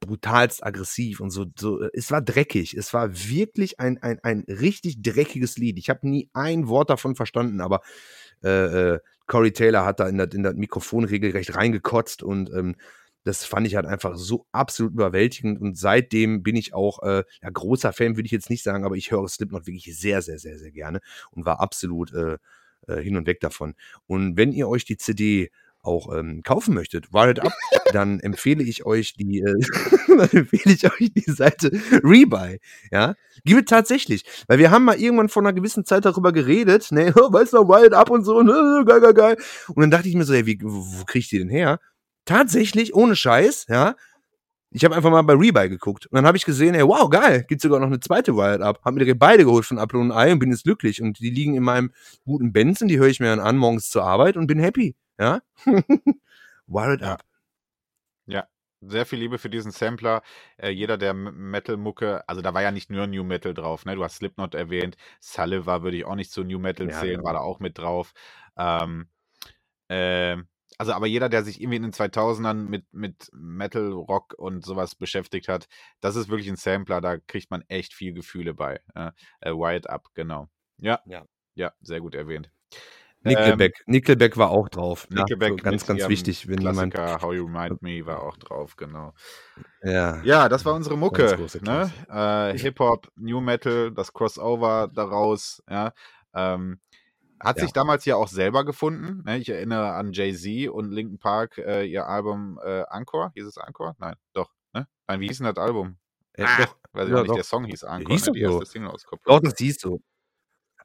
brutalst 0.00 0.64
aggressiv 0.64 1.20
und 1.20 1.30
so, 1.30 1.44
so. 1.58 1.82
Es 1.92 2.10
war 2.10 2.22
dreckig. 2.22 2.74
Es 2.74 2.94
war 2.94 3.12
wirklich 3.12 3.78
ein, 3.80 4.02
ein, 4.02 4.18
ein 4.22 4.44
richtig 4.48 5.02
dreckiges 5.02 5.58
Lied. 5.58 5.78
Ich 5.78 5.90
habe 5.90 6.08
nie 6.08 6.30
ein 6.32 6.68
Wort 6.68 6.88
davon 6.88 7.14
verstanden, 7.14 7.60
aber 7.60 7.82
äh, 8.42 8.94
äh, 8.94 9.00
Corey 9.26 9.52
Taylor 9.52 9.84
hat 9.84 10.00
da 10.00 10.08
in 10.08 10.16
das, 10.16 10.28
in 10.32 10.42
das 10.42 10.54
Mikrofon 10.54 11.04
regelrecht 11.04 11.54
reingekotzt 11.54 12.22
und 12.22 12.50
ähm, 12.50 12.76
das 13.24 13.44
fand 13.44 13.66
ich 13.66 13.76
halt 13.76 13.86
einfach 13.86 14.16
so 14.16 14.46
absolut 14.52 14.92
überwältigend 14.92 15.60
und 15.60 15.76
seitdem 15.76 16.42
bin 16.42 16.56
ich 16.56 16.74
auch, 16.74 17.02
äh, 17.02 17.24
ja, 17.42 17.50
großer 17.50 17.92
Fan 17.92 18.16
würde 18.16 18.26
ich 18.26 18.32
jetzt 18.32 18.50
nicht 18.50 18.62
sagen, 18.62 18.84
aber 18.84 18.96
ich 18.96 19.10
höre 19.10 19.28
Slipknot 19.28 19.66
wirklich 19.66 19.96
sehr, 19.98 20.22
sehr, 20.22 20.38
sehr, 20.38 20.58
sehr 20.58 20.70
gerne 20.72 21.00
und 21.30 21.44
war 21.44 21.60
absolut 21.60 22.12
äh, 22.14 22.38
äh, 22.88 23.02
hin 23.02 23.16
und 23.16 23.26
weg 23.26 23.40
davon. 23.40 23.74
Und 24.06 24.36
wenn 24.36 24.52
ihr 24.52 24.68
euch 24.68 24.84
die 24.84 24.96
CD 24.96 25.50
auch 25.82 26.14
ähm, 26.14 26.42
kaufen 26.42 26.74
möchtet, 26.74 27.12
wartet 27.12 27.40
ab, 27.40 27.52
dann 27.92 28.20
empfehle 28.20 28.62
ich 28.62 28.84
euch 28.84 29.14
die, 29.14 29.40
äh, 29.40 29.54
empfehle 30.36 30.74
ich 30.74 30.84
euch 30.84 31.12
die 31.14 31.30
Seite 31.30 31.70
Rebuy. 32.04 32.58
Ja, 32.90 33.14
gibt 33.44 33.68
tatsächlich, 33.68 34.24
weil 34.46 34.58
wir 34.58 34.70
haben 34.70 34.84
mal 34.84 35.00
irgendwann 35.00 35.28
vor 35.28 35.42
einer 35.42 35.52
gewissen 35.52 35.84
Zeit 35.84 36.04
darüber 36.04 36.32
geredet, 36.32 36.92
ne, 36.92 37.14
weißt 37.14 37.54
du, 37.54 37.68
Wild 37.68 37.94
Up 37.94 38.10
und 38.10 38.24
so, 38.24 38.42
ne, 38.42 38.84
geil, 38.86 39.00
geil, 39.00 39.14
geil. 39.14 39.36
Und 39.68 39.80
dann 39.80 39.90
dachte 39.90 40.08
ich 40.08 40.14
mir 40.14 40.24
so, 40.24 40.34
ey, 40.34 40.46
wie, 40.46 40.58
wo 40.62 41.04
krieg 41.04 41.22
ich 41.22 41.28
die 41.28 41.38
denn 41.38 41.48
her? 41.48 41.80
Tatsächlich, 42.30 42.94
ohne 42.94 43.16
Scheiß, 43.16 43.66
ja. 43.68 43.96
Ich 44.70 44.84
habe 44.84 44.94
einfach 44.94 45.10
mal 45.10 45.22
bei 45.22 45.32
Rebuy 45.32 45.68
geguckt 45.68 46.06
und 46.06 46.14
dann 46.14 46.26
habe 46.26 46.36
ich 46.36 46.44
gesehen, 46.44 46.76
ey, 46.76 46.86
wow, 46.86 47.10
geil, 47.10 47.44
gibt 47.48 47.60
sogar 47.60 47.80
noch 47.80 47.88
eine 47.88 47.98
zweite 47.98 48.36
Wild 48.36 48.60
Up. 48.62 48.80
Hab 48.84 48.94
mir 48.94 49.14
beide 49.16 49.44
geholt 49.44 49.64
von 49.64 49.78
Apple 49.78 49.98
und 49.98 50.12
Ei 50.12 50.30
und 50.30 50.38
bin 50.38 50.52
jetzt 50.52 50.62
glücklich 50.62 51.02
und 51.02 51.18
die 51.18 51.30
liegen 51.30 51.56
in 51.56 51.64
meinem 51.64 51.92
guten 52.24 52.52
Benz 52.52 52.80
und 52.80 52.86
die 52.86 53.00
höre 53.00 53.08
ich 53.08 53.18
mir 53.18 53.26
dann 53.26 53.40
an 53.40 53.56
morgens 53.56 53.90
zur 53.90 54.04
Arbeit 54.04 54.36
und 54.36 54.46
bin 54.46 54.60
happy. 54.60 54.94
Ja? 55.18 55.40
Wired 56.68 57.00
Ja. 57.00 57.14
Up. 57.14 57.22
Ja, 58.26 58.46
sehr 58.80 59.06
viel 59.06 59.18
Liebe 59.18 59.38
für 59.38 59.50
diesen 59.50 59.72
Sampler. 59.72 60.22
Äh, 60.56 60.70
jeder, 60.70 60.98
der 60.98 61.14
Metal-Mucke, 61.14 62.28
also 62.28 62.42
da 62.42 62.54
war 62.54 62.62
ja 62.62 62.70
nicht 62.70 62.90
nur 62.90 63.08
New 63.08 63.24
Metal 63.24 63.54
drauf, 63.54 63.84
ne? 63.86 63.96
Du 63.96 64.04
hast 64.04 64.18
Slipknot 64.18 64.54
erwähnt. 64.54 64.96
Sullivan 65.18 65.82
würde 65.82 65.96
ich 65.96 66.04
auch 66.04 66.14
nicht 66.14 66.30
zu 66.30 66.44
New 66.44 66.60
Metal 66.60 66.88
Ja, 66.88 67.00
zählen, 67.00 67.16
genau. 67.16 67.24
war 67.24 67.32
da 67.32 67.40
auch 67.40 67.58
mit 67.58 67.76
drauf. 67.76 68.12
Ähm, 68.56 69.08
ähm, 69.88 70.46
also 70.80 70.94
aber 70.94 71.06
jeder, 71.06 71.28
der 71.28 71.44
sich 71.44 71.60
irgendwie 71.60 71.76
in 71.76 71.82
den 71.82 71.92
2000ern 71.92 72.54
mit, 72.54 72.86
mit 72.90 73.28
Metal, 73.34 73.92
Rock 73.92 74.32
und 74.38 74.64
sowas 74.64 74.94
beschäftigt 74.94 75.46
hat, 75.46 75.68
das 76.00 76.16
ist 76.16 76.30
wirklich 76.30 76.48
ein 76.48 76.56
Sampler, 76.56 77.02
da 77.02 77.18
kriegt 77.18 77.50
man 77.50 77.62
echt 77.68 77.92
viel 77.92 78.14
Gefühle 78.14 78.54
bei. 78.54 78.80
Äh, 78.94 79.10
äh, 79.40 79.50
Wired 79.50 79.90
Up, 79.90 80.06
genau. 80.14 80.48
Ja, 80.78 81.00
Ja. 81.04 81.26
ja, 81.54 81.74
sehr 81.82 82.00
gut 82.00 82.14
erwähnt. 82.14 82.50
Nickelback. 83.22 83.74
Nickelback 83.84 84.38
war 84.38 84.48
auch 84.48 84.70
drauf. 84.70 85.06
Ja, 85.10 85.16
Ähm, 85.18 85.22
Nickelback 85.24 85.50
so 85.50 85.56
ganz, 85.56 85.86
ganz 85.86 86.08
wichtig, 86.08 86.48
wenn 86.48 86.62
jemand. 86.62 86.94
Klassiker 86.94 87.20
How 87.20 87.34
You 87.34 87.44
Remind 87.44 87.82
Me 87.82 88.06
war 88.06 88.22
auch 88.22 88.38
drauf, 88.38 88.74
genau. 88.76 89.12
Ja. 89.82 90.22
Ja, 90.22 90.48
das 90.48 90.64
war 90.64 90.72
unsere 90.72 90.96
Mucke. 90.96 91.36
Ne? 91.60 91.92
Äh, 92.08 92.58
Hip-Hop, 92.58 93.12
New 93.16 93.42
Metal, 93.42 93.92
das 93.92 94.14
Crossover 94.14 94.88
daraus. 94.90 95.62
Ja? 95.68 95.92
Ähm, 96.32 96.80
hat 97.40 97.56
Ja. 97.56 97.62
sich 97.64 97.72
damals 97.72 98.04
ja 98.04 98.16
auch 98.16 98.28
selber 98.28 98.64
gefunden. 98.64 99.22
Ne? 99.24 99.38
Ich 99.38 99.48
erinnere 99.48 99.92
an 99.94 100.12
Jay-Z 100.12 100.68
und 100.70 100.90
Linkin 100.90 101.18
Park, 101.18 101.58
äh, 101.58 101.84
ihr 101.84 102.06
Album 102.06 102.58
äh, 102.64 102.82
Encore. 102.90 103.30
Hieß 103.34 103.46
es 103.46 103.56
Encore? 103.56 103.94
Nein, 103.98 104.14
doch. 104.32 104.50
Ne? 104.74 104.86
Nein, 105.08 105.20
wie 105.20 105.28
hieß 105.28 105.38
denn 105.38 105.46
das 105.46 105.56
Album? 105.56 105.96
Äh, 106.34 106.44
Ah, 106.44 106.58
doch, 106.64 106.76
Weiß 106.92 107.06
ich 107.08 107.12
ja, 107.14 107.18
nicht, 107.20 107.30
doch. 107.30 107.34
der 107.36 107.44
Song 107.44 107.64
hieß 107.64 107.82
Encore, 107.84 108.12
Hieß 108.12 108.26
ne? 108.26 108.32
die 108.32 108.44
so. 108.44 108.64
Single-Auskopplung. 108.64 109.36
Doch, 109.36 109.40
das 109.42 109.58
siehst 109.58 109.84
du. 109.84 110.00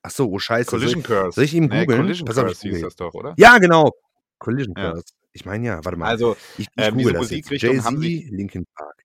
Ach 0.01 0.11
so, 0.11 0.29
oh 0.31 0.39
Scheiße. 0.39 0.69
Soll 0.71 0.79
Collision 0.79 1.01
ich, 1.01 1.07
Curse. 1.07 1.31
soll 1.31 1.43
ich 1.45 1.53
ihm 1.53 1.65
Nee, 1.65 1.81
googeln? 1.81 2.01
Collision 2.01 2.25
Pass 2.27 2.37
auf, 2.37 2.45
Curse 2.45 2.69
hieß 2.69 2.81
das 2.81 2.95
doch, 2.95 3.13
oder? 3.13 3.33
Ja, 3.37 3.57
genau. 3.57 3.91
Collision 4.39 4.73
Ja. 4.77 4.91
Curse. 4.91 5.05
Ich 5.33 5.45
meine 5.45 5.65
ja, 5.65 5.83
warte 5.83 5.97
mal. 5.97 6.07
Also, 6.07 6.37
ich, 6.57 6.67
ich 6.67 6.67
ähm, 6.77 6.97
diese. 6.97 7.13
Musikrichtung 7.13 7.83
haben 7.83 7.99
sich 7.99 8.29
Linkin 8.29 8.65
Park. 8.75 8.95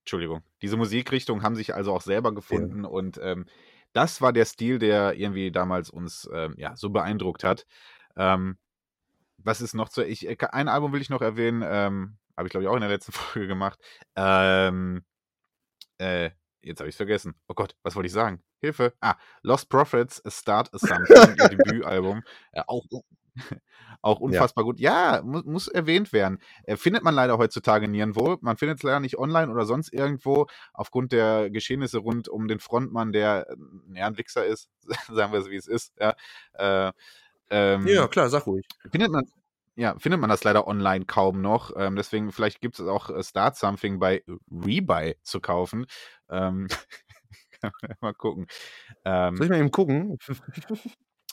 Entschuldigung, 0.00 0.42
diese 0.60 0.76
Musikrichtung 0.76 1.42
haben 1.42 1.54
sich 1.56 1.74
also 1.74 1.92
auch 1.92 2.02
selber 2.02 2.34
gefunden 2.34 2.84
und 2.84 3.18
ähm, 3.22 3.46
das 3.92 4.20
war 4.20 4.32
der 4.32 4.44
Stil, 4.44 4.78
der 4.78 5.14
irgendwie 5.14 5.50
damals 5.50 5.90
uns 5.90 6.28
ähm, 6.32 6.54
ja 6.56 6.76
so 6.76 6.90
beeindruckt 6.90 7.44
hat. 7.44 7.66
Ähm, 8.16 8.58
was 9.38 9.60
ist 9.60 9.74
noch 9.74 9.88
zu? 9.88 10.04
Ich, 10.04 10.26
äh, 10.28 10.36
ein 10.52 10.68
Album 10.68 10.92
will 10.92 11.00
ich 11.00 11.10
noch 11.10 11.22
erwähnen, 11.22 11.62
ähm, 11.64 12.16
habe 12.36 12.48
ich 12.48 12.50
glaube 12.50 12.64
ich 12.64 12.68
auch 12.68 12.74
in 12.74 12.80
der 12.80 12.90
letzten 12.90 13.12
Folge 13.12 13.48
gemacht. 13.48 13.78
Ähm, 14.16 15.04
äh, 15.98 16.30
jetzt 16.62 16.80
habe 16.80 16.88
ich 16.88 16.94
es 16.94 16.98
vergessen. 16.98 17.34
Oh 17.48 17.54
Gott, 17.54 17.76
was 17.82 17.94
wollte 17.96 18.06
ich 18.06 18.12
sagen? 18.12 18.42
Hilfe. 18.60 18.94
Ah, 19.00 19.16
Lost 19.42 19.68
Prophets, 19.68 20.24
A 20.24 20.30
Start 20.30 20.70
Something, 20.72 21.36
ihr 21.36 21.48
Debütalbum. 21.56 22.22
Äh, 22.52 22.62
auch, 22.66 22.84
auch 24.02 24.20
unfassbar 24.20 24.64
gut. 24.64 24.80
Ja, 24.80 25.22
muss, 25.24 25.44
muss 25.44 25.68
erwähnt 25.68 26.12
werden. 26.12 26.38
Äh, 26.64 26.76
findet 26.76 27.02
man 27.02 27.14
leider 27.14 27.38
heutzutage 27.38 27.88
nirgendwo. 27.88 28.38
Man 28.40 28.56
findet 28.56 28.78
es 28.78 28.82
leider 28.82 29.00
nicht 29.00 29.18
online 29.18 29.50
oder 29.50 29.64
sonst 29.64 29.92
irgendwo 29.92 30.46
aufgrund 30.72 31.12
der 31.12 31.50
Geschehnisse 31.50 31.98
rund 31.98 32.28
um 32.28 32.48
den 32.48 32.60
Frontmann, 32.60 33.12
der 33.12 33.48
äh, 33.48 33.56
ja, 33.98 34.06
ein 34.06 34.18
Wichser 34.18 34.44
ist, 34.44 34.68
sagen 35.08 35.32
wir 35.32 35.40
es 35.40 35.50
wie 35.50 35.56
es 35.56 35.66
ist. 35.66 35.92
Ja, 35.98 36.14
äh, 36.54 36.92
ähm, 37.50 37.86
Ja, 37.86 38.08
klar, 38.08 38.28
sag 38.28 38.46
ruhig. 38.46 38.66
findet 38.90 39.10
man 39.10 39.24
ja, 39.74 39.98
findet 39.98 40.20
man 40.20 40.28
das 40.28 40.44
leider 40.44 40.66
online 40.66 41.06
kaum 41.06 41.40
noch. 41.40 41.72
Ähm, 41.76 41.96
deswegen, 41.96 42.30
vielleicht 42.30 42.60
gibt 42.60 42.78
es 42.78 42.86
auch 42.86 43.08
äh, 43.08 43.22
Start 43.22 43.56
Something 43.56 43.98
bei 43.98 44.22
Rebuy 44.50 45.16
zu 45.22 45.40
kaufen. 45.40 45.86
Ähm, 46.28 46.68
kann 47.62 47.72
man 47.80 47.96
mal 48.00 48.12
gucken. 48.12 48.46
Ähm, 49.04 49.36
Soll 49.36 49.46
ich 49.46 49.50
mal 49.50 49.58
eben 49.58 49.70
gucken? 49.70 50.18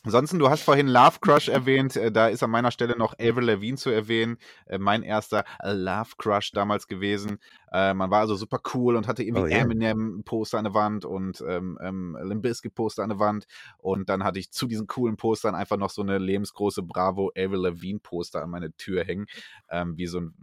Ansonsten, 0.04 0.40
du 0.40 0.50
hast 0.50 0.64
vorhin 0.64 0.88
Love 0.88 1.18
Crush 1.22 1.50
erwähnt, 1.50 1.96
äh, 1.98 2.12
da 2.12 2.28
ist 2.30 2.42
an 2.42 2.52
meiner 2.52 2.72
Stelle 2.72 2.98
noch 2.98 3.14
Avril 3.20 3.46
Lavigne 3.46 3.78
zu 3.78 3.90
erwähnen, 3.90 4.38
äh, 4.66 4.78
mein 4.78 5.04
erster 5.04 5.44
äh, 5.62 5.74
Love 5.74 6.12
Crush 6.18 6.52
damals 6.52 6.88
gewesen. 6.88 7.40
Äh, 7.74 7.94
man 7.94 8.10
war 8.10 8.22
also 8.22 8.36
super 8.36 8.60
cool 8.74 8.96
und 8.96 9.08
hatte 9.08 9.24
irgendwie 9.24 9.44
Oh, 9.44 9.46
ja. 9.46 9.58
Eminem 9.58 10.24
Poster 10.24 10.58
an 10.58 10.64
der 10.64 10.74
Wand 10.74 11.04
und 11.06 11.44
ähm, 11.48 11.78
ähm, 11.82 12.18
Limp 12.24 12.44
Bizkit 12.44 12.74
Poster 12.76 13.04
an 13.04 13.10
der 13.10 13.20
Wand 13.20 13.46
und 13.78 14.08
dann 14.10 14.24
hatte 14.24 14.40
ich 14.40 14.52
zu 14.52 14.68
diesen 14.68 14.88
coolen 14.88 15.18
Postern 15.18 15.54
einfach 15.54 15.78
noch 15.78 15.90
so 15.90 16.02
eine 16.02 16.18
lebensgroße 16.18 16.82
Bravo 16.84 17.32
Avril 17.38 17.60
Lavigne 17.60 18.00
Poster 18.00 18.42
an 18.42 18.50
meine 18.52 18.72
Tür 18.78 19.04
hängen, 19.04 19.26
ähm, 19.70 19.98
wie 19.98 20.08
so 20.08 20.20
ein 20.22 20.34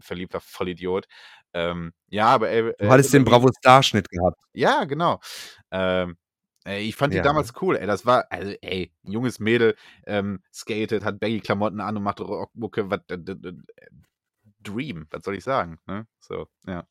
verliebter 0.00 0.40
Vollidiot. 0.40 1.06
Ähm, 1.52 1.92
ja, 2.08 2.26
aber 2.26 2.48
Avril, 2.48 2.74
Du 2.78 2.88
hattest 2.90 3.12
den 3.14 3.24
Bravo 3.24 3.48
Starschnitt 3.58 4.08
gehabt. 4.10 4.38
ja, 4.52 4.84
genau. 4.84 5.20
Ähm, 5.70 6.16
ey, 6.64 6.82
ich 6.88 6.96
fand 6.96 7.14
die 7.14 7.18
Ja. 7.18 7.22
damals 7.22 7.52
cool, 7.62 7.76
ey. 7.76 7.86
Das 7.86 8.06
war, 8.06 8.26
also, 8.30 8.52
ey, 8.62 8.92
ein 9.04 9.12
junges 9.12 9.38
Mädel, 9.40 9.76
ähm, 10.06 10.40
skatet, 10.52 11.04
hat 11.04 11.20
Baggy-Klamotten 11.20 11.80
an 11.80 11.96
und 11.96 12.02
macht 12.02 12.20
Rockmucke, 12.20 12.90
was, 12.90 13.00
äh, 13.08 13.18
Dream, 14.62 15.06
was 15.10 15.24
soll 15.24 15.36
ich 15.36 15.44
sagen, 15.44 15.78
ne? 15.86 16.06
So, 16.20 16.46
ja. 16.66 16.86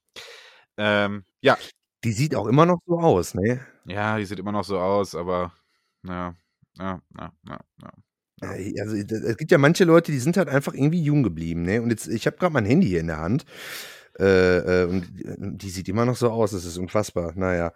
Ähm, 0.78 1.26
ja, 1.42 1.58
Die 2.04 2.12
sieht 2.14 2.36
auch 2.36 2.48
immer 2.48 2.66
noch 2.66 2.80
so 2.86 3.00
aus, 3.00 3.34
ne? 3.36 3.66
ja, 3.86 4.18
die 4.18 4.26
sieht 4.26 4.40
immer 4.40 4.52
noch 4.52 4.64
so 4.64 4.80
aus, 4.80 5.16
aber, 5.16 5.54
ja, 6.06 6.36
ja, 6.78 7.02
ja, 7.20 7.32
ja, 7.48 7.60
ja. 7.82 7.92
Also 8.82 8.96
es 8.98 9.38
gibt 9.38 9.52
ja 9.52 9.58
manche 9.58 9.86
Leute, 9.86 10.12
die 10.12 10.20
sind 10.20 10.36
halt 10.38 10.50
einfach 10.50 10.74
irgendwie 10.74 11.02
jung 11.02 11.24
geblieben, 11.24 11.64
ne? 11.64 11.82
Und 11.82 11.92
jetzt, 11.92 12.08
ich 12.08 12.26
habe 12.28 12.38
gerade 12.38 12.54
mein 12.54 12.66
Handy 12.66 12.88
hier 12.88 13.00
in 13.00 13.08
der 13.08 13.20
Hand. 13.20 13.46
Äh, 14.20 14.84
äh, 14.84 14.86
und 14.86 15.08
die- 15.18 15.58
die 15.58 15.70
sieht 15.70 15.90
immer 15.90 16.06
noch 16.06 16.16
so 16.16 16.30
aus, 16.30 16.52
das 16.52 16.66
ist 16.66 16.78
unfassbar. 16.78 17.34
Naja, 17.36 17.74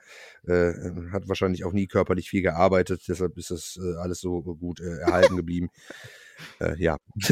äh, 0.48 0.72
hat 1.12 1.28
wahrscheinlich 1.28 1.66
auch 1.66 1.74
nie 1.74 1.88
körperlich 1.88 2.30
viel 2.30 2.44
gearbeitet, 2.44 3.02
deshalb 3.08 3.38
ist 3.38 3.50
das 3.52 3.80
äh, 3.82 3.96
alles 3.98 4.20
so 4.20 4.42
gut 4.42 4.80
äh, 4.80 5.00
erhalten 5.00 5.36
geblieben. 5.36 5.70
äh, 6.60 6.76
ja. 6.78 6.98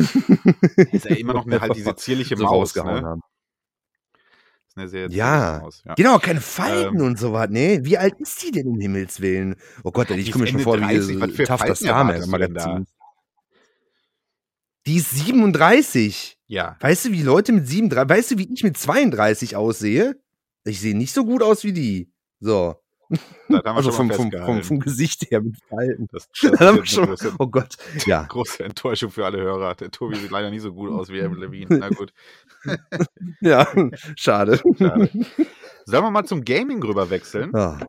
Ist 0.92 1.06
ja 1.06 1.16
immer 1.16 1.34
noch 1.34 1.46
eine, 1.46 1.62
halt 1.62 1.76
diese 1.76 1.96
zierliche 1.96 2.36
so 2.36 2.44
Maus, 2.44 2.54
rausgehauen 2.76 3.04
ne? 3.04 3.08
haben. 3.08 3.22
Ist 4.68 4.78
eine 4.78 4.88
sehr 4.88 5.10
Ja. 5.12 5.60
Maus, 5.62 5.84
ja. 5.86 5.94
Genau, 5.94 6.18
keine 6.18 6.42
Falten 6.42 7.00
Ähm. 7.00 7.06
und 7.06 7.20
so 7.20 7.32
was, 7.32 7.50
ne? 7.50 7.80
Wie 7.84 7.98
alt 8.00 8.16
ist 8.20 8.42
die 8.44 8.52
denn 8.52 8.66
um 8.68 8.80
Himmels 8.80 9.22
Willen? 9.22 9.56
Oh 9.84 9.92
Gott, 9.92 10.10
ich 10.12 10.32
komme 10.32 10.46
mir 10.46 10.50
schon 10.52 10.60
vor 10.62 10.78
30, 10.78 11.10
wie 11.10 11.20
so 11.20 11.44
Tough 11.44 11.62
das 11.62 11.80
Falten 11.80 11.86
erwartest 11.86 12.28
du 12.28 12.38
denn 12.38 12.54
Magazin. 12.54 12.88
Die 14.88 14.98
ist 14.98 15.12
37. 15.12 16.38
Ja, 16.48 16.78
Weißt 16.80 17.06
du, 17.06 17.12
wie 17.12 17.24
Leute 17.24 17.52
mit 17.52 17.68
37, 17.68 18.10
weißt 18.10 18.32
du, 18.32 18.38
wie 18.38 18.54
ich 18.54 18.64
mit 18.64 18.78
32 18.78 19.56
aussehe? 19.56 20.20
Ich 20.64 20.80
sehe 20.80 20.96
nicht 20.96 21.14
so 21.14 21.26
gut 21.26 21.42
aus 21.42 21.64
wie 21.64 21.74
die. 21.74 22.12
So. 22.40 22.76
Also 23.50 23.92
schon 23.92 24.12
vom, 24.12 24.32
vom, 24.32 24.46
vom, 24.46 24.64
vom 24.64 24.80
Gesicht 24.80 25.30
her 25.30 25.42
mit 25.42 25.58
Falten. 25.70 26.08
Das, 26.12 26.28
Das 26.32 26.52
das 26.52 26.60
haben 26.60 26.78
wir 26.78 26.86
schon, 26.86 27.06
große, 27.08 27.34
oh 27.38 27.48
Gott. 27.48 27.76
Ja. 28.06 28.24
große 28.24 28.64
Enttäuschung 28.64 29.12
für 29.12 29.26
alle 29.26 29.40
Hörer. 29.40 29.76
Der 29.76 29.92
Tobi 29.92 30.16
sieht 30.16 30.32
leider 30.32 30.50
nicht 30.50 30.62
so 30.62 30.74
gut 30.74 30.92
aus 30.92 31.10
wie 31.10 31.20
Evan 31.20 31.38
Levine. 31.40 31.78
Na 31.78 31.90
gut. 31.90 32.14
Ja, 33.42 33.68
schade. 34.16 34.60
Schade. 34.78 35.10
Sollen 35.86 36.04
wir 36.04 36.10
mal 36.10 36.26
zum 36.26 36.44
Gaming 36.44 36.82
rüber 36.82 37.12
wechseln? 37.12 37.52
Ja. 37.54 37.80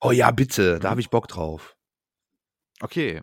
Oh 0.00 0.10
ja, 0.10 0.32
bitte, 0.32 0.80
da 0.80 0.90
habe 0.90 1.00
ich 1.00 1.10
Bock 1.10 1.28
drauf. 1.28 1.76
Okay. 2.80 3.20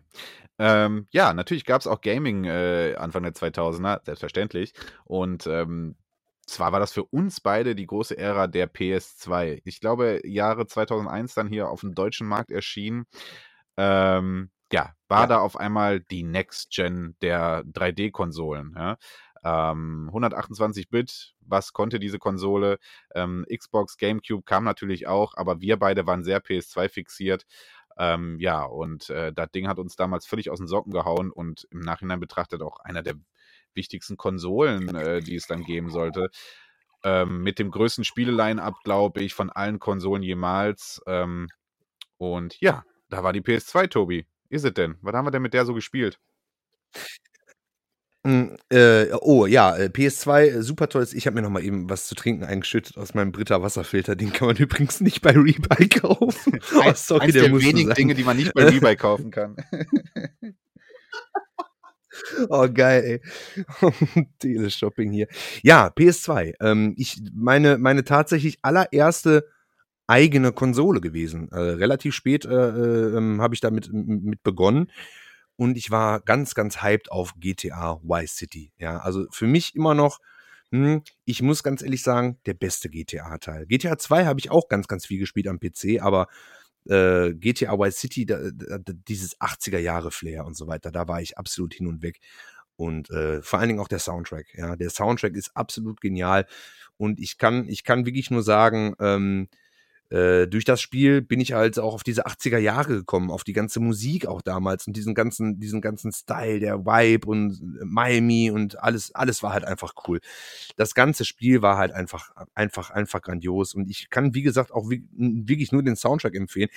Ähm, 0.62 1.06
ja, 1.10 1.32
natürlich 1.32 1.64
gab 1.64 1.80
es 1.80 1.86
auch 1.86 2.02
Gaming 2.02 2.44
äh, 2.44 2.94
Anfang 2.98 3.22
der 3.22 3.32
2000er, 3.32 4.04
selbstverständlich. 4.04 4.74
Und 5.04 5.46
ähm, 5.46 5.96
zwar 6.46 6.72
war 6.72 6.80
das 6.80 6.92
für 6.92 7.04
uns 7.04 7.40
beide 7.40 7.74
die 7.74 7.86
große 7.86 8.16
Ära 8.18 8.46
der 8.46 8.68
PS2. 8.68 9.62
Ich 9.64 9.80
glaube, 9.80 10.20
Jahre 10.24 10.66
2001 10.66 11.34
dann 11.34 11.48
hier 11.48 11.70
auf 11.70 11.80
dem 11.80 11.94
deutschen 11.94 12.26
Markt 12.28 12.50
erschienen. 12.52 13.06
Ähm, 13.78 14.50
ja, 14.72 14.94
war 15.08 15.22
Ja. 15.22 15.26
da 15.28 15.38
auf 15.40 15.56
einmal 15.56 16.00
die 16.00 16.22
Next 16.24 16.70
Gen 16.72 17.16
der 17.22 17.64
3D-Konsolen. 17.64 18.74
Ja? 18.76 18.98
Ähm, 19.44 20.08
128 20.12 20.90
Bit, 20.90 21.34
was 21.40 21.72
konnte 21.72 21.98
diese 21.98 22.18
Konsole? 22.18 22.78
Ähm, 23.14 23.46
Xbox, 23.54 23.96
GameCube 23.96 24.44
kam 24.44 24.64
natürlich 24.64 25.06
auch, 25.08 25.34
aber 25.36 25.60
wir 25.62 25.78
beide 25.78 26.06
waren 26.06 26.24
sehr 26.24 26.40
PS2 26.40 26.88
fixiert. 26.90 27.46
Ähm, 27.98 28.38
ja, 28.38 28.64
und 28.64 29.10
äh, 29.10 29.32
das 29.32 29.50
Ding 29.50 29.68
hat 29.68 29.78
uns 29.78 29.96
damals 29.96 30.26
völlig 30.26 30.50
aus 30.50 30.58
den 30.58 30.66
Socken 30.66 30.92
gehauen 30.92 31.30
und 31.30 31.66
im 31.70 31.80
Nachhinein 31.80 32.20
betrachtet 32.20 32.62
auch 32.62 32.78
einer 32.80 33.02
der 33.02 33.14
wichtigsten 33.74 34.16
Konsolen, 34.16 34.94
äh, 34.94 35.20
die 35.20 35.36
es 35.36 35.46
dann 35.46 35.64
geben 35.64 35.90
sollte. 35.90 36.30
Ähm, 37.02 37.42
mit 37.42 37.58
dem 37.58 37.70
größten 37.70 38.04
Spieleline-Up, 38.04 38.82
glaube 38.84 39.22
ich, 39.22 39.34
von 39.34 39.50
allen 39.50 39.78
Konsolen 39.78 40.22
jemals. 40.22 41.00
Ähm, 41.06 41.48
und 42.18 42.60
ja, 42.60 42.84
da 43.08 43.22
war 43.22 43.32
die 43.32 43.40
PS2, 43.40 43.88
Tobi. 43.88 44.26
Ist 44.50 44.64
es 44.64 44.74
denn? 44.74 44.96
Was 45.00 45.14
haben 45.14 45.26
wir 45.26 45.30
denn 45.30 45.42
mit 45.42 45.54
der 45.54 45.64
so 45.64 45.74
gespielt? 45.74 46.18
Mm, 48.22 48.54
äh, 48.68 49.06
oh 49.22 49.46
ja, 49.46 49.74
äh, 49.74 49.86
PS2, 49.86 50.42
äh, 50.42 50.62
super 50.62 50.90
tolles. 50.90 51.14
Ich 51.14 51.26
habe 51.26 51.36
mir 51.36 51.42
noch 51.42 51.48
mal 51.48 51.64
eben 51.64 51.88
was 51.88 52.06
zu 52.06 52.14
trinken 52.14 52.44
eingeschüttet 52.44 52.98
aus 52.98 53.14
meinem 53.14 53.32
Britta 53.32 53.62
Wasserfilter. 53.62 54.14
Den 54.14 54.32
kann 54.32 54.46
man 54.46 54.56
übrigens 54.58 55.00
nicht 55.00 55.22
bei 55.22 55.30
Rebuy 55.30 55.88
kaufen. 55.88 56.60
oh, 56.74 56.92
sorry, 56.94 57.24
Eins 57.24 57.32
der, 57.32 57.48
der 57.48 57.60
wenigen 57.60 57.94
Dinge, 57.94 58.14
die 58.14 58.24
man 58.24 58.36
nicht 58.36 58.52
bei 58.52 58.64
Rebuy 58.64 58.94
kaufen 58.96 59.30
kann. 59.30 59.56
oh, 62.50 62.68
geil, 62.72 63.22
ey. 63.82 63.92
Teleshopping 64.38 65.12
hier. 65.12 65.26
Ja, 65.62 65.88
PS2. 65.88 66.54
Ähm, 66.60 66.94
ich, 66.98 67.22
meine, 67.32 67.78
meine 67.78 68.04
tatsächlich 68.04 68.58
allererste 68.60 69.46
eigene 70.06 70.52
Konsole 70.52 71.00
gewesen. 71.00 71.48
Äh, 71.52 71.58
relativ 71.58 72.14
spät 72.14 72.44
äh, 72.44 72.50
äh, 72.50 73.16
ähm, 73.16 73.40
habe 73.40 73.54
ich 73.54 73.60
damit 73.60 73.88
mit 73.92 74.42
begonnen 74.42 74.90
und 75.60 75.76
ich 75.76 75.90
war 75.90 76.20
ganz, 76.20 76.54
ganz 76.54 76.82
hyped 76.82 77.12
auf 77.12 77.34
GTA 77.38 78.00
Vice 78.02 78.34
City. 78.34 78.72
Ja, 78.78 78.96
also 79.00 79.26
für 79.30 79.46
mich 79.46 79.74
immer 79.74 79.92
noch, 79.92 80.18
hm, 80.70 81.02
ich 81.26 81.42
muss 81.42 81.62
ganz 81.62 81.82
ehrlich 81.82 82.02
sagen, 82.02 82.38
der 82.46 82.54
beste 82.54 82.88
GTA-Teil. 82.88 83.66
GTA 83.66 83.98
2 83.98 84.24
habe 84.24 84.40
ich 84.40 84.50
auch 84.50 84.70
ganz, 84.70 84.88
ganz 84.88 85.04
viel 85.04 85.18
gespielt 85.18 85.48
am 85.48 85.60
PC, 85.60 86.00
aber 86.00 86.28
äh, 86.88 87.34
GTA 87.34 87.78
Vice 87.78 87.98
City, 87.98 88.24
da, 88.24 88.38
da, 88.54 88.78
dieses 89.06 89.38
80er-Jahre-Flair 89.38 90.46
und 90.46 90.56
so 90.56 90.66
weiter, 90.66 90.90
da 90.90 91.06
war 91.08 91.20
ich 91.20 91.36
absolut 91.36 91.74
hin 91.74 91.88
und 91.88 92.00
weg. 92.00 92.20
Und 92.76 93.10
äh, 93.10 93.42
vor 93.42 93.58
allen 93.58 93.68
Dingen 93.68 93.80
auch 93.80 93.88
der 93.88 93.98
Soundtrack. 93.98 94.46
Ja, 94.54 94.76
der 94.76 94.88
Soundtrack 94.88 95.34
ist 95.34 95.54
absolut 95.54 96.00
genial. 96.00 96.46
Und 96.96 97.20
ich 97.20 97.36
kann, 97.36 97.68
ich 97.68 97.84
kann 97.84 98.06
wirklich 98.06 98.30
nur 98.30 98.42
sagen, 98.42 98.94
ähm, 98.98 99.48
äh, 100.10 100.48
durch 100.48 100.64
das 100.64 100.80
Spiel 100.80 101.22
bin 101.22 101.38
ich 101.40 101.52
halt 101.52 101.78
auch 101.78 101.94
auf 101.94 102.02
diese 102.02 102.26
80er 102.26 102.58
Jahre 102.58 102.94
gekommen, 102.94 103.30
auf 103.30 103.44
die 103.44 103.52
ganze 103.52 103.78
Musik 103.78 104.26
auch 104.26 104.42
damals 104.42 104.86
und 104.88 104.96
diesen 104.96 105.14
ganzen, 105.14 105.60
diesen 105.60 105.80
ganzen 105.80 106.12
Style, 106.12 106.58
der 106.58 106.84
Vibe 106.84 107.28
und 107.28 107.52
äh, 107.52 107.84
Miami 107.84 108.50
und 108.50 108.82
alles, 108.82 109.14
alles 109.14 109.42
war 109.42 109.52
halt 109.52 109.64
einfach 109.64 109.94
cool. 110.08 110.20
Das 110.76 110.94
ganze 110.94 111.24
Spiel 111.24 111.62
war 111.62 111.78
halt 111.78 111.92
einfach, 111.92 112.32
einfach, 112.54 112.90
einfach 112.90 113.22
grandios 113.22 113.72
und 113.74 113.88
ich 113.88 114.10
kann, 114.10 114.34
wie 114.34 114.42
gesagt, 114.42 114.72
auch 114.72 114.90
wirklich 114.90 115.70
nur 115.70 115.84
den 115.84 115.94
Soundtrack 115.96 116.34
empfehlen. 116.34 116.70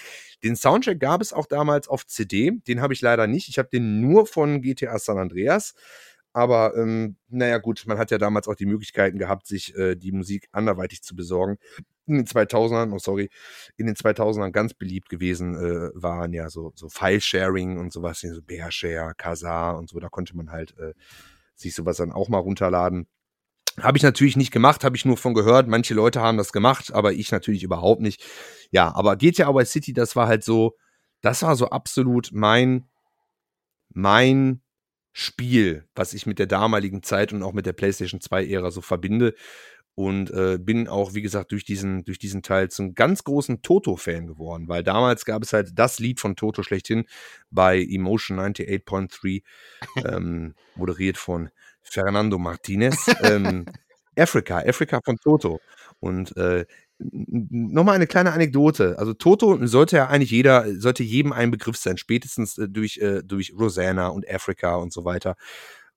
Den 0.44 0.56
Soundtrack 0.56 1.00
gab 1.00 1.22
es 1.22 1.34
auch 1.34 1.48
damals 1.48 1.88
auf 1.88 2.06
CD, 2.06 2.52
den 2.68 2.82
habe 2.82 2.94
ich 2.94 3.02
leider 3.02 3.26
nicht. 3.26 3.50
Ich 3.50 3.58
habe 3.58 3.70
den 3.70 4.00
nur 4.00 4.28
von 4.28 4.62
GTA 4.62 5.00
San 5.00 5.18
Andreas. 5.18 5.74
Aber 6.34 6.76
ähm, 6.76 7.16
naja 7.30 7.60
gut, 7.60 7.84
man 7.86 7.98
hat 8.00 8.12
ja 8.12 8.18
damals 8.18 8.48
auch 8.48 8.56
die 8.56 8.66
Möglichkeiten 8.66 9.20
gehabt, 9.20 9.46
sich 9.48 9.76
äh, 9.76 9.96
die 9.96 10.12
Musik 10.12 10.48
anderweitig 10.52 11.04
zu 11.04 11.16
besorgen 11.16 11.58
in 12.06 12.16
den 12.16 12.26
2000ern, 12.26 12.92
oh 12.94 13.00
sorry, 13.00 13.30
in 13.78 13.86
den 13.86 13.96
2000ern 13.96 14.52
ganz 14.52 14.74
beliebt 14.74 15.10
gewesen 15.10 15.56
äh, 15.56 15.90
waren 15.94 16.34
ja 16.34 16.50
so, 16.50 16.74
so 16.76 16.90
File-Sharing 16.90 17.78
und 17.78 17.94
sowas, 17.94 18.20
so 18.20 18.42
Bearshare, 18.42 19.14
Kazaa 19.16 19.72
und 19.72 19.90
so, 19.90 20.00
da 20.00 20.10
konnte 20.10 20.36
man 20.36 20.52
halt 20.52 20.78
äh, 20.78 20.94
sich 21.56 21.74
sowas 21.76 21.98
dann 21.98 22.12
auch 22.12 22.30
mal 22.30 22.40
runterladen. 22.40 23.08
Habe 23.82 23.98
ich 23.98 24.04
natürlich 24.04 24.36
nicht 24.36 24.52
gemacht, 24.52 24.84
habe 24.84 24.96
ich 24.96 25.06
nur 25.06 25.18
von 25.18 25.34
gehört. 25.34 25.68
Manche 25.68 25.96
Leute 25.96 26.22
haben 26.22 26.38
das 26.38 26.52
gemacht, 26.52 26.94
aber 26.94 27.14
ich 27.14 27.32
natürlich 27.32 27.64
überhaupt 27.64 28.02
nicht. 28.02 28.24
Ja, 28.70 28.94
aber 28.94 29.16
GTA 29.16 29.54
Vice 29.56 29.72
City, 29.72 29.94
das 29.94 30.16
war 30.16 30.28
halt 30.28 30.44
so, 30.44 30.76
das 31.22 31.42
war 31.42 31.56
so 31.56 31.70
absolut 31.70 32.30
mein, 32.34 32.88
mein 33.90 34.62
Spiel, 35.14 35.86
was 35.96 36.14
ich 36.14 36.26
mit 36.26 36.40
der 36.40 36.48
damaligen 36.48 37.04
Zeit 37.04 37.32
und 37.34 37.44
auch 37.44 37.54
mit 37.54 37.66
der 37.66 37.74
PlayStation 37.74 38.20
2-Ära 38.20 38.72
so 38.72 38.82
verbinde 38.82 39.36
und 39.96 40.32
äh, 40.32 40.58
bin 40.60 40.88
auch, 40.88 41.14
wie 41.14 41.22
gesagt, 41.22 41.52
durch 41.52 41.66
diesen, 41.66 42.04
durch 42.04 42.18
diesen 42.18 42.42
Teil 42.42 42.70
zum 42.70 42.96
ganz 42.96 43.24
großen 43.24 43.62
Toto-Fan 43.62 44.26
geworden, 44.26 44.68
weil 44.68 44.84
damals 44.84 45.24
gab 45.24 45.44
es 45.44 45.54
halt 45.54 45.72
das 45.76 46.00
Lied 46.00 46.20
von 46.20 46.36
Toto 46.36 46.64
schlechthin 46.64 47.06
bei 47.52 47.80
Emotion 47.80 48.40
98.3, 48.40 49.44
ähm, 50.06 50.56
moderiert 50.76 51.18
von 51.18 51.50
Fernando 51.84 52.40
Martinez. 52.40 53.06
ähm, 53.22 53.66
Africa, 54.18 54.60
Africa 54.60 55.00
von 55.04 55.18
Toto. 55.18 55.60
Und 56.00 56.36
äh, 56.38 56.66
nochmal 57.00 57.96
eine 57.96 58.08
kleine 58.08 58.34
Anekdote. 58.34 58.98
Also 58.98 59.14
Toto 59.14 59.66
sollte 59.66 59.98
ja 59.98 60.08
eigentlich 60.08 60.32
jeder, 60.32 60.66
sollte 60.80 61.04
jedem 61.04 61.34
ein 61.34 61.52
Begriff 61.52 61.78
sein, 61.78 61.98
spätestens 61.98 62.58
äh, 62.58 62.68
durch, 62.70 62.98
äh, 62.98 63.22
durch 63.24 63.54
Rosanna 63.58 64.08
und 64.08 64.30
Africa 64.30 64.76
und 64.76 64.94
so 64.94 65.06
weiter. 65.06 65.36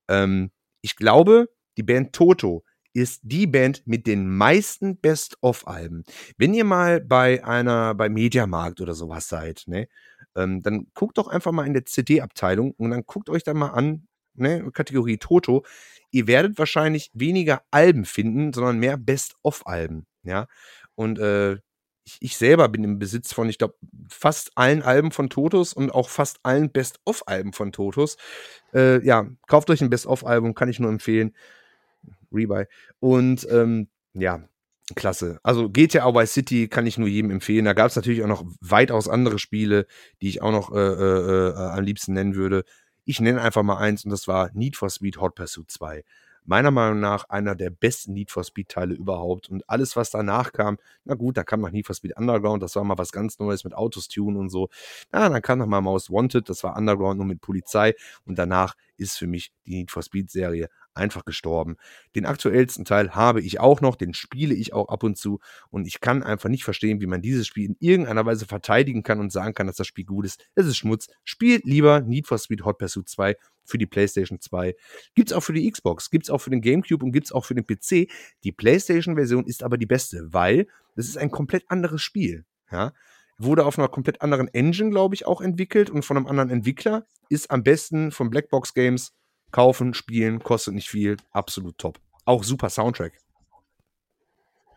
Ähm, 0.08 0.50
ich 0.82 0.96
glaube, 0.96 1.48
die 1.76 1.82
Band 1.82 2.12
Toto 2.12 2.64
ist 2.92 3.20
die 3.24 3.46
Band 3.46 3.86
mit 3.86 4.06
den 4.06 4.26
meisten 4.26 4.98
Best-of-Alben. 4.98 6.04
Wenn 6.38 6.54
ihr 6.54 6.64
mal 6.64 7.00
bei 7.00 7.44
einer, 7.44 7.94
bei 7.94 8.08
Mediamarkt 8.08 8.80
oder 8.80 8.94
sowas 8.94 9.28
seid, 9.28 9.64
ne, 9.66 9.88
ähm, 10.34 10.62
dann 10.62 10.86
guckt 10.94 11.18
doch 11.18 11.28
einfach 11.28 11.52
mal 11.52 11.66
in 11.66 11.74
der 11.74 11.84
CD-Abteilung 11.84 12.72
und 12.72 12.90
dann 12.90 13.02
guckt 13.04 13.28
euch 13.28 13.44
da 13.44 13.52
mal 13.52 13.70
an, 13.70 14.06
ne, 14.36 14.70
Kategorie 14.72 15.18
Toto. 15.18 15.64
Ihr 16.10 16.26
werdet 16.26 16.58
wahrscheinlich 16.58 17.10
weniger 17.14 17.62
Alben 17.70 18.04
finden, 18.04 18.52
sondern 18.52 18.78
mehr 18.78 18.96
Best-of-Alben, 18.96 20.06
ja. 20.22 20.46
Und 20.94 21.18
äh, 21.18 21.54
ich, 22.04 22.18
ich, 22.20 22.36
selber 22.36 22.68
bin 22.68 22.84
im 22.84 22.98
Besitz 22.98 23.32
von, 23.32 23.48
ich 23.48 23.58
glaube, 23.58 23.74
fast 24.08 24.52
allen 24.54 24.82
Alben 24.82 25.10
von 25.10 25.28
Totos 25.28 25.72
und 25.72 25.90
auch 25.90 26.08
fast 26.08 26.38
allen 26.44 26.70
Best-of-Alben 26.70 27.52
von 27.52 27.72
Totos. 27.72 28.16
Äh, 28.72 29.04
ja, 29.04 29.26
kauft 29.48 29.68
euch 29.70 29.80
ein 29.82 29.90
Best-of-Album, 29.90 30.54
kann 30.54 30.68
ich 30.68 30.78
nur 30.78 30.90
empfehlen. 30.90 31.34
Rebuy. 32.32 32.66
Und 33.00 33.46
ähm, 33.50 33.88
ja, 34.14 34.48
klasse. 34.94 35.40
Also 35.42 35.68
GTA 35.68 36.14
Vice 36.14 36.32
City 36.32 36.68
kann 36.68 36.86
ich 36.86 36.96
nur 36.96 37.08
jedem 37.08 37.30
empfehlen. 37.30 37.64
Da 37.64 37.72
gab 37.72 37.88
es 37.88 37.96
natürlich 37.96 38.22
auch 38.22 38.28
noch 38.28 38.44
weitaus 38.60 39.08
andere 39.08 39.38
Spiele, 39.38 39.86
die 40.22 40.28
ich 40.28 40.42
auch 40.42 40.52
noch 40.52 40.72
äh, 40.72 40.78
äh, 40.78 41.48
äh, 41.50 41.54
am 41.54 41.84
liebsten 41.84 42.12
nennen 42.12 42.36
würde. 42.36 42.64
Ich 43.06 43.20
nenne 43.20 43.40
einfach 43.40 43.62
mal 43.62 43.78
eins 43.78 44.04
und 44.04 44.10
das 44.10 44.28
war 44.28 44.50
Need 44.52 44.76
for 44.76 44.90
Speed 44.90 45.18
Hot 45.18 45.34
Pursuit 45.34 45.70
2 45.70 46.04
meiner 46.46 46.70
Meinung 46.70 47.00
nach 47.00 47.28
einer 47.28 47.54
der 47.54 47.70
besten 47.70 48.12
Need 48.12 48.30
for 48.30 48.44
Speed 48.44 48.68
Teile 48.68 48.94
überhaupt. 48.94 49.48
Und 49.48 49.68
alles, 49.68 49.96
was 49.96 50.10
danach 50.10 50.52
kam, 50.52 50.78
na 51.04 51.14
gut, 51.14 51.36
da 51.36 51.44
kam 51.44 51.60
noch 51.60 51.70
Need 51.70 51.86
for 51.86 51.94
Speed 51.94 52.16
Underground, 52.16 52.62
das 52.62 52.76
war 52.76 52.84
mal 52.84 52.98
was 52.98 53.12
ganz 53.12 53.38
Neues 53.38 53.64
mit 53.64 53.74
Autos 53.74 54.08
tune 54.08 54.38
und 54.38 54.48
so. 54.48 54.68
Ja, 55.12 55.28
dann 55.28 55.42
kam 55.42 55.58
noch 55.58 55.66
mal 55.66 55.80
Most 55.80 56.10
Wanted, 56.10 56.48
das 56.48 56.62
war 56.62 56.76
Underground 56.76 57.18
nur 57.18 57.26
mit 57.26 57.40
Polizei. 57.40 57.94
Und 58.24 58.38
danach 58.38 58.74
ist 58.96 59.18
für 59.18 59.26
mich 59.26 59.52
die 59.66 59.76
Need 59.76 59.90
for 59.90 60.02
Speed 60.02 60.30
Serie 60.30 60.68
einfach 60.96 61.24
gestorben. 61.24 61.76
Den 62.14 62.26
aktuellsten 62.26 62.84
Teil 62.84 63.14
habe 63.14 63.40
ich 63.40 63.60
auch 63.60 63.80
noch, 63.80 63.96
den 63.96 64.14
spiele 64.14 64.54
ich 64.54 64.72
auch 64.72 64.88
ab 64.88 65.02
und 65.02 65.16
zu 65.16 65.40
und 65.70 65.86
ich 65.86 66.00
kann 66.00 66.22
einfach 66.22 66.48
nicht 66.48 66.64
verstehen, 66.64 67.00
wie 67.00 67.06
man 67.06 67.22
dieses 67.22 67.46
Spiel 67.46 67.66
in 67.66 67.76
irgendeiner 67.80 68.26
Weise 68.26 68.46
verteidigen 68.46 69.02
kann 69.02 69.20
und 69.20 69.32
sagen 69.32 69.54
kann, 69.54 69.66
dass 69.66 69.76
das 69.76 69.86
Spiel 69.86 70.04
gut 70.04 70.24
ist. 70.24 70.44
Es 70.54 70.66
ist 70.66 70.76
Schmutz. 70.76 71.08
Spielt 71.24 71.64
lieber 71.64 72.00
Need 72.00 72.26
for 72.26 72.38
Speed 72.38 72.64
Hot 72.64 72.78
Pursuit 72.78 73.08
2 73.08 73.36
für 73.64 73.78
die 73.78 73.86
PlayStation 73.86 74.40
2. 74.40 74.74
Gibt's 75.14 75.32
auch 75.32 75.42
für 75.42 75.52
die 75.52 75.70
Xbox, 75.70 76.10
gibt's 76.10 76.30
auch 76.30 76.38
für 76.38 76.50
den 76.50 76.60
GameCube 76.60 77.04
und 77.04 77.12
gibt's 77.12 77.32
auch 77.32 77.44
für 77.44 77.54
den 77.54 77.66
PC. 77.66 78.10
Die 78.44 78.52
PlayStation-Version 78.52 79.44
ist 79.44 79.62
aber 79.62 79.76
die 79.76 79.86
beste, 79.86 80.32
weil 80.32 80.66
das 80.94 81.06
ist 81.06 81.18
ein 81.18 81.30
komplett 81.30 81.64
anderes 81.68 82.02
Spiel. 82.02 82.44
Ja, 82.70 82.92
wurde 83.38 83.64
auf 83.64 83.78
einer 83.78 83.88
komplett 83.88 84.22
anderen 84.22 84.48
Engine, 84.48 84.90
glaube 84.90 85.14
ich, 85.14 85.26
auch 85.26 85.40
entwickelt 85.40 85.90
und 85.90 86.04
von 86.04 86.16
einem 86.16 86.26
anderen 86.26 86.50
Entwickler. 86.50 87.06
Ist 87.28 87.50
am 87.50 87.62
besten 87.62 88.12
von 88.12 88.30
Blackbox 88.30 88.72
Games 88.74 89.12
Kaufen, 89.50 89.94
spielen, 89.94 90.42
kostet 90.42 90.74
nicht 90.74 90.88
viel, 90.88 91.16
absolut 91.32 91.78
top. 91.78 92.00
Auch 92.24 92.44
super 92.44 92.70
Soundtrack. 92.70 93.12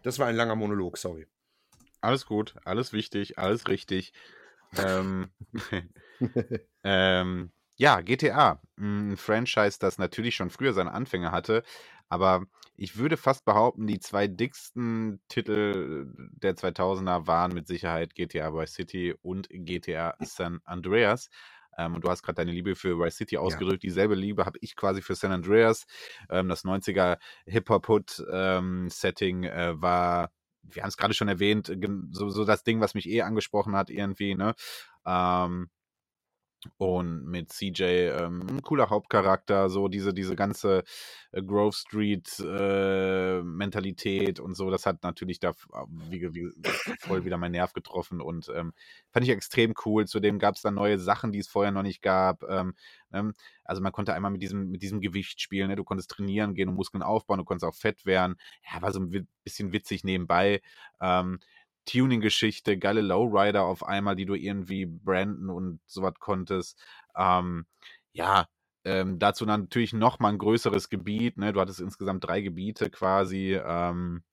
Das 0.03 0.19
war 0.19 0.27
ein 0.27 0.35
langer 0.35 0.55
Monolog, 0.55 0.97
sorry. 0.97 1.27
Alles 2.01 2.25
gut, 2.25 2.55
alles 2.63 2.93
wichtig, 2.93 3.37
alles 3.37 3.67
richtig. 3.67 4.13
ähm, 4.77 5.29
ähm, 6.83 7.51
ja, 7.77 8.01
GTA, 8.01 8.61
ein 8.77 9.17
Franchise, 9.17 9.79
das 9.79 9.97
natürlich 9.97 10.35
schon 10.35 10.49
früher 10.49 10.73
seine 10.73 10.91
Anfänge 10.91 11.31
hatte, 11.31 11.63
aber 12.09 12.45
ich 12.75 12.97
würde 12.97 13.17
fast 13.17 13.45
behaupten, 13.45 13.87
die 13.87 13.99
zwei 13.99 14.27
dicksten 14.27 15.21
Titel 15.27 16.07
der 16.15 16.55
2000er 16.55 17.27
waren 17.27 17.53
mit 17.53 17.67
Sicherheit 17.67 18.15
GTA 18.15 18.53
Vice 18.53 18.73
City 18.73 19.15
und 19.21 19.47
GTA 19.49 20.15
San 20.19 20.61
Andreas. 20.63 21.29
Ähm, 21.79 21.95
und 21.95 22.03
du 22.03 22.09
hast 22.09 22.23
gerade 22.23 22.35
deine 22.35 22.51
Liebe 22.51 22.75
für 22.75 22.99
Vice 22.99 23.15
City 23.15 23.37
ausgedrückt. 23.37 23.83
Ja. 23.83 23.89
Dieselbe 23.89 24.15
Liebe 24.15 24.45
habe 24.45 24.59
ich 24.61 24.75
quasi 24.75 25.01
für 25.01 25.15
San 25.15 25.31
Andreas. 25.31 25.85
Ähm, 26.29 26.49
das 26.49 26.65
90er 26.65 27.17
Hip-Hop-Hood-Setting 27.45 29.43
ähm, 29.43 29.49
äh, 29.49 29.81
war, 29.81 30.31
wir 30.61 30.83
haben 30.83 30.89
es 30.89 30.97
gerade 30.97 31.13
schon 31.13 31.29
erwähnt, 31.29 31.71
so, 32.11 32.29
so, 32.29 32.43
das 32.43 32.63
Ding, 32.63 32.81
was 32.81 32.93
mich 32.93 33.07
eh 33.07 33.21
angesprochen 33.21 33.75
hat 33.75 33.89
irgendwie. 33.89 34.35
Ne? 34.35 34.53
Ähm, 35.05 35.69
und 36.77 37.25
mit 37.25 37.51
CJ 37.51 37.83
ähm, 37.83 38.45
ein 38.49 38.61
cooler 38.61 38.89
Hauptcharakter, 38.89 39.69
so 39.69 39.87
diese, 39.87 40.13
diese 40.13 40.35
ganze 40.35 40.83
äh, 41.31 41.41
Grove 41.41 41.73
Street 41.73 42.27
äh, 42.39 43.41
Mentalität 43.41 44.39
und 44.39 44.55
so, 44.55 44.69
das 44.69 44.85
hat 44.85 45.03
natürlich 45.03 45.39
da 45.39 45.53
wie, 45.87 46.33
wie, 46.33 46.51
voll 46.99 47.23
wieder 47.23 47.37
meinen 47.37 47.53
Nerv 47.53 47.73
getroffen 47.73 48.21
und 48.21 48.51
ähm, 48.53 48.73
fand 49.11 49.25
ich 49.25 49.31
extrem 49.31 49.73
cool. 49.85 50.05
Zudem 50.05 50.39
gab 50.39 50.55
es 50.55 50.61
dann 50.61 50.75
neue 50.75 50.99
Sachen, 50.99 51.31
die 51.31 51.39
es 51.39 51.47
vorher 51.47 51.71
noch 51.71 51.83
nicht 51.83 52.01
gab. 52.01 52.43
Ähm, 52.43 52.73
ähm, 53.13 53.33
also 53.63 53.81
man 53.81 53.91
konnte 53.91 54.13
einmal 54.13 54.31
mit 54.31 54.41
diesem, 54.41 54.69
mit 54.69 54.81
diesem 54.81 54.99
Gewicht 54.99 55.41
spielen, 55.41 55.69
ne? 55.69 55.75
du 55.75 55.83
konntest 55.83 56.11
trainieren 56.11 56.55
gehen 56.55 56.69
und 56.69 56.75
Muskeln 56.75 57.03
aufbauen, 57.03 57.37
du 57.37 57.45
konntest 57.45 57.65
auch 57.65 57.75
fett 57.75 58.05
werden. 58.05 58.35
Ja, 58.69 58.81
war 58.81 58.91
so 58.91 58.99
ein 58.99 59.27
bisschen 59.43 59.71
witzig 59.71 60.03
nebenbei. 60.03 60.61
Ähm, 60.99 61.39
Tuning-Geschichte, 61.91 62.77
geile 62.77 63.01
Lowrider 63.01 63.63
auf 63.65 63.85
einmal, 63.85 64.15
die 64.15 64.25
du 64.25 64.35
irgendwie 64.35 64.85
branden 64.85 65.49
und 65.49 65.79
sowas 65.85 66.13
konntest. 66.19 66.81
Ähm, 67.15 67.65
ja, 68.13 68.47
ähm, 68.85 69.19
dazu 69.19 69.45
natürlich 69.45 69.93
noch 69.93 70.19
mal 70.19 70.29
ein 70.29 70.37
größeres 70.37 70.89
Gebiet. 70.89 71.37
Ne? 71.37 71.53
Du 71.53 71.59
hattest 71.61 71.79
insgesamt 71.81 72.23
drei 72.25 72.41
Gebiete 72.41 72.89
quasi. 72.89 73.59
Ähm, 73.63 74.23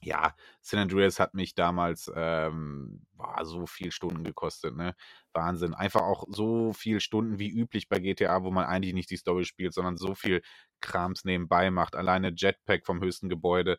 ja, 0.00 0.34
San 0.60 0.78
Andreas 0.80 1.18
hat 1.18 1.34
mich 1.34 1.54
damals 1.54 2.10
ähm, 2.14 3.04
boah, 3.14 3.44
so 3.44 3.66
viel 3.66 3.90
Stunden 3.90 4.22
gekostet, 4.22 4.76
ne? 4.76 4.94
Wahnsinn. 5.32 5.74
Einfach 5.74 6.02
auch 6.02 6.24
so 6.28 6.72
viel 6.72 7.00
Stunden 7.00 7.38
wie 7.40 7.48
üblich 7.50 7.88
bei 7.88 7.98
GTA, 7.98 8.44
wo 8.44 8.50
man 8.52 8.64
eigentlich 8.66 8.94
nicht 8.94 9.10
die 9.10 9.16
Story 9.16 9.44
spielt, 9.44 9.74
sondern 9.74 9.96
so 9.96 10.14
viel 10.14 10.42
Krams 10.80 11.24
nebenbei 11.24 11.70
macht. 11.72 11.96
Alleine 11.96 12.32
Jetpack 12.36 12.86
vom 12.86 13.00
höchsten 13.00 13.28
Gebäude. 13.28 13.76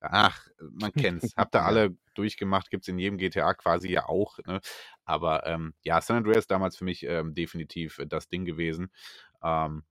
Ach, 0.00 0.46
man 0.60 0.92
kennt's. 0.92 1.34
Habt 1.36 1.54
ihr 1.54 1.62
alle 1.64 1.96
durchgemacht, 2.14 2.70
gibt's 2.70 2.88
in 2.88 2.98
jedem 2.98 3.18
GTA 3.18 3.54
quasi 3.54 3.90
ja 3.90 4.06
auch. 4.08 4.38
Ne? 4.46 4.60
Aber 5.04 5.46
ähm, 5.46 5.74
ja, 5.82 6.00
San 6.00 6.18
Andreas 6.18 6.46
damals 6.46 6.76
für 6.76 6.84
mich 6.84 7.04
ähm, 7.04 7.34
definitiv 7.34 8.00
das 8.06 8.28
Ding 8.28 8.44
gewesen. 8.44 8.90
Ähm, 9.42 9.84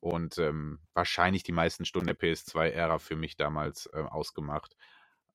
und 0.00 0.38
ähm, 0.38 0.78
wahrscheinlich 0.94 1.42
die 1.42 1.52
meisten 1.52 1.84
Stunden 1.84 2.06
der 2.06 2.18
PS2-Ära 2.18 2.98
für 2.98 3.16
mich 3.16 3.36
damals 3.36 3.86
äh, 3.92 3.98
ausgemacht. 3.98 4.76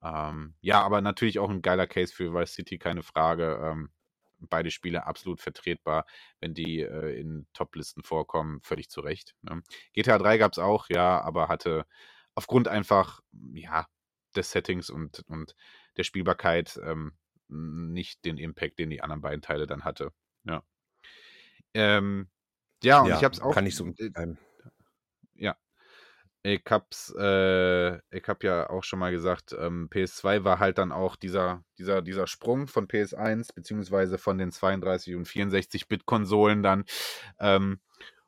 Ähm, 0.02 0.56
ja, 0.62 0.82
aber 0.82 1.02
natürlich 1.02 1.40
auch 1.40 1.50
ein 1.50 1.62
geiler 1.62 1.88
Case 1.88 2.14
für 2.14 2.34
Vice 2.34 2.54
City, 2.54 2.78
keine 2.78 3.04
Frage. 3.04 3.60
Ähm, 3.62 3.90
beide 4.50 4.72
Spiele 4.72 5.06
absolut 5.06 5.42
vertretbar, 5.42 6.06
wenn 6.40 6.54
die 6.54 6.82
äh, 6.82 7.20
in 7.20 7.48
Top-Listen 7.54 8.04
vorkommen, 8.04 8.62
völlig 8.62 8.90
zu 8.90 9.02
Recht. 9.02 9.36
Ne? 9.42 9.62
GTA 9.94 10.18
3 10.18 10.38
gab 10.38 10.54
es 10.54 10.60
auch, 10.60 10.90
ja, 10.90 11.22
aber 11.22 11.48
hatte 11.48 11.86
aufgrund 12.36 12.68
einfach, 12.68 13.22
ja, 13.54 13.88
des 14.34 14.52
Settings 14.52 14.90
und, 14.90 15.24
und 15.28 15.56
der 15.98 16.04
Spielbarkeit 16.04 16.80
ähm, 16.84 17.14
nicht 17.48 18.26
den 18.26 18.38
Impact, 18.38 18.80
den 18.80 18.90
die 18.90 19.02
anderen 19.02 19.22
beiden 19.22 19.42
Teile 19.42 19.68
dann 19.68 19.84
hatte. 19.84 20.12
Ja. 20.44 20.64
Ähm, 21.74 22.30
ja, 22.84 23.02
und 23.02 23.10
ja, 23.10 23.18
ich 23.18 23.24
habe 23.24 23.34
es 23.34 23.42
auch. 23.42 23.54
Kann 23.54 23.66
ich 23.66 23.76
so. 23.76 23.88
Äh, 23.98 24.36
ja. 25.36 25.56
Ich 26.46 26.64
hab's, 26.70 27.14
äh, 27.18 27.96
ich 28.16 28.28
hab 28.28 28.44
ja 28.44 28.70
auch 28.70 28.84
schon 28.84 29.00
mal 29.00 29.14
gesagt, 29.14 29.56
ähm, 29.58 29.88
PS2 29.90 30.44
war 30.44 30.60
halt 30.60 30.78
dann 30.78 30.92
auch 30.92 31.16
dieser, 31.16 31.64
dieser, 31.78 32.02
dieser 32.02 32.28
Sprung 32.28 32.68
von 32.68 32.88
PS1, 32.88 33.56
beziehungsweise 33.56 34.18
von 34.18 34.38
den 34.38 34.52
32 34.52 35.16
und 35.16 35.26
64-Bit-Konsolen 35.26 36.62
dann. 36.62 36.84
Ähm, 37.40 37.80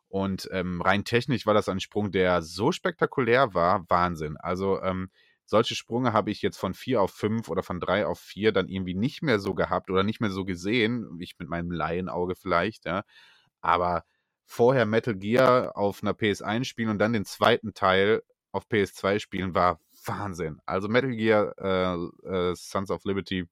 und 0.07 0.47
ähm, 0.53 0.81
rein 0.81 1.03
technisch 1.03 1.45
war 1.45 1.53
das 1.53 1.67
ein 1.67 1.81
Sprung, 1.81 2.09
der 2.09 2.41
so 2.41 2.71
spektakulär 2.71 3.53
war, 3.53 3.83
Wahnsinn. 3.89 4.37
Also 4.37 4.81
ähm, 4.81 5.09
solche 5.45 5.75
Sprünge 5.75 6.13
habe 6.13 6.31
ich 6.31 6.41
jetzt 6.41 6.57
von 6.57 6.73
4 6.73 7.01
auf 7.01 7.11
5 7.11 7.49
oder 7.49 7.63
von 7.63 7.79
3 7.79 8.05
auf 8.05 8.19
4 8.19 8.51
dann 8.51 8.67
irgendwie 8.67 8.95
nicht 8.95 9.21
mehr 9.21 9.39
so 9.39 9.53
gehabt 9.53 9.89
oder 9.89 10.03
nicht 10.03 10.21
mehr 10.21 10.31
so 10.31 10.45
gesehen, 10.45 11.17
ich 11.19 11.35
mit 11.39 11.49
meinem 11.49 11.71
Laienauge 11.71 12.35
vielleicht, 12.35 12.85
ja. 12.85 13.03
Aber 13.61 14.03
vorher 14.45 14.85
Metal 14.85 15.15
Gear 15.15 15.75
auf 15.75 16.03
einer 16.03 16.13
PS1 16.13 16.65
spielen 16.65 16.89
und 16.89 16.99
dann 16.99 17.13
den 17.13 17.25
zweiten 17.25 17.73
Teil 17.73 18.21
auf 18.51 18.65
PS2 18.67 19.19
spielen 19.19 19.53
war 19.55 19.79
Wahnsinn. 20.05 20.59
Also 20.65 20.87
Metal 20.87 21.11
Gear 21.11 21.53
äh, 21.57 22.49
äh, 22.51 22.55
Sons 22.55 22.91
of 22.91 23.03
Liberty 23.05 23.47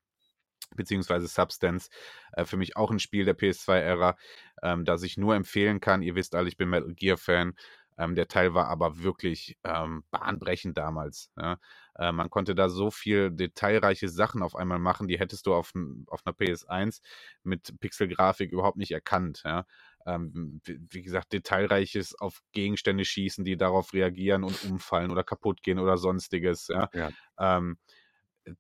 beziehungsweise 0.76 1.28
Substance, 1.28 1.89
äh, 2.34 2.46
für 2.46 2.58
mich 2.58 2.76
auch 2.76 2.91
ein 2.91 3.00
Spiel 3.00 3.26
der 3.26 3.38
PS2-Ära, 3.38 4.16
ähm, 4.62 4.86
das 4.86 5.04
ich 5.04 5.18
nur 5.18 5.36
empfehlen 5.36 5.80
kann. 5.80 6.02
Ihr 6.02 6.16
wisst 6.16 6.36
alle, 6.36 6.48
ich 6.48 6.58
bin 6.58 6.70
Metal 6.70 6.94
Gear-Fan. 6.94 7.54
Ähm, 7.98 8.16
der 8.16 8.28
Teil 8.28 8.54
war 8.54 8.68
aber 8.68 9.04
wirklich 9.04 9.58
ähm, 9.64 10.04
bahnbrechend 10.12 10.78
damals. 10.78 11.32
Ja. 11.38 11.60
Äh, 11.96 12.12
man 12.12 12.30
konnte 12.30 12.56
da 12.56 12.70
so 12.70 12.91
viel 12.91 13.32
detailreiche 13.32 14.10
Sachen 14.10 14.41
auf 14.41 14.56
einmal 14.56 14.80
machen, 14.80 15.08
die 15.08 15.20
hättest 15.20 15.46
du 15.46 15.54
auf, 15.54 15.74
auf 16.08 16.22
einer 16.26 16.36
PS1 16.36 17.02
mit 17.44 17.80
Pixelgrafik 17.80 18.52
überhaupt 18.52 18.78
nicht 18.78 18.91
erkannt. 18.91 19.41
Ja. 19.46 19.66
Ähm, 20.06 20.62
wie 20.66 21.02
gesagt, 21.02 21.34
detailreiches 21.34 22.20
auf 22.20 22.41
Gegenstände 22.52 23.06
schießen, 23.06 23.46
die 23.46 23.58
darauf 23.58 23.94
reagieren 23.94 24.44
und 24.44 24.64
umfallen 24.66 25.12
oder 25.12 25.24
kaputt 25.24 25.64
gehen 25.64 25.80
oder 25.80 25.98
sonstiges. 25.98 26.68
Ja. 26.68 26.89
ja. 26.94 27.10
Ähm, 27.39 27.78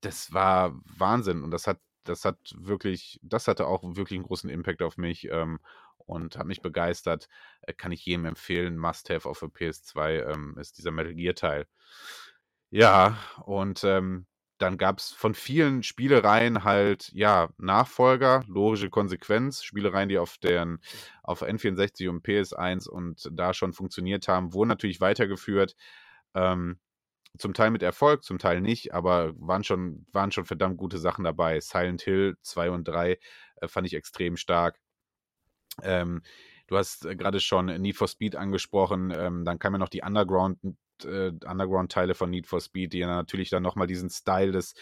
das 0.01 0.31
war 0.31 0.79
Wahnsinn 0.97 1.43
und 1.43 1.51
das 1.51 1.67
hat 1.67 1.79
das 2.03 2.25
hat 2.25 2.37
wirklich, 2.57 3.19
das 3.23 3.47
hatte 3.47 3.67
auch 3.67 3.81
wirklich 3.83 4.17
einen 4.17 4.25
großen 4.25 4.49
Impact 4.49 4.81
auf 4.81 4.97
mich. 4.97 5.27
Ähm, 5.31 5.59
und 6.05 6.37
hat 6.37 6.47
mich 6.47 6.61
begeistert. 6.61 7.27
Äh, 7.61 7.73
kann 7.73 7.91
ich 7.91 8.05
jedem 8.05 8.25
empfehlen. 8.25 8.77
Must-have 8.77 9.27
auf 9.27 9.39
der 9.39 9.49
PS2 9.49 10.31
ähm, 10.31 10.57
ist 10.59 10.77
dieser 10.77 10.91
Metal 10.91 11.13
Gear 11.13 11.35
Teil. 11.35 11.67
Ja, 12.69 13.17
und 13.45 13.83
ähm, 13.83 14.25
dann 14.57 14.77
gab 14.77 14.99
es 14.99 15.11
von 15.11 15.33
vielen 15.35 15.83
Spielereien 15.83 16.63
halt, 16.63 17.11
ja, 17.13 17.49
Nachfolger, 17.57 18.43
logische 18.47 18.89
Konsequenz. 18.89 19.63
Spielereien, 19.63 20.09
die 20.09 20.17
auf, 20.17 20.37
deren, 20.37 20.79
auf 21.21 21.43
N64 21.43 22.09
und 22.09 22.23
PS1 22.25 22.87
und 22.87 23.29
da 23.31 23.53
schon 23.53 23.73
funktioniert 23.73 24.27
haben, 24.27 24.53
wurden 24.53 24.69
natürlich 24.69 25.01
weitergeführt. 25.01 25.75
Ähm, 26.33 26.79
zum 27.37 27.53
Teil 27.53 27.71
mit 27.71 27.81
Erfolg, 27.83 28.23
zum 28.23 28.37
Teil 28.37 28.61
nicht, 28.61 28.93
aber 28.93 29.33
waren 29.37 29.63
schon, 29.63 30.05
waren 30.11 30.31
schon 30.31 30.45
verdammt 30.45 30.77
gute 30.77 30.99
Sachen 30.99 31.23
dabei. 31.25 31.59
Silent 31.59 32.01
Hill 32.03 32.37
2 32.43 32.69
und 32.71 32.87
3 32.87 33.17
äh, 33.57 33.67
fand 33.67 33.87
ich 33.87 33.95
extrem 33.95 34.37
stark. 34.37 34.79
Ähm, 35.81 36.21
du 36.67 36.77
hast 36.77 37.05
äh, 37.05 37.15
gerade 37.15 37.39
schon 37.39 37.65
Need 37.65 37.95
for 37.95 38.07
Speed 38.07 38.35
angesprochen, 38.35 39.11
ähm, 39.15 39.45
dann 39.45 39.59
kamen 39.59 39.75
ja 39.75 39.79
noch 39.79 39.89
die 39.89 40.01
Underground, 40.01 40.59
äh, 41.03 41.31
Underground-Teile 41.45 42.13
von 42.13 42.29
Need 42.29 42.47
for 42.47 42.61
Speed, 42.61 42.93
die 42.93 42.99
ja 42.99 43.07
natürlich 43.07 43.49
dann 43.49 43.63
nochmal 43.63 43.87
diesen 43.87 44.09
Style 44.09 44.51
des 44.51 44.73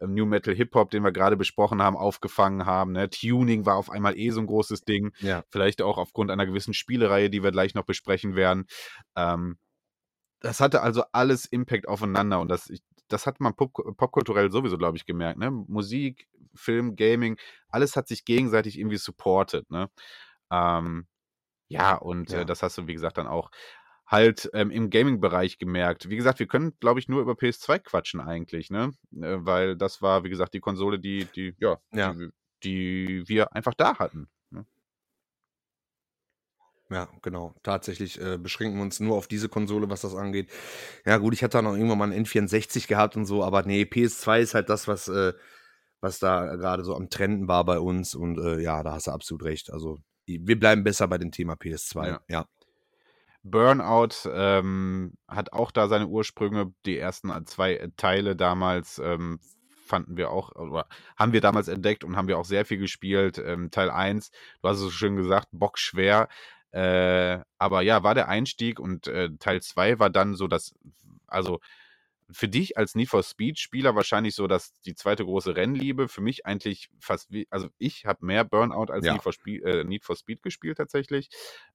äh, 0.00 0.06
New 0.06 0.26
Metal 0.26 0.54
Hip-Hop, 0.54 0.90
den 0.90 1.04
wir 1.04 1.12
gerade 1.12 1.36
besprochen 1.36 1.82
haben, 1.82 1.96
aufgefangen 1.96 2.66
haben. 2.66 2.92
Ne? 2.92 3.08
Tuning 3.10 3.66
war 3.66 3.76
auf 3.76 3.90
einmal 3.90 4.18
eh 4.18 4.30
so 4.30 4.40
ein 4.40 4.46
großes 4.46 4.84
Ding. 4.84 5.12
Ja. 5.20 5.44
Vielleicht 5.48 5.82
auch 5.82 5.98
aufgrund 5.98 6.30
einer 6.30 6.46
gewissen 6.46 6.74
Spielereihe, 6.74 7.30
die 7.30 7.42
wir 7.42 7.52
gleich 7.52 7.74
noch 7.74 7.84
besprechen 7.84 8.34
werden. 8.34 8.66
Ähm, 9.16 9.58
das 10.40 10.60
hatte 10.60 10.82
also 10.82 11.04
alles 11.12 11.44
Impact 11.44 11.86
aufeinander 11.86 12.40
und 12.40 12.48
das, 12.48 12.72
das 13.08 13.26
hat 13.26 13.40
man 13.40 13.54
pop 13.54 13.74
popkulturell 13.96 14.50
sowieso, 14.50 14.78
glaube 14.78 14.96
ich, 14.96 15.04
gemerkt. 15.04 15.38
Ne? 15.38 15.50
Musik, 15.50 16.28
Film, 16.54 16.96
Gaming, 16.96 17.36
alles 17.68 17.94
hat 17.94 18.08
sich 18.08 18.24
gegenseitig 18.24 18.78
irgendwie 18.78 18.96
supported. 18.96 19.70
Ne? 19.70 19.90
Ähm, 20.50 21.06
ja, 21.68 21.94
und 21.96 22.30
äh, 22.30 22.36
ja. 22.36 22.42
Äh, 22.42 22.46
das 22.46 22.62
hast 22.62 22.78
du, 22.78 22.86
wie 22.86 22.94
gesagt, 22.94 23.18
dann 23.18 23.28
auch 23.28 23.50
halt 24.06 24.50
ähm, 24.54 24.70
im 24.70 24.90
Gaming-Bereich 24.90 25.58
gemerkt. 25.58 26.10
Wie 26.10 26.16
gesagt, 26.16 26.40
wir 26.40 26.48
können, 26.48 26.76
glaube 26.80 26.98
ich, 26.98 27.08
nur 27.08 27.22
über 27.22 27.36
PS2 27.36 27.78
quatschen 27.78 28.20
eigentlich, 28.20 28.70
ne? 28.70 28.90
Äh, 29.12 29.38
weil 29.40 29.76
das 29.76 30.02
war, 30.02 30.24
wie 30.24 30.30
gesagt, 30.30 30.52
die 30.54 30.60
Konsole, 30.60 30.98
die, 30.98 31.26
die, 31.26 31.54
ja, 31.60 31.78
ja. 31.92 32.12
Die, 32.12 32.30
die, 32.64 33.28
wir 33.28 33.54
einfach 33.54 33.74
da 33.74 33.98
hatten. 33.98 34.28
Ne? 34.50 34.66
Ja, 36.90 37.08
genau. 37.22 37.54
Tatsächlich 37.62 38.20
äh, 38.20 38.36
beschränken 38.36 38.78
wir 38.78 38.82
uns 38.82 38.98
nur 38.98 39.16
auf 39.16 39.28
diese 39.28 39.48
Konsole, 39.48 39.88
was 39.88 40.00
das 40.00 40.16
angeht. 40.16 40.50
Ja, 41.06 41.18
gut, 41.18 41.34
ich 41.34 41.44
hatte 41.44 41.58
da 41.58 41.62
noch 41.62 41.74
irgendwann 41.74 41.98
mal 41.98 42.12
einen 42.12 42.24
N64 42.24 42.88
gehabt 42.88 43.16
und 43.16 43.26
so, 43.26 43.44
aber 43.44 43.62
nee, 43.62 43.82
PS2 43.84 44.40
ist 44.40 44.54
halt 44.54 44.68
das, 44.68 44.88
was, 44.88 45.06
äh, 45.06 45.32
was 46.00 46.18
da 46.18 46.56
gerade 46.56 46.84
so 46.84 46.96
am 46.96 47.08
Trenden 47.10 47.46
war 47.48 47.64
bei 47.64 47.78
uns 47.78 48.14
und 48.16 48.38
äh, 48.38 48.60
ja, 48.60 48.82
da 48.82 48.92
hast 48.92 49.06
du 49.06 49.12
absolut 49.12 49.44
recht. 49.44 49.72
Also 49.72 49.98
wir 50.26 50.58
bleiben 50.58 50.84
besser 50.84 51.08
bei 51.08 51.18
dem 51.18 51.30
Thema 51.30 51.54
PS2. 51.54 52.06
Ja. 52.06 52.20
ja. 52.28 52.46
Burnout 53.42 54.28
ähm, 54.30 55.14
hat 55.26 55.52
auch 55.52 55.70
da 55.70 55.88
seine 55.88 56.06
Ursprünge. 56.06 56.72
Die 56.84 56.98
ersten 56.98 57.46
zwei 57.46 57.88
Teile 57.96 58.36
damals 58.36 58.98
ähm, 58.98 59.40
fanden 59.86 60.16
wir 60.16 60.30
auch, 60.30 60.54
oder 60.54 60.86
haben 61.16 61.32
wir 61.32 61.40
damals 61.40 61.68
entdeckt 61.68 62.04
und 62.04 62.16
haben 62.16 62.28
wir 62.28 62.38
auch 62.38 62.44
sehr 62.44 62.64
viel 62.64 62.78
gespielt. 62.78 63.38
Ähm, 63.38 63.70
Teil 63.70 63.90
1, 63.90 64.30
du 64.62 64.68
hast 64.68 64.76
es 64.76 64.82
so 64.82 64.90
schön 64.90 65.16
gesagt, 65.16 65.48
bockschwer. 65.52 66.28
Äh, 66.70 67.40
aber 67.58 67.82
ja, 67.82 68.02
war 68.02 68.14
der 68.14 68.28
Einstieg 68.28 68.78
und 68.78 69.08
äh, 69.08 69.30
Teil 69.38 69.60
2 69.60 69.98
war 69.98 70.10
dann 70.10 70.36
so 70.36 70.46
das, 70.46 70.74
also 71.26 71.60
für 72.32 72.48
dich 72.48 72.76
als 72.76 72.94
Need 72.94 73.08
for 73.08 73.22
Speed-Spieler 73.22 73.94
wahrscheinlich 73.94 74.34
so, 74.34 74.46
dass 74.46 74.72
die 74.82 74.94
zweite 74.94 75.24
große 75.24 75.56
Rennliebe. 75.56 76.08
Für 76.08 76.20
mich 76.20 76.46
eigentlich 76.46 76.90
fast 76.98 77.30
wie, 77.30 77.46
also 77.50 77.68
ich 77.78 78.06
habe 78.06 78.24
mehr 78.26 78.44
Burnout 78.44 78.92
als 78.92 79.06
ja. 79.06 79.12
Need, 79.12 79.22
for 79.22 79.32
Speed, 79.32 79.62
äh, 79.64 79.84
Need, 79.84 80.04
for 80.04 80.16
Speed, 80.16 80.42
gespielt 80.42 80.78
tatsächlich. 80.78 81.28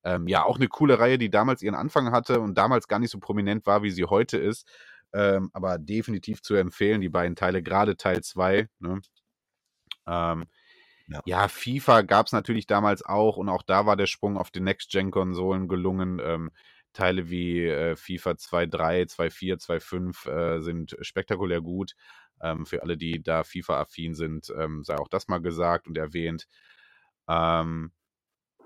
Ähm, 0.04 0.28
ja, 0.28 0.44
auch 0.44 0.58
eine 0.58 0.68
coole 0.68 1.00
Reihe, 1.00 1.18
die 1.18 1.30
damals 1.30 1.62
ihren 1.62 1.76
Anfang 1.76 2.12
hatte 2.12 2.40
und 2.40 2.58
damals 2.58 2.88
gar 2.88 3.00
nicht 3.00 3.12
so 3.12 3.20
prominent 3.20 3.66
war, 3.66 3.84
wie 3.84 3.92
sie 3.92 4.06
heute 4.06 4.38
ist. 4.38 4.68
Ähm, 5.14 5.50
aber 5.54 5.78
definitiv 5.78 6.42
zu 6.42 6.56
empfehlen, 6.56 7.02
die 7.02 7.10
beiden 7.10 7.36
Teile, 7.36 7.64
gerade 7.64 7.98
Teil 7.98 8.22
2. 8.22 8.68
Ne? 8.80 9.02
Ähm, 10.08 10.46
Ja, 11.08 11.22
ja 11.26 11.48
FIFA 11.48 12.02
gab 12.02 12.28
es 12.28 12.34
natürlich 12.34 12.68
damals 12.68 13.04
auch 13.06 13.38
und 13.38 13.50
auch 13.50 13.64
da 13.64 13.86
war 13.86 13.96
der 13.96 14.08
Sprung 14.08 14.38
auf 14.38 14.52
die 14.52 14.60
Next-Gen-Konsolen 14.60 15.68
gelungen. 15.68 16.20
Ähm, 16.24 16.52
Teile 16.96 17.30
wie 17.30 17.66
äh, 17.66 17.96
FIFA 17.96 18.32
2.3, 18.32 19.06
2.4, 19.10 19.58
2.5 19.58 20.30
äh, 20.30 20.62
sind 20.62 20.96
spektakulär 21.02 21.62
gut. 21.62 21.94
Ähm, 22.42 22.66
für 22.66 22.82
alle, 22.82 22.98
die 22.98 23.22
da 23.22 23.44
FIFA-affin 23.44 24.16
sind, 24.16 24.52
ähm, 24.58 24.84
sei 24.84 24.98
auch 24.98 25.08
das 25.08 25.28
mal 25.28 25.42
gesagt 25.42 25.88
und 25.88 25.98
erwähnt. 25.98 26.48
Ähm, 27.28 27.92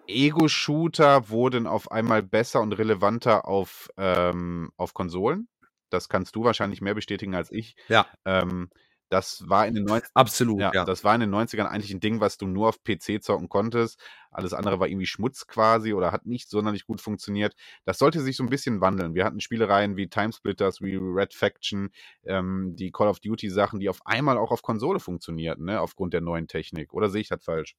Ego-Shooter 0.07 1.29
wurden 1.29 1.67
auf 1.67 1.91
einmal 1.91 2.23
besser 2.23 2.61
und 2.61 2.73
relevanter 2.73 3.47
auf, 3.47 3.89
ähm, 3.97 4.71
auf 4.75 4.93
Konsolen. 4.93 5.47
Das 5.89 6.09
kannst 6.09 6.35
du 6.35 6.43
wahrscheinlich 6.43 6.81
mehr 6.81 6.95
bestätigen 6.95 7.35
als 7.35 7.51
ich. 7.51 7.75
Ja. 7.87 8.07
Ähm, 8.25 8.69
das 9.09 9.43
war 9.47 9.67
in 9.67 9.73
den 9.73 9.85
90 9.85 10.09
Absolut, 10.13 10.61
ja, 10.61 10.71
ja. 10.73 10.85
Das 10.85 11.03
war 11.03 11.15
in 11.15 11.21
den 11.21 11.33
90ern 11.33 11.65
eigentlich 11.65 11.91
ein 11.91 11.99
Ding, 11.99 12.19
was 12.21 12.37
du 12.37 12.47
nur 12.47 12.69
auf 12.69 12.83
PC 12.83 13.21
zocken 13.21 13.49
konntest. 13.49 13.99
Alles 14.31 14.53
andere 14.53 14.79
war 14.79 14.87
irgendwie 14.87 15.07
Schmutz 15.07 15.47
quasi 15.47 15.93
oder 15.93 16.11
hat 16.11 16.25
nicht 16.25 16.49
sonderlich 16.49 16.85
gut 16.85 17.01
funktioniert. 17.01 17.55
Das 17.85 17.97
sollte 17.97 18.21
sich 18.21 18.37
so 18.37 18.43
ein 18.43 18.49
bisschen 18.49 18.81
wandeln. 18.81 19.15
Wir 19.15 19.25
hatten 19.25 19.39
Spielereien 19.39 19.97
wie 19.97 20.07
Timesplitters, 20.07 20.81
wie 20.81 20.95
Red 20.95 21.33
Faction, 21.33 21.89
ähm, 22.25 22.75
die 22.75 22.91
Call 22.91 23.07
of 23.07 23.19
Duty 23.19 23.49
Sachen, 23.49 23.79
die 23.79 23.89
auf 23.89 24.05
einmal 24.05 24.37
auch 24.37 24.51
auf 24.51 24.61
Konsole 24.61 24.99
funktionierten, 24.99 25.65
ne, 25.65 25.81
aufgrund 25.81 26.13
der 26.13 26.21
neuen 26.21 26.47
Technik. 26.47 26.93
Oder 26.93 27.09
sehe 27.09 27.21
ich 27.21 27.29
das 27.29 27.43
falsch? 27.43 27.75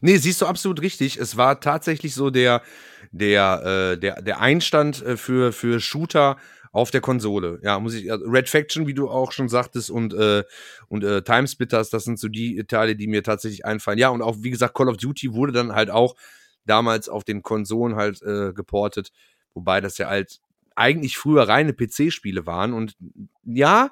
Nee, 0.00 0.16
siehst 0.16 0.40
du 0.40 0.46
absolut 0.46 0.80
richtig. 0.82 1.16
Es 1.18 1.36
war 1.36 1.60
tatsächlich 1.60 2.14
so 2.14 2.30
der, 2.30 2.62
der, 3.10 3.92
äh, 3.94 3.98
der, 3.98 4.22
der 4.22 4.40
Einstand 4.40 5.02
äh, 5.02 5.16
für, 5.16 5.52
für 5.52 5.80
Shooter 5.80 6.36
auf 6.72 6.90
der 6.90 7.02
Konsole. 7.02 7.60
Ja, 7.62 7.78
muss 7.78 7.94
ich, 7.94 8.10
also 8.10 8.24
Red 8.26 8.48
Faction, 8.48 8.86
wie 8.86 8.94
du 8.94 9.08
auch 9.08 9.32
schon 9.32 9.48
sagtest, 9.48 9.90
und, 9.90 10.14
äh, 10.14 10.42
und 10.88 11.04
äh, 11.04 11.22
Timesplitters, 11.22 11.90
das 11.90 12.04
sind 12.04 12.18
so 12.18 12.28
die 12.28 12.64
Teile, 12.64 12.96
die 12.96 13.06
mir 13.06 13.22
tatsächlich 13.22 13.66
einfallen. 13.66 13.98
Ja, 13.98 14.08
und 14.08 14.22
auch, 14.22 14.36
wie 14.40 14.50
gesagt, 14.50 14.74
Call 14.74 14.88
of 14.88 14.96
Duty 14.96 15.34
wurde 15.34 15.52
dann 15.52 15.74
halt 15.74 15.90
auch 15.90 16.16
damals 16.64 17.08
auf 17.08 17.24
den 17.24 17.42
Konsolen 17.42 17.96
halt 17.96 18.22
äh, 18.22 18.52
geportet, 18.52 19.12
wobei 19.52 19.80
das 19.80 19.98
ja 19.98 20.08
halt 20.08 20.40
eigentlich 20.74 21.18
früher 21.18 21.46
reine 21.46 21.74
PC-Spiele 21.74 22.46
waren. 22.46 22.72
Und 22.72 22.96
ja, 23.44 23.90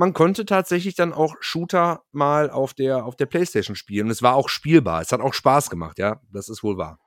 man 0.00 0.14
konnte 0.14 0.46
tatsächlich 0.46 0.94
dann 0.94 1.12
auch 1.12 1.36
Shooter 1.40 2.06
mal 2.10 2.48
auf 2.48 2.72
der, 2.72 3.04
auf 3.04 3.16
der 3.16 3.26
Playstation 3.26 3.76
spielen. 3.76 4.06
Und 4.06 4.12
es 4.12 4.22
war 4.22 4.34
auch 4.34 4.48
spielbar. 4.48 5.02
Es 5.02 5.12
hat 5.12 5.20
auch 5.20 5.34
Spaß 5.34 5.68
gemacht, 5.68 5.98
ja. 5.98 6.22
Das 6.32 6.48
ist 6.48 6.62
wohl 6.62 6.78
wahr. 6.78 6.98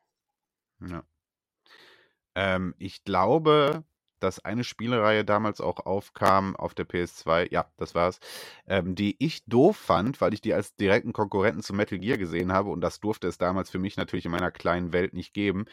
Ja. 0.80 1.04
Ähm, 2.36 2.76
ich 2.78 3.04
glaube, 3.04 3.84
dass 4.24 4.44
eine 4.44 4.64
Spielereihe 4.64 5.26
damals 5.26 5.62
auch 5.62 5.86
aufkam 5.86 6.56
auf 6.56 6.74
der 6.74 6.88
PS2, 6.88 7.52
ja, 7.52 7.66
das 7.78 7.94
war's, 7.94 8.20
ähm, 8.68 8.96
die 8.96 9.16
ich 9.20 9.44
doof 9.46 9.78
fand, 9.78 10.22
weil 10.22 10.34
ich 10.34 10.42
die 10.42 10.54
als 10.54 10.76
direkten 10.76 11.14
Konkurrenten 11.14 11.62
zu 11.62 11.74
Metal 11.74 12.00
Gear 12.00 12.18
gesehen 12.18 12.54
habe 12.54 12.70
und 12.70 12.82
das 12.82 13.00
durfte 13.00 13.28
es 13.28 13.38
damals 13.38 13.70
für 13.70 13.80
mich 13.80 13.98
natürlich 13.98 14.26
in 14.26 14.32
meiner 14.32 14.52
kleinen 14.52 14.94
Welt 14.94 15.14
nicht 15.14 15.34
geben. 15.34 15.66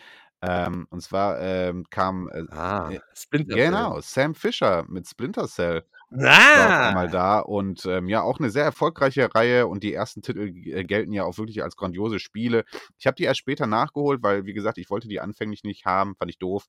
Ähm, 0.42 0.86
und 0.90 1.02
zwar 1.02 1.38
ähm, 1.40 1.84
kam 1.90 2.28
äh, 2.28 2.44
ah, 2.50 2.90
Splinter 3.14 3.56
genau, 3.56 4.00
Sam 4.00 4.34
Fisher 4.34 4.86
mit 4.88 5.06
Splinter 5.06 5.46
Cell 5.46 5.84
ah. 6.18 6.88
einmal 6.88 7.10
da 7.10 7.40
und 7.40 7.84
ähm, 7.84 8.08
ja, 8.08 8.22
auch 8.22 8.38
eine 8.38 8.48
sehr 8.48 8.64
erfolgreiche 8.64 9.34
Reihe 9.34 9.66
und 9.66 9.82
die 9.82 9.92
ersten 9.92 10.22
Titel 10.22 10.48
äh, 10.48 10.84
gelten 10.84 11.12
ja 11.12 11.24
auch 11.24 11.36
wirklich 11.36 11.62
als 11.62 11.76
grandiose 11.76 12.18
Spiele. 12.18 12.64
Ich 12.98 13.06
habe 13.06 13.16
die 13.16 13.24
erst 13.24 13.40
später 13.40 13.66
nachgeholt, 13.66 14.22
weil, 14.22 14.46
wie 14.46 14.54
gesagt, 14.54 14.78
ich 14.78 14.88
wollte 14.88 15.08
die 15.08 15.20
anfänglich 15.20 15.62
nicht 15.62 15.84
haben, 15.84 16.16
fand 16.16 16.30
ich 16.30 16.38
doof. 16.38 16.66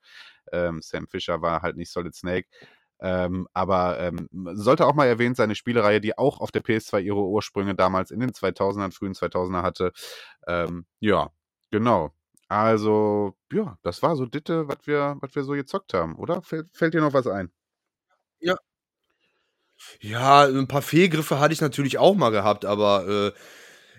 Ähm, 0.52 0.82
Sam 0.82 1.08
Fisher 1.08 1.42
war 1.42 1.62
halt 1.62 1.78
nicht 1.78 1.92
Solid 1.92 2.16
Snake. 2.16 2.48
Ähm, 3.00 3.48
aber 3.54 4.00
ähm, 4.00 4.30
sollte 4.54 4.86
auch 4.86 4.94
mal 4.94 5.08
erwähnt 5.08 5.36
sein, 5.36 5.46
eine 5.46 5.56
Spielereihe, 5.56 6.02
die 6.02 6.18
auch 6.18 6.40
auf 6.40 6.52
der 6.52 6.62
PS2 6.62 7.00
ihre 7.02 7.24
Ursprünge 7.24 7.74
damals 7.76 8.12
in 8.12 8.20
den 8.20 8.32
2000ern, 8.32 8.94
frühen 8.94 9.14
2000er 9.14 9.64
hatte. 9.64 9.92
Ähm, 10.48 10.86
ja, 11.00 11.32
genau. 11.72 12.12
Also, 12.48 13.36
ja, 13.52 13.78
das 13.82 14.04
war 14.04 14.16
so 14.16 14.26
Ditte, 14.26 14.68
was 14.68 14.86
wir, 14.86 15.18
wir 15.22 15.44
so 15.44 15.54
gezockt 15.54 15.94
haben, 15.94 16.16
oder? 16.16 16.42
Fällt, 16.44 16.70
fällt 16.74 16.94
dir 16.94 17.02
noch 17.02 17.14
was 17.14 17.26
ein? 17.28 17.52
Ja. 18.40 18.56
Ja, 20.00 20.46
ein 20.46 20.68
paar 20.68 20.82
Fehlgriffe 20.82 21.40
hatte 21.40 21.54
ich 21.54 21.62
natürlich 21.62 21.98
auch 21.98 22.16
mal 22.16 22.30
gehabt, 22.30 22.66
aber 22.66 23.08
äh, 23.08 23.32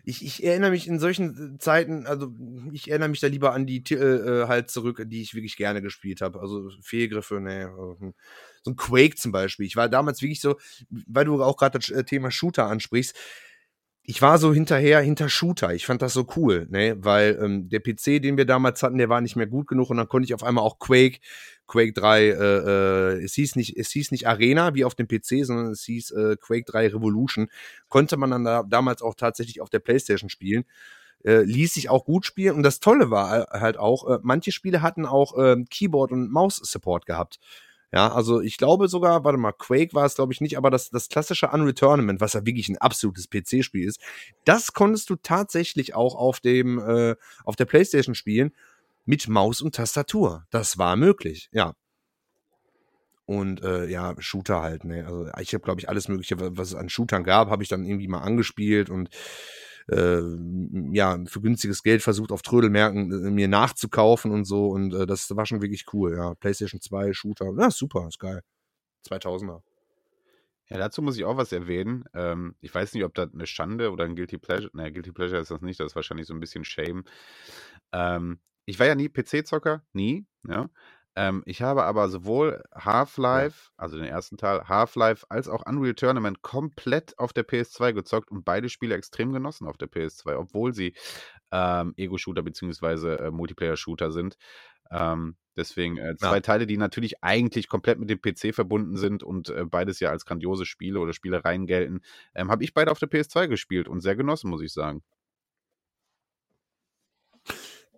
ich, 0.05 0.25
ich 0.25 0.45
erinnere 0.45 0.71
mich 0.73 0.89
in 0.89 0.99
solchen 0.99 1.55
äh, 1.55 1.59
Zeiten, 1.59 2.07
also 2.07 2.33
ich 2.73 2.91
erinnere 2.91 3.09
mich 3.09 3.21
da 3.21 3.29
lieber 3.29 3.53
an 3.55 3.67
die 3.67 3.85
Titel 3.85 4.43
äh, 4.45 4.49
halt 4.49 4.71
zurück, 4.71 5.03
die 5.07 5.23
ich 5.23 5.35
wirklich 5.35 5.57
gerne 5.57 5.81
gespielt 5.81 6.21
habe. 6.21 6.41
Also 6.41 6.71
Fehlgriffe, 6.81 7.41
ne. 7.41 7.73
Hm. 7.99 8.15
So 8.63 8.71
ein 8.73 8.77
Quake 8.77 9.17
zum 9.17 9.33
Beispiel. 9.33 9.67
Ich 9.67 9.77
war 9.77 9.89
damals 9.89 10.23
wirklich 10.23 10.41
so, 10.41 10.57
weil 10.91 11.25
du 11.25 11.43
auch 11.43 11.57
gerade 11.57 11.79
das 11.79 11.91
äh, 11.91 12.05
Thema 12.05 12.31
Shooter 12.31 12.67
ansprichst, 12.67 13.17
ich 14.05 14.21
war 14.21 14.39
so 14.39 14.53
hinterher 14.53 15.01
hinter 15.01 15.29
Shooter. 15.29 15.75
Ich 15.75 15.87
fand 15.87 16.03
das 16.03 16.13
so 16.13 16.27
cool, 16.37 16.67
ne, 16.71 16.97
weil 16.99 17.39
ähm, 17.41 17.69
der 17.69 17.81
PC, 17.81 18.21
den 18.21 18.37
wir 18.37 18.45
damals 18.45 18.83
hatten, 18.83 18.99
der 18.99 19.09
war 19.09 19.21
nicht 19.21 19.37
mehr 19.37 19.47
gut 19.47 19.69
genug 19.69 19.91
und 19.91 19.97
dann 19.97 20.09
konnte 20.09 20.27
ich 20.27 20.35
auf 20.35 20.43
einmal 20.43 20.65
auch 20.65 20.81
Quake, 20.81 21.21
Quake 21.67 21.93
3, 21.93 22.23
äh, 22.23 22.33
äh, 22.33 23.25
es 23.25 23.35
hieß 23.35 23.57
nicht, 23.57 23.77
es 23.77 23.91
hieß 23.91 24.11
nicht 24.11 24.27
Arena 24.27 24.75
wie 24.75 24.85
auf 24.85 24.95
dem 24.95 25.09
PC, 25.09 25.45
sondern 25.45 25.69
es 25.69 25.83
hieß 25.85 26.11
äh, 26.13 26.37
Quake 26.41 26.65
3 26.67 26.89
Revolution. 26.89 27.49
Konnte 27.89 28.17
man 28.17 28.31
dann 28.31 28.45
da, 28.45 28.63
damals 28.63 29.03
auch 29.03 29.15
tatsächlich 29.15 29.61
auf 29.61 29.71
der 29.71 29.79
PlayStation 29.79 30.29
spielen. 30.29 30.65
Äh, 31.25 31.43
ließ 31.43 31.75
sich 31.75 31.89
auch 31.89 32.05
gut 32.05 32.27
spielen 32.27 32.57
und 32.57 32.65
das 32.65 32.81
Tolle 32.81 33.11
war 33.11 33.47
halt 33.51 33.79
auch, 33.79 34.09
äh, 34.09 34.19
manche 34.23 34.51
Spiele 34.51 34.83
hatten 34.83 35.07
auch 35.07 35.39
äh, 35.39 35.63
Keyboard 35.71 36.11
und 36.11 36.33
Maus 36.33 36.57
Support 36.57 37.07
gehabt. 37.07 37.39
Ja, 37.95 38.11
also 38.11 38.41
ich 38.41 38.57
glaube 38.57 38.89
sogar, 38.89 39.23
warte 39.23 39.39
mal, 39.39 39.53
Quake 39.53 39.93
war 39.93 40.07
es, 40.07 40.15
glaube 40.15 40.33
ich, 40.33 40.41
nicht, 40.41 40.57
aber 40.57 40.71
das, 40.71 40.89
das 40.89 41.11
klassische 41.11 41.49
Unreal 41.51 41.75
Tournament, 41.75 42.23
was 42.23 42.33
ja 42.33 42.47
wirklich 42.47 42.71
ein 42.71 42.79
absolutes 42.79 43.29
PC-Spiel 43.29 43.87
ist, 43.87 44.01
das 44.47 44.73
konntest 44.73 45.11
du 45.11 45.17
tatsächlich 45.17 45.95
auch 45.95 46.15
auf 46.15 46.41
dem, 46.41 46.79
äh, 46.79 47.17
auf 47.45 47.55
der 47.55 47.67
Playstation 47.67 48.15
spielen 48.15 48.53
mit 49.05 49.29
Maus 49.29 49.61
und 49.61 49.75
Tastatur. 49.75 50.45
Das 50.51 50.79
war 50.79 50.97
möglich, 50.97 51.49
ja. 51.53 51.75
Und 53.25 53.63
äh, 53.63 53.87
ja, 53.87 54.15
Shooter 54.19 54.63
halt, 54.63 54.85
ne? 54.85 55.07
Also 55.07 55.29
ich 55.41 55.55
habe, 55.55 55.63
glaube 55.63 55.81
ich, 55.81 55.89
alles 55.89 56.09
Mögliche, 56.09 56.37
was 56.39 56.69
es 56.69 56.75
an 56.75 56.89
Shootern 56.89 57.25
gab, 57.25 57.51
habe 57.51 57.63
ich 57.63 57.69
dann 57.69 57.85
irgendwie 57.85 58.09
mal 58.09 58.21
angespielt 58.21 58.91
und 58.91 59.09
äh, 59.89 60.21
ja, 60.93 61.19
für 61.27 61.41
günstiges 61.41 61.83
Geld 61.83 62.03
versucht, 62.03 62.33
auf 62.33 62.43
Trödelmärkten 62.43 63.27
äh, 63.27 63.31
mir 63.31 63.49
nachzukaufen 63.49 64.31
und 64.33 64.45
so. 64.45 64.69
Und 64.69 64.93
äh, 64.95 65.07
das 65.07 65.35
war 65.35 65.47
schon 65.47 65.63
wirklich 65.63 65.87
cool, 65.93 66.17
ja. 66.17 66.35
PlayStation 66.35 66.81
2, 66.81 67.13
Shooter, 67.13 67.53
ja, 67.59 67.71
super, 67.71 68.07
ist 68.09 68.19
geil. 68.19 68.43
2000er. 69.07 69.63
Ja, 70.69 70.79
dazu 70.79 71.03
muss 71.03 71.17
ich 71.17 71.25
auch 71.25 71.37
was 71.37 71.53
erwähnen. 71.53 72.05
Ähm, 72.15 72.55
ich 72.61 72.75
weiß 72.75 72.95
nicht, 72.95 73.05
ob 73.05 73.15
das 73.15 73.33
eine 73.33 73.47
Schande 73.47 73.91
oder 73.91 74.05
ein 74.05 74.17
Guilty 74.17 74.39
Pleasure, 74.39 74.71
naja, 74.73 74.91
Guilty 74.91 75.13
Pleasure 75.13 75.41
ist 75.41 75.51
das 75.51 75.61
nicht, 75.61 75.79
das 75.81 75.89
ist 75.89 75.97
wahrscheinlich 75.97 76.27
so 76.27 76.35
ein 76.35 76.41
bisschen 76.41 76.65
Shame. 76.65 77.05
Ähm, 77.93 78.39
ich 78.65 78.79
war 78.79 78.87
ja 78.87 78.95
nie 78.95 79.09
PC-Zocker, 79.09 79.83
nie, 79.93 80.27
ja. 80.49 80.69
Ähm, 81.15 81.43
ich 81.45 81.61
habe 81.61 81.85
aber 81.85 82.09
sowohl 82.09 82.63
Half-Life, 82.75 83.71
ja. 83.71 83.73
also 83.77 83.99
den 83.99 84.07
ersten 84.07 84.39
Teil, 84.39 84.67
Half-Life, 84.67 85.27
als 85.29 85.47
auch 85.47 85.67
Unreal 85.67 85.95
Tournament 85.95 86.41
komplett 86.41 87.19
auf 87.19 87.35
der 87.35 87.47
PS2 87.47 87.93
gezockt 87.93 88.31
und 88.31 88.45
beide 88.45 88.71
Spiele 88.71 88.95
extrem 88.95 89.33
genossen 89.33 89.67
auf 89.67 89.77
der 89.77 89.91
PS2, 89.91 90.37
obwohl 90.37 90.73
sie 90.73 90.95
ähm, 91.51 91.93
Ego-Shooter 91.97 92.43
bzw. 92.43 93.17
Äh, 93.17 93.31
Multiplayer-Shooter 93.31 94.11
sind. 94.11 94.39
Ähm, 94.91 95.37
deswegen 95.55 95.99
äh, 95.99 96.17
zwei 96.17 96.37
ja. 96.37 96.41
Teile, 96.41 96.67
die 96.67 96.79
natürlich 96.79 97.23
eigentlich 97.23 97.69
komplett 97.69 97.99
mit 97.99 98.09
dem 98.09 98.21
PC 98.21 98.55
verbunden 98.55 98.97
sind 98.97 99.23
und 99.23 99.51
äh, 99.51 99.67
beides 99.67 100.01
ja 100.01 100.11
als 100.11 100.25
grandiose 100.25 100.65
Spiele 100.65 100.99
oder 100.99 101.13
Spielereien 101.13 101.67
gelten, 101.67 102.01
ähm, 102.35 102.51
habe 102.51 102.65
ich 102.65 102.73
beide 102.73 102.91
auf 102.91 102.99
der 102.99 103.11
PS2 103.11 103.49
gespielt 103.49 103.87
und 103.87 104.01
sehr 104.01 104.17
genossen, 104.17 104.49
muss 104.49 104.63
ich 104.63 104.73
sagen. 104.73 105.03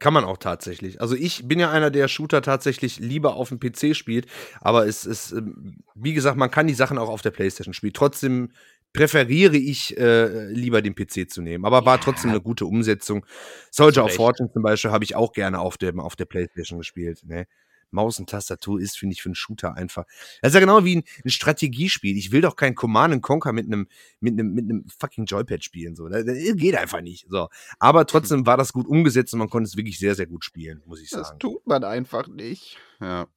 Kann 0.01 0.13
man 0.13 0.25
auch 0.25 0.39
tatsächlich. 0.39 1.01
Also 1.01 1.15
ich 1.15 1.47
bin 1.47 1.61
ja 1.61 1.71
einer, 1.71 1.91
der 1.91 2.09
Shooter 2.09 2.43
tatsächlich 2.43 2.99
lieber 2.99 3.37
auf 3.37 3.51
dem 3.51 3.61
PC 3.61 3.95
spielt, 3.97 4.27
aber 4.61 4.87
es 4.87 5.05
ist, 5.07 5.33
ähm, 5.33 5.79
wie 5.95 6.15
gesagt, 6.15 6.37
man 6.37 6.51
kann 6.51 6.67
die 6.67 6.75
Sachen 6.75 6.99
auch 6.99 7.09
auf 7.09 7.23
der 7.23 7.31
Playstation 7.31 7.75
spielen. 7.75 7.93
Trotzdem 7.93 8.51
präferiere 8.93 9.57
ich 9.57 9.99
äh, 9.99 10.47
lieber 10.47 10.81
den 10.81 10.95
PC 10.95 11.29
zu 11.31 11.43
nehmen. 11.43 11.65
Aber 11.65 11.85
war 11.85 12.01
trotzdem 12.01 12.31
eine 12.31 12.41
gute 12.41 12.65
Umsetzung. 12.65 13.27
Soldier 13.71 14.05
of 14.05 14.15
Fortune 14.15 14.51
zum 14.53 14.63
Beispiel 14.63 14.93
habe 14.93 15.05
ich 15.05 15.17
auch 15.17 15.33
gerne 15.33 15.59
auf, 15.59 15.77
dem, 15.77 16.01
auf 16.01 16.17
der 16.17 16.27
Playstation 16.27 16.79
gespielt. 16.79 17.23
Ne? 17.25 17.47
Maus 17.95 18.19
und 18.19 18.29
Tastatur 18.29 18.81
ist, 18.81 18.99
finde 18.99 19.15
ich, 19.15 19.23
für 19.23 19.29
einen 19.29 19.35
Shooter 19.35 19.75
einfach. 19.75 20.05
Das 20.43 20.51
ist 20.51 20.55
ja 20.55 20.61
genau 20.61 20.85
wie 20.85 20.97
ein, 20.97 21.05
ein 21.25 21.31
Strategiespiel. 21.31 22.17
Ich 22.17 22.33
will 22.33 22.43
doch 22.43 22.57
kein 22.57 22.75
Command 22.75 23.23
Conquer 23.23 23.53
mit 23.53 23.67
einem 23.67 23.87
mit 24.21 24.35
einem 24.35 24.53
mit 24.53 24.65
einem 24.65 24.85
fucking 24.99 25.25
Joypad 25.25 25.65
spielen 25.65 25.95
so. 25.97 26.09
Das, 26.09 26.25
das 26.25 26.37
geht 26.57 26.77
einfach 26.77 27.01
nicht. 27.01 27.27
So, 27.29 27.49
aber 27.79 28.07
trotzdem 28.07 28.47
war 28.47 28.57
das 28.57 28.73
gut 28.73 28.87
umgesetzt 28.87 29.33
und 29.33 29.39
man 29.39 29.49
konnte 29.49 29.69
es 29.69 29.77
wirklich 29.77 29.99
sehr 29.99 30.15
sehr 30.15 30.27
gut 30.27 30.45
spielen, 30.45 30.83
muss 30.87 31.01
ich 31.01 31.11
sagen. 31.11 31.25
Das 31.25 31.39
tut 31.39 31.67
man 31.67 31.85
einfach 31.85 32.29
nicht. 32.29 32.79
Ja. 33.01 33.29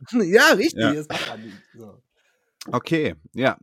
ja, 0.12 0.52
richtig. 0.52 0.80
Ja. 0.80 0.94
Das 0.94 1.08
macht 1.08 1.28
man 1.28 1.42
nicht. 1.42 1.56
So. 1.74 2.02
Okay, 2.72 3.14
ja. 3.34 3.56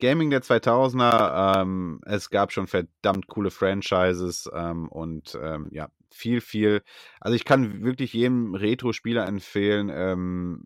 Gaming 0.00 0.30
der 0.30 0.42
2000er, 0.42 1.62
ähm, 1.62 2.00
es 2.04 2.28
gab 2.28 2.52
schon 2.52 2.66
verdammt 2.66 3.28
coole 3.28 3.50
Franchises 3.50 4.50
ähm, 4.52 4.88
und 4.88 5.38
ähm, 5.40 5.68
ja, 5.70 5.88
viel, 6.10 6.40
viel. 6.40 6.82
Also 7.20 7.36
ich 7.36 7.44
kann 7.44 7.82
wirklich 7.84 8.12
jedem 8.12 8.54
Retro-Spieler 8.54 9.26
empfehlen, 9.26 9.90
ähm, 9.94 10.64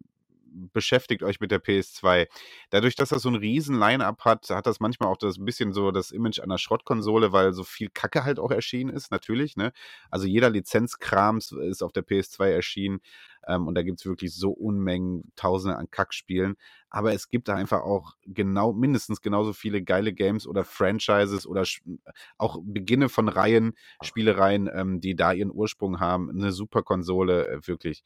beschäftigt 0.72 1.22
euch 1.22 1.40
mit 1.40 1.50
der 1.50 1.62
PS2. 1.62 2.26
Dadurch, 2.70 2.94
dass 2.96 3.10
das 3.10 3.22
so 3.22 3.28
ein 3.28 3.34
riesen 3.34 3.78
Line-Up 3.78 4.24
hat, 4.24 4.48
hat 4.50 4.66
das 4.66 4.80
manchmal 4.80 5.10
auch 5.10 5.16
das 5.16 5.36
ein 5.38 5.44
bisschen 5.44 5.72
so 5.72 5.90
das 5.90 6.10
Image 6.10 6.40
einer 6.40 6.58
Schrottkonsole, 6.58 7.32
weil 7.32 7.52
so 7.52 7.64
viel 7.64 7.88
Kacke 7.90 8.24
halt 8.24 8.38
auch 8.38 8.50
erschienen 8.50 8.90
ist, 8.90 9.10
natürlich. 9.10 9.56
Ne? 9.56 9.72
Also 10.10 10.26
jeder 10.26 10.50
Lizenzkrams 10.50 11.52
ist 11.52 11.82
auf 11.82 11.92
der 11.92 12.06
PS2 12.06 12.46
erschienen. 12.46 13.00
Ähm, 13.46 13.66
und 13.66 13.74
da 13.74 13.82
gibt 13.82 14.00
es 14.00 14.06
wirklich 14.06 14.34
so 14.34 14.50
Unmengen, 14.50 15.32
Tausende 15.36 15.76
an 15.76 15.90
Kackspielen. 15.90 16.56
Aber 16.90 17.12
es 17.12 17.28
gibt 17.28 17.48
da 17.48 17.54
einfach 17.54 17.82
auch 17.82 18.14
genau, 18.24 18.72
mindestens 18.72 19.20
genauso 19.20 19.52
viele 19.52 19.82
geile 19.82 20.12
Games 20.12 20.46
oder 20.46 20.64
Franchises 20.64 21.46
oder 21.46 21.64
auch 22.38 22.58
Beginne 22.62 23.08
von 23.08 23.28
Reihen, 23.28 23.74
Spielereien, 24.02 24.68
ähm, 24.72 25.00
die 25.00 25.14
da 25.14 25.32
ihren 25.32 25.52
Ursprung 25.52 26.00
haben. 26.00 26.30
Eine 26.30 26.52
super 26.52 26.82
Konsole, 26.82 27.48
äh, 27.48 27.66
wirklich 27.66 28.02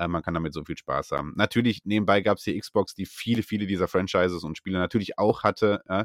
äh, 0.00 0.08
man 0.08 0.22
kann 0.22 0.34
damit 0.34 0.54
so 0.54 0.64
viel 0.64 0.78
Spaß 0.78 1.12
haben. 1.12 1.34
Natürlich, 1.36 1.84
nebenbei 1.84 2.22
gab 2.22 2.38
es 2.38 2.44
die 2.44 2.58
Xbox, 2.58 2.94
die 2.94 3.06
viele, 3.06 3.42
viele 3.42 3.66
dieser 3.66 3.86
Franchises 3.86 4.42
und 4.44 4.56
Spiele 4.56 4.78
natürlich 4.78 5.18
auch 5.18 5.42
hatte. 5.42 5.82
Äh, 5.88 6.04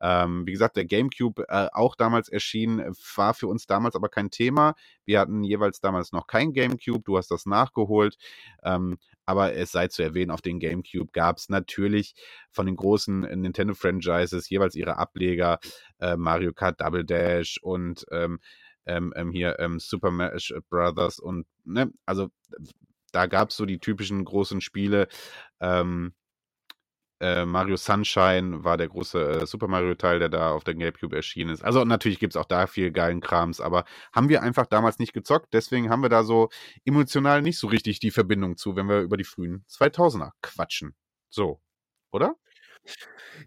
ähm, 0.00 0.46
wie 0.46 0.52
gesagt, 0.52 0.76
der 0.76 0.84
GameCube 0.84 1.44
äh, 1.48 1.68
auch 1.72 1.96
damals 1.96 2.28
erschienen, 2.28 2.80
war 3.16 3.34
für 3.34 3.48
uns 3.48 3.66
damals 3.66 3.94
aber 3.94 4.08
kein 4.08 4.30
Thema. 4.30 4.74
Wir 5.04 5.20
hatten 5.20 5.42
jeweils 5.42 5.80
damals 5.80 6.12
noch 6.12 6.26
kein 6.26 6.52
GameCube, 6.52 7.02
du 7.04 7.16
hast 7.16 7.30
das 7.30 7.46
nachgeholt. 7.46 8.16
Ähm, 8.62 8.98
aber 9.26 9.54
es 9.54 9.72
sei 9.72 9.88
zu 9.88 10.02
erwähnen, 10.02 10.30
auf 10.30 10.42
den 10.42 10.58
GameCube 10.58 11.12
gab 11.12 11.38
es 11.38 11.48
natürlich 11.48 12.14
von 12.50 12.66
den 12.66 12.76
großen 12.76 13.20
Nintendo-Franchises 13.20 14.48
jeweils 14.50 14.74
ihre 14.74 14.98
Ableger, 14.98 15.58
äh, 16.00 16.16
Mario 16.16 16.52
Kart 16.52 16.80
Double 16.80 17.04
Dash 17.04 17.58
und 17.62 18.04
ähm, 18.10 18.40
ähm, 18.84 19.12
ähm 19.14 19.30
hier 19.30 19.60
ähm, 19.60 19.78
Super 19.78 20.10
Smash 20.10 20.52
Brothers 20.68 21.20
und 21.20 21.46
ne, 21.64 21.92
also 22.04 22.30
da 23.12 23.26
gab 23.26 23.50
es 23.50 23.56
so 23.56 23.66
die 23.66 23.78
typischen 23.78 24.24
großen 24.24 24.60
Spiele. 24.60 25.08
Ähm, 25.60 26.14
äh, 27.22 27.44
Mario 27.46 27.76
Sunshine 27.76 28.64
war 28.64 28.76
der 28.76 28.88
große 28.88 29.42
äh, 29.42 29.46
Super 29.46 29.68
Mario-Teil, 29.68 30.18
der 30.18 30.28
da 30.28 30.50
auf 30.50 30.64
der 30.64 30.74
GameCube 30.74 31.14
erschienen 31.14 31.50
ist. 31.50 31.62
Also 31.62 31.84
natürlich 31.84 32.18
gibt 32.18 32.34
es 32.34 32.36
auch 32.36 32.46
da 32.46 32.66
viel 32.66 32.90
geilen 32.90 33.20
Krams, 33.20 33.60
aber 33.60 33.84
haben 34.12 34.28
wir 34.28 34.42
einfach 34.42 34.66
damals 34.66 34.98
nicht 34.98 35.12
gezockt. 35.12 35.54
Deswegen 35.54 35.88
haben 35.88 36.02
wir 36.02 36.08
da 36.08 36.24
so 36.24 36.48
emotional 36.84 37.40
nicht 37.40 37.58
so 37.58 37.68
richtig 37.68 38.00
die 38.00 38.10
Verbindung 38.10 38.56
zu, 38.56 38.74
wenn 38.74 38.88
wir 38.88 39.00
über 39.02 39.16
die 39.16 39.24
frühen 39.24 39.64
2000er 39.70 40.32
quatschen. 40.42 40.96
So, 41.30 41.60
oder? 42.10 42.34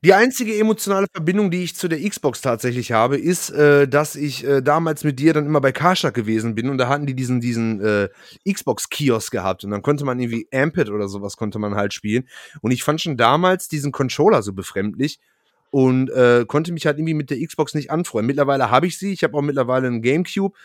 Die 0.04 0.14
einzige 0.14 0.58
emotionale 0.58 1.08
Verbindung, 1.12 1.52
die 1.52 1.64
ich 1.64 1.76
zu 1.76 1.88
der 1.88 2.00
Xbox 2.08 2.42
tatsächlich 2.42 2.92
habe, 2.92 3.18
ist, 3.18 3.50
äh, 3.50 3.88
dass 3.88 4.16
ich 4.16 4.46
äh, 4.46 4.62
damals 4.62 5.04
mit 5.04 5.20
dir 5.20 5.34
dann 5.34 5.46
immer 5.46 5.62
bei 5.62 5.72
Karstadt 5.72 6.14
gewesen 6.14 6.56
bin 6.56 6.70
und 6.70 6.78
da 6.78 6.88
hatten 6.88 7.06
die 7.06 7.16
diesen, 7.16 7.40
diesen 7.40 7.82
äh, 7.82 8.10
Xbox-Kiosk 8.48 9.32
gehabt 9.32 9.64
und 9.64 9.72
dann 9.72 9.82
konnte 9.82 10.06
man 10.06 10.20
irgendwie 10.20 10.48
Amped 10.54 10.90
oder 10.90 11.08
sowas 11.08 11.38
konnte 11.38 11.60
man 11.60 11.76
halt 11.76 11.94
spielen. 11.94 12.28
Und 12.62 12.72
ich 12.72 12.84
fand 12.84 13.02
schon 13.02 13.18
damals 13.18 13.68
diesen 13.68 13.92
Controller 13.92 14.42
so 14.44 14.54
befremdlich 14.54 15.20
und 15.72 16.10
äh, 16.12 16.46
konnte 16.48 16.72
mich 16.72 16.86
halt 16.86 16.98
irgendwie 16.98 17.14
mit 17.14 17.30
der 17.30 17.46
Xbox 17.46 17.74
nicht 17.74 17.92
anfreuen. 17.92 18.26
Mittlerweile 18.26 18.72
habe 18.72 18.88
ich 18.88 18.98
sie, 18.98 19.12
ich 19.12 19.24
habe 19.24 19.36
auch 19.38 19.42
mittlerweile 19.42 19.88
einen 19.88 20.02
Gamecube 20.02 20.56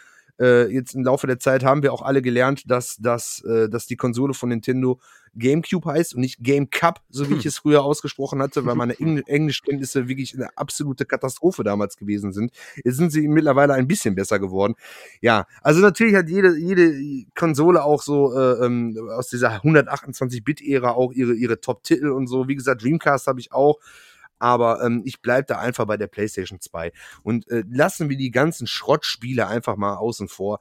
äh, 0.41 0.67
jetzt 0.73 0.95
im 0.95 1.05
Laufe 1.05 1.27
der 1.27 1.39
Zeit 1.39 1.65
haben 1.65 1.83
wir 1.83 1.93
auch 1.93 2.03
alle 2.03 2.23
gelernt, 2.23 2.71
dass, 2.71 2.97
dass, 2.97 3.43
äh, 3.45 3.69
dass 3.69 3.87
die 3.87 3.97
Konsole 3.97 4.35
von 4.35 4.49
Nintendo 4.49 4.99
GameCube 5.37 5.89
heißt 5.89 6.15
und 6.15 6.23
nicht 6.23 6.43
Game 6.43 6.71
Cup, 6.71 7.01
so 7.09 7.31
wie 7.31 7.35
ich 7.35 7.47
es 7.47 7.59
früher 7.59 7.85
ausgesprochen 7.85 8.43
hatte, 8.43 8.65
weil 8.67 8.75
meine 8.75 8.95
Engl 9.01 9.23
Englischkenntnisse 9.27 10.09
wirklich 10.09 10.35
eine 10.35 10.49
absolute 10.57 11.05
Katastrophe 11.05 11.62
damals 11.62 11.97
gewesen 11.97 12.33
sind. 12.33 12.53
Jetzt 12.85 12.97
sind 12.97 13.12
sie 13.12 13.29
mittlerweile 13.29 13.75
ein 13.75 13.87
bisschen 13.87 14.15
besser 14.15 14.39
geworden. 14.39 14.75
Ja, 15.21 15.47
also 15.62 15.81
natürlich 15.81 16.17
hat 16.17 16.29
jede, 16.29 16.57
jede 16.57 17.27
Konsole 17.35 17.85
auch 17.85 18.03
so 18.03 18.37
äh, 18.37 18.65
ähm, 18.65 18.99
aus 19.11 19.29
dieser 19.29 19.61
128-Bit-Ära 19.61 20.91
auch 20.93 21.12
ihre, 21.12 21.35
ihre 21.35 21.61
Top-Titel 21.61 22.09
und 22.09 22.27
so. 22.27 22.49
Wie 22.49 22.57
gesagt, 22.57 22.83
Dreamcast 22.83 23.27
habe 23.27 23.41
ich 23.41 23.53
auch 23.53 23.79
aber 24.41 24.83
ähm, 24.83 25.03
ich 25.05 25.23
bleibe 25.23 25.47
da 25.47 25.59
einfach 25.59 25.87
bei 25.87 25.97
der 25.97 26.09
PlayStation 26.09 26.61
2. 26.61 26.93
Und 27.23 27.49
äh, 27.51 27.62
lassen 27.71 28.09
wir 28.09 28.17
die 28.17 28.33
ganzen 28.33 28.67
Schrottspiele 28.67 29.47
einfach 29.47 29.77
mal 29.77 29.97
außen 29.97 30.29
vor. 30.29 30.59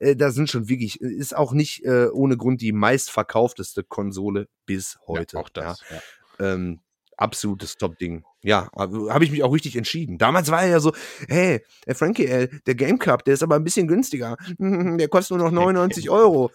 Äh, 0.00 0.16
da 0.16 0.30
sind 0.30 0.50
schon 0.50 0.68
wirklich, 0.68 1.00
äh, 1.00 1.06
ist 1.06 1.36
auch 1.36 1.52
nicht 1.52 1.84
äh, 1.84 2.08
ohne 2.08 2.36
Grund 2.36 2.60
die 2.60 2.72
meistverkaufteste 2.72 3.84
Konsole 3.84 4.48
bis 4.66 4.98
heute. 5.06 5.36
Ja, 5.36 5.42
auch 5.42 5.48
das. 5.48 5.82
Ja. 5.88 5.96
Ja. 5.96 6.54
Ähm, 6.54 6.80
absolutes 7.18 7.76
Top-Ding. 7.76 8.24
Ja, 8.42 8.70
habe 8.74 9.24
ich 9.24 9.32
mich 9.32 9.42
auch 9.42 9.52
richtig 9.52 9.76
entschieden. 9.76 10.16
Damals 10.16 10.50
war 10.50 10.62
er 10.62 10.68
ja 10.68 10.80
so, 10.80 10.92
hey, 11.28 11.60
der 11.86 11.96
Frankie, 11.96 12.26
ey, 12.26 12.48
der 12.66 12.76
Game 12.76 12.98
Club, 12.98 13.24
der 13.24 13.34
ist 13.34 13.42
aber 13.42 13.56
ein 13.56 13.64
bisschen 13.64 13.88
günstiger. 13.88 14.36
Der 14.58 15.08
kostet 15.08 15.36
nur 15.36 15.46
noch 15.46 15.52
99 15.52 16.08
Euro. 16.10 16.50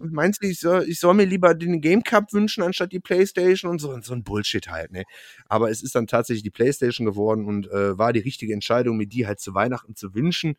Meinst 0.00 0.42
du, 0.42 0.46
ich 0.46 0.60
soll, 0.60 0.84
ich 0.88 1.00
soll 1.00 1.14
mir 1.14 1.24
lieber 1.24 1.54
den 1.54 1.80
Game 1.80 2.02
Cup 2.02 2.32
wünschen, 2.32 2.62
anstatt 2.62 2.92
die 2.92 3.00
Playstation 3.00 3.70
und 3.70 3.80
so, 3.80 4.00
so 4.00 4.14
ein 4.14 4.22
Bullshit 4.22 4.68
halt, 4.68 4.92
ne? 4.92 5.04
Aber 5.48 5.70
es 5.70 5.82
ist 5.82 5.94
dann 5.94 6.06
tatsächlich 6.06 6.42
die 6.44 6.50
Playstation 6.50 7.06
geworden 7.06 7.44
und 7.44 7.68
äh, 7.70 7.98
war 7.98 8.12
die 8.12 8.20
richtige 8.20 8.52
Entscheidung, 8.52 8.96
mir 8.96 9.06
die 9.06 9.26
halt 9.26 9.40
zu 9.40 9.54
Weihnachten 9.54 9.96
zu 9.96 10.14
wünschen. 10.14 10.56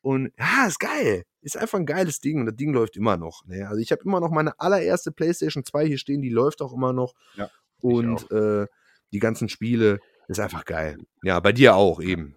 Und 0.00 0.32
ja, 0.38 0.66
ist 0.66 0.80
geil. 0.80 1.24
Ist 1.42 1.56
einfach 1.56 1.78
ein 1.78 1.86
geiles 1.86 2.20
Ding 2.20 2.40
und 2.40 2.46
das 2.46 2.56
Ding 2.56 2.72
läuft 2.72 2.96
immer 2.96 3.16
noch. 3.16 3.44
Ne? 3.46 3.68
Also 3.68 3.80
ich 3.80 3.92
habe 3.92 4.02
immer 4.04 4.20
noch 4.20 4.30
meine 4.30 4.58
allererste 4.58 5.12
PlayStation 5.12 5.64
2 5.64 5.86
hier 5.86 5.98
stehen, 5.98 6.22
die 6.22 6.28
läuft 6.28 6.62
auch 6.62 6.72
immer 6.72 6.92
noch. 6.92 7.14
Ja. 7.36 7.50
Und 7.80 8.30
äh, 8.30 8.66
die 9.12 9.18
ganzen 9.18 9.48
Spiele 9.48 10.00
ist 10.28 10.40
einfach 10.40 10.64
geil. 10.64 10.98
Ja, 11.22 11.40
bei 11.40 11.52
dir 11.52 11.76
auch 11.76 12.00
eben. 12.00 12.36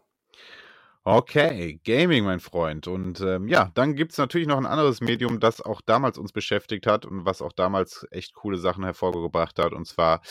Okay, 1.03 1.79
Gaming, 1.83 2.25
mein 2.25 2.39
Freund. 2.39 2.87
Und 2.87 3.21
ähm, 3.21 3.47
ja, 3.47 3.71
dann 3.73 3.95
gibt 3.95 4.11
es 4.11 4.19
natürlich 4.19 4.47
noch 4.47 4.57
ein 4.57 4.67
anderes 4.67 5.01
Medium, 5.01 5.39
das 5.39 5.59
auch 5.59 5.81
damals 5.81 6.19
uns 6.19 6.31
beschäftigt 6.31 6.85
hat 6.85 7.07
und 7.07 7.25
was 7.25 7.41
auch 7.41 7.53
damals 7.53 8.05
echt 8.11 8.35
coole 8.35 8.57
Sachen 8.57 8.83
hervorgebracht 8.83 9.57
hat. 9.57 9.73
Und 9.73 9.87
zwar 9.87 10.21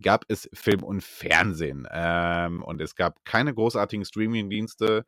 gab 0.00 0.24
es 0.28 0.48
Film 0.54 0.82
und 0.82 1.04
Fernsehen. 1.04 1.86
Ähm, 1.92 2.62
und 2.62 2.80
es 2.80 2.94
gab 2.94 3.22
keine 3.26 3.52
großartigen 3.52 4.06
Streaming-Dienste, 4.06 5.04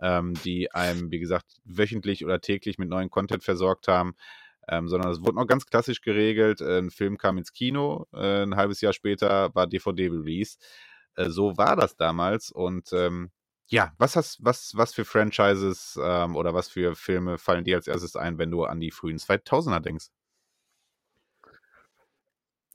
ähm, 0.00 0.34
die 0.44 0.72
einem, 0.72 1.12
wie 1.12 1.20
gesagt, 1.20 1.46
wöchentlich 1.64 2.24
oder 2.24 2.40
täglich 2.40 2.76
mit 2.76 2.88
neuen 2.88 3.08
Content 3.08 3.44
versorgt 3.44 3.86
haben 3.86 4.16
ähm, 4.68 4.88
sondern 4.88 5.10
es 5.10 5.20
wurde 5.20 5.36
noch 5.36 5.46
ganz 5.46 5.66
klassisch 5.66 6.00
geregelt. 6.00 6.60
Äh, 6.60 6.78
ein 6.78 6.90
Film 6.90 7.18
kam 7.18 7.38
ins 7.38 7.52
Kino, 7.52 8.06
äh, 8.12 8.42
ein 8.42 8.56
halbes 8.56 8.80
Jahr 8.80 8.92
später 8.92 9.54
war 9.54 9.66
DVD-Release. 9.66 10.58
Äh, 11.16 11.30
so 11.30 11.56
war 11.56 11.76
das 11.76 11.96
damals 11.96 12.50
und 12.50 12.92
ähm, 12.92 13.30
ja, 13.68 13.92
was 13.98 14.14
hast, 14.16 14.38
was, 14.40 14.72
was 14.76 14.94
für 14.94 15.04
Franchises 15.04 15.98
ähm, 16.00 16.36
oder 16.36 16.54
was 16.54 16.68
für 16.68 16.94
Filme 16.94 17.36
fallen 17.38 17.64
dir 17.64 17.76
als 17.76 17.88
erstes 17.88 18.14
ein, 18.14 18.38
wenn 18.38 18.50
du 18.50 18.64
an 18.64 18.80
die 18.80 18.92
frühen 18.92 19.18
2000er 19.18 19.80
denkst? 19.80 20.06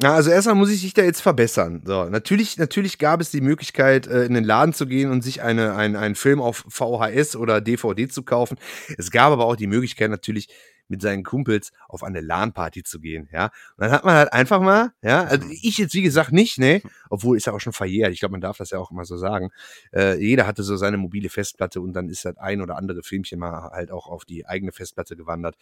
Ja, 0.01 0.15
also 0.15 0.31
erstmal 0.31 0.55
muss 0.55 0.71
ich 0.71 0.81
dich 0.81 0.95
da 0.95 1.03
jetzt 1.03 1.21
verbessern. 1.21 1.83
So, 1.85 2.05
natürlich, 2.05 2.57
natürlich 2.57 2.97
gab 2.97 3.21
es 3.21 3.29
die 3.29 3.39
Möglichkeit, 3.39 4.07
äh, 4.07 4.25
in 4.25 4.33
den 4.33 4.43
Laden 4.43 4.73
zu 4.73 4.87
gehen 4.87 5.11
und 5.11 5.21
sich 5.23 5.43
eine, 5.43 5.75
ein, 5.75 5.95
einen 5.95 6.15
Film 6.15 6.41
auf 6.41 6.65
VHS 6.67 7.35
oder 7.35 7.61
DVD 7.61 8.07
zu 8.07 8.23
kaufen. 8.23 8.57
Es 8.97 9.11
gab 9.11 9.31
aber 9.31 9.45
auch 9.45 9.55
die 9.55 9.67
Möglichkeit, 9.67 10.09
natürlich 10.09 10.49
mit 10.91 11.01
seinen 11.01 11.23
Kumpels 11.23 11.71
auf 11.87 12.03
eine 12.03 12.19
LAN-Party 12.19 12.83
zu 12.83 12.99
gehen, 12.99 13.29
ja. 13.31 13.45
Und 13.45 13.85
dann 13.85 13.91
hat 13.91 14.03
man 14.03 14.13
halt 14.13 14.33
einfach 14.33 14.59
mal, 14.59 14.91
ja, 15.01 15.23
also 15.23 15.47
mhm. 15.47 15.57
ich 15.61 15.77
jetzt 15.77 15.93
wie 15.93 16.01
gesagt 16.01 16.33
nicht, 16.33 16.59
ne, 16.59 16.81
obwohl 17.09 17.37
ist 17.37 17.47
ja 17.47 17.53
auch 17.53 17.59
schon 17.59 17.73
verjährt, 17.73 18.11
ich 18.11 18.19
glaube, 18.19 18.33
man 18.33 18.41
darf 18.41 18.57
das 18.57 18.71
ja 18.71 18.77
auch 18.77 18.91
immer 18.91 19.05
so 19.05 19.17
sagen. 19.17 19.49
Äh, 19.93 20.19
jeder 20.19 20.45
hatte 20.45 20.63
so 20.63 20.75
seine 20.75 20.97
mobile 20.97 21.29
Festplatte 21.29 21.79
und 21.79 21.93
dann 21.93 22.09
ist 22.09 22.25
das 22.25 22.37
ein 22.37 22.61
oder 22.61 22.75
andere 22.75 23.03
Filmchen 23.03 23.39
mal 23.39 23.71
halt 23.71 23.89
auch 23.89 24.07
auf 24.07 24.25
die 24.25 24.45
eigene 24.45 24.73
Festplatte 24.73 25.15
gewandert. 25.15 25.55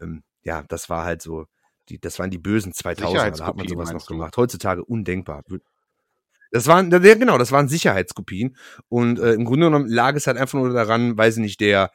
Ähm, 0.00 0.22
ja, 0.42 0.62
das 0.68 0.90
war 0.90 1.04
halt 1.04 1.22
so, 1.22 1.46
die, 1.88 1.98
das 1.98 2.18
waren 2.18 2.30
die 2.30 2.38
bösen 2.38 2.72
2000er, 2.72 3.38
da 3.38 3.46
hat 3.46 3.56
man 3.56 3.66
sowas 3.66 3.92
noch 3.92 4.06
gemacht. 4.06 4.36
Heutzutage 4.36 4.84
undenkbar. 4.84 5.44
Das 6.50 6.66
waren, 6.66 6.90
ja 6.90 7.14
genau, 7.14 7.38
das 7.38 7.52
waren 7.52 7.68
Sicherheitskopien. 7.68 8.54
Und 8.90 9.18
äh, 9.18 9.32
im 9.32 9.46
Grunde 9.46 9.66
genommen 9.66 9.88
lag 9.88 10.14
es 10.14 10.26
halt 10.26 10.36
einfach 10.36 10.58
nur 10.58 10.74
daran, 10.74 11.16
weiß 11.16 11.38
ich 11.38 11.42
nicht, 11.42 11.60
der, 11.60 11.90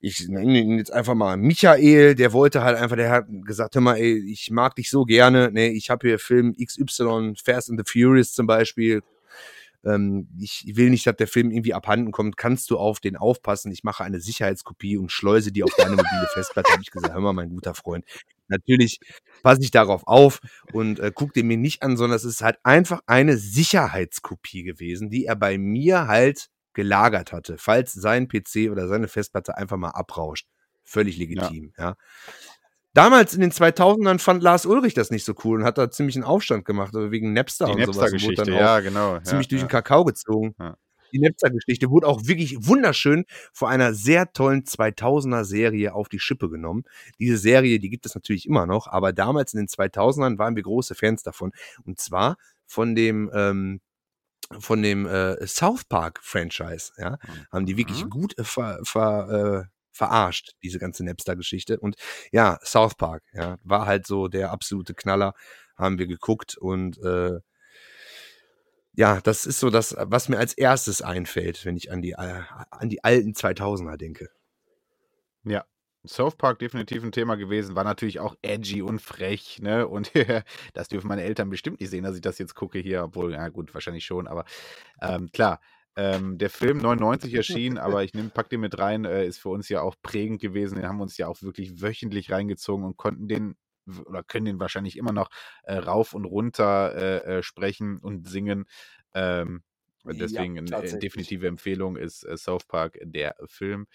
ich 0.00 0.28
nenne 0.28 0.58
ihn 0.60 0.78
jetzt 0.78 0.92
einfach 0.92 1.14
mal 1.14 1.36
Michael, 1.36 2.14
der 2.14 2.32
wollte 2.32 2.62
halt 2.62 2.78
einfach, 2.78 2.96
der 2.96 3.10
hat 3.10 3.26
gesagt, 3.44 3.74
hör 3.74 3.82
mal, 3.82 3.96
ey, 3.96 4.18
ich 4.30 4.50
mag 4.50 4.74
dich 4.76 4.90
so 4.90 5.04
gerne, 5.04 5.50
ne, 5.52 5.70
ich 5.70 5.90
habe 5.90 6.08
hier 6.08 6.18
Film 6.18 6.54
XY, 6.54 7.34
Fast 7.42 7.70
and 7.70 7.80
the 7.84 7.90
Furious 7.90 8.32
zum 8.32 8.46
Beispiel, 8.46 9.02
ähm, 9.84 10.28
ich 10.38 10.64
will 10.74 10.90
nicht, 10.90 11.06
dass 11.06 11.16
der 11.16 11.28
Film 11.28 11.50
irgendwie 11.50 11.74
abhanden 11.74 12.12
kommt, 12.12 12.36
kannst 12.36 12.70
du 12.70 12.78
auf 12.78 13.00
den 13.00 13.16
aufpassen, 13.16 13.70
ich 13.72 13.84
mache 13.84 14.04
eine 14.04 14.20
Sicherheitskopie 14.20 14.96
und 14.96 15.12
schleuse 15.12 15.52
die 15.52 15.62
auf 15.62 15.72
deine 15.76 15.96
mobile 15.96 16.28
Festplatte, 16.32 16.72
habe 16.72 16.82
ich 16.82 16.90
gesagt, 16.90 17.14
hör 17.14 17.20
mal, 17.20 17.32
mein 17.32 17.50
guter 17.50 17.74
Freund, 17.74 18.04
natürlich 18.48 18.98
passe 19.42 19.62
ich 19.62 19.70
darauf 19.70 20.06
auf 20.06 20.40
und 20.72 20.98
äh, 20.98 21.12
guck 21.14 21.32
den 21.32 21.46
mir 21.46 21.56
nicht 21.56 21.82
an, 21.82 21.96
sondern 21.96 22.16
es 22.16 22.24
ist 22.24 22.42
halt 22.42 22.58
einfach 22.64 23.00
eine 23.06 23.36
Sicherheitskopie 23.36 24.62
gewesen, 24.64 25.10
die 25.10 25.26
er 25.26 25.36
bei 25.36 25.58
mir 25.58 26.06
halt 26.08 26.48
gelagert 26.76 27.32
hatte, 27.32 27.56
falls 27.58 27.92
sein 27.92 28.28
PC 28.28 28.70
oder 28.70 28.86
seine 28.86 29.08
Festplatte 29.08 29.56
einfach 29.56 29.76
mal 29.76 29.90
abrauscht. 29.90 30.46
Völlig 30.84 31.18
legitim, 31.18 31.72
ja. 31.76 31.84
ja. 31.84 31.96
Damals 32.94 33.34
in 33.34 33.40
den 33.40 33.50
2000ern 33.50 34.18
fand 34.18 34.42
Lars 34.42 34.64
Ulrich 34.64 34.94
das 34.94 35.10
nicht 35.10 35.24
so 35.24 35.34
cool 35.44 35.58
und 35.58 35.64
hat 35.64 35.76
da 35.76 35.90
ziemlich 35.90 36.16
einen 36.16 36.24
Aufstand 36.24 36.64
gemacht, 36.64 36.94
also 36.94 37.10
wegen 37.10 37.32
Napster 37.32 37.66
Die 37.66 37.72
und 37.72 37.78
Napster 37.80 37.94
sowas. 37.94 38.12
Geschichte, 38.12 38.50
ja, 38.52 38.80
genau. 38.80 39.18
Ziemlich 39.20 39.46
ja, 39.46 39.50
durch 39.50 39.62
den 39.62 39.68
Kakao 39.68 40.04
gezogen. 40.04 40.54
Ja. 40.58 40.76
die 41.12 41.18
Nepster-Geschichte 41.18 41.90
wurde 41.90 42.06
auch 42.06 42.22
wirklich 42.24 42.66
wunderschön 42.66 43.24
vor 43.52 43.68
einer 43.68 43.92
sehr 43.92 44.32
tollen 44.32 44.64
2000er-Serie 44.64 45.94
auf 45.94 46.08
die 46.08 46.20
Schippe 46.20 46.48
genommen. 46.48 46.84
Diese 47.18 47.36
Serie, 47.36 47.80
die 47.80 47.90
gibt 47.90 48.06
es 48.06 48.14
natürlich 48.14 48.46
immer 48.46 48.66
noch, 48.66 48.86
aber 48.86 49.12
damals 49.12 49.52
in 49.52 49.58
den 49.58 49.68
2000ern 49.68 50.38
waren 50.38 50.56
wir 50.56 50.62
große 50.62 50.94
Fans 50.94 51.22
davon. 51.22 51.52
Und 51.84 52.00
zwar 52.00 52.36
von 52.66 52.94
dem 52.94 53.30
ähm, 53.34 53.80
von 54.58 54.82
dem 54.82 55.06
äh, 55.06 55.46
South 55.46 55.84
Park 55.84 56.20
Franchise, 56.22 56.92
ja, 56.98 57.18
haben 57.50 57.66
die 57.66 57.76
wirklich 57.76 58.04
mhm. 58.04 58.10
gut 58.10 58.38
äh, 58.38 58.44
ver, 58.44 58.78
ver, 58.84 59.66
äh, 59.66 59.76
verarscht, 59.92 60.52
diese 60.62 60.78
ganze 60.78 61.04
Napster-Geschichte. 61.04 61.80
Und 61.80 61.96
ja, 62.30 62.58
South 62.62 62.94
Park, 62.96 63.22
ja, 63.32 63.56
war 63.64 63.86
halt 63.86 64.06
so 64.06 64.28
der 64.28 64.52
absolute 64.52 64.94
Knaller, 64.94 65.32
haben 65.76 65.98
wir 65.98 66.06
geguckt 66.06 66.56
und 66.56 66.98
äh, 66.98 67.40
ja, 68.92 69.20
das 69.20 69.44
ist 69.44 69.60
so 69.60 69.68
das, 69.68 69.94
was 69.98 70.30
mir 70.30 70.38
als 70.38 70.54
erstes 70.54 71.02
einfällt, 71.02 71.66
wenn 71.66 71.76
ich 71.76 71.92
an 71.92 72.00
die, 72.00 72.12
äh, 72.12 72.42
an 72.70 72.88
die 72.88 73.04
alten 73.04 73.32
2000er 73.32 73.98
denke. 73.98 74.30
Ja, 75.44 75.64
South 76.08 76.36
Park 76.36 76.58
definitiv 76.58 77.02
ein 77.02 77.12
Thema 77.12 77.36
gewesen, 77.36 77.76
war 77.76 77.84
natürlich 77.84 78.20
auch 78.20 78.36
edgy 78.42 78.82
und 78.82 79.00
frech, 79.00 79.60
ne? 79.60 79.86
Und 79.86 80.12
das 80.74 80.88
dürfen 80.88 81.08
meine 81.08 81.22
Eltern 81.22 81.50
bestimmt 81.50 81.80
nicht 81.80 81.90
sehen, 81.90 82.04
dass 82.04 82.16
ich 82.16 82.22
das 82.22 82.38
jetzt 82.38 82.54
gucke 82.54 82.78
hier, 82.78 83.04
obwohl, 83.04 83.32
ja 83.32 83.48
gut, 83.48 83.74
wahrscheinlich 83.74 84.04
schon, 84.04 84.26
aber 84.26 84.44
ähm, 85.00 85.30
klar. 85.32 85.60
Ähm, 85.98 86.36
der 86.36 86.50
Film 86.50 86.76
99 86.76 87.32
erschienen, 87.32 87.78
aber 87.78 88.04
ich 88.04 88.12
nehm, 88.12 88.30
pack 88.30 88.50
den 88.50 88.60
mit 88.60 88.78
rein, 88.78 89.06
äh, 89.06 89.26
ist 89.26 89.38
für 89.38 89.48
uns 89.48 89.70
ja 89.70 89.80
auch 89.80 89.94
prägend 90.02 90.42
gewesen. 90.42 90.76
Den 90.76 90.86
haben 90.86 90.98
wir 90.98 91.04
uns 91.04 91.16
ja 91.16 91.26
auch 91.26 91.40
wirklich 91.40 91.80
wöchentlich 91.80 92.30
reingezogen 92.30 92.84
und 92.84 92.98
konnten 92.98 93.28
den 93.28 93.56
oder 94.04 94.22
können 94.22 94.46
den 94.46 94.60
wahrscheinlich 94.60 94.96
immer 94.98 95.12
noch 95.12 95.30
äh, 95.62 95.76
rauf 95.76 96.12
und 96.12 96.24
runter 96.24 96.94
äh, 96.94 97.38
äh 97.38 97.42
sprechen 97.42 97.98
und 97.98 98.28
singen. 98.28 98.66
Ähm, 99.14 99.62
deswegen 100.04 100.66
ja, 100.66 100.78
eine 100.78 100.98
definitive 100.98 101.46
Empfehlung 101.46 101.96
ist 101.96 102.24
äh, 102.24 102.36
South 102.36 102.66
Park, 102.66 102.98
der 103.02 103.34
Film. 103.46 103.86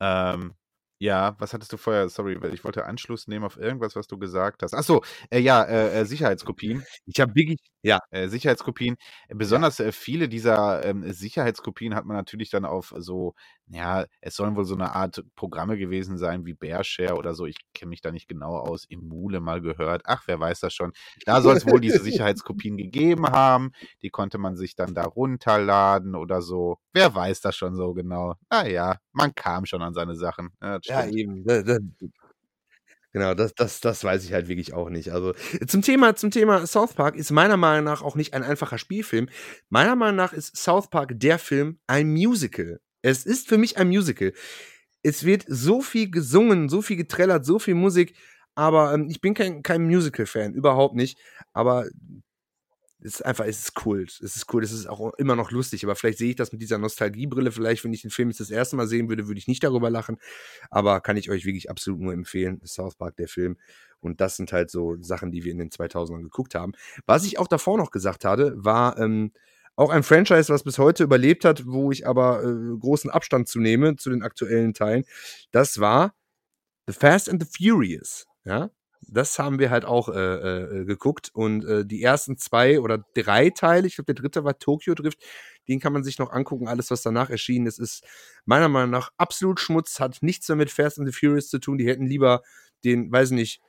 Ähm, 0.00 0.54
ja, 0.98 1.36
was 1.38 1.52
hattest 1.52 1.72
du 1.72 1.76
vorher? 1.76 2.08
Sorry, 2.08 2.40
weil 2.40 2.54
ich 2.54 2.64
wollte 2.64 2.86
Anschluss 2.86 3.28
nehmen 3.28 3.44
auf 3.44 3.58
irgendwas, 3.58 3.96
was 3.96 4.06
du 4.06 4.18
gesagt 4.18 4.62
hast. 4.62 4.74
Achso, 4.74 5.02
äh, 5.30 5.38
ja, 5.40 5.62
äh, 5.62 6.00
äh, 6.00 6.04
Sicherheitskopien. 6.06 6.84
Ich 7.04 7.20
habe 7.20 7.34
wirklich, 7.34 7.58
ja, 7.82 8.00
äh, 8.10 8.28
Sicherheitskopien. 8.28 8.96
Besonders 9.28 9.78
äh, 9.80 9.92
viele 9.92 10.28
dieser 10.28 10.84
ähm, 10.84 11.04
Sicherheitskopien 11.12 11.94
hat 11.94 12.06
man 12.06 12.16
natürlich 12.16 12.50
dann 12.50 12.64
auf 12.64 12.94
so, 12.96 13.34
ja, 13.68 14.06
es 14.20 14.36
sollen 14.36 14.56
wohl 14.56 14.64
so 14.64 14.74
eine 14.74 14.94
Art 14.94 15.22
Programme 15.34 15.76
gewesen 15.76 16.16
sein 16.18 16.46
wie 16.46 16.54
Bearshare 16.54 17.16
oder 17.16 17.34
so. 17.34 17.46
Ich 17.46 17.56
kenne 17.74 17.90
mich 17.90 18.00
da 18.00 18.10
nicht 18.12 18.28
genau 18.28 18.56
aus. 18.56 18.84
Im 18.88 19.06
Mule 19.08 19.40
mal 19.40 19.60
gehört. 19.60 20.02
Ach, 20.06 20.22
wer 20.26 20.40
weiß 20.40 20.60
das 20.60 20.72
schon. 20.72 20.92
Da 21.26 21.40
soll 21.42 21.56
es 21.56 21.66
wohl 21.66 21.80
diese 21.80 22.00
Sicherheitskopien 22.02 22.76
gegeben 22.76 23.26
haben. 23.26 23.72
Die 24.02 24.10
konnte 24.10 24.38
man 24.38 24.56
sich 24.56 24.76
dann 24.76 24.94
da 24.94 25.02
runterladen 25.04 26.14
oder 26.14 26.42
so. 26.42 26.78
Wer 26.92 27.14
weiß 27.14 27.40
das 27.40 27.56
schon 27.56 27.74
so 27.76 27.92
genau? 27.92 28.34
Naja, 28.50 28.96
man 29.12 29.34
kam 29.34 29.66
schon 29.66 29.82
an 29.82 29.94
seine 29.94 30.14
Sachen. 30.14 30.50
Ja, 30.62 30.78
ja 30.88 31.06
eben. 31.06 31.44
Genau, 33.12 33.32
das, 33.32 33.54
das, 33.54 33.80
das 33.80 34.04
weiß 34.04 34.24
ich 34.24 34.34
halt 34.34 34.46
wirklich 34.48 34.74
auch 34.74 34.90
nicht. 34.90 35.10
Also 35.10 35.32
zum 35.66 35.80
Thema, 35.80 36.16
zum 36.16 36.30
Thema 36.30 36.66
South 36.66 36.92
Park 36.92 37.16
ist 37.16 37.30
meiner 37.30 37.56
Meinung 37.56 37.84
nach 37.84 38.02
auch 38.02 38.14
nicht 38.14 38.34
ein 38.34 38.42
einfacher 38.42 38.76
Spielfilm. 38.76 39.30
Meiner 39.70 39.96
Meinung 39.96 40.16
nach 40.16 40.34
ist 40.34 40.54
South 40.56 40.90
Park 40.90 41.12
der 41.14 41.38
Film 41.38 41.78
ein 41.86 42.10
Musical. 42.12 42.78
Es 43.00 43.24
ist 43.24 43.48
für 43.48 43.56
mich 43.56 43.78
ein 43.78 43.88
Musical. 43.88 44.34
Es 45.02 45.24
wird 45.24 45.44
so 45.48 45.80
viel 45.80 46.10
gesungen, 46.10 46.68
so 46.68 46.82
viel 46.82 46.96
getrellert, 46.96 47.46
so 47.46 47.58
viel 47.58 47.74
Musik, 47.74 48.14
aber 48.54 48.92
ähm, 48.92 49.08
ich 49.08 49.20
bin 49.20 49.34
kein, 49.34 49.62
kein 49.62 49.84
Musical-Fan, 49.84 50.54
überhaupt 50.54 50.94
nicht. 50.96 51.18
Aber 51.52 51.86
ist 53.06 53.24
einfach, 53.24 53.46
es 53.46 53.60
ist 53.60 53.74
Kult. 53.74 54.20
Es 54.22 54.36
ist 54.36 54.52
cool, 54.52 54.62
es 54.62 54.72
ist 54.72 54.86
auch 54.86 55.14
immer 55.14 55.36
noch 55.36 55.50
lustig, 55.50 55.84
aber 55.84 55.96
vielleicht 55.96 56.18
sehe 56.18 56.30
ich 56.30 56.36
das 56.36 56.52
mit 56.52 56.60
dieser 56.60 56.78
Nostalgiebrille. 56.78 57.52
Vielleicht, 57.52 57.84
wenn 57.84 57.92
ich 57.92 58.02
den 58.02 58.10
Film 58.10 58.28
jetzt 58.28 58.40
das 58.40 58.50
erste 58.50 58.76
Mal 58.76 58.86
sehen 58.86 59.08
würde, 59.08 59.28
würde 59.28 59.38
ich 59.38 59.48
nicht 59.48 59.64
darüber 59.64 59.88
lachen. 59.88 60.18
Aber 60.70 61.00
kann 61.00 61.16
ich 61.16 61.30
euch 61.30 61.46
wirklich 61.46 61.70
absolut 61.70 62.00
nur 62.00 62.12
empfehlen. 62.12 62.60
South 62.64 62.96
Park, 62.96 63.16
der 63.16 63.28
Film. 63.28 63.56
Und 64.00 64.20
das 64.20 64.36
sind 64.36 64.52
halt 64.52 64.70
so 64.70 64.96
Sachen, 65.00 65.32
die 65.32 65.44
wir 65.44 65.52
in 65.52 65.58
den 65.58 65.70
2000ern 65.70 66.22
geguckt 66.22 66.54
haben. 66.54 66.72
Was 67.06 67.24
ich 67.24 67.38
auch 67.38 67.48
davor 67.48 67.78
noch 67.78 67.90
gesagt 67.90 68.24
hatte, 68.24 68.52
war 68.56 68.98
ähm, 68.98 69.32
auch 69.76 69.90
ein 69.90 70.02
Franchise, 70.02 70.52
was 70.52 70.64
bis 70.64 70.78
heute 70.78 71.04
überlebt 71.04 71.44
hat, 71.44 71.66
wo 71.66 71.92
ich 71.92 72.06
aber 72.06 72.42
äh, 72.44 72.78
großen 72.78 73.10
Abstand 73.10 73.48
zu 73.48 73.60
zu 73.96 74.10
den 74.10 74.22
aktuellen 74.22 74.74
Teilen. 74.74 75.04
Das 75.52 75.80
war 75.80 76.14
The 76.86 76.92
Fast 76.92 77.28
and 77.28 77.42
the 77.42 77.48
Furious. 77.48 78.26
Ja, 78.44 78.70
das 79.02 79.38
haben 79.38 79.58
wir 79.58 79.70
halt 79.70 79.84
auch 79.84 80.08
äh, 80.08 80.12
äh, 80.80 80.84
geguckt. 80.84 81.30
Und 81.32 81.64
äh, 81.64 81.84
die 81.84 82.02
ersten 82.02 82.36
zwei 82.36 82.80
oder 82.80 83.04
drei 83.14 83.50
Teile, 83.50 83.86
ich 83.86 83.96
glaube, 83.96 84.12
der 84.12 84.22
dritte 84.22 84.44
war 84.44 84.58
Tokyo 84.58 84.94
Drift, 84.94 85.18
den 85.68 85.80
kann 85.80 85.92
man 85.92 86.04
sich 86.04 86.18
noch 86.18 86.32
angucken. 86.32 86.68
Alles, 86.68 86.90
was 86.90 87.02
danach 87.02 87.30
erschienen 87.30 87.66
ist, 87.66 87.78
ist 87.78 88.04
meiner 88.44 88.68
Meinung 88.68 88.90
nach 88.90 89.10
absolut 89.16 89.60
Schmutz, 89.60 90.00
hat 90.00 90.18
nichts 90.22 90.48
mehr 90.48 90.56
mit 90.56 90.70
Fast 90.70 90.98
and 90.98 91.08
the 91.08 91.12
Furious 91.12 91.48
zu 91.48 91.58
tun. 91.58 91.78
Die 91.78 91.86
hätten 91.86 92.06
lieber 92.06 92.42
den, 92.84 93.10
weiß 93.10 93.30
nicht, 93.32 93.60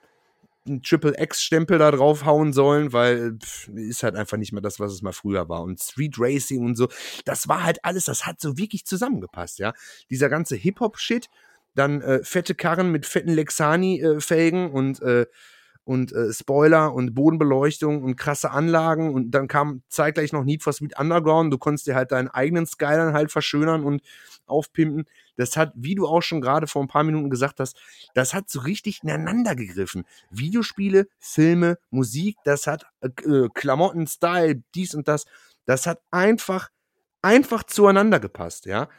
einen 0.68 0.84
Triple 0.84 1.16
X-Stempel 1.18 1.78
da 1.80 1.92
draufhauen 1.92 2.54
sollen, 2.54 2.94
weil 2.94 3.38
pff, 3.38 3.70
ist 3.70 4.04
halt 4.04 4.16
einfach 4.16 4.38
nicht 4.38 4.52
mehr 4.52 4.62
das, 4.62 4.80
was 4.80 4.92
es 4.92 5.02
mal 5.02 5.14
früher 5.14 5.50
war. 5.50 5.64
Und 5.64 5.82
Street 5.82 6.16
Racing 6.18 6.64
und 6.64 6.76
so, 6.76 6.90
das 7.26 7.48
war 7.48 7.64
halt 7.64 7.84
alles, 7.84 8.06
das 8.06 8.26
hat 8.26 8.40
so 8.40 8.58
wirklich 8.58 8.86
zusammengepasst, 8.86 9.60
ja. 9.60 9.74
Dieser 10.10 10.30
ganze 10.30 10.56
Hip-Hop-Shit 10.56 11.30
dann 11.78 12.02
äh, 12.02 12.24
fette 12.24 12.56
Karren 12.56 12.92
mit 12.92 13.06
fetten 13.06 13.32
Lexani-Felgen 13.32 14.68
äh, 14.68 14.72
und, 14.72 15.02
äh, 15.02 15.26
und 15.84 16.12
äh, 16.12 16.34
Spoiler 16.34 16.94
und 16.94 17.14
Bodenbeleuchtung 17.14 18.04
und 18.04 18.16
krasse 18.16 18.52
Anlagen 18.52 19.14
und 19.14 19.32
dann 19.32 19.48
kam 19.48 19.84
zeitgleich 19.88 20.34
noch 20.34 20.44
Need 20.44 20.64
for 20.64 20.74
Speed 20.74 21.00
Underground. 21.00 21.54
Du 21.54 21.58
konntest 21.58 21.88
dir 21.88 21.96
halt 21.96 22.12
deinen 22.12 22.28
eigenen 22.28 22.66
Skyline 22.66 23.14
halt 23.14 23.32
verschönern 23.32 23.84
und 23.84 24.02
aufpimpen. 24.48 25.06
Das 25.36 25.56
hat, 25.56 25.72
wie 25.76 25.94
du 25.94 26.08
auch 26.08 26.22
schon 26.22 26.42
gerade 26.42 26.68
vor 26.68 26.82
ein 26.82 26.88
paar 26.88 27.04
Minuten 27.04 27.30
gesagt 27.30 27.60
hast, 27.60 27.78
das 28.16 28.34
hat 28.34 28.50
so 28.50 28.62
richtig 28.62 29.04
ineinander 29.04 29.56
gegriffen. 29.56 30.04
Videospiele, 30.32 31.08
Filme, 31.20 31.78
Musik, 31.92 32.38
das 32.44 32.66
hat 32.66 32.86
äh, 33.02 33.08
äh 33.08 33.50
Klamotten, 33.54 34.08
Style, 34.08 34.64
dies 34.74 34.96
und 34.96 35.08
das. 35.08 35.26
Das 35.66 35.86
hat 35.86 36.02
einfach, 36.12 36.70
einfach 37.22 37.64
zueinander 37.64 38.20
gepasst, 38.20 38.66
ja. 38.66 38.90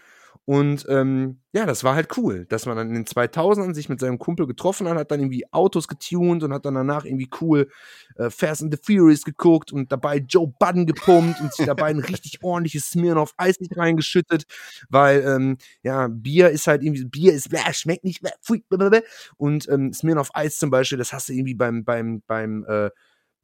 Und 0.49 0.87
ähm, 0.89 1.41
ja, 1.53 1.67
das 1.67 1.85
war 1.85 1.95
halt 1.95 2.17
cool, 2.17 2.47
dass 2.49 2.65
man 2.65 2.75
dann 2.75 2.89
in 2.89 2.95
den 2.95 3.05
2000ern 3.05 3.75
sich 3.75 3.91
mit 3.91 4.01
seinem 4.01 4.19
Kumpel 4.19 4.47
getroffen 4.47 4.89
hat, 4.89 4.97
hat 4.97 5.11
dann 5.11 5.21
irgendwie 5.21 5.45
Autos 5.53 5.89
getuned 5.89 6.43
und 6.43 6.55
hat 6.55 6.65
dann 6.65 6.73
danach 6.73 7.05
irgendwie 7.05 7.29
cool 7.43 7.69
äh, 8.17 8.31
Fast 8.31 8.63
and 8.63 8.75
the 8.75 8.81
Furious 8.83 9.25
geguckt 9.25 9.75
und 9.75 9.93
dabei 9.93 10.17
Joe 10.27 10.51
Budden 10.59 10.87
gepumpt 10.87 11.39
und 11.43 11.53
sich 11.53 11.67
dabei 11.67 11.89
ein 11.89 11.99
richtig 11.99 12.39
ordentliches 12.43 12.89
Smirnoff 12.89 13.35
Eis 13.37 13.61
nicht 13.61 13.77
reingeschüttet, 13.77 14.47
weil 14.89 15.21
ähm, 15.21 15.59
ja, 15.83 16.09
Bier 16.09 16.49
ist 16.49 16.67
halt 16.67 16.83
irgendwie, 16.83 17.05
Bier 17.05 17.35
ist, 17.35 17.51
bäh, 17.51 17.59
schmeckt 17.73 18.05
nicht, 18.05 18.23
bäh, 18.23 18.31
pfui, 18.43 18.65
bäh, 18.71 19.03
und 19.37 19.69
ähm, 19.69 19.93
Smirnoff 19.93 20.31
Eis 20.33 20.57
zum 20.57 20.71
Beispiel, 20.71 20.97
das 20.97 21.13
hast 21.13 21.29
du 21.29 21.35
irgendwie 21.35 21.57
beim, 21.57 21.85
beim, 21.85 22.23
beim, 22.27 22.65
äh, 22.67 22.89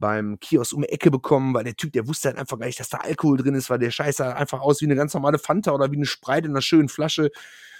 beim 0.05 0.39
Kiosk 0.39 0.75
um 0.75 0.83
die 0.83 0.91
Ecke 0.91 1.11
bekommen, 1.11 1.55
weil 1.55 1.65
der 1.65 1.77
Typ, 1.77 1.95
der 1.95 2.07
wusste 2.07 2.29
halt 2.29 2.37
einfach 2.37 2.59
gar 2.59 2.67
nicht, 2.67 2.79
dass 2.79 2.91
da 2.91 2.99
Alkohol 2.99 3.39
drin 3.39 3.55
ist, 3.55 3.71
weil 3.71 3.79
der 3.79 3.91
Scheiß 3.91 4.19
sah 4.19 4.35
einfach 4.35 4.61
aus 4.61 4.83
wie 4.83 4.85
eine 4.85 4.97
ganz 4.97 5.15
normale 5.15 5.39
Fanta 5.39 5.73
oder 5.73 5.91
wie 5.93 5.97
eine 5.97 6.05
Sprite 6.05 6.45
in 6.45 6.53
einer 6.53 6.61
schönen 6.61 6.91
Flasche. 6.91 7.31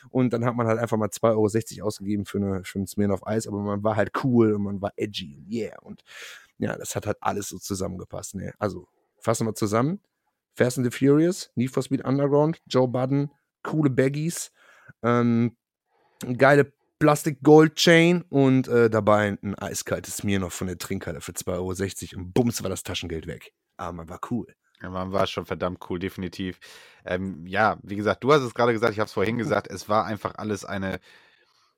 Und 0.09 0.33
dann 0.33 0.43
hat 0.47 0.57
man 0.57 0.67
halt 0.67 0.79
einfach 0.79 0.97
mal 0.97 1.11
2,60 1.11 1.77
Euro 1.81 1.89
ausgegeben 1.89 2.25
für, 2.25 2.39
eine, 2.39 2.65
für 2.65 2.79
einen 2.79 3.11
auf 3.11 3.27
Eis, 3.27 3.47
aber 3.47 3.59
man 3.59 3.85
war 3.85 3.97
halt 3.97 4.13
cool 4.25 4.55
und 4.55 4.63
man 4.63 4.81
war 4.81 4.93
edgy 4.97 5.37
und 5.37 5.53
yeah. 5.53 5.79
Und 5.83 6.03
ja, 6.57 6.75
das 6.79 6.97
hat 6.97 7.07
halt 7.07 7.19
alles 7.21 7.51
so 7.51 7.59
zusammengepasst. 7.59 8.37
Ne? 8.37 8.55
Also, 8.59 8.89
fassen 9.19 9.47
wir 9.47 9.55
zusammen. 9.55 10.01
Fast 10.55 10.79
and 10.79 10.91
the 10.91 10.97
Furious, 10.97 11.51
Need 11.57 11.73
for 11.73 11.83
Speed 11.83 12.07
Underground, 12.07 12.63
Joe 12.67 12.89
Budden, 12.89 13.31
coole 13.63 13.91
Baggies, 13.91 14.51
ähm, 15.03 15.59
geile 16.39 16.73
Plastik 17.05 17.43
Gold 17.43 17.75
Chain 17.75 18.23
und 18.31 18.67
äh, 18.67 18.89
dabei 18.89 19.37
ein 19.43 19.55
eiskaltes 19.57 20.25
Mir 20.25 20.41
noch 20.41 20.53
von 20.53 20.69
der 20.69 20.79
Trinkhalle 20.79 21.21
für 21.21 21.33
2,60 21.33 22.15
Euro 22.15 22.23
und 22.23 22.33
bums 22.33 22.63
war 22.63 22.71
das 22.71 22.83
Taschengeld 22.83 23.27
weg. 23.27 23.53
Aber 23.77 23.93
man 23.93 24.09
war 24.09 24.21
cool. 24.31 24.47
Ja, 24.81 24.89
man 24.89 25.13
war 25.13 25.27
schon 25.27 25.45
verdammt 25.45 25.85
cool, 25.91 25.99
definitiv. 25.99 26.59
Ähm, 27.05 27.47
ja, 27.47 27.77
wie 27.83 27.97
gesagt, 27.97 28.25
du 28.25 28.33
hast 28.33 28.41
es 28.41 28.55
gerade 28.55 28.73
gesagt, 28.73 28.95
ich 28.95 29.01
habe 29.01 29.09
es 29.09 29.13
vorhin 29.13 29.37
gesagt, 29.37 29.71
es 29.71 29.87
war 29.87 30.07
einfach 30.07 30.37
alles 30.37 30.65
eine, 30.65 30.99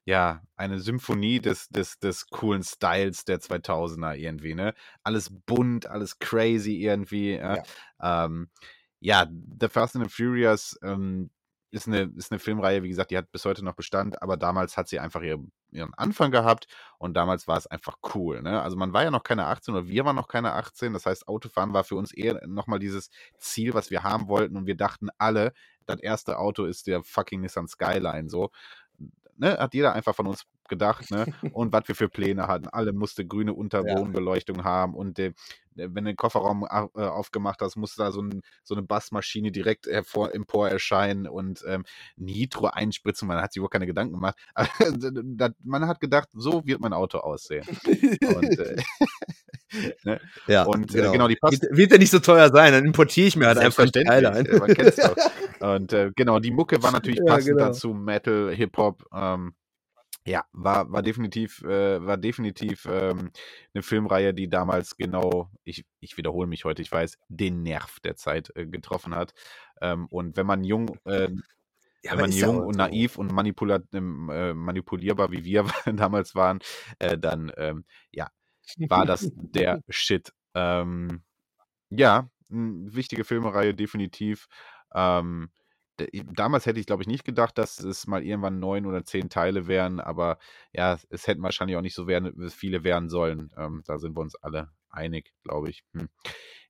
ja, 0.05 0.45
eine 0.55 0.79
Symphonie 0.79 1.41
des, 1.41 1.71
des, 1.71 1.99
des 1.99 2.29
coolen 2.29 2.63
Styles 2.63 3.25
der 3.25 3.41
2000er 3.41 4.15
irgendwie, 4.15 4.55
ne? 4.55 4.75
Alles 5.03 5.33
bunt, 5.45 5.89
alles 5.89 6.21
crazy 6.21 6.77
irgendwie. 6.77 7.33
Ja, 7.33 7.57
ja. 8.01 8.27
Ähm, 8.27 8.49
ja 9.01 9.27
The 9.61 9.67
Fast 9.67 9.97
and 9.97 10.09
the 10.09 10.09
Furious, 10.09 10.79
ähm, 10.85 11.31
ist 11.77 11.87
eine, 11.87 12.11
ist 12.17 12.33
eine 12.33 12.39
Filmreihe, 12.39 12.83
wie 12.83 12.89
gesagt, 12.89 13.11
die 13.11 13.17
hat 13.17 13.31
bis 13.31 13.45
heute 13.45 13.65
noch 13.65 13.75
Bestand, 13.75 14.21
aber 14.23 14.37
damals 14.37 14.77
hat 14.77 14.89
sie 14.89 14.99
einfach 14.99 15.23
ihr, 15.23 15.39
ihren 15.71 15.95
Anfang 15.95 16.31
gehabt 16.31 16.67
und 16.99 17.15
damals 17.15 17.47
war 17.47 17.59
es 17.59 17.67
einfach 17.67 17.99
cool. 18.15 18.43
Ne? 18.43 18.61
Also 18.63 18.77
man 18.77 18.93
war 18.93 19.05
ja 19.05 19.11
noch 19.11 19.23
keine 19.23 19.47
18 19.47 19.75
oder 19.75 19.87
wir 19.87 20.05
waren 20.05 20.17
noch 20.17 20.29
keine 20.29 20.55
18, 20.55 20.93
das 20.95 21.07
heißt, 21.07 21.29
Autofahren 21.29 21.75
war 21.75 21.85
für 21.85 21.97
uns 21.97 22.13
eher 22.13 22.41
nochmal 22.47 22.79
dieses 22.79 23.11
Ziel, 23.39 23.75
was 23.75 23.91
wir 23.91 24.03
haben 24.03 24.29
wollten 24.29 24.57
und 24.57 24.67
wir 24.67 24.77
dachten 24.77 25.09
alle, 25.19 25.53
das 25.85 26.01
erste 26.01 26.39
Auto 26.39 26.65
ist 26.65 26.87
der 26.87 27.03
fucking 27.05 27.43
Nissan 27.43 27.69
Skyline 27.69 28.29
so. 28.29 28.51
Ne, 29.39 29.59
hat 29.59 29.75
jeder 29.75 29.93
einfach 29.93 30.15
von 30.15 30.27
uns 30.27 30.45
gedacht, 30.69 31.11
ne? 31.11 31.27
Und 31.53 31.73
was 31.73 31.89
wir 31.89 31.95
für 31.95 32.09
Pläne 32.09 32.47
hatten. 32.49 32.69
Alle 32.69 32.93
musste 32.93 33.27
grüne 33.27 33.55
Unterbodenbeleuchtung 33.55 34.59
ja. 34.59 34.65
haben 34.65 34.95
und 34.95 35.19
äh, 35.19 35.33
wenn 35.77 36.05
du 36.05 36.11
den 36.11 36.17
Kofferraum 36.17 36.65
äh, 36.65 37.01
aufgemacht 37.03 37.61
hast, 37.61 37.77
musste 37.77 38.03
da 38.03 38.11
so, 38.11 38.23
ein, 38.23 38.43
so 38.63 38.75
eine 38.75 38.83
Bassmaschine 38.83 39.53
direkt 39.53 39.87
hervor, 39.87 40.35
empor 40.35 40.69
erscheinen 40.69 41.27
und 41.29 41.63
ähm, 41.67 41.85
Nitro 42.17 42.69
einspritzen. 42.69 43.29
Man 43.29 43.41
hat 43.41 43.53
sich 43.53 43.63
wohl 43.63 43.69
keine 43.69 43.87
Gedanken 43.87 44.15
gemacht. 44.15 44.37
man 45.65 45.87
hat 45.87 46.01
gedacht, 46.01 46.29
so 46.33 46.67
wird 46.67 46.81
mein 46.81 46.95
Auto 46.95 47.19
aussehen. 47.19 47.67
und, 47.85 48.59
äh, 48.59 48.77
ne? 50.05 50.21
Ja, 50.47 50.65
und 50.65 50.95
äh, 50.95 50.99
genau. 50.99 51.09
Äh, 51.09 51.13
genau 51.13 51.29
die 51.29 51.37
Pass 51.37 51.53
wird, 51.53 51.77
wird 51.77 51.93
ja 51.93 51.99
nicht 51.99 52.11
so 52.11 52.19
teuer 52.19 52.51
sein, 52.51 52.73
dann 52.73 52.85
importiere 52.85 53.29
ich 53.29 53.37
mir 53.37 53.47
halt 53.47 53.59
einfach 53.59 53.91
Teile 53.91 54.33
ein. 54.33 54.47
Man 54.59 54.75
kennt's 54.75 54.97
doch. 54.97 55.17
Und 55.61 55.93
äh, 55.95 56.13
genau, 56.15 56.39
die 56.39 56.51
Mucke 56.51 56.83
war 56.83 56.93
natürlich 56.93 57.21
passend 57.27 57.49
ja, 57.49 57.55
genau. 57.55 57.67
dazu, 57.67 57.95
Metal, 57.95 58.55
Hip-Hop, 58.55 59.05
ähm, 59.15 59.55
ja, 60.27 60.45
war, 60.53 60.91
war 60.91 61.03
definitiv, 61.03 61.63
äh, 61.63 62.05
war 62.05 62.17
definitiv 62.17 62.87
ähm, 62.91 63.31
eine 63.73 63.83
Filmreihe, 63.83 64.35
die 64.35 64.51
damals 64.51 64.97
genau, 64.97 65.51
ich, 65.63 65.87
ich 66.01 66.17
wiederhole 66.17 66.49
mich 66.49 66.65
heute, 66.65 66.83
ich 66.83 66.91
weiß, 66.91 67.19
den 67.29 67.63
Nerv 67.63 68.01
der 68.01 68.17
Zeit 68.17 68.51
äh, 68.57 68.67
getroffen 68.67 69.15
hat. 69.15 69.35
Ähm, 69.81 70.07
und 70.11 70.37
wenn 70.37 70.47
man 70.47 70.65
jung, 70.65 70.99
äh, 71.05 71.29
ja, 72.03 72.13
wenn 72.13 72.21
man 72.21 72.33
jung 72.33 72.59
und 72.59 72.77
naiv 72.77 73.19
und 73.19 73.33
ähm, 73.93 74.31
äh, 74.31 74.53
manipulierbar 74.53 75.31
wie 75.31 75.45
wir 75.45 75.65
damals 75.87 76.35
waren, 76.35 76.59
äh, 76.99 77.17
dann 77.17 77.53
ähm, 77.57 77.85
ja, 78.11 78.29
war 78.89 79.07
das 79.07 79.31
der 79.35 79.83
Shit. 79.89 80.33
Ähm, 80.55 81.23
ja, 81.91 82.31
wichtige 82.49 83.25
Filmreihe, 83.25 83.75
definitiv. 83.75 84.47
Ähm, 84.95 85.51
damals 86.33 86.67
hätte 86.67 86.81
ich, 86.81 86.87
glaube 86.87 87.03
ich, 87.03 87.09
nicht 87.09 87.25
gedacht, 87.25 87.57
dass 87.59 87.79
es 87.81 88.07
mal 88.07 88.23
irgendwann 88.23 88.59
neun 88.59 88.87
oder 88.87 89.05
zehn 89.05 89.29
Teile 89.29 89.67
wären, 89.67 90.01
aber 90.01 90.39
ja, 90.73 90.99
es 91.11 91.27
hätten 91.27 91.43
wahrscheinlich 91.43 91.77
auch 91.77 91.83
nicht 91.83 91.95
so 91.95 92.07
werden, 92.07 92.51
viele 92.51 92.85
werden 92.85 93.09
sollen. 93.09 93.53
Ähm, 93.57 93.83
da 93.87 93.99
sind 93.99 94.17
wir 94.17 94.21
uns 94.21 94.35
alle 94.37 94.71
einig, 94.91 95.33
glaube 95.43 95.71
ich. 95.71 95.85
Hm. 95.93 96.09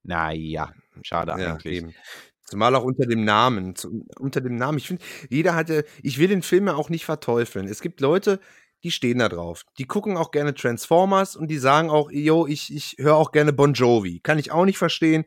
Naja, 0.03 0.73
schade 1.03 1.33
ja, 1.39 1.53
eigentlich. 1.53 1.79
Eben. 1.79 1.95
Zumal 2.43 2.77
auch 2.77 2.85
unter 2.85 3.07
dem 3.07 3.25
Namen. 3.25 3.75
Zu, 3.75 4.07
unter 4.21 4.41
dem 4.41 4.55
Namen. 4.55 4.79
Ich 4.79 4.87
finde, 4.87 5.03
jeder 5.29 5.57
hatte, 5.57 5.85
ich 6.03 6.19
will 6.19 6.29
den 6.29 6.43
Film 6.43 6.69
ja 6.69 6.75
auch 6.75 6.91
nicht 6.91 7.05
verteufeln. 7.05 7.67
Es 7.67 7.81
gibt 7.81 8.01
Leute, 8.01 8.41
die 8.87 8.93
stehen 8.93 9.19
da 9.19 9.29
drauf. 9.29 9.65
Die 9.79 9.85
gucken 9.85 10.17
auch 10.17 10.31
gerne 10.31 10.55
Transformers 10.55 11.35
und 11.35 11.49
die 11.49 11.59
sagen 11.59 11.91
auch, 11.91 12.09
yo, 12.09 12.47
ich, 12.47 12.73
ich 12.73 12.95
höre 12.99 13.17
auch 13.17 13.33
gerne 13.33 13.53
Bon 13.53 13.73
Jovi. 13.73 14.21
Kann 14.21 14.39
ich 14.39 14.53
auch 14.53 14.65
nicht 14.65 14.79
verstehen. 14.79 15.25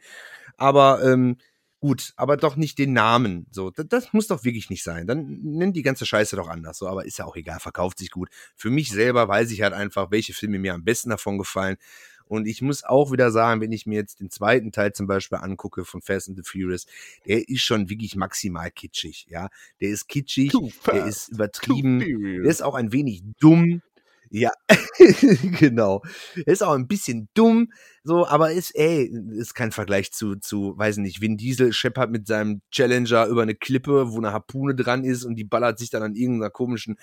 Aber 0.56 1.04
ähm, 1.04 1.36
Gut, 1.82 2.12
aber 2.18 2.36
doch 2.36 2.58
nicht 2.58 2.78
den 2.78 2.92
Namen. 2.92 3.48
So, 3.52 3.70
das, 3.70 3.88
das, 3.88 4.12
muss 4.12 4.28
doch 4.28 4.44
wirklich 4.44 4.70
nicht 4.70 4.84
sein. 4.84 5.08
Dann 5.08 5.40
nennt 5.42 5.78
die 5.78 5.82
ganze 5.82 6.06
Scheiße 6.06 6.36
doch 6.36 6.50
anders. 6.50 6.78
So, 6.78 6.90
aber 6.90 7.06
ist 7.06 7.20
ja 7.20 7.26
auch 7.26 7.38
egal, 7.38 7.62
verkauft 7.62 8.00
sich 8.00 8.12
gut. 8.12 8.28
Für 8.58 8.70
mich 8.70 8.90
selber 8.92 9.30
weiß 9.30 9.50
ich 9.52 9.62
halt 9.62 9.74
einfach, 9.74 10.12
welche 10.12 10.34
Filme 10.34 10.60
mir 10.60 10.74
am 10.74 10.84
besten 10.84 11.10
davon 11.10 11.38
gefallen. 11.38 11.78
Und 12.30 12.48
ich 12.48 12.62
muss 12.62 12.84
auch 12.84 13.12
wieder 13.12 13.32
sagen, 13.32 13.60
wenn 13.60 13.72
ich 13.72 13.88
mir 13.88 13.96
jetzt 13.96 14.20
den 14.20 14.30
zweiten 14.30 14.72
Teil 14.72 14.94
zum 14.94 15.08
Beispiel 15.08 15.40
angucke 15.40 15.84
von 15.84 16.02
Fast 16.02 16.30
and 16.30 16.38
the 16.38 16.44
Furious, 16.46 16.86
der 17.26 17.50
ist 17.50 17.62
schon 17.62 17.90
wirklich 17.90 18.16
maximal 18.16 18.70
kitschig, 18.70 19.26
ja. 19.30 19.50
Der 19.82 19.90
ist 19.90 20.08
kitschig, 20.08 20.54
der 20.86 21.08
ist 21.08 21.30
übertrieben, 21.30 22.00
der 22.00 22.50
ist 22.50 22.62
auch 22.62 22.76
ein 22.76 22.94
wenig 22.94 23.24
dumm, 23.40 23.82
ja, 24.30 24.52
genau. 25.60 26.04
Ist 26.46 26.62
auch 26.64 26.76
ein 26.76 26.88
bisschen 26.88 27.30
dumm, 27.34 27.74
so, 28.04 28.28
aber 28.28 28.52
ist, 28.52 28.76
ey, 28.76 29.12
ist 29.32 29.56
kein 29.56 29.72
Vergleich 29.72 30.12
zu, 30.12 30.36
zu, 30.36 30.78
weiß 30.78 30.98
nicht, 30.98 31.22
Vin 31.22 31.38
Diesel 31.38 31.74
scheppert 31.74 32.12
mit 32.12 32.28
seinem 32.28 32.62
Challenger 32.72 33.28
über 33.28 33.42
eine 33.42 33.56
Klippe, 33.56 34.12
wo 34.12 34.18
eine 34.18 34.32
Harpune 34.32 34.76
dran 34.76 35.04
ist 35.04 35.26
und 35.26 35.36
die 35.36 35.44
ballert 35.44 35.80
sich 35.80 35.90
dann 35.90 36.04
an 36.04 36.16
irgendeiner 36.16 36.50
komischen, 36.50 36.98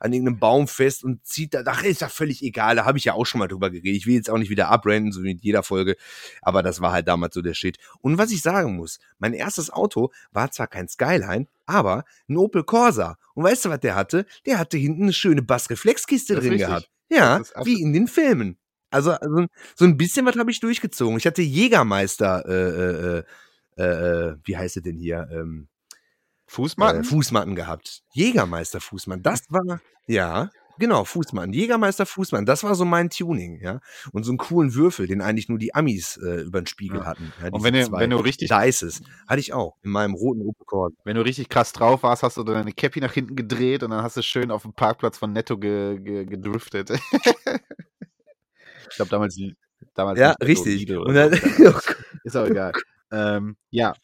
an 0.00 0.12
irgendeinem 0.12 0.38
Baum 0.38 0.68
fest 0.68 1.04
und 1.04 1.24
zieht 1.24 1.54
da, 1.54 1.62
ach, 1.66 1.84
ist 1.84 2.00
ja 2.00 2.08
völlig 2.08 2.42
egal, 2.42 2.76
da 2.76 2.84
habe 2.84 2.98
ich 2.98 3.04
ja 3.04 3.14
auch 3.14 3.24
schon 3.24 3.38
mal 3.38 3.48
drüber 3.48 3.70
geredet. 3.70 3.96
Ich 3.96 4.06
will 4.06 4.14
jetzt 4.14 4.30
auch 4.30 4.38
nicht 4.38 4.50
wieder 4.50 4.68
abranden, 4.68 5.12
so 5.12 5.22
wie 5.22 5.32
in 5.32 5.38
jeder 5.38 5.62
Folge, 5.62 5.96
aber 6.40 6.62
das 6.62 6.80
war 6.80 6.92
halt 6.92 7.08
damals 7.08 7.34
so 7.34 7.42
der 7.42 7.54
Shit. 7.54 7.78
Und 8.00 8.18
was 8.18 8.30
ich 8.30 8.42
sagen 8.42 8.76
muss, 8.76 8.98
mein 9.18 9.34
erstes 9.34 9.70
Auto 9.70 10.10
war 10.32 10.50
zwar 10.50 10.66
kein 10.66 10.88
Skyline, 10.88 11.46
aber 11.66 12.04
ein 12.28 12.36
Opel 12.36 12.64
Corsa. 12.64 13.16
Und 13.34 13.44
weißt 13.44 13.64
du, 13.64 13.70
was 13.70 13.80
der 13.80 13.94
hatte? 13.94 14.26
Der 14.46 14.58
hatte 14.58 14.76
hinten 14.76 15.04
eine 15.04 15.12
schöne 15.12 15.42
Bassreflexkiste 15.42 16.34
drin 16.34 16.50
richtig. 16.50 16.66
gehabt. 16.66 16.90
Ja, 17.08 17.42
wie 17.64 17.80
in 17.80 17.92
den 17.92 18.08
Filmen. 18.08 18.56
Also, 18.92 19.12
also 19.12 19.46
so 19.74 19.84
ein 19.84 19.96
bisschen 19.96 20.26
was 20.26 20.36
habe 20.36 20.50
ich 20.50 20.60
durchgezogen. 20.60 21.16
Ich 21.16 21.26
hatte 21.26 21.42
Jägermeister, 21.42 22.44
äh, 22.46 22.52
äh, 22.52 23.24
äh, 23.76 23.82
äh 23.82 24.36
wie 24.44 24.56
heißt 24.56 24.76
er 24.76 24.82
denn 24.82 24.98
hier? 24.98 25.28
Ähm, 25.32 25.68
Fußmatten? 26.46 27.02
Äh, 27.02 27.04
Fußmatten 27.04 27.54
gehabt. 27.54 28.02
Jägermeister 28.12 28.80
Fußmatten. 28.80 29.22
Das 29.22 29.42
war, 29.50 29.80
ja, 30.06 30.50
Genau, 30.78 31.04
Fußmann. 31.04 31.52
Jägermeister 31.52 32.06
Fußmann. 32.06 32.46
Das 32.46 32.64
war 32.64 32.74
so 32.74 32.84
mein 32.84 33.10
Tuning, 33.10 33.60
ja. 33.60 33.80
Und 34.12 34.24
so 34.24 34.32
einen 34.32 34.38
coolen 34.38 34.74
Würfel, 34.74 35.06
den 35.06 35.20
eigentlich 35.20 35.48
nur 35.48 35.58
die 35.58 35.74
Amis 35.74 36.16
äh, 36.16 36.42
über 36.42 36.60
den 36.60 36.66
Spiegel 36.66 36.98
ja. 36.98 37.04
hatten. 37.04 37.32
Ja, 37.42 37.50
und 37.50 37.62
wenn 37.62 37.74
du, 37.74 37.92
wenn 37.92 38.10
du 38.10 38.16
richtig. 38.16 38.50
Dices. 38.50 39.02
Hatte 39.28 39.40
ich 39.40 39.52
auch 39.52 39.76
in 39.82 39.90
meinem 39.90 40.14
roten 40.14 40.42
Opel 40.42 40.96
Wenn 41.04 41.16
du 41.16 41.22
richtig 41.22 41.48
krass 41.48 41.72
drauf 41.72 42.02
warst, 42.02 42.22
hast 42.22 42.36
du 42.36 42.42
deine 42.42 42.72
Cappy 42.72 43.00
nach 43.00 43.12
hinten 43.12 43.36
gedreht 43.36 43.82
und 43.82 43.90
dann 43.90 44.02
hast 44.02 44.16
du 44.16 44.22
schön 44.22 44.50
auf 44.50 44.62
dem 44.62 44.72
Parkplatz 44.72 45.18
von 45.18 45.32
Netto 45.32 45.58
ge, 45.58 45.98
ge, 46.00 46.24
gedriftet. 46.24 46.90
ich 48.90 48.96
glaube, 48.96 49.10
damals, 49.10 49.38
damals. 49.94 50.18
Ja, 50.18 50.32
richtig. 50.42 50.90
Und 50.90 51.14
dann, 51.14 51.32
oh 51.66 51.78
ist 52.24 52.36
auch 52.36 52.46
egal. 52.46 52.72
Ähm, 53.10 53.56
ja. 53.70 53.94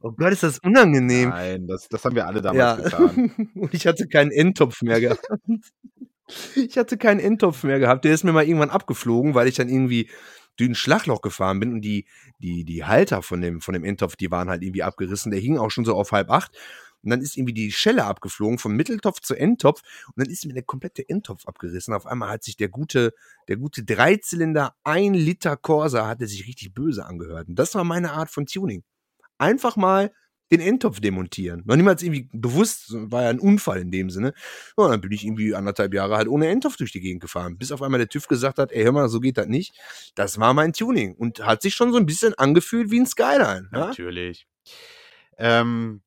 Oh 0.00 0.12
Gott, 0.12 0.32
ist 0.32 0.42
das 0.42 0.58
unangenehm. 0.58 1.30
Nein, 1.30 1.66
das, 1.66 1.88
das 1.88 2.04
haben 2.04 2.16
wir 2.16 2.26
alle 2.26 2.42
damals 2.42 2.58
ja. 2.58 2.76
getan. 2.76 3.50
Und 3.54 3.74
ich 3.74 3.86
hatte 3.86 4.08
keinen 4.08 4.30
Endtopf 4.30 4.82
mehr 4.82 5.00
gehabt. 5.00 5.26
Ich 6.56 6.78
hatte 6.78 6.96
keinen 6.96 7.20
Endtopf 7.20 7.64
mehr 7.64 7.78
gehabt. 7.78 8.06
Der 8.06 8.14
ist 8.14 8.24
mir 8.24 8.32
mal 8.32 8.46
irgendwann 8.46 8.70
abgeflogen, 8.70 9.34
weil 9.34 9.46
ich 9.46 9.56
dann 9.56 9.68
irgendwie 9.68 10.08
durch 10.56 10.70
ein 10.70 10.74
Schlagloch 10.74 11.20
gefahren 11.20 11.60
bin 11.60 11.74
und 11.74 11.82
die, 11.82 12.06
die, 12.38 12.64
die 12.64 12.84
Halter 12.84 13.20
von 13.20 13.42
dem, 13.42 13.60
von 13.60 13.74
dem 13.74 13.84
Endtopf, 13.84 14.16
die 14.16 14.30
waren 14.30 14.48
halt 14.48 14.62
irgendwie 14.62 14.82
abgerissen. 14.82 15.32
Der 15.32 15.40
hing 15.40 15.58
auch 15.58 15.70
schon 15.70 15.84
so 15.84 15.94
auf 15.94 16.12
halb 16.12 16.30
acht. 16.30 16.56
Und 17.04 17.10
dann 17.10 17.20
ist 17.20 17.36
irgendwie 17.36 17.54
die 17.54 17.72
Schelle 17.72 18.04
abgeflogen 18.04 18.58
vom 18.58 18.74
Mitteltopf 18.74 19.20
zu 19.20 19.34
Endtopf 19.34 19.82
und 20.08 20.14
dann 20.16 20.30
ist 20.30 20.44
mir 20.46 20.54
der 20.54 20.62
komplette 20.62 21.08
Endtopf 21.08 21.46
abgerissen. 21.46 21.94
Auf 21.94 22.06
einmal 22.06 22.30
hat 22.30 22.44
sich 22.44 22.56
der 22.56 22.68
gute, 22.68 23.12
der 23.48 23.56
gute 23.56 23.84
Dreizylinder, 23.84 24.74
ein 24.84 25.14
Liter 25.14 25.56
Corsa, 25.56 26.06
hatte 26.06 26.26
sich 26.26 26.46
richtig 26.46 26.74
böse 26.74 27.04
angehört. 27.04 27.48
Und 27.48 27.58
das 27.58 27.74
war 27.74 27.84
meine 27.84 28.12
Art 28.12 28.30
von 28.30 28.46
Tuning. 28.46 28.82
Einfach 29.38 29.76
mal 29.76 30.10
den 30.50 30.60
Endtopf 30.60 31.00
demontieren. 31.00 31.62
Noch 31.64 31.76
niemals 31.76 32.02
irgendwie 32.02 32.28
bewusst, 32.32 32.92
war 32.92 33.22
ja 33.22 33.30
ein 33.30 33.40
Unfall 33.40 33.80
in 33.80 33.90
dem 33.90 34.10
Sinne. 34.10 34.34
Ja, 34.76 34.88
dann 34.88 35.00
bin 35.00 35.10
ich 35.12 35.24
irgendwie 35.24 35.54
anderthalb 35.54 35.94
Jahre 35.94 36.16
halt 36.16 36.28
ohne 36.28 36.48
Endtopf 36.48 36.76
durch 36.76 36.92
die 36.92 37.00
Gegend 37.00 37.22
gefahren, 37.22 37.58
bis 37.58 37.72
auf 37.72 37.82
einmal 37.82 37.98
der 37.98 38.08
TÜV 38.08 38.28
gesagt 38.28 38.58
hat, 38.58 38.70
ey, 38.72 38.84
hör 38.84 38.92
mal, 38.92 39.08
so 39.08 39.20
geht 39.20 39.38
das 39.38 39.46
nicht. 39.46 39.74
Das 40.14 40.38
war 40.38 40.54
mein 40.54 40.72
Tuning 40.72 41.14
und 41.14 41.44
hat 41.44 41.62
sich 41.62 41.74
schon 41.74 41.92
so 41.92 41.98
ein 41.98 42.06
bisschen 42.06 42.34
angefühlt 42.34 42.90
wie 42.90 43.00
ein 43.00 43.06
Skyline. 43.06 43.68
Ja? 43.72 43.86
Natürlich. 43.86 44.46
Ähm, 45.38 46.02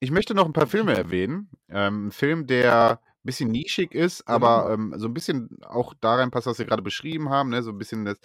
ich 0.00 0.10
möchte 0.10 0.34
noch 0.34 0.46
ein 0.46 0.52
paar 0.52 0.66
Filme 0.66 0.96
erwähnen. 0.96 1.48
Ähm, 1.68 2.08
ein 2.08 2.10
Film, 2.10 2.46
der 2.46 3.00
bisschen 3.22 3.50
nischig 3.50 3.94
ist, 3.94 4.26
aber 4.26 4.76
mhm. 4.76 4.92
ähm, 4.92 4.98
so 4.98 5.06
ein 5.06 5.14
bisschen 5.14 5.58
auch 5.62 5.94
da 6.00 6.14
reinpasst, 6.14 6.46
was 6.46 6.58
wir 6.58 6.64
gerade 6.64 6.82
beschrieben 6.82 7.28
haben, 7.28 7.50
ne? 7.50 7.62
so 7.62 7.70
ein 7.70 7.78
bisschen 7.78 8.04
das, 8.04 8.18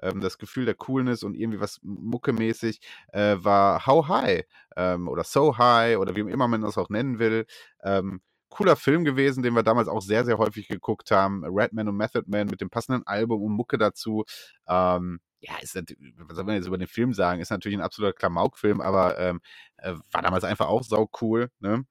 ähm, 0.00 0.20
das 0.20 0.38
Gefühl 0.38 0.64
der 0.64 0.74
Coolness 0.74 1.22
und 1.22 1.34
irgendwie 1.34 1.60
was 1.60 1.80
muckemäßig, 1.82 2.80
äh, 3.12 3.36
war 3.40 3.86
How 3.86 4.08
High 4.08 4.44
ähm, 4.76 5.08
oder 5.08 5.24
So 5.24 5.58
High 5.58 5.98
oder 5.98 6.16
wie 6.16 6.20
immer 6.20 6.48
man 6.48 6.62
das 6.62 6.78
auch 6.78 6.88
nennen 6.88 7.18
will. 7.18 7.46
Ähm, 7.82 8.22
cooler 8.48 8.76
Film 8.76 9.04
gewesen, 9.04 9.42
den 9.42 9.54
wir 9.54 9.62
damals 9.62 9.88
auch 9.88 10.00
sehr, 10.00 10.24
sehr 10.24 10.38
häufig 10.38 10.68
geguckt 10.68 11.10
haben. 11.10 11.44
Redman 11.44 11.88
und 11.88 11.96
Method 11.96 12.24
Man 12.26 12.46
mit 12.46 12.62
dem 12.62 12.70
passenden 12.70 13.06
Album 13.06 13.42
und 13.42 13.52
Mucke 13.52 13.76
dazu. 13.76 14.24
Ähm, 14.66 15.20
ja, 15.40 15.56
ist 15.60 15.76
was 15.76 16.36
soll 16.36 16.44
man 16.44 16.56
jetzt 16.56 16.66
über 16.66 16.78
den 16.78 16.88
Film 16.88 17.12
sagen? 17.12 17.40
Ist 17.40 17.50
natürlich 17.50 17.78
ein 17.78 17.84
absoluter 17.84 18.12
Klamaukfilm, 18.12 18.80
aber 18.80 19.18
ähm, 19.18 19.40
äh, 19.76 19.94
war 20.10 20.22
damals 20.22 20.44
einfach 20.44 20.66
auch 20.66 20.82
sau 20.82 21.08
cool. 21.20 21.50
Ne? 21.60 21.84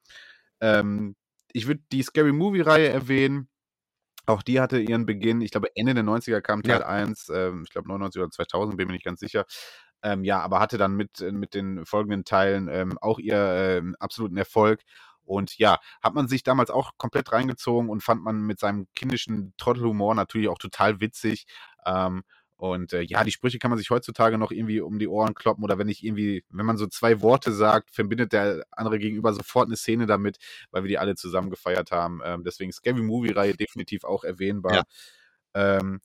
Ähm, 0.60 1.16
ich 1.54 1.68
würde 1.68 1.82
die 1.92 2.04
Scary 2.04 2.34
Movie-Reihe 2.34 2.90
erwähnen. 2.90 3.50
Auch 4.26 4.44
die 4.44 4.60
hatte 4.60 4.80
ihren 4.80 5.06
Beginn, 5.06 5.40
ich 5.40 5.52
glaube 5.52 5.70
Ende 5.76 5.94
der 5.94 6.04
90er 6.04 6.42
kam 6.42 6.62
Teil 6.62 6.82
ja. 6.82 6.88
1, 6.88 7.30
ähm, 7.30 7.64
ich 7.64 7.70
glaube 7.72 7.88
99 7.88 8.22
oder 8.22 8.32
2000, 8.32 8.78
bin 8.78 8.88
mir 8.88 8.94
nicht 8.94 9.06
ganz 9.06 9.22
sicher. 9.22 9.46
Ähm, 10.04 10.24
ja, 10.26 10.42
aber 10.42 10.60
hatte 10.60 10.78
dann 10.78 10.96
mit, 10.96 11.22
äh, 11.22 11.32
mit 11.32 11.54
den 11.54 11.86
folgenden 11.86 12.26
Teilen 12.26 12.68
ähm, 12.68 12.98
auch 13.00 13.20
ihr 13.20 13.38
ähm, 13.38 13.96
absoluten 14.00 14.38
Erfolg. 14.38 14.82
Und 15.24 15.58
ja, 15.58 15.80
hat 16.02 16.14
man 16.14 16.28
sich 16.28 16.44
damals 16.44 16.70
auch 16.70 16.92
komplett 16.98 17.32
reingezogen 17.32 17.90
und 17.90 18.04
fand 18.04 18.24
man 18.24 18.42
mit 18.42 18.60
seinem 18.60 18.88
kindischen 18.96 19.54
Trottelhumor 19.58 20.16
natürlich 20.16 20.48
auch 20.50 20.58
total 20.58 21.02
witzig. 21.02 21.46
Ähm, 21.86 22.24
und 22.58 22.92
äh, 22.92 23.02
ja, 23.02 23.24
die 23.24 23.32
Sprüche 23.32 23.60
kann 23.60 23.70
man 23.70 23.78
sich 23.78 23.92
heutzutage 23.92 24.40
noch 24.40 24.52
irgendwie 24.52 24.82
um 24.82 24.98
die 24.98 25.08
Ohren 25.08 25.36
kloppen 25.36 25.64
oder 25.64 25.78
wenn 25.78 25.90
ich 25.90 26.04
irgendwie, 26.04 26.44
wenn 26.50 26.66
man 26.66 26.78
so 26.78 26.88
zwei 26.88 27.22
Worte 27.22 27.52
sagt, 27.52 27.92
verbindet 27.92 28.34
der 28.34 28.66
andere 28.72 28.98
gegenüber 28.98 29.32
sofort 29.34 29.68
eine 29.68 29.78
Szene 29.78 30.08
damit, 30.08 30.38
weil 30.72 30.84
wir 30.84 30.90
die 30.90 30.98
alle 30.98 31.16
zusammen 31.16 31.52
gefeiert 31.52 31.92
haben. 31.92 32.22
Ähm, 32.26 32.44
deswegen 32.44 32.72
Scary 32.72 33.04
Movie-Reihe 33.04 33.54
definitiv 33.54 34.04
auch 34.04 34.24
erwähnbar. 34.24 34.74
Ja. 34.74 34.84
Ähm, 35.54 36.02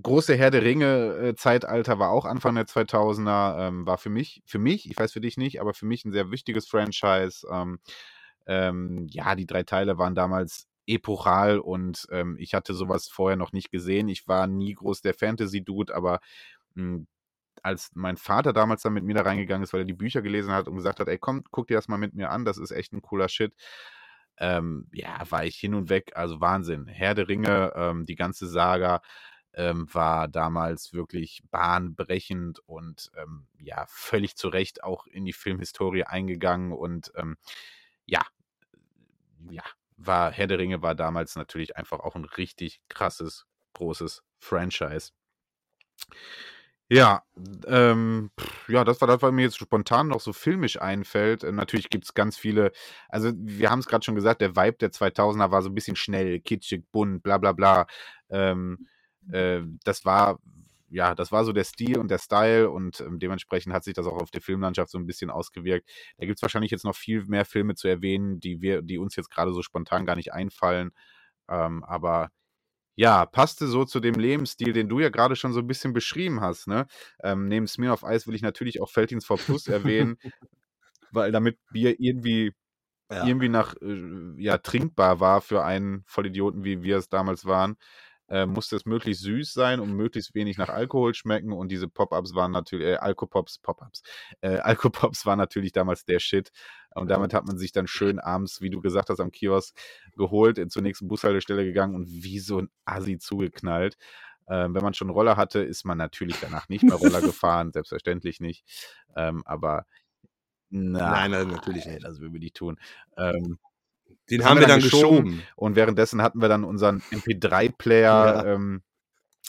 große 0.00 0.34
Herr 0.36 0.50
der 0.50 0.62
Ringe 0.62 1.16
äh, 1.18 1.34
Zeitalter 1.34 1.98
war 1.98 2.10
auch 2.10 2.24
Anfang 2.24 2.54
der 2.54 2.66
2000er, 2.66 3.68
ähm, 3.68 3.86
war 3.86 3.98
für 3.98 4.10
mich, 4.10 4.42
für 4.46 4.58
mich, 4.58 4.90
ich 4.90 4.98
weiß 4.98 5.12
für 5.12 5.20
dich 5.20 5.36
nicht, 5.36 5.60
aber 5.60 5.74
für 5.74 5.84
mich 5.84 6.06
ein 6.06 6.12
sehr 6.12 6.30
wichtiges 6.30 6.66
Franchise. 6.66 7.46
Ähm, 7.52 7.78
ähm, 8.46 9.06
ja, 9.10 9.34
die 9.34 9.46
drei 9.46 9.64
Teile 9.64 9.98
waren 9.98 10.14
damals 10.14 10.66
epochal 10.86 11.58
und 11.58 12.06
ähm, 12.10 12.36
ich 12.38 12.54
hatte 12.54 12.74
sowas 12.74 13.08
vorher 13.08 13.36
noch 13.36 13.52
nicht 13.52 13.70
gesehen. 13.70 14.08
Ich 14.08 14.28
war 14.28 14.46
nie 14.46 14.74
groß 14.74 15.00
der 15.02 15.14
Fantasy-Dude, 15.14 15.94
aber 15.94 16.20
mh, 16.74 16.84
hm, 16.84 17.06
als 17.62 17.90
mein 17.94 18.16
Vater 18.16 18.52
damals 18.52 18.82
dann 18.82 18.94
mit 18.94 19.04
mir 19.04 19.14
da 19.14 19.22
reingegangen 19.22 19.62
ist, 19.62 19.72
weil 19.72 19.82
er 19.82 19.86
die 19.86 19.92
Bücher 19.92 20.22
gelesen 20.22 20.52
hat 20.52 20.68
und 20.68 20.76
gesagt 20.76 21.00
hat, 21.00 21.08
ey, 21.08 21.18
komm, 21.18 21.44
guck 21.50 21.68
dir 21.68 21.76
das 21.76 21.88
mal 21.88 21.98
mit 21.98 22.14
mir 22.14 22.30
an, 22.30 22.44
das 22.44 22.58
ist 22.58 22.72
echt 22.72 22.92
ein 22.92 23.02
cooler 23.02 23.28
Shit. 23.28 23.54
Ähm, 24.38 24.88
ja, 24.92 25.20
war 25.30 25.44
ich 25.44 25.56
hin 25.56 25.74
und 25.74 25.88
weg, 25.90 26.12
also 26.16 26.40
Wahnsinn. 26.40 26.86
Herr 26.88 27.14
der 27.14 27.28
Ringe, 27.28 27.72
ähm, 27.76 28.06
die 28.06 28.16
ganze 28.16 28.48
Saga 28.48 29.02
ähm, 29.54 29.86
war 29.92 30.28
damals 30.28 30.92
wirklich 30.92 31.42
bahnbrechend 31.50 32.60
und 32.60 33.10
ähm, 33.16 33.46
ja, 33.58 33.84
völlig 33.88 34.36
zu 34.36 34.48
Recht 34.48 34.82
auch 34.82 35.06
in 35.06 35.24
die 35.24 35.34
Filmhistorie 35.34 36.04
eingegangen 36.04 36.72
und 36.72 37.12
ähm, 37.16 37.36
ja, 38.06 38.22
ja, 39.50 39.64
war 40.06 40.32
Herr 40.32 40.46
der 40.46 40.58
Ringe 40.58 40.82
war 40.82 40.94
damals 40.94 41.36
natürlich 41.36 41.76
einfach 41.76 42.00
auch 42.00 42.14
ein 42.16 42.24
richtig 42.24 42.80
krasses, 42.88 43.46
großes 43.74 44.22
Franchise. 44.38 45.12
Ja, 46.90 47.22
ähm, 47.66 48.30
ja, 48.68 48.84
das 48.84 49.00
war 49.00 49.08
das, 49.08 49.22
was 49.22 49.32
mir 49.32 49.42
jetzt 49.42 49.56
spontan 49.56 50.08
noch 50.08 50.20
so 50.20 50.34
filmisch 50.34 50.78
einfällt. 50.80 51.42
Äh, 51.42 51.52
natürlich 51.52 51.88
gibt 51.88 52.04
es 52.04 52.12
ganz 52.12 52.36
viele, 52.36 52.70
also 53.08 53.32
wir 53.34 53.70
haben 53.70 53.78
es 53.78 53.86
gerade 53.86 54.04
schon 54.04 54.14
gesagt, 54.14 54.42
der 54.42 54.56
Vibe 54.56 54.76
der 54.78 54.90
2000er 54.92 55.50
war 55.50 55.62
so 55.62 55.70
ein 55.70 55.74
bisschen 55.74 55.96
schnell, 55.96 56.40
kitschig, 56.40 56.84
bunt, 56.92 57.22
bla 57.22 57.38
bla 57.38 57.52
bla. 57.52 57.86
Ähm, 58.28 58.88
äh, 59.32 59.60
das 59.84 60.04
war, 60.04 60.38
ja, 60.92 61.14
das 61.14 61.32
war 61.32 61.44
so 61.44 61.52
der 61.52 61.64
Stil 61.64 61.98
und 61.98 62.10
der 62.10 62.18
Style 62.18 62.70
und 62.70 63.00
ähm, 63.00 63.18
dementsprechend 63.18 63.72
hat 63.72 63.82
sich 63.82 63.94
das 63.94 64.06
auch 64.06 64.20
auf 64.20 64.30
der 64.30 64.42
Filmlandschaft 64.42 64.90
so 64.90 64.98
ein 64.98 65.06
bisschen 65.06 65.30
ausgewirkt. 65.30 65.88
Da 66.18 66.26
gibt 66.26 66.38
es 66.38 66.42
wahrscheinlich 66.42 66.70
jetzt 66.70 66.84
noch 66.84 66.94
viel 66.94 67.24
mehr 67.24 67.44
Filme 67.46 67.74
zu 67.74 67.88
erwähnen, 67.88 68.40
die 68.40 68.60
wir, 68.60 68.82
die 68.82 68.98
uns 68.98 69.16
jetzt 69.16 69.30
gerade 69.30 69.52
so 69.52 69.62
spontan 69.62 70.04
gar 70.04 70.16
nicht 70.16 70.32
einfallen. 70.32 70.90
Ähm, 71.48 71.82
aber 71.84 72.30
ja, 72.94 73.24
passte 73.24 73.66
so 73.68 73.86
zu 73.86 74.00
dem 74.00 74.14
Lebensstil, 74.14 74.74
den 74.74 74.90
du 74.90 75.00
ja 75.00 75.08
gerade 75.08 75.34
schon 75.34 75.54
so 75.54 75.60
ein 75.60 75.66
bisschen 75.66 75.94
beschrieben 75.94 76.42
hast, 76.42 76.66
ne? 76.68 76.86
Ähm, 77.22 77.48
neben 77.48 77.66
Smirnoff 77.66 78.04
Eis 78.04 78.26
will 78.26 78.34
ich 78.34 78.42
natürlich 78.42 78.82
auch 78.82 78.90
Feldins 78.90 79.24
vor 79.24 79.38
Plus 79.38 79.66
erwähnen, 79.68 80.18
weil 81.10 81.32
damit 81.32 81.58
Bier 81.72 81.98
irgendwie 81.98 82.52
ja. 83.10 83.26
irgendwie 83.26 83.48
nach 83.48 83.74
äh, 83.80 84.34
ja 84.36 84.58
trinkbar 84.58 85.20
war 85.20 85.40
für 85.40 85.64
einen 85.64 86.04
Vollidioten, 86.06 86.64
wie 86.64 86.82
wir 86.82 86.98
es 86.98 87.08
damals 87.08 87.46
waren 87.46 87.76
äh, 88.32 88.46
musste 88.46 88.76
es 88.76 88.86
möglichst 88.86 89.22
süß 89.24 89.52
sein 89.52 89.78
und 89.78 89.92
möglichst 89.92 90.34
wenig 90.34 90.56
nach 90.56 90.70
Alkohol 90.70 91.12
schmecken. 91.12 91.52
Und 91.52 91.68
diese 91.68 91.86
Pop-Ups 91.86 92.34
waren 92.34 92.50
natürlich, 92.50 92.86
äh, 92.86 92.96
Alkopops, 92.96 93.58
Pop-Ups, 93.58 94.02
äh, 94.40 94.56
Alkopops 94.62 95.26
war 95.26 95.36
natürlich 95.36 95.72
damals 95.72 96.06
der 96.06 96.18
Shit. 96.18 96.50
Und 96.94 97.08
damit 97.08 97.34
hat 97.34 97.46
man 97.46 97.58
sich 97.58 97.72
dann 97.72 97.86
schön 97.86 98.18
abends, 98.18 98.62
wie 98.62 98.70
du 98.70 98.80
gesagt 98.80 99.10
hast, 99.10 99.20
am 99.20 99.30
Kiosk 99.30 99.78
geholt, 100.16 100.58
zur 100.72 100.82
nächsten 100.82 101.08
Bushaltestelle 101.08 101.64
gegangen 101.64 101.94
und 101.94 102.08
wie 102.08 102.38
so 102.38 102.58
ein 102.58 102.70
Assi 102.86 103.18
zugeknallt. 103.18 103.96
Ähm, 104.48 104.74
wenn 104.74 104.82
man 104.82 104.94
schon 104.94 105.10
Roller 105.10 105.36
hatte, 105.36 105.60
ist 105.60 105.84
man 105.84 105.98
natürlich 105.98 106.40
danach 106.40 106.68
nicht 106.70 106.84
mehr 106.84 106.96
Roller 106.96 107.20
gefahren, 107.20 107.70
selbstverständlich 107.72 108.40
nicht. 108.40 108.64
Ähm, 109.14 109.42
aber 109.44 109.84
na, 110.70 111.28
nein, 111.28 111.48
natürlich 111.48 111.84
nicht. 111.84 112.02
Das 112.02 112.18
würden 112.18 112.32
wir 112.32 112.40
nicht 112.40 112.56
tun. 112.56 112.78
Ähm, 113.18 113.58
den 114.30 114.44
haben 114.44 114.60
wir 114.60 114.66
dann 114.66 114.80
geschoben. 114.80 115.24
geschoben. 115.24 115.42
Und 115.56 115.76
währenddessen 115.76 116.22
hatten 116.22 116.40
wir 116.40 116.48
dann 116.48 116.64
unseren 116.64 117.00
MP3-Player 117.10 118.44
ja. 118.44 118.44
ähm, 118.44 118.82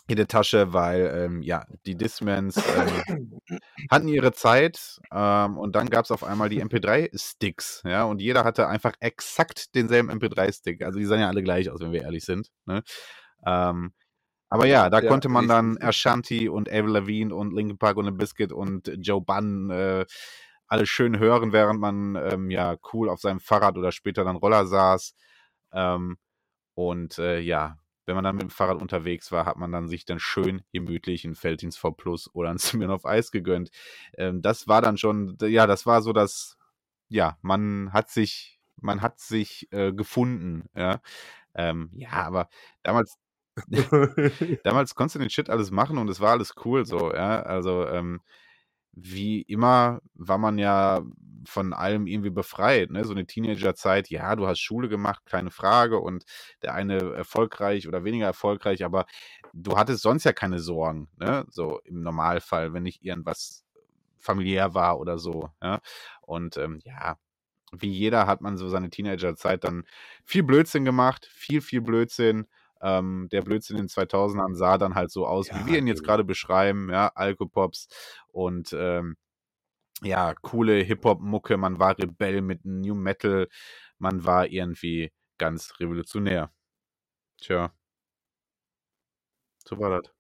in 0.08 0.18
der 0.18 0.28
Tasche, 0.28 0.74
weil 0.74 1.12
ähm, 1.16 1.42
ja, 1.42 1.66
die 1.86 1.96
Discmans 1.96 2.58
ähm, 2.58 3.40
hatten 3.90 4.08
ihre 4.08 4.34
Zeit 4.34 5.00
ähm, 5.12 5.58
und 5.58 5.76
dann 5.76 5.90
gab 5.90 6.06
es 6.06 6.12
auf 6.12 6.24
einmal 6.24 6.50
die 6.50 6.64
MP3-Sticks, 6.64 7.84
ja, 7.86 8.04
und 8.04 8.22
jeder 8.22 8.44
hatte 8.44 8.68
einfach 8.68 8.94
exakt 9.00 9.76
denselben 9.76 10.12
MP3-Stick. 10.12 10.84
Also 10.84 11.00
die 11.00 11.06
sahen 11.06 11.22
ja 11.22 11.30
alle 11.30 11.44
gleich 11.44 11.70
aus, 11.70 11.80
wenn 11.80 11.94
wir 11.94 12.02
ehrlich 12.02 12.26
sind. 12.26 12.50
Ne? 12.66 12.84
Ähm, 13.46 13.94
aber 14.50 14.68
ja, 14.68 14.90
da 14.90 15.00
ja, 15.00 15.08
konnte 15.08 15.30
man 15.30 15.48
dann 15.48 15.78
Ashanti 15.82 16.48
und 16.48 16.70
Avril 16.70 16.92
Lavigne 16.92 17.34
und 17.34 17.54
Linkin 17.54 17.78
Park 17.78 17.98
und 17.98 18.06
The 18.06 18.12
Biscuit 18.12 18.52
und 18.52 18.92
Joe 19.00 19.22
Bunn 19.22 19.72
äh, 19.72 20.06
alles 20.68 20.90
schön 20.90 21.20
hören, 21.20 21.54
während 21.54 21.80
man 21.80 22.16
ähm, 22.16 22.50
ja 22.52 22.78
cool 22.94 23.10
auf 23.10 23.20
seinem 23.20 23.40
Fahrrad 23.40 23.78
oder 23.78 23.92
später 23.92 24.24
dann 24.24 24.36
Roller 24.38 24.66
saß. 24.66 25.16
Ähm, 25.74 26.18
und 26.76 27.20
äh, 27.20 27.40
ja, 27.40 27.78
wenn 28.06 28.16
man 28.16 28.24
dann 28.24 28.36
mit 28.36 28.44
dem 28.44 28.50
Fahrrad 28.50 28.82
unterwegs 28.82 29.32
war, 29.32 29.46
hat 29.46 29.58
man 29.58 29.72
dann 29.72 29.88
sich 29.88 30.06
dann 30.06 30.20
schön 30.20 30.64
gemütlich 30.74 31.24
ein 31.26 31.36
Feldins 31.36 31.78
V 31.78 31.92
Plus 31.92 32.30
oder 32.34 32.50
ein 32.50 32.58
Smirnoff 32.60 33.06
Eis 33.06 33.32
gegönnt. 33.32 33.72
Ähm, 34.18 34.42
das 34.42 34.68
war 34.68 34.82
dann 34.82 34.98
schon, 34.98 35.38
ja, 35.42 35.68
das 35.68 35.86
war 35.86 36.02
so 36.02 36.14
das, 36.14 36.58
ja, 37.10 37.38
man 37.42 37.94
hat 37.94 38.10
sich, 38.10 38.60
man 38.82 39.02
hat 39.02 39.20
sich 39.20 39.68
äh, 39.72 39.94
gefunden, 39.94 40.66
ja. 40.76 41.02
Ähm, 41.56 41.92
ja, 41.94 42.12
aber 42.12 42.50
damals, 42.84 43.18
damals 44.64 44.96
konntest 44.96 45.16
du 45.16 45.20
den 45.20 45.30
Shit 45.30 45.50
alles 45.50 45.72
machen 45.72 45.98
und 45.98 46.10
es 46.10 46.20
war 46.20 46.32
alles 46.32 46.54
cool 46.66 46.86
so, 46.86 47.14
ja. 47.14 47.42
Also, 47.44 47.88
ähm, 47.88 48.22
wie 48.94 49.42
immer 49.42 50.02
war 50.14 50.38
man 50.38 50.58
ja 50.58 51.04
von 51.46 51.74
allem 51.74 52.08
irgendwie 52.08 52.30
befreit. 52.30 52.92
Ne? 52.92 53.04
So 53.04 53.12
eine 53.12 53.26
Teenagerzeit, 53.26 54.10
ja, 54.10 54.36
du 54.36 54.48
hast 54.48 54.60
Schule 54.60 54.88
gemacht, 54.90 55.26
keine 55.26 55.52
Frage, 55.52 56.00
und 56.00 56.24
der 56.62 56.74
eine 56.74 57.14
erfolgreich 57.14 57.88
oder 57.88 58.04
weniger 58.04 58.26
erfolgreich, 58.26 58.86
aber 58.86 59.06
du 59.54 59.78
hattest 59.78 60.02
sonst 60.02 60.24
ja 60.24 60.34
keine 60.34 60.60
Sorgen, 60.60 61.10
ne? 61.18 61.46
So 61.50 61.80
im 61.84 62.02
Normalfall, 62.02 62.74
wenn 62.74 62.84
nicht 62.84 63.04
irgendwas 63.04 63.64
familiär 64.20 64.74
war 64.74 65.00
oder 65.00 65.18
so. 65.18 65.50
Ja? 65.62 65.82
Und 66.22 66.58
ähm, 66.58 66.80
ja, 66.86 67.18
wie 67.72 67.92
jeder 67.92 68.28
hat 68.28 68.42
man 68.42 68.58
so 68.58 68.70
seine 68.70 68.90
Teenagerzeit 68.90 69.64
dann 69.64 69.84
viel 70.24 70.44
Blödsinn 70.44 70.86
gemacht, 70.86 71.28
viel, 71.32 71.62
viel 71.62 71.82
Blödsinn. 71.82 72.48
Ähm, 72.82 73.30
der 73.32 73.42
Blödsinn 73.42 73.78
in 73.78 73.84
den 73.84 73.90
2000ern 73.90 74.56
sah 74.56 74.78
dann 74.78 74.96
halt 74.96 75.10
so 75.10 75.26
aus, 75.26 75.48
ja, 75.48 75.60
wie 75.60 75.72
wir 75.72 75.78
ihn 75.78 75.88
jetzt 75.88 76.04
gerade 76.04 76.24
beschreiben, 76.24 76.90
ja, 76.92 77.12
Alkopops 77.16 77.88
und 78.34 78.74
ähm, 78.74 79.18
ja, 80.04 80.34
coole 80.36 80.76
Hip-Hop-Mucke, 80.84 81.58
man 81.58 81.80
war 81.80 81.98
Rebell 82.00 82.42
mit 82.42 82.66
New 82.66 82.96
Metal, 82.96 83.48
man 84.00 84.26
war 84.26 84.48
irgendwie 84.48 85.12
ganz 85.40 85.80
revolutionär. 85.80 86.52
Tja. 87.42 87.74
So 89.66 89.78
war 89.80 89.90
das. 90.02 90.13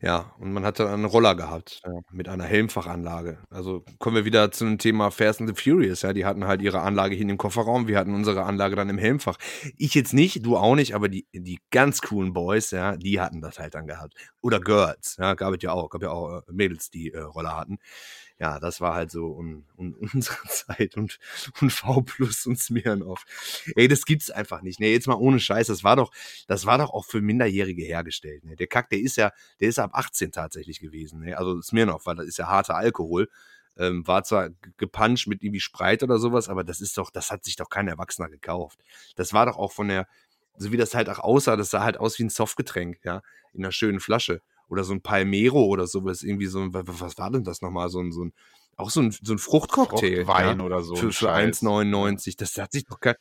Ja, 0.00 0.32
und 0.38 0.52
man 0.52 0.64
hat 0.64 0.78
dann 0.78 0.88
einen 0.88 1.04
Roller 1.04 1.34
gehabt, 1.34 1.80
ja, 1.84 1.92
mit 2.12 2.28
einer 2.28 2.44
Helmfachanlage. 2.44 3.38
Also 3.50 3.84
kommen 3.98 4.14
wir 4.14 4.24
wieder 4.24 4.52
zu 4.52 4.64
dem 4.64 4.78
Thema 4.78 5.10
Fast 5.10 5.40
and 5.40 5.48
the 5.48 5.60
Furious, 5.60 6.02
ja, 6.02 6.12
die 6.12 6.24
hatten 6.24 6.46
halt 6.46 6.62
ihre 6.62 6.80
Anlage 6.82 7.16
hier 7.16 7.28
im 7.28 7.36
Kofferraum, 7.36 7.88
wir 7.88 7.98
hatten 7.98 8.14
unsere 8.14 8.44
Anlage 8.44 8.76
dann 8.76 8.88
im 8.90 8.98
Helmfach. 8.98 9.38
Ich 9.76 9.94
jetzt 9.94 10.14
nicht, 10.14 10.46
du 10.46 10.56
auch 10.56 10.76
nicht, 10.76 10.94
aber 10.94 11.08
die, 11.08 11.26
die 11.32 11.58
ganz 11.70 12.00
coolen 12.00 12.32
Boys, 12.32 12.70
ja, 12.70 12.96
die 12.96 13.20
hatten 13.20 13.40
das 13.40 13.58
halt 13.58 13.74
dann 13.74 13.88
gehabt. 13.88 14.14
Oder 14.40 14.60
Girls, 14.60 15.16
ja, 15.18 15.34
gab 15.34 15.54
es 15.54 15.62
ja 15.62 15.72
auch, 15.72 15.90
gab 15.90 16.02
ja 16.02 16.10
auch 16.10 16.38
äh, 16.38 16.52
Mädels, 16.52 16.90
die 16.90 17.12
äh, 17.12 17.18
Roller 17.18 17.56
hatten 17.56 17.78
ja, 18.40 18.60
das 18.60 18.80
war 18.80 18.94
halt 18.94 19.10
so 19.10 19.32
un, 19.32 19.64
un, 19.76 19.94
unsere 20.14 20.36
Zeit 20.48 20.96
und, 20.96 21.18
und 21.60 21.72
V 21.72 22.02
plus 22.02 22.46
und 22.46 22.58
Smirnoff. 22.58 23.24
Ey, 23.74 23.88
das 23.88 24.04
gibt's 24.04 24.30
einfach 24.30 24.62
nicht. 24.62 24.78
Nee, 24.78 24.92
jetzt 24.92 25.08
mal 25.08 25.14
ohne 25.14 25.40
Scheiß, 25.40 25.66
das 25.66 25.82
war 25.82 25.96
doch, 25.96 26.12
das 26.46 26.64
war 26.64 26.78
doch 26.78 26.90
auch 26.90 27.04
für 27.04 27.20
Minderjährige 27.20 27.82
hergestellt. 27.82 28.44
Ne? 28.44 28.56
Der 28.56 28.68
Kack, 28.68 28.90
der 28.90 29.00
ist 29.00 29.16
ja, 29.16 29.32
der 29.60 29.68
ist 29.68 29.78
ab 29.78 29.90
18 29.94 30.30
tatsächlich 30.32 30.80
gewesen. 30.80 31.20
Ne? 31.20 31.36
Also 31.36 31.60
Smirnoff, 31.60 32.06
weil 32.06 32.16
das 32.16 32.26
ist 32.26 32.38
ja 32.38 32.46
harter 32.46 32.76
Alkohol. 32.76 33.28
Ähm, 33.76 34.06
war 34.06 34.24
zwar 34.24 34.50
gepanscht 34.76 35.28
mit 35.28 35.42
irgendwie 35.42 35.60
Spreit 35.60 36.02
oder 36.02 36.18
sowas, 36.18 36.48
aber 36.48 36.64
das 36.64 36.80
ist 36.80 36.98
doch, 36.98 37.10
das 37.10 37.30
hat 37.30 37.44
sich 37.44 37.54
doch 37.56 37.68
kein 37.68 37.86
Erwachsener 37.86 38.28
gekauft. 38.28 38.80
Das 39.14 39.32
war 39.32 39.46
doch 39.46 39.56
auch 39.56 39.70
von 39.72 39.86
der, 39.88 40.08
so 40.56 40.72
wie 40.72 40.76
das 40.76 40.94
halt 40.94 41.08
auch 41.08 41.20
aussah, 41.20 41.56
das 41.56 41.70
sah 41.70 41.84
halt 41.84 41.98
aus 41.98 42.18
wie 42.18 42.24
ein 42.24 42.28
Softgetränk, 42.28 42.98
ja, 43.04 43.22
in 43.52 43.64
einer 43.64 43.70
schönen 43.70 44.00
Flasche 44.00 44.42
oder 44.68 44.84
so 44.84 44.92
ein 44.92 45.00
Palmero 45.00 45.64
oder 45.64 45.86
sowas, 45.86 46.22
irgendwie 46.22 46.46
so 46.46 46.60
ein, 46.60 46.70
was 46.72 47.18
war 47.18 47.30
denn 47.30 47.44
das 47.44 47.62
nochmal, 47.62 47.88
so 47.88 48.00
ein, 48.00 48.12
so 48.12 48.24
ein, 48.24 48.32
auch 48.76 48.90
so 48.90 49.00
ein, 49.00 49.10
so 49.10 49.32
ein 49.32 49.38
Fruchtcocktail. 49.38 50.24
Fruchtwein 50.24 50.58
ja? 50.60 50.64
oder 50.64 50.82
so. 50.82 50.94
Für, 50.94 51.12
für 51.12 51.32
1,99. 51.32 52.36
Das 52.38 52.56
hat 52.56 52.72
sich 52.72 52.84
doch 52.84 53.00
kein, 53.00 53.16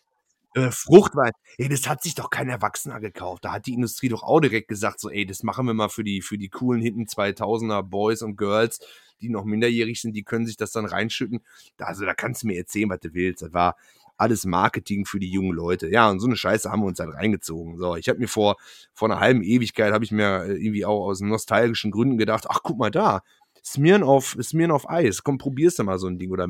äh, 0.58 0.72
Fruchtwein, 0.72 1.32
ey, 1.58 1.70
das 1.70 1.88
hat 1.88 2.02
sich 2.02 2.16
doch 2.16 2.30
kein 2.30 2.50
Erwachsener 2.50 3.00
gekauft. 3.00 3.46
Da 3.46 3.52
hat 3.52 3.68
die 3.68 3.74
Industrie 3.74 4.10
doch 4.10 4.24
auch 4.24 4.40
direkt 4.40 4.68
gesagt, 4.68 5.00
so, 5.00 5.10
ey, 5.10 5.26
das 5.26 5.44
machen 5.44 5.68
wir 5.68 5.74
mal 5.74 5.90
für 5.90 6.04
die, 6.04 6.22
für 6.22 6.38
die 6.38 6.50
coolen 6.50 6.82
hinten 6.82 7.04
2000er 7.04 7.84
Boys 7.84 8.22
und 8.22 8.38
Girls, 8.38 8.80
die 9.22 9.30
noch 9.30 9.46
minderjährig 9.46 10.02
sind, 10.02 10.14
die 10.14 10.24
können 10.24 10.46
sich 10.46 10.58
das 10.58 10.72
dann 10.72 10.86
reinschütten. 10.86 11.42
Also, 11.78 12.06
da 12.06 12.14
kannst 12.14 12.44
du 12.44 12.48
mir 12.48 12.58
erzählen, 12.58 12.90
was 12.90 13.00
du 13.00 13.14
willst. 13.14 13.42
Das 13.44 13.54
war, 13.54 13.76
alles 14.18 14.46
Marketing 14.46 15.06
für 15.06 15.20
die 15.20 15.30
jungen 15.30 15.54
Leute. 15.54 15.90
Ja, 15.90 16.10
und 16.10 16.20
so 16.20 16.28
eine 16.28 16.36
Scheiße 16.36 16.72
haben 16.72 16.82
wir 16.82 16.88
uns 16.88 17.00
halt 17.00 17.14
reingezogen. 17.14 17.78
So, 17.78 17.96
ich 17.96 18.10
habe 18.10 18.20
mir 18.20 18.28
vor, 18.28 18.58
vor 18.94 19.10
einer 19.10 19.20
halben 19.20 19.44
Ewigkeit, 19.44 19.94
habe 19.94 20.06
ich 20.06 20.12
mir 20.12 20.44
äh, 20.44 20.54
irgendwie 20.54 20.86
auch 20.86 21.06
aus 21.08 21.22
nostalgischen 21.22 21.92
Gründen 21.92 22.18
gedacht, 22.18 22.46
ach, 22.50 22.60
guck 22.64 22.78
mal 22.78 22.92
da, 22.92 23.22
Smieren 23.68 24.04
auf, 24.04 24.38
Smieren 24.42 24.72
auf 24.72 24.90
Eis. 24.90 25.24
Komm, 25.24 25.38
probierst 25.38 25.80
du 25.80 25.84
mal 25.84 26.00
so 26.00 26.08
ein 26.08 26.18
Ding 26.18 26.32
oder 26.32 26.48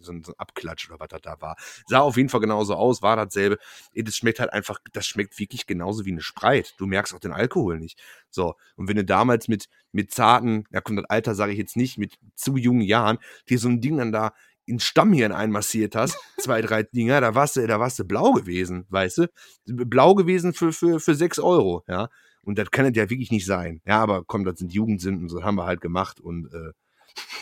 so 0.00 0.12
ein, 0.12 0.24
so 0.24 0.32
ein 0.32 0.38
Abklatsch 0.38 0.90
oder 0.90 0.98
was 0.98 1.08
das 1.08 1.20
da 1.22 1.40
war. 1.40 1.56
Sah 1.86 2.00
auf 2.00 2.16
jeden 2.16 2.28
Fall 2.28 2.40
genauso 2.40 2.74
aus, 2.74 3.02
war 3.02 3.14
dasselbe. 3.14 3.58
Das 3.94 4.16
schmeckt 4.16 4.40
halt 4.40 4.52
einfach, 4.52 4.80
das 4.92 5.06
schmeckt 5.06 5.38
wirklich 5.38 5.66
genauso 5.66 6.04
wie 6.04 6.10
eine 6.10 6.22
Spreit. 6.22 6.74
Du 6.78 6.86
merkst 6.86 7.14
auch 7.14 7.20
den 7.20 7.32
Alkohol 7.32 7.78
nicht. 7.78 8.00
So. 8.30 8.56
Und 8.74 8.88
wenn 8.88 8.96
du 8.96 9.04
damals 9.04 9.46
mit, 9.46 9.68
mit 9.92 10.10
zarten, 10.10 10.64
ja, 10.72 10.80
kommt 10.80 10.98
das 10.98 11.08
Alter, 11.08 11.36
sage 11.36 11.52
ich 11.52 11.58
jetzt 11.58 11.76
nicht, 11.76 11.98
mit 11.98 12.18
zu 12.34 12.56
jungen 12.56 12.82
Jahren, 12.82 13.18
dir 13.48 13.58
so 13.58 13.68
ein 13.68 13.80
Ding 13.80 13.98
dann 13.98 14.10
da 14.10 14.32
in 14.70 14.80
Stammhirn 14.80 15.32
einmassiert 15.32 15.94
hast, 15.96 16.16
zwei, 16.38 16.62
drei 16.62 16.84
Dinger, 16.84 17.20
da 17.20 17.34
warst 17.34 17.56
du, 17.56 17.66
da 17.66 17.80
warst 17.80 17.98
du 17.98 18.04
blau 18.04 18.32
gewesen, 18.32 18.86
weißt 18.88 19.18
du? 19.18 19.26
Blau 19.66 20.14
gewesen 20.14 20.54
für, 20.54 20.72
für, 20.72 21.00
für 21.00 21.14
sechs 21.14 21.38
Euro, 21.38 21.82
ja. 21.88 22.08
Und 22.42 22.58
das 22.58 22.70
kann 22.70 22.92
ja 22.94 23.10
wirklich 23.10 23.30
nicht 23.30 23.44
sein. 23.44 23.82
Ja, 23.84 24.00
aber 24.00 24.24
komm, 24.24 24.44
das 24.44 24.58
sind 24.58 24.72
Jugendsünden, 24.72 25.28
so 25.28 25.44
haben 25.44 25.56
wir 25.56 25.66
halt 25.66 25.82
gemacht 25.82 26.20
und 26.20 26.48
äh, 26.54 26.72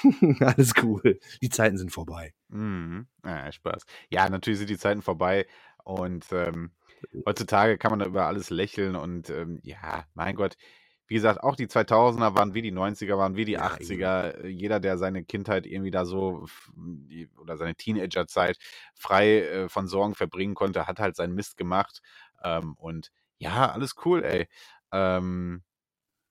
alles 0.45 0.73
cool. 0.83 1.21
Die 1.41 1.51
Zeiten 1.51 1.79
sind 1.79 1.93
vorbei. 1.93 2.35
Mhm. 2.49 3.07
Ja, 3.25 3.53
Spaß. 3.53 3.85
Ja, 4.11 4.29
natürlich 4.29 4.59
sind 4.59 4.71
die 4.71 4.79
Zeiten 4.79 5.03
vorbei 5.03 5.47
und 5.85 6.27
ähm, 6.33 6.73
heutzutage 7.27 7.79
kann 7.79 7.91
man 7.91 8.01
da 8.01 8.07
über 8.07 8.27
alles 8.27 8.51
lächeln 8.51 8.97
und 8.97 9.31
ähm, 9.31 9.61
ja, 9.63 10.05
mein 10.15 10.35
Gott, 10.35 10.57
wie 11.09 11.15
gesagt, 11.15 11.43
auch 11.43 11.57
die 11.57 11.67
2000er 11.67 12.37
waren 12.37 12.55
wie 12.55 12.63
die 12.63 12.73
90er, 12.73 13.17
waren 13.17 13.35
wie 13.35 13.47
die 13.47 13.53
ja, 13.53 13.67
80er. 13.67 14.39
Eben. 14.39 14.51
Jeder, 14.51 14.79
der 14.79 14.99
seine 14.99 15.25
Kindheit 15.25 15.67
irgendwie 15.67 15.91
da 15.91 16.05
so 16.05 16.47
oder 17.39 17.57
seine 17.57 17.75
Teenagerzeit 17.75 18.59
frei 18.95 19.41
äh, 19.41 19.69
von 19.69 19.89
Sorgen 19.89 20.15
verbringen 20.15 20.55
konnte, 20.55 20.87
hat 20.87 21.01
halt 21.01 21.17
seinen 21.17 21.35
Mist 21.35 21.57
gemacht. 21.57 22.03
Ähm, 22.43 22.75
und 22.77 23.11
ja, 23.39 23.73
alles 23.73 23.95
cool, 24.05 24.23
ey. 24.23 24.49
Ähm, 24.93 25.63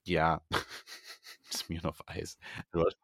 ja, 0.05 0.41
Smirnoff 1.51 2.01
Eis. 2.05 2.37
Du 2.71 2.85
hast 2.85 2.97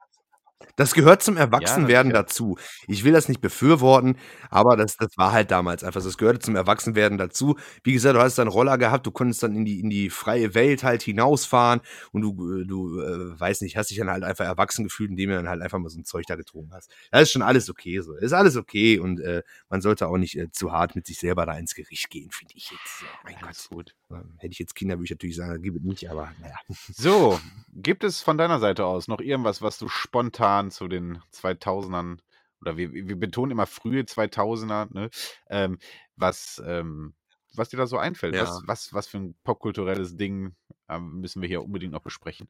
das 0.75 0.93
gehört 0.93 1.23
zum 1.23 1.37
Erwachsenwerden 1.37 2.11
ja, 2.11 2.21
dazu. 2.21 2.57
Ich 2.87 3.03
will 3.03 3.13
das 3.13 3.29
nicht 3.29 3.41
befürworten, 3.41 4.17
aber 4.49 4.75
das, 4.75 4.97
das 4.97 5.17
war 5.17 5.31
halt 5.31 5.51
damals 5.51 5.83
einfach 5.83 6.01
so. 6.01 6.09
Das 6.09 6.17
gehörte 6.17 6.39
zum 6.39 6.55
Erwachsenwerden 6.55 7.17
dazu. 7.17 7.57
Wie 7.83 7.93
gesagt, 7.93 8.15
du 8.15 8.21
hast 8.21 8.37
dann 8.37 8.47
Roller 8.47 8.77
gehabt, 8.77 9.05
du 9.05 9.11
konntest 9.11 9.43
dann 9.43 9.55
in 9.55 9.65
die, 9.65 9.79
in 9.79 9.89
die 9.89 10.09
freie 10.09 10.53
Welt 10.55 10.83
halt 10.83 11.03
hinausfahren 11.03 11.81
und 12.11 12.21
du, 12.21 12.61
äh, 12.61 12.65
du 12.65 12.99
äh, 12.99 13.39
weiß 13.39 13.61
nicht, 13.61 13.77
hast 13.77 13.89
dich 13.89 13.97
dann 13.97 14.09
halt 14.09 14.23
einfach 14.23 14.45
erwachsen 14.45 14.83
gefühlt, 14.83 15.11
indem 15.11 15.29
du 15.29 15.35
dann 15.35 15.49
halt 15.49 15.61
einfach 15.61 15.79
mal 15.79 15.89
so 15.89 15.99
ein 15.99 16.05
Zeug 16.05 16.25
da 16.27 16.35
getrunken 16.35 16.73
hast. 16.73 16.91
Das 17.11 17.23
ist 17.23 17.31
schon 17.31 17.41
alles 17.41 17.69
okay 17.69 17.99
so. 18.01 18.15
Ist 18.15 18.33
alles 18.33 18.55
okay 18.55 18.99
und 18.99 19.19
äh, 19.19 19.43
man 19.69 19.81
sollte 19.81 20.07
auch 20.07 20.17
nicht 20.17 20.37
äh, 20.37 20.51
zu 20.51 20.71
hart 20.71 20.95
mit 20.95 21.05
sich 21.05 21.19
selber 21.19 21.45
da 21.45 21.57
ins 21.57 21.75
Gericht 21.75 22.09
gehen, 22.09 22.29
finde 22.31 22.53
ich 22.55 22.71
jetzt. 22.71 23.05
Mein 23.23 23.35
Gott. 23.41 23.67
gut. 23.69 23.95
Hätte 24.37 24.51
ich 24.51 24.59
jetzt 24.59 24.75
Kinder, 24.75 24.95
würde 24.95 25.05
ich 25.05 25.11
natürlich 25.11 25.35
sagen, 25.35 25.61
gib 25.61 25.75
es 25.75 25.81
nicht, 25.81 26.09
aber 26.09 26.31
naja. 26.39 26.55
So, 26.93 27.39
gibt 27.73 28.03
es 28.03 28.21
von 28.21 28.37
deiner 28.37 28.59
Seite 28.59 28.85
aus 28.85 29.07
noch 29.07 29.19
irgendwas, 29.19 29.61
was 29.61 29.77
du 29.77 29.87
spontan 29.87 30.71
zu 30.71 30.87
den 30.87 31.19
2000ern 31.33 32.19
oder 32.61 32.77
wir, 32.77 32.93
wir 32.93 33.17
betonen 33.17 33.51
immer 33.51 33.65
frühe 33.65 34.01
2000er, 34.03 34.93
ne? 34.93 35.09
Ähm, 35.49 35.79
was, 36.15 36.61
ähm, 36.65 37.13
was 37.53 37.69
dir 37.69 37.77
da 37.77 37.87
so 37.87 37.97
einfällt? 37.97 38.35
Ja. 38.35 38.43
Was, 38.43 38.61
was, 38.65 38.93
was 38.93 39.07
für 39.07 39.17
ein 39.17 39.35
popkulturelles 39.43 40.15
Ding 40.15 40.55
ähm, 40.87 41.19
müssen 41.19 41.41
wir 41.41 41.49
hier 41.49 41.63
unbedingt 41.63 41.93
noch 41.93 42.01
besprechen? 42.01 42.47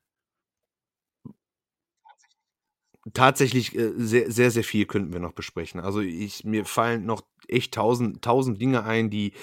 Tatsächlich 3.14 3.76
äh, 3.76 3.92
sehr, 3.98 4.32
sehr, 4.32 4.52
sehr 4.52 4.64
viel 4.64 4.86
könnten 4.86 5.14
wir 5.14 5.20
noch 5.20 5.34
besprechen. 5.34 5.82
Also 5.82 6.00
ich, 6.00 6.46
mir 6.46 6.64
fallen 6.66 7.06
noch 7.06 7.24
echt 7.48 7.74
tausend, 7.74 8.22
tausend 8.22 8.62
Dinge 8.62 8.84
ein, 8.84 9.10
die, 9.10 9.34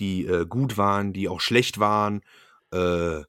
die 0.00 0.26
äh, 0.26 0.46
gut 0.46 0.78
waren, 0.78 1.12
die 1.12 1.28
auch 1.28 1.40
schlecht 1.40 1.78
waren. 1.78 2.22
Äh, 2.72 3.22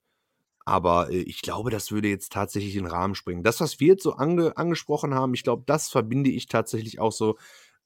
aber 0.65 1.09
äh, 1.09 1.19
ich 1.19 1.41
glaube, 1.41 1.69
das 1.69 1.91
würde 1.91 2.09
jetzt 2.09 2.33
tatsächlich 2.33 2.73
den 2.73 2.85
Rahmen 2.87 3.15
springen. 3.15 3.43
Das, 3.43 3.61
was 3.61 3.79
wir 3.79 3.87
jetzt 3.87 4.03
so 4.03 4.13
ange 4.13 4.57
angesprochen 4.57 5.15
haben, 5.15 5.33
ich 5.33 5.43
glaube, 5.43 5.63
das 5.65 5.89
verbinde 5.89 6.29
ich 6.29 6.47
tatsächlich 6.47 6.99
auch 6.99 7.11
so 7.13 7.37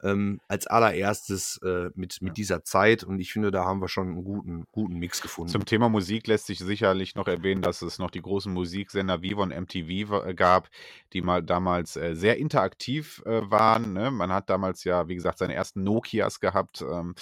ähm, 0.04 0.40
als 0.48 0.68
allererstes 0.68 1.60
äh, 1.64 1.90
mit, 1.96 2.22
mit 2.22 2.38
dieser 2.38 2.64
Zeit. 2.64 3.04
Und 3.04 3.20
ich 3.20 3.34
finde, 3.34 3.52
da 3.52 3.66
haben 3.66 3.82
wir 3.82 3.88
schon 3.88 4.08
einen 4.08 4.24
guten, 4.24 4.66
guten 4.72 4.96
Mix 4.96 5.22
gefunden. 5.22 5.52
Zum 5.52 5.66
Thema 5.66 5.90
Musik 5.90 6.28
lässt 6.28 6.48
sich 6.48 6.60
sicherlich 6.60 7.16
noch 7.16 7.28
erwähnen, 7.28 7.62
dass 7.62 7.82
es 7.82 8.00
noch 8.00 8.10
die 8.10 8.22
großen 8.22 8.52
Musiksender 8.52 9.22
Viva 9.22 9.44
und 9.44 9.50
MTV 9.50 10.26
äh, 10.26 10.34
gab, 10.34 10.70
die 11.14 11.22
mal 11.22 11.44
damals 11.44 11.96
äh, 11.96 12.16
sehr 12.16 12.38
interaktiv 12.38 13.22
äh, 13.26 13.42
waren. 13.50 13.94
Ne? 13.94 14.12
Man 14.12 14.32
hat 14.34 14.50
damals 14.50 14.84
ja, 14.84 15.08
wie 15.08 15.16
gesagt, 15.16 15.38
seine 15.38 15.54
ersten 15.54 15.84
Nokias 15.84 16.40
gehabt. 16.40 16.82
Ähm, 16.82 17.16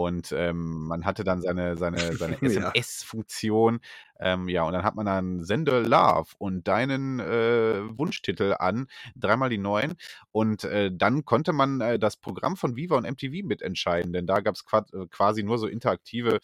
und 0.00 0.32
ähm, 0.32 0.86
man 0.86 1.04
hatte 1.04 1.22
dann 1.22 1.42
seine, 1.42 1.76
seine, 1.76 2.16
seine 2.16 2.36
SMS-Funktion. 2.42 3.80
Ähm, 4.18 4.48
ja, 4.48 4.62
und 4.64 4.72
dann 4.72 4.84
hat 4.84 4.94
man 4.94 5.04
dann 5.04 5.44
Sende 5.44 5.80
Love 5.80 6.30
und 6.38 6.66
deinen 6.66 7.20
äh, 7.20 7.82
Wunschtitel 7.98 8.54
an, 8.58 8.86
dreimal 9.16 9.50
die 9.50 9.58
neuen. 9.58 9.94
Und 10.30 10.64
äh, 10.64 10.90
dann 10.90 11.24
konnte 11.26 11.52
man 11.52 11.80
äh, 11.82 11.98
das 11.98 12.16
Programm 12.16 12.56
von 12.56 12.74
Viva 12.76 12.96
und 12.96 13.10
MTV 13.10 13.44
mitentscheiden, 13.44 14.12
denn 14.12 14.26
da 14.26 14.40
gab 14.40 14.54
es 14.54 14.64
äh, 14.72 15.06
quasi 15.10 15.42
nur 15.42 15.58
so 15.58 15.66
interaktive 15.66 16.40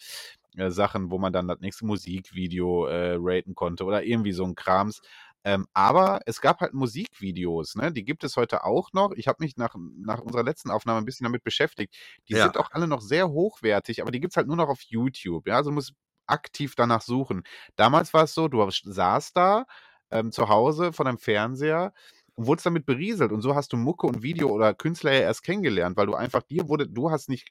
äh, 0.57 0.69
Sachen, 0.69 1.09
wo 1.09 1.17
man 1.17 1.33
dann 1.33 1.47
das 1.47 1.59
nächste 1.61 1.85
Musikvideo 1.85 2.85
äh, 2.85 3.17
raten 3.19 3.55
konnte 3.55 3.83
oder 3.85 4.03
irgendwie 4.03 4.31
so 4.33 4.43
ein 4.45 4.55
Krams. 4.55 5.01
Ähm, 5.43 5.67
aber 5.73 6.19
es 6.25 6.41
gab 6.41 6.59
halt 6.59 6.73
Musikvideos, 6.73 7.75
ne? 7.75 7.91
Die 7.91 8.03
gibt 8.03 8.23
es 8.23 8.35
heute 8.35 8.65
auch 8.65 8.91
noch. 8.93 9.11
Ich 9.13 9.27
habe 9.27 9.43
mich 9.43 9.55
nach, 9.57 9.75
nach 9.97 10.19
unserer 10.19 10.43
letzten 10.43 10.69
Aufnahme 10.69 10.99
ein 10.99 11.05
bisschen 11.05 11.23
damit 11.23 11.43
beschäftigt. 11.43 11.95
Die 12.27 12.33
ja. 12.33 12.43
sind 12.43 12.57
auch 12.57 12.71
alle 12.71 12.87
noch 12.87 13.01
sehr 13.01 13.29
hochwertig, 13.29 14.01
aber 14.01 14.11
die 14.11 14.19
gibt 14.19 14.33
es 14.33 14.37
halt 14.37 14.47
nur 14.47 14.57
noch 14.57 14.69
auf 14.69 14.81
YouTube. 14.81 15.47
Ja, 15.47 15.55
also 15.55 15.71
muss 15.71 15.93
aktiv 16.27 16.75
danach 16.75 17.01
suchen. 17.01 17.43
Damals 17.75 18.13
war 18.13 18.23
es 18.23 18.33
so, 18.33 18.47
du 18.47 18.69
saßt 18.69 19.35
da 19.35 19.65
ähm, 20.11 20.31
zu 20.31 20.49
Hause 20.49 20.93
von 20.93 21.07
einem 21.07 21.17
Fernseher 21.17 21.93
und 22.35 22.47
wurdest 22.47 22.65
damit 22.65 22.85
berieselt. 22.85 23.31
Und 23.31 23.41
so 23.41 23.55
hast 23.55 23.73
du 23.73 23.77
Mucke 23.77 24.07
und 24.07 24.21
Video 24.21 24.49
oder 24.49 24.73
Künstler 24.73 25.13
ja 25.13 25.21
erst 25.21 25.43
kennengelernt, 25.43 25.97
weil 25.97 26.07
du 26.07 26.15
einfach 26.15 26.43
dir 26.43 26.67
wurde, 26.67 26.87
du 26.87 27.11
hast 27.11 27.29
nicht 27.29 27.49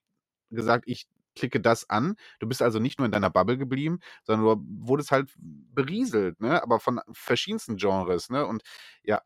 gesagt, 0.51 0.85
ich 0.86 1.06
klicke 1.39 1.60
das 1.60 1.89
an. 1.89 2.16
Du 2.40 2.47
bist 2.48 2.62
also 2.62 2.78
nicht 2.78 2.98
nur 2.98 3.06
in 3.06 3.12
deiner 3.12 3.31
Bubble 3.31 3.59
geblieben, 3.59 4.01
sondern 4.24 4.44
du 4.44 4.86
wurdest 4.89 5.10
halt 5.10 5.31
berieselt, 5.39 6.40
ne? 6.40 6.62
aber 6.62 6.81
von 6.81 7.01
verschiedensten 7.12 7.77
Genres. 7.77 8.31
Ne? 8.31 8.47
Und 8.47 8.62
ja, 9.02 9.23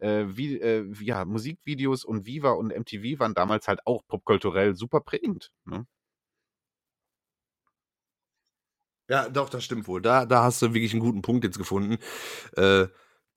äh, 0.00 0.24
wie, 0.28 0.58
äh, 0.60 0.84
ja, 1.00 1.24
Musikvideos 1.24 2.04
und 2.04 2.26
Viva 2.26 2.50
und 2.52 2.72
MTV 2.72 3.20
waren 3.20 3.34
damals 3.34 3.68
halt 3.68 3.80
auch 3.86 4.02
popkulturell 4.06 4.74
super 4.74 5.00
prägend. 5.00 5.50
Ne? 5.64 5.86
Ja, 9.08 9.28
doch, 9.28 9.48
das 9.50 9.64
stimmt 9.64 9.86
wohl. 9.88 10.00
Da, 10.00 10.26
da 10.26 10.44
hast 10.44 10.62
du 10.62 10.74
wirklich 10.74 10.92
einen 10.92 11.02
guten 11.02 11.22
Punkt 11.22 11.44
jetzt 11.44 11.58
gefunden. 11.58 11.98
Äh, 12.56 12.86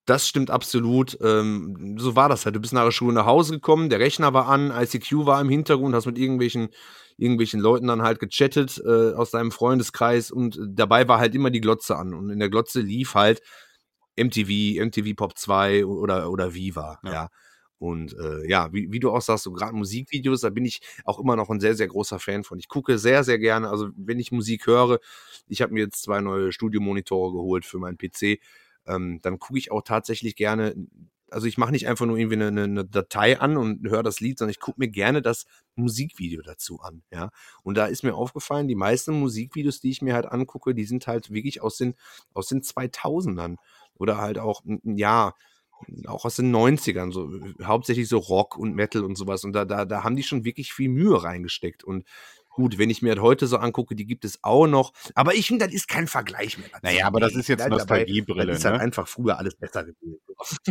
das 0.05 0.27
stimmt 0.27 0.51
absolut. 0.51 1.17
Ähm, 1.21 1.97
so 1.99 2.15
war 2.15 2.29
das 2.29 2.45
halt. 2.45 2.55
Du 2.55 2.59
bist 2.59 2.73
nach 2.73 2.83
der 2.83 2.91
Schule 2.91 3.13
nach 3.13 3.25
Hause 3.25 3.53
gekommen, 3.53 3.89
der 3.89 3.99
Rechner 3.99 4.33
war 4.33 4.47
an, 4.47 4.71
ICQ 4.71 5.25
war 5.25 5.41
im 5.41 5.49
Hintergrund, 5.49 5.95
hast 5.95 6.05
mit 6.05 6.17
irgendwelchen, 6.17 6.69
irgendwelchen 7.17 7.59
Leuten 7.59 7.87
dann 7.87 8.03
halt 8.03 8.19
gechattet 8.19 8.81
äh, 8.85 9.13
aus 9.13 9.31
deinem 9.31 9.51
Freundeskreis 9.51 10.31
und 10.31 10.59
dabei 10.67 11.07
war 11.07 11.19
halt 11.19 11.33
immer 11.33 11.49
die 11.49 11.61
Glotze 11.61 11.95
an. 11.95 12.13
Und 12.13 12.29
in 12.29 12.39
der 12.39 12.49
Glotze 12.49 12.81
lief 12.81 13.15
halt 13.15 13.41
MTV, 14.17 14.83
MTV 14.85 15.15
Pop 15.15 15.37
2 15.37 15.85
oder, 15.85 16.29
oder 16.29 16.53
Viva, 16.53 16.99
ja. 17.03 17.11
ja. 17.11 17.29
Und 17.77 18.17
äh, 18.17 18.47
ja, 18.49 18.71
wie, 18.71 18.91
wie, 18.91 18.99
du 18.99 19.11
auch 19.11 19.21
sagst, 19.21 19.43
so 19.43 19.51
gerade 19.51 19.75
Musikvideos, 19.75 20.41
da 20.41 20.49
bin 20.49 20.63
ich 20.63 20.81
auch 21.03 21.19
immer 21.19 21.35
noch 21.35 21.49
ein 21.49 21.59
sehr, 21.59 21.75
sehr 21.75 21.87
großer 21.87 22.19
Fan 22.19 22.43
von. 22.45 22.57
Ich 22.57 22.69
gucke 22.69 22.97
sehr, 22.97 23.23
sehr 23.23 23.37
gerne, 23.37 23.69
also 23.69 23.89
wenn 23.97 24.17
ich 24.17 24.31
Musik 24.31 24.65
höre, 24.65 24.99
ich 25.47 25.61
habe 25.61 25.73
mir 25.73 25.83
jetzt 25.83 26.01
zwei 26.01 26.21
neue 26.21 26.53
Studiomonitore 26.53 27.33
geholt 27.33 27.65
für 27.65 27.77
meinen 27.77 27.97
PC 27.97 28.39
ähm, 28.87 29.19
dann 29.21 29.39
gucke 29.39 29.59
ich 29.59 29.71
auch 29.71 29.81
tatsächlich 29.81 30.35
gerne, 30.35 30.75
also 31.31 31.47
ich 31.47 31.57
mache 31.57 31.71
nicht 31.71 31.87
einfach 31.87 32.05
nur 32.05 32.17
irgendwie 32.17 32.41
eine, 32.41 32.63
eine 32.63 32.85
Datei 32.85 33.39
an 33.39 33.57
und 33.57 33.87
höre 33.89 34.03
das 34.03 34.19
Lied, 34.19 34.37
sondern 34.37 34.51
ich 34.51 34.59
gucke 34.59 34.79
mir 34.79 34.87
gerne 34.89 35.21
das 35.21 35.45
Musikvideo 35.75 36.41
dazu 36.41 36.79
an, 36.81 37.03
ja. 37.11 37.31
Und 37.63 37.75
da 37.77 37.85
ist 37.85 38.03
mir 38.03 38.15
aufgefallen, 38.15 38.67
die 38.67 38.75
meisten 38.75 39.19
Musikvideos, 39.19 39.79
die 39.79 39.91
ich 39.91 40.01
mir 40.01 40.13
halt 40.13 40.25
angucke, 40.27 40.75
die 40.75 40.85
sind 40.85 41.07
halt 41.07 41.31
wirklich 41.31 41.61
aus 41.61 41.77
den, 41.77 41.95
aus 42.33 42.47
den 42.47 42.61
2000ern 42.61 43.57
oder 43.95 44.17
halt 44.17 44.37
auch, 44.37 44.61
ja, 44.83 45.33
auch 46.07 46.25
aus 46.25 46.37
den 46.37 46.51
90ern, 46.51 47.11
so 47.11 47.29
hauptsächlich 47.63 48.07
so 48.07 48.17
Rock 48.17 48.57
und 48.57 48.75
Metal 48.75 49.03
und 49.03 49.17
sowas. 49.17 49.43
Und 49.43 49.53
da, 49.53 49.65
da, 49.65 49.85
da 49.85 50.03
haben 50.03 50.15
die 50.15 50.23
schon 50.23 50.45
wirklich 50.45 50.73
viel 50.73 50.89
Mühe 50.89 51.21
reingesteckt. 51.21 51.83
Und 51.83 52.05
Gut, 52.55 52.77
wenn 52.77 52.89
ich 52.89 53.01
mir 53.01 53.15
das 53.15 53.21
heute 53.21 53.47
so 53.47 53.57
angucke, 53.57 53.95
die 53.95 54.05
gibt 54.05 54.23
es 54.23 54.41
auch 54.41 54.65
noch. 54.65 54.93
Aber 55.13 55.33
ich 55.33 55.45
finde, 55.45 55.65
das 55.65 55.73
ist 55.73 55.89
kein 55.89 56.07
Vergleich 56.07 56.57
mehr. 56.57 56.69
Naja, 56.81 57.05
aber 57.05 57.19
das 57.19 57.35
ist 57.35 57.49
jetzt 57.49 57.67
Nostalgiebrille. 57.67 58.45
Das 58.45 58.59
ist 58.59 58.65
halt 58.65 58.75
ne? 58.75 58.81
einfach 58.81 59.09
früher 59.09 59.37
alles 59.37 59.55
besser 59.55 59.83
gewesen. 59.83 60.21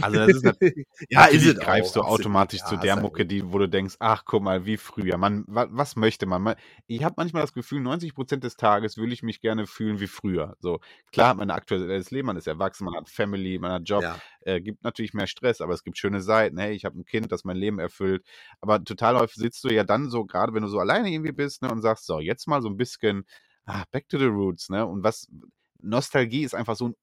Also 0.01 0.17
das 0.17 0.29
ist 0.29 0.45
ja, 1.11 1.27
ist 1.27 1.45
es 1.45 1.59
greifst 1.59 1.99
auch, 1.99 2.07
du 2.07 2.09
automatisch 2.09 2.61
ja, 2.61 2.67
zu 2.67 2.77
der 2.79 2.97
Mucke, 2.97 3.27
die, 3.27 3.53
wo 3.53 3.59
du 3.59 3.69
denkst, 3.69 3.97
ach 3.99 4.25
guck 4.25 4.43
mal, 4.43 4.65
wie 4.65 4.79
früher. 4.79 5.19
Man, 5.19 5.45
was, 5.47 5.69
was 5.71 5.97
möchte 5.97 6.25
man? 6.25 6.55
Ich 6.87 7.05
habe 7.05 7.17
manchmal 7.19 7.43
das 7.43 7.53
Gefühl, 7.53 7.81
90 7.81 8.15
Prozent 8.15 8.45
des 8.45 8.57
Tages 8.57 8.97
will 8.97 9.13
ich 9.13 9.23
mich 9.23 9.43
gerne 9.43 9.67
fühlen 9.67 10.01
wie 10.01 10.07
früher. 10.07 10.57
So 10.61 10.81
klar 11.13 11.29
hat 11.29 11.37
man 11.37 11.51
ein 11.51 11.57
aktuelles 11.57 12.11
Leben, 12.11 12.27
man 12.27 12.39
ist 12.39 12.47
erwachsen, 12.47 12.87
man 12.87 12.95
hat 12.95 13.11
Family, 13.11 13.59
man 13.59 13.73
hat 13.73 13.83
Job. 13.87 14.03
Ja. 14.03 14.19
Äh, 14.45 14.61
gibt 14.61 14.85
natürlich 14.85 15.15
mehr 15.15 15.27
Stress, 15.27 15.61
aber 15.61 15.75
es 15.75 15.83
gibt 15.85 15.99
schöne 15.99 16.21
Seiten. 16.21 16.59
Hey, 16.59 16.75
ich 16.75 16.85
habe 16.85 16.99
ein 16.99 17.05
Kind, 17.05 17.33
das 17.33 17.45
mein 17.45 17.57
Leben 17.57 17.79
erfüllt. 17.79 18.25
Aber 18.61 18.83
total 18.85 19.17
häufig 19.19 19.37
sitzt 19.37 19.65
du 19.65 19.69
ja 19.69 19.85
dann 19.85 20.11
so, 20.11 20.25
gerade 20.25 20.55
wenn 20.55 20.63
du 20.63 20.69
so 20.69 20.79
alleine 20.79 21.11
irgendwie 21.11 21.33
bist, 21.33 21.63
ne, 21.63 21.71
und 21.71 21.83
sagst, 21.83 22.07
so, 22.07 22.21
jetzt 22.21 22.47
mal 22.49 22.63
so 22.63 22.69
ein 22.69 22.77
bisschen 22.77 23.25
ah, 23.67 23.85
back 23.91 24.09
to 24.09 24.19
the 24.19 24.27
roots, 24.27 24.69
ne? 24.71 24.87
Und 24.87 25.03
was 25.03 25.29
Nostalgie 25.81 26.45
ist 26.45 26.55
einfach 26.55 26.77
so 26.77 26.87
ein 26.89 26.95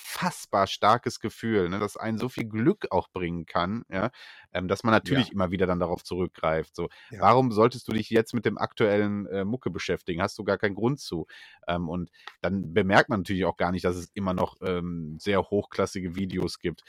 unfassbar 0.00 0.66
starkes 0.66 1.20
Gefühl, 1.20 1.68
ne, 1.68 1.78
das 1.78 1.96
einen 1.96 2.18
so 2.18 2.28
viel 2.28 2.44
Glück 2.44 2.86
auch 2.90 3.08
bringen 3.10 3.46
kann, 3.46 3.84
ja, 3.88 4.10
ähm, 4.52 4.68
dass 4.68 4.82
man 4.82 4.92
natürlich 4.92 5.28
ja. 5.28 5.32
immer 5.32 5.50
wieder 5.50 5.66
dann 5.66 5.80
darauf 5.80 6.02
zurückgreift. 6.04 6.74
So, 6.74 6.88
ja. 7.10 7.20
warum 7.20 7.52
solltest 7.52 7.88
du 7.88 7.92
dich 7.92 8.10
jetzt 8.10 8.34
mit 8.34 8.44
dem 8.44 8.58
aktuellen 8.58 9.26
äh, 9.26 9.44
Mucke 9.44 9.70
beschäftigen? 9.70 10.22
Hast 10.22 10.38
du 10.38 10.44
gar 10.44 10.58
keinen 10.58 10.74
Grund 10.74 11.00
zu. 11.00 11.26
Ähm, 11.66 11.88
und 11.88 12.10
dann 12.40 12.72
bemerkt 12.72 13.08
man 13.08 13.20
natürlich 13.20 13.44
auch 13.44 13.56
gar 13.56 13.72
nicht, 13.72 13.84
dass 13.84 13.96
es 13.96 14.10
immer 14.14 14.34
noch 14.34 14.56
ähm, 14.62 15.16
sehr 15.18 15.42
hochklassige 15.42 16.16
Videos 16.16 16.58
gibt. 16.58 16.82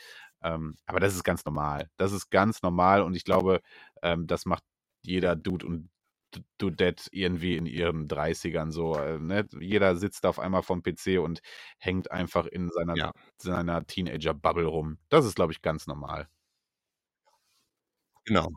Ähm, 0.43 0.75
aber 0.85 0.99
das 0.99 1.15
ist 1.15 1.23
ganz 1.23 1.45
normal. 1.45 1.89
Das 1.97 2.11
ist 2.11 2.29
ganz 2.31 2.61
normal 2.61 3.01
und 3.01 3.15
ich 3.15 3.23
glaube, 3.23 3.61
ähm, 4.01 4.27
das 4.27 4.45
macht 4.45 4.63
jeder 5.03 5.35
Dude 5.35 5.65
und 5.65 5.89
Dudette 6.57 7.09
irgendwie 7.11 7.55
in 7.57 7.65
ihren 7.65 8.07
30ern 8.07 8.71
so. 8.71 8.95
Äh, 8.95 9.19
ne? 9.19 9.47
Jeder 9.59 9.95
sitzt 9.95 10.25
auf 10.25 10.39
einmal 10.39 10.63
vom 10.63 10.83
PC 10.83 11.19
und 11.19 11.41
hängt 11.79 12.11
einfach 12.11 12.45
in 12.47 12.69
seiner, 12.71 12.95
Ja. 12.95 13.11
seiner 13.37 13.85
Teenager-Bubble 13.85 14.65
rum. 14.65 14.97
Das 15.09 15.25
ist, 15.25 15.35
glaube 15.35 15.53
ich, 15.53 15.61
ganz 15.61 15.87
normal. 15.87 16.27
Genau. 18.25 18.51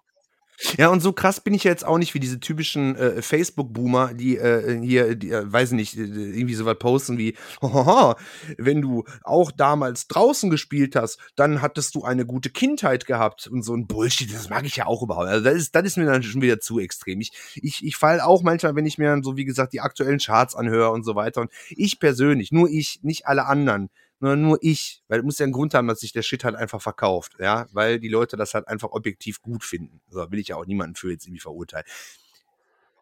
Ja, 0.76 0.88
und 0.88 1.00
so 1.00 1.12
krass 1.12 1.40
bin 1.40 1.52
ich 1.52 1.64
ja 1.64 1.70
jetzt 1.70 1.84
auch 1.84 1.98
nicht 1.98 2.14
wie 2.14 2.20
diese 2.20 2.38
typischen 2.38 2.94
äh, 2.96 3.22
Facebook-Boomer, 3.22 4.14
die 4.14 4.36
äh, 4.36 4.80
hier, 4.80 5.16
die, 5.16 5.30
äh, 5.30 5.42
weiß 5.44 5.72
nicht, 5.72 5.96
äh, 5.96 6.02
irgendwie 6.02 6.54
so 6.54 6.64
was 6.64 6.78
posten 6.78 7.18
wie, 7.18 7.36
haha, 7.60 8.16
wenn 8.56 8.80
du 8.80 9.04
auch 9.24 9.50
damals 9.50 10.06
draußen 10.06 10.50
gespielt 10.50 10.94
hast, 10.94 11.18
dann 11.34 11.60
hattest 11.60 11.94
du 11.96 12.04
eine 12.04 12.24
gute 12.24 12.50
Kindheit 12.50 13.06
gehabt 13.06 13.48
und 13.48 13.62
so 13.62 13.74
ein 13.74 13.86
Bullshit, 13.88 14.32
das 14.32 14.48
mag 14.48 14.64
ich 14.64 14.76
ja 14.76 14.86
auch 14.86 15.02
überhaupt. 15.02 15.28
Also 15.28 15.44
das 15.44 15.54
ist, 15.54 15.74
das 15.74 15.84
ist 15.84 15.96
mir 15.96 16.06
dann 16.06 16.22
schon 16.22 16.42
wieder 16.42 16.60
zu 16.60 16.78
extrem. 16.78 17.20
Ich, 17.20 17.32
ich, 17.56 17.84
ich 17.84 17.96
fall 17.96 18.20
auch 18.20 18.42
manchmal, 18.42 18.76
wenn 18.76 18.86
ich 18.86 18.96
mir 18.98 19.08
dann 19.08 19.24
so, 19.24 19.36
wie 19.36 19.44
gesagt, 19.44 19.72
die 19.72 19.80
aktuellen 19.80 20.18
Charts 20.18 20.54
anhöre 20.54 20.90
und 20.90 21.04
so 21.04 21.16
weiter. 21.16 21.40
Und 21.40 21.50
ich 21.70 21.98
persönlich, 21.98 22.52
nur 22.52 22.68
ich, 22.70 23.00
nicht 23.02 23.26
alle 23.26 23.46
anderen, 23.46 23.90
sondern 24.24 24.40
nur 24.40 24.58
ich, 24.62 25.02
weil 25.08 25.18
es 25.18 25.24
muss 25.24 25.38
ja 25.38 25.44
einen 25.44 25.52
Grund 25.52 25.74
haben, 25.74 25.86
dass 25.86 26.00
sich 26.00 26.12
der 26.12 26.22
Shit 26.22 26.44
halt 26.44 26.54
einfach 26.54 26.80
verkauft, 26.80 27.34
ja, 27.38 27.66
weil 27.72 28.00
die 28.00 28.08
Leute 28.08 28.38
das 28.38 28.54
halt 28.54 28.68
einfach 28.68 28.92
objektiv 28.92 29.42
gut 29.42 29.64
finden. 29.64 30.00
So 30.08 30.30
will 30.30 30.38
ich 30.38 30.48
ja 30.48 30.56
auch 30.56 30.64
niemanden 30.64 30.96
für 30.96 31.10
jetzt 31.10 31.26
irgendwie 31.26 31.40
verurteilen. 31.40 31.84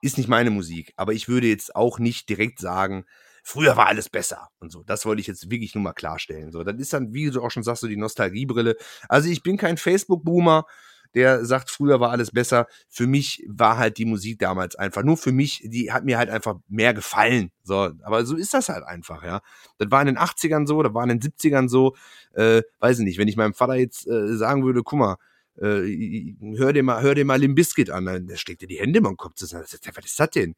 Ist 0.01 0.19
nicht 0.19 0.29
meine 0.29 0.51
Musik, 0.51 0.93
aber 0.97 1.13
ich 1.13 1.29
würde 1.29 1.47
jetzt 1.47 1.77
auch 1.77 2.01
nicht 2.01 2.29
direkt 2.29 2.59
sagen, 2.59 3.05
früher 3.45 3.77
war 3.77 3.87
alles 3.87 4.09
besser 4.09 4.49
und 4.59 4.73
so. 4.73 4.83
Das 4.83 5.07
wollte 5.07 5.21
ich 5.21 5.29
jetzt 5.29 5.49
wirklich 5.49 5.77
nur 5.77 5.85
mal 5.85 5.93
klarstellen. 5.93 6.51
So, 6.51 6.65
das 6.65 6.77
ist 6.81 6.93
dann, 6.93 7.13
wie 7.13 7.31
du 7.31 7.41
auch 7.41 7.53
schon 7.53 7.63
sagst, 7.63 7.83
so 7.83 7.87
die 7.87 7.97
Nostalgiebrille. 7.97 8.75
Also 9.09 9.29
ich 9.29 9.45
bin 9.45 9.57
kein 9.57 9.77
Facebook-Boomer, 9.77 10.65
der 11.15 11.45
sagt, 11.45 11.71
früher 11.71 12.01
war 12.01 12.11
alles 12.11 12.31
besser. 12.31 12.67
Für 12.89 13.07
mich 13.07 13.45
war 13.49 13.79
halt 13.79 13.99
die 13.99 14.05
Musik 14.05 14.39
damals 14.39 14.77
einfach, 14.77 15.03
nur 15.03 15.17
für 15.17 15.33
mich, 15.33 15.63
die 15.65 15.93
hat 15.93 16.05
mir 16.05 16.19
halt 16.19 16.31
einfach 16.31 16.57
mehr 16.69 16.95
gefallen. 16.95 17.51
So, 17.63 17.91
aber 18.03 18.25
so 18.25 18.37
ist 18.37 18.55
das 18.55 18.69
halt 18.69 18.85
einfach, 18.85 19.23
ja. 19.23 19.41
Das 19.79 19.91
war 19.91 20.01
in 20.01 20.07
den 20.07 20.19
80ern 20.19 20.67
so, 20.67 20.83
das 20.83 20.95
war 20.95 21.03
in 21.05 21.11
den 21.11 21.21
70ern 21.21 21.69
so, 21.69 21.95
äh, 22.35 22.63
weiß 22.81 22.99
ich 23.01 23.05
nicht, 23.05 23.19
wenn 23.19 23.29
ich 23.29 23.37
meinem 23.37 23.55
Vater 23.55 23.75
jetzt 23.75 24.07
äh, 24.07 24.37
sagen 24.37 24.65
würde, 24.65 24.83
guck 24.83 24.99
mal, 24.99 25.17
äh, 25.61 26.35
hör 26.57 26.73
dir 26.73 26.83
mal, 26.83 27.03
hör 27.03 27.15
dir 27.15 27.25
mal 27.25 27.39
Limp 27.39 27.57
Bizkit 27.57 27.91
an, 27.91 28.07
dann 28.07 28.29
steckt 28.37 28.63
dir 28.63 28.69
die 28.69 28.79
Hände 28.79 28.99
im 29.01 29.17
Kopf 29.17 29.35
zusammen. 29.35 29.65
Was 29.65 29.75
ist 30.05 30.21
das 30.21 30.31
denn? 30.31 30.55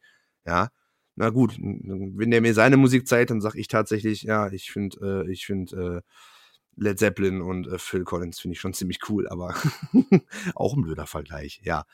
Ja. 0.47 0.69
Na 1.17 1.31
gut, 1.31 1.57
wenn 1.61 2.31
der 2.33 2.41
mir 2.41 2.55
seine 2.55 2.77
Musik 2.77 3.07
zeigt, 3.07 3.31
dann 3.31 3.41
sag 3.41 3.55
ich 3.55 3.69
tatsächlich, 3.69 4.23
ja, 4.23 4.51
ich 4.51 4.73
finde, 4.73 5.25
äh, 5.27 5.31
ich 5.33 5.47
finde, 5.47 6.03
äh, 6.05 6.11
Led 6.77 6.99
Zeppelin 6.99 7.41
und 7.41 7.67
äh, 7.67 7.79
Phil 7.79 8.05
Collins 8.05 8.41
finde 8.41 8.55
ich 8.55 8.61
schon 8.61 8.75
ziemlich 8.75 8.99
cool, 9.09 9.29
aber 9.29 9.55
auch 10.55 10.75
ein 10.75 10.83
blöder 10.83 11.07
Vergleich, 11.07 11.61
ja. 11.65 11.85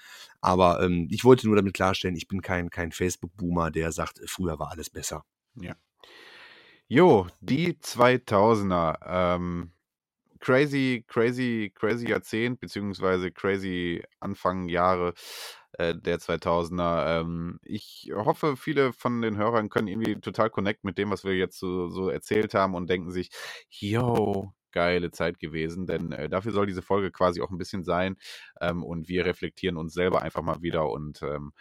Aber 0.40 0.82
ähm, 0.82 1.08
ich 1.10 1.24
wollte 1.24 1.46
nur 1.46 1.56
damit 1.56 1.74
klarstellen, 1.74 2.16
ich 2.16 2.28
bin 2.28 2.42
kein, 2.42 2.70
kein 2.70 2.92
Facebook-Boomer, 2.92 3.70
der 3.70 3.92
sagt, 3.92 4.20
früher 4.26 4.58
war 4.58 4.70
alles 4.70 4.90
besser. 4.90 5.24
Ja. 5.54 5.74
Jo, 6.88 7.28
die 7.40 7.74
2000er. 7.74 8.98
Ähm, 9.06 9.72
crazy, 10.40 11.04
crazy, 11.06 11.72
crazy 11.74 12.08
Jahrzehnt, 12.08 12.60
beziehungsweise 12.60 13.30
crazy 13.30 14.02
Anfang 14.18 14.68
Jahre 14.68 15.14
äh, 15.72 15.94
der 15.94 16.18
2000er. 16.18 17.20
Ähm, 17.20 17.60
ich 17.62 18.10
hoffe, 18.14 18.56
viele 18.56 18.92
von 18.92 19.22
den 19.22 19.36
Hörern 19.36 19.68
können 19.68 19.88
irgendwie 19.88 20.16
total 20.20 20.50
connect 20.50 20.84
mit 20.84 20.98
dem, 20.98 21.10
was 21.10 21.24
wir 21.24 21.36
jetzt 21.36 21.58
so, 21.58 21.88
so 21.88 22.08
erzählt 22.08 22.54
haben 22.54 22.74
und 22.74 22.90
denken 22.90 23.10
sich, 23.12 23.30
yo, 23.68 24.52
geile 24.72 25.10
Zeit 25.10 25.38
gewesen, 25.38 25.86
denn 25.86 26.12
äh, 26.12 26.28
dafür 26.28 26.52
soll 26.52 26.66
diese 26.66 26.82
Folge 26.82 27.10
quasi 27.10 27.40
auch 27.40 27.50
ein 27.50 27.58
bisschen 27.58 27.84
sein 27.84 28.16
ähm, 28.60 28.82
und 28.82 29.08
wir 29.08 29.24
reflektieren 29.26 29.76
uns 29.76 29.94
selber 29.94 30.22
einfach 30.22 30.42
mal 30.42 30.62
wieder 30.62 30.90
und 30.90 31.22
ähm, 31.22 31.52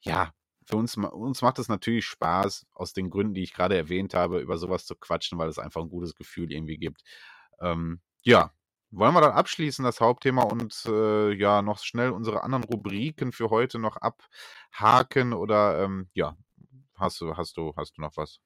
ja, 0.00 0.32
für 0.66 0.76
uns, 0.76 0.96
uns 0.96 1.42
macht 1.42 1.58
es 1.58 1.68
natürlich 1.68 2.06
Spaß, 2.06 2.66
aus 2.72 2.92
den 2.92 3.10
Gründen, 3.10 3.34
die 3.34 3.42
ich 3.42 3.52
gerade 3.54 3.76
erwähnt 3.76 4.14
habe, 4.14 4.40
über 4.40 4.58
sowas 4.58 4.86
zu 4.86 4.94
quatschen, 4.96 5.38
weil 5.38 5.48
es 5.48 5.58
einfach 5.58 5.82
ein 5.82 5.88
gutes 5.90 6.14
Gefühl 6.14 6.52
irgendwie 6.52 6.78
gibt. 6.78 7.02
Ähm, 7.60 8.00
ja, 8.22 8.52
wollen 8.90 9.14
wir 9.14 9.20
dann 9.20 9.32
abschließen, 9.32 9.84
das 9.84 10.00
Hauptthema, 10.00 10.42
und 10.42 10.84
äh, 10.86 11.32
ja, 11.32 11.62
noch 11.62 11.80
schnell 11.80 12.10
unsere 12.10 12.44
anderen 12.44 12.64
Rubriken 12.64 13.32
für 13.32 13.50
heute 13.50 13.78
noch 13.78 13.96
abhaken 13.96 15.32
oder 15.32 15.82
ähm, 15.82 16.08
ja, 16.14 16.36
hast 16.94 17.20
du, 17.20 17.36
hast 17.36 17.56
du, 17.56 17.72
hast 17.76 17.96
du 17.96 18.02
noch 18.02 18.16
was? 18.16 18.40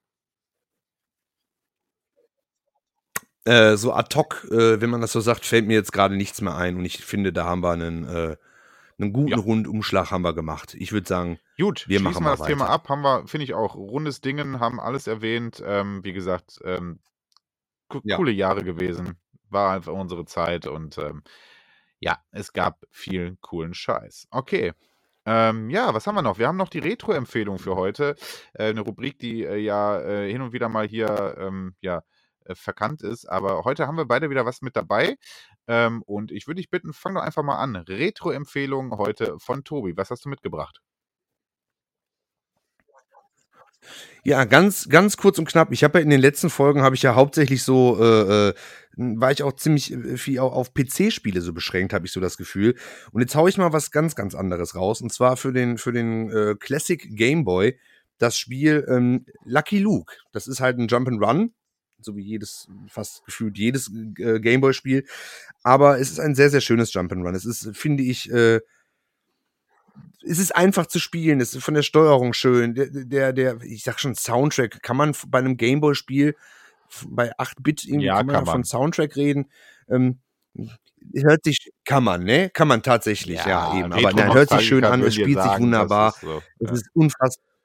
Äh, 3.46 3.76
so 3.76 3.92
ad 3.92 4.14
hoc, 4.16 4.44
äh, 4.50 4.80
wenn 4.80 4.90
man 4.90 5.00
das 5.00 5.12
so 5.12 5.20
sagt, 5.20 5.46
fällt 5.46 5.68
mir 5.68 5.74
jetzt 5.74 5.92
gerade 5.92 6.16
nichts 6.16 6.40
mehr 6.40 6.56
ein 6.56 6.76
und 6.76 6.84
ich 6.84 7.04
finde, 7.04 7.32
da 7.32 7.44
haben 7.44 7.62
wir 7.62 7.70
einen, 7.70 8.04
äh, 8.04 8.36
einen 8.98 9.12
guten 9.12 9.30
ja. 9.30 9.36
Rundumschlag 9.36 10.10
haben 10.10 10.22
wir 10.22 10.34
gemacht. 10.34 10.74
Ich 10.74 10.90
würde 10.90 11.06
sagen, 11.06 11.38
Gut, 11.56 11.84
wir 11.86 12.00
machen 12.00 12.24
wir 12.24 12.30
das 12.30 12.40
weiter. 12.40 12.50
Thema 12.50 12.68
ab. 12.68 12.88
Haben 12.88 13.02
wir, 13.02 13.28
finde 13.28 13.44
ich 13.44 13.54
auch, 13.54 13.76
rundes 13.76 14.20
Dingen, 14.20 14.58
haben 14.58 14.80
alles 14.80 15.06
erwähnt. 15.06 15.62
Ähm, 15.64 16.02
wie 16.02 16.12
gesagt, 16.12 16.60
ähm, 16.64 16.98
ja. 18.02 18.16
coole 18.16 18.32
Jahre 18.32 18.64
gewesen. 18.64 19.16
War 19.48 19.74
einfach 19.74 19.92
unsere 19.92 20.24
Zeit 20.24 20.66
und 20.66 20.98
ähm, 20.98 21.22
ja, 22.00 22.18
es 22.32 22.52
gab 22.52 22.84
viel 22.90 23.36
coolen 23.40 23.74
Scheiß. 23.74 24.26
Okay. 24.32 24.72
Ähm, 25.24 25.70
ja, 25.70 25.94
was 25.94 26.06
haben 26.08 26.16
wir 26.16 26.22
noch? 26.22 26.38
Wir 26.38 26.48
haben 26.48 26.56
noch 26.56 26.68
die 26.68 26.80
Retro-Empfehlung 26.80 27.58
für 27.58 27.76
heute. 27.76 28.16
Äh, 28.54 28.70
eine 28.70 28.80
Rubrik, 28.80 29.18
die 29.20 29.44
äh, 29.44 29.56
ja 29.56 30.00
äh, 30.00 30.30
hin 30.30 30.42
und 30.42 30.52
wieder 30.52 30.68
mal 30.68 30.86
hier 30.86 31.36
ähm, 31.38 31.74
ja, 31.80 32.02
äh, 32.48 32.54
verkannt 32.54 33.02
ist. 33.02 33.26
Aber 33.26 33.64
heute 33.64 33.86
haben 33.86 33.96
wir 33.96 34.06
beide 34.06 34.30
wieder 34.30 34.46
was 34.46 34.62
mit 34.62 34.76
dabei. 34.76 35.16
Ähm, 35.66 36.02
und 36.02 36.32
ich 36.32 36.46
würde 36.46 36.58
dich 36.60 36.70
bitten, 36.70 36.92
fang 36.92 37.14
doch 37.14 37.22
einfach 37.22 37.42
mal 37.42 37.58
an. 37.58 37.76
Retro-Empfehlung 37.76 38.96
heute 38.96 39.38
von 39.38 39.64
Tobi. 39.64 39.96
Was 39.96 40.10
hast 40.10 40.24
du 40.24 40.28
mitgebracht? 40.28 40.80
Ja, 44.24 44.44
ganz, 44.44 44.88
ganz 44.88 45.16
kurz 45.16 45.38
und 45.38 45.46
knapp. 45.46 45.72
Ich 45.72 45.84
habe 45.84 45.98
ja 45.98 46.02
in 46.02 46.10
den 46.10 46.20
letzten 46.20 46.50
Folgen 46.50 46.82
habe 46.82 46.96
ich 46.96 47.02
ja 47.02 47.14
hauptsächlich 47.14 47.62
so, 47.62 47.96
äh, 48.00 48.48
äh, 48.48 48.54
war 48.96 49.30
ich 49.30 49.42
auch 49.42 49.52
ziemlich 49.52 49.92
äh, 49.92 50.16
viel 50.16 50.40
auf 50.40 50.74
PC-Spiele 50.74 51.40
so 51.40 51.52
beschränkt, 51.52 51.92
habe 51.92 52.06
ich 52.06 52.12
so 52.12 52.20
das 52.20 52.36
Gefühl. 52.36 52.74
Und 53.12 53.20
jetzt 53.20 53.36
haue 53.36 53.48
ich 53.48 53.58
mal 53.58 53.72
was 53.72 53.90
ganz, 53.90 54.16
ganz 54.16 54.34
anderes 54.34 54.74
raus. 54.74 55.00
Und 55.00 55.12
zwar 55.12 55.36
für 55.36 55.52
den, 55.52 55.78
für 55.78 55.92
den 55.92 56.30
äh, 56.30 56.56
Classic 56.58 57.06
Game 57.16 57.44
Boy 57.44 57.78
das 58.18 58.38
Spiel 58.38 58.84
ähm, 58.88 59.26
Lucky 59.44 59.78
Luke. 59.78 60.14
Das 60.32 60.48
ist 60.48 60.60
halt 60.60 60.78
ein 60.78 60.88
Jump 60.88 61.08
and 61.08 61.22
Run 61.22 61.54
so 62.00 62.16
wie 62.16 62.22
jedes, 62.22 62.68
fast 62.88 63.24
gefühlt 63.24 63.58
jedes 63.58 63.90
äh, 64.18 64.40
Gameboy-Spiel. 64.40 65.06
Aber 65.62 65.98
es 65.98 66.10
ist 66.10 66.20
ein 66.20 66.34
sehr, 66.34 66.50
sehr 66.50 66.60
schönes 66.60 66.92
Jump'n'Run. 66.92 67.34
Es 67.34 67.44
ist, 67.44 67.70
finde 67.76 68.02
ich, 68.02 68.30
äh, 68.30 68.60
es 70.22 70.38
ist 70.38 70.54
einfach 70.54 70.86
zu 70.86 70.98
spielen, 70.98 71.40
es 71.40 71.54
ist 71.54 71.64
von 71.64 71.74
der 71.74 71.82
Steuerung 71.82 72.32
schön. 72.32 72.74
Der, 72.74 72.88
der, 72.90 73.32
der 73.32 73.60
ich 73.62 73.82
sag 73.84 74.00
schon, 74.00 74.14
Soundtrack, 74.14 74.82
kann 74.82 74.96
man 74.96 75.14
bei 75.28 75.38
einem 75.38 75.56
Gameboy-Spiel 75.56 76.34
bei 77.08 77.36
8-Bit 77.36 77.84
irgendwie 77.84 78.06
ja, 78.06 78.18
kann 78.18 78.26
man, 78.26 78.34
kann 78.34 78.44
man 78.44 78.52
von 78.52 78.64
Soundtrack 78.64 79.16
reden. 79.16 79.50
Ähm, 79.88 80.20
hört 81.14 81.44
sich, 81.44 81.72
kann 81.84 82.04
man, 82.04 82.24
ne? 82.24 82.50
Kann 82.50 82.68
man 82.68 82.82
tatsächlich, 82.82 83.38
ja, 83.38 83.72
ja 83.72 83.78
eben. 83.78 83.92
Aber 83.92 84.12
nein, 84.12 84.34
hört 84.34 84.50
sich 84.50 84.66
schön 84.66 84.84
an, 84.84 85.02
es 85.02 85.14
spielt 85.14 85.40
sich 85.42 85.58
wunderbar. 85.58 86.10
Ist 86.10 86.20
so, 86.20 86.42
ja. 86.60 86.70
Es 86.70 86.72
ist 86.72 86.90
unfassbar 86.94 87.55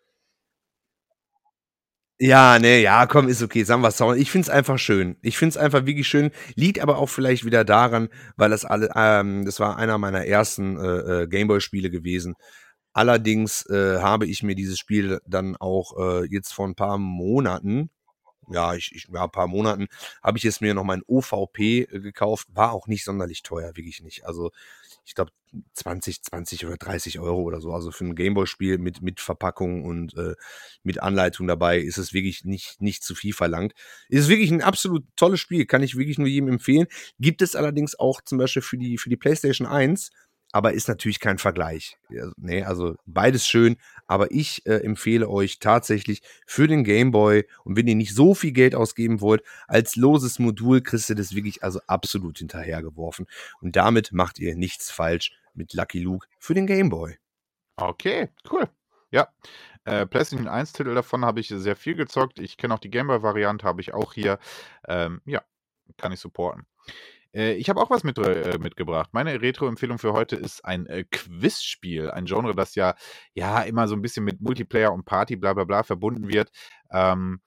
ja, 2.23 2.59
ne, 2.59 2.81
ja, 2.81 3.07
komm, 3.07 3.27
ist 3.27 3.41
okay, 3.41 3.63
sagen 3.63 3.81
wir 3.81 3.89
Sound. 3.89 4.19
Ich 4.19 4.29
find's 4.29 4.47
einfach 4.47 4.77
schön. 4.77 5.17
Ich 5.23 5.39
find's 5.39 5.57
einfach 5.57 5.87
wirklich 5.87 6.07
schön. 6.07 6.29
Liegt 6.55 6.79
aber 6.79 6.99
auch 6.99 7.09
vielleicht 7.09 7.45
wieder 7.45 7.65
daran, 7.65 8.09
weil 8.37 8.51
das 8.51 8.63
alle, 8.63 8.91
ähm, 8.95 9.43
das 9.43 9.59
war 9.59 9.77
einer 9.77 9.97
meiner 9.97 10.25
ersten 10.27 10.77
äh, 10.77 11.23
äh, 11.23 11.27
Gameboy-Spiele 11.27 11.89
gewesen. 11.89 12.35
Allerdings 12.93 13.65
äh, 13.71 13.97
habe 14.01 14.27
ich 14.27 14.43
mir 14.43 14.53
dieses 14.53 14.77
Spiel 14.77 15.19
dann 15.25 15.55
auch 15.57 15.97
äh, 15.97 16.25
jetzt 16.29 16.53
vor 16.53 16.67
ein 16.67 16.75
paar 16.75 16.99
Monaten, 16.99 17.89
ja, 18.51 18.73
ich, 18.75 18.91
ich 18.95 19.07
ja, 19.11 19.23
ein 19.23 19.31
paar 19.31 19.47
Monaten, 19.47 19.87
habe 20.21 20.37
ich 20.37 20.45
es 20.45 20.61
mir 20.61 20.73
noch 20.73 20.83
mein 20.83 21.03
OVP 21.07 21.81
äh, 21.81 21.99
gekauft. 21.99 22.47
War 22.53 22.71
auch 22.71 22.87
nicht 22.87 23.03
sonderlich 23.03 23.43
teuer, 23.43 23.75
wirklich 23.75 24.01
nicht. 24.01 24.25
Also 24.25 24.51
ich 25.05 25.15
glaube, 25.15 25.31
20, 25.73 26.23
20 26.23 26.65
oder 26.65 26.77
30 26.77 27.19
Euro 27.19 27.41
oder 27.41 27.59
so. 27.59 27.73
Also 27.73 27.91
für 27.91 28.05
ein 28.05 28.15
Gameboy-Spiel 28.15 28.77
mit, 28.77 29.01
mit 29.01 29.19
Verpackung 29.19 29.83
und 29.83 30.15
äh, 30.15 30.35
mit 30.83 31.01
Anleitung 31.01 31.47
dabei 31.47 31.79
ist 31.79 31.97
es 31.97 32.13
wirklich 32.13 32.45
nicht, 32.45 32.81
nicht 32.81 33.03
zu 33.03 33.15
viel 33.15 33.33
verlangt. 33.33 33.73
Ist 34.07 34.29
wirklich 34.29 34.51
ein 34.51 34.61
absolut 34.61 35.03
tolles 35.15 35.39
Spiel, 35.39 35.65
kann 35.65 35.83
ich 35.83 35.97
wirklich 35.97 36.17
nur 36.17 36.27
jedem 36.27 36.47
empfehlen. 36.49 36.87
Gibt 37.19 37.41
es 37.41 37.55
allerdings 37.55 37.99
auch 37.99 38.21
zum 38.21 38.37
Beispiel 38.37 38.61
für 38.61 38.77
die, 38.77 38.97
für 38.97 39.09
die 39.09 39.17
PlayStation 39.17 39.67
1 39.67 40.11
aber 40.51 40.73
ist 40.73 40.87
natürlich 40.87 41.19
kein 41.19 41.37
Vergleich. 41.37 41.97
Also, 42.09 42.31
nee, 42.37 42.63
also 42.63 42.95
beides 43.05 43.45
schön, 43.45 43.77
aber 44.07 44.31
ich 44.31 44.65
äh, 44.65 44.77
empfehle 44.77 45.29
euch 45.29 45.59
tatsächlich 45.59 46.21
für 46.45 46.67
den 46.67 46.83
Game 46.83 47.11
Boy 47.11 47.47
und 47.63 47.77
wenn 47.77 47.87
ihr 47.87 47.95
nicht 47.95 48.13
so 48.13 48.33
viel 48.33 48.51
Geld 48.51 48.75
ausgeben 48.75 49.21
wollt, 49.21 49.43
als 49.67 49.95
loses 49.95 50.39
Modul 50.39 50.81
kriegst 50.81 51.09
du 51.09 51.15
das 51.15 51.33
wirklich 51.33 51.63
also 51.63 51.79
absolut 51.87 52.37
hinterhergeworfen 52.37 53.27
und 53.61 53.75
damit 53.75 54.11
macht 54.11 54.39
ihr 54.39 54.55
nichts 54.55 54.91
falsch 54.91 55.31
mit 55.53 55.73
Lucky 55.73 55.99
Luke 55.99 56.27
für 56.39 56.53
den 56.53 56.67
Game 56.67 56.89
Boy. 56.89 57.17
Okay, 57.77 58.29
cool. 58.51 58.69
Ja, 59.11 59.27
äh, 59.83 60.05
PlayStation 60.05 60.47
1 60.47 60.73
Titel 60.73 60.93
davon 60.93 61.25
habe 61.25 61.39
ich 61.39 61.49
sehr 61.49 61.75
viel 61.75 61.95
gezockt. 61.95 62.39
Ich 62.39 62.57
kenne 62.57 62.73
auch 62.73 62.79
die 62.79 62.89
Game 62.89 63.07
Boy 63.07 63.23
Variante, 63.23 63.65
habe 63.65 63.81
ich 63.81 63.93
auch 63.93 64.13
hier. 64.13 64.39
Ähm, 64.87 65.21
ja, 65.25 65.41
kann 65.97 66.11
ich 66.11 66.19
supporten. 66.19 66.65
Äh, 67.33 67.53
ich 67.53 67.69
habe 67.69 67.81
auch 67.81 67.89
was 67.89 68.03
mit, 68.03 68.17
äh, 68.17 68.57
mitgebracht. 68.59 69.09
Meine 69.13 69.41
Retro-Empfehlung 69.41 69.97
für 69.97 70.13
heute 70.13 70.35
ist 70.35 70.63
ein 70.65 70.85
äh, 70.87 71.03
Quizspiel. 71.11 72.11
Ein 72.11 72.25
Genre, 72.25 72.55
das 72.55 72.75
ja, 72.75 72.95
ja 73.33 73.61
immer 73.61 73.87
so 73.87 73.95
ein 73.95 74.01
bisschen 74.01 74.25
mit 74.25 74.41
Multiplayer 74.41 74.93
und 74.93 75.05
Party, 75.05 75.35
bla 75.35 75.53
bla 75.53 75.63
bla 75.63 75.83
verbunden 75.83 76.27
wird. 76.27 76.51
Ähm, 76.91 77.41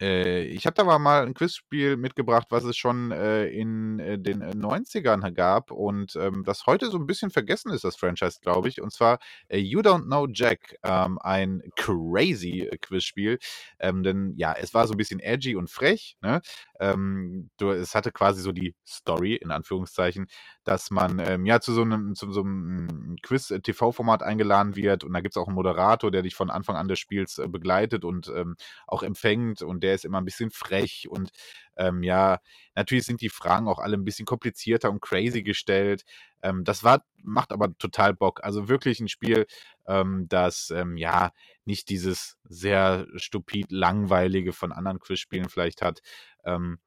äh, 0.00 0.42
ich 0.44 0.66
habe 0.66 0.74
da 0.74 0.98
mal 0.98 1.26
ein 1.26 1.34
Quizspiel 1.34 1.96
mitgebracht, 1.96 2.46
was 2.50 2.64
es 2.64 2.76
schon 2.76 3.12
äh, 3.12 3.46
in 3.46 3.98
äh, 3.98 4.18
den 4.18 4.42
90ern 4.42 5.26
äh, 5.26 5.32
gab 5.32 5.70
und 5.70 6.16
ähm, 6.16 6.42
das 6.44 6.66
heute 6.66 6.90
so 6.90 6.98
ein 6.98 7.06
bisschen 7.06 7.30
vergessen 7.30 7.70
ist, 7.70 7.84
das 7.84 7.96
Franchise, 7.96 8.38
glaube 8.40 8.68
ich. 8.68 8.80
Und 8.80 8.92
zwar 8.92 9.18
äh, 9.48 9.58
You 9.58 9.80
Don't 9.80 10.04
Know 10.04 10.26
Jack, 10.32 10.76
ähm, 10.82 11.18
ein 11.20 11.62
crazy 11.76 12.60
äh, 12.60 12.78
Quizspiel. 12.78 13.38
Ähm, 13.78 14.02
denn 14.02 14.34
ja, 14.36 14.54
es 14.54 14.72
war 14.72 14.86
so 14.86 14.94
ein 14.94 14.96
bisschen 14.98 15.20
edgy 15.20 15.54
und 15.56 15.70
frech. 15.70 16.16
Ne? 16.22 16.40
Ähm, 16.78 17.50
du, 17.58 17.70
es 17.70 17.94
hatte 17.94 18.10
quasi 18.10 18.40
so 18.40 18.52
die 18.52 18.74
Story, 18.86 19.34
in 19.34 19.50
Anführungszeichen, 19.50 20.28
dass 20.64 20.90
man 20.90 21.18
ähm, 21.18 21.44
ja 21.44 21.60
zu 21.60 21.72
so 21.72 21.82
einem, 21.82 22.14
zu 22.14 22.32
so 22.32 22.40
einem 22.40 23.16
Quiz-TV-Format 23.22 24.22
eingeladen 24.22 24.76
wird 24.76 25.04
und 25.04 25.12
da 25.12 25.20
gibt 25.20 25.36
es 25.36 25.42
auch 25.42 25.48
einen 25.48 25.56
Moderator, 25.56 26.10
der 26.10 26.22
dich 26.22 26.34
von 26.34 26.50
Anfang 26.50 26.76
an 26.76 26.88
des 26.88 26.98
Spiels 26.98 27.40
begleitet 27.48 28.04
und 28.04 28.32
ähm, 28.34 28.56
auch 28.86 29.02
empfängt 29.02 29.62
und 29.62 29.82
der 29.82 29.89
der 29.90 29.96
ist 29.96 30.04
immer 30.04 30.20
ein 30.20 30.24
bisschen 30.24 30.50
frech 30.52 31.08
und 31.10 31.30
ähm, 31.76 32.02
ja, 32.04 32.38
natürlich 32.76 33.04
sind 33.06 33.20
die 33.20 33.28
Fragen 33.28 33.66
auch 33.66 33.80
alle 33.80 33.96
ein 33.96 34.04
bisschen 34.04 34.26
komplizierter 34.26 34.90
und 34.90 35.00
crazy 35.00 35.42
gestellt. 35.42 36.04
Ähm, 36.42 36.62
das 36.62 36.84
war, 36.84 37.04
macht 37.22 37.50
aber 37.52 37.76
total 37.78 38.14
Bock. 38.14 38.44
Also 38.44 38.68
wirklich 38.68 39.00
ein 39.00 39.08
Spiel, 39.08 39.46
ähm, 39.86 40.26
das 40.28 40.70
ähm, 40.70 40.96
ja 40.96 41.32
nicht 41.64 41.88
dieses 41.88 42.36
sehr 42.44 43.06
stupid 43.16 43.72
langweilige 43.72 44.52
von 44.52 44.72
anderen 44.72 45.00
Quizspielen 45.00 45.48
vielleicht 45.48 45.82
hat. 45.82 46.00
Ähm, 46.44 46.78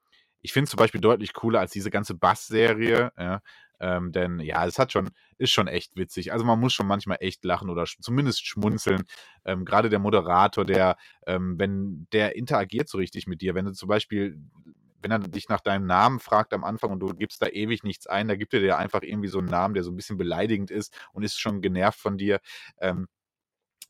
ich 0.42 0.54
finde 0.54 0.66
es 0.66 0.72
zum 0.72 0.78
Beispiel 0.78 1.02
deutlich 1.02 1.34
cooler 1.34 1.60
als 1.60 1.72
diese 1.72 1.90
ganze 1.92 2.16
Bass-Serie. 2.16 3.12
Ja. 3.18 3.42
Ähm, 3.84 4.14
denn 4.14 4.40
ja, 4.40 4.66
es 4.66 4.80
hat 4.80 4.94
schon, 4.94 5.10
ist 5.38 5.52
schon 5.52 5.68
echt 5.68 5.98
witzig. 5.98 6.32
Also 6.32 6.46
man 6.46 6.58
muss 6.58 6.72
schon 6.72 6.88
manchmal 6.88 7.18
echt 7.20 7.44
lachen 7.44 7.70
oder 7.70 7.86
sch 7.86 7.98
zumindest 8.00 8.48
schmunzeln. 8.48 9.04
Ähm, 9.44 9.66
Gerade 9.66 9.90
der 9.90 10.00
Moderator, 10.00 10.64
der, 10.64 10.96
ähm, 11.28 11.60
wenn 11.60 12.08
der 12.14 12.38
interagiert 12.38 12.88
so 12.88 12.98
richtig 12.98 13.28
mit 13.28 13.42
dir, 13.42 13.56
wenn 13.56 13.66
du 13.66 13.74
zum 13.74 13.90
Beispiel 13.90 14.40
wenn 15.02 15.12
er 15.12 15.20
dich 15.20 15.50
nach 15.50 15.60
deinem 15.60 15.86
Namen 15.86 16.22
fragt 16.22 16.54
am 16.54 16.64
Anfang 16.64 16.92
und 16.92 17.02
du 17.02 17.14
gibst 17.14 17.42
da 17.42 17.48
ewig 17.48 17.84
nichts 17.84 18.08
ein, 18.08 18.30
da 18.30 18.38
gibt 18.38 18.54
er 18.54 18.62
dir 18.62 18.78
einfach 18.78 19.02
irgendwie 19.02 19.28
so 19.28 19.40
einen 19.40 19.50
Namen, 19.50 19.74
der 19.74 19.84
so 19.84 19.92
ein 19.92 19.98
bisschen 19.98 20.18
beleidigend 20.18 20.72
ist 20.72 20.98
und 21.12 21.24
ist 21.24 21.38
schon 21.42 21.62
genervt 21.62 22.00
von 22.00 22.18
dir. 22.18 22.40
Ähm, 22.80 23.10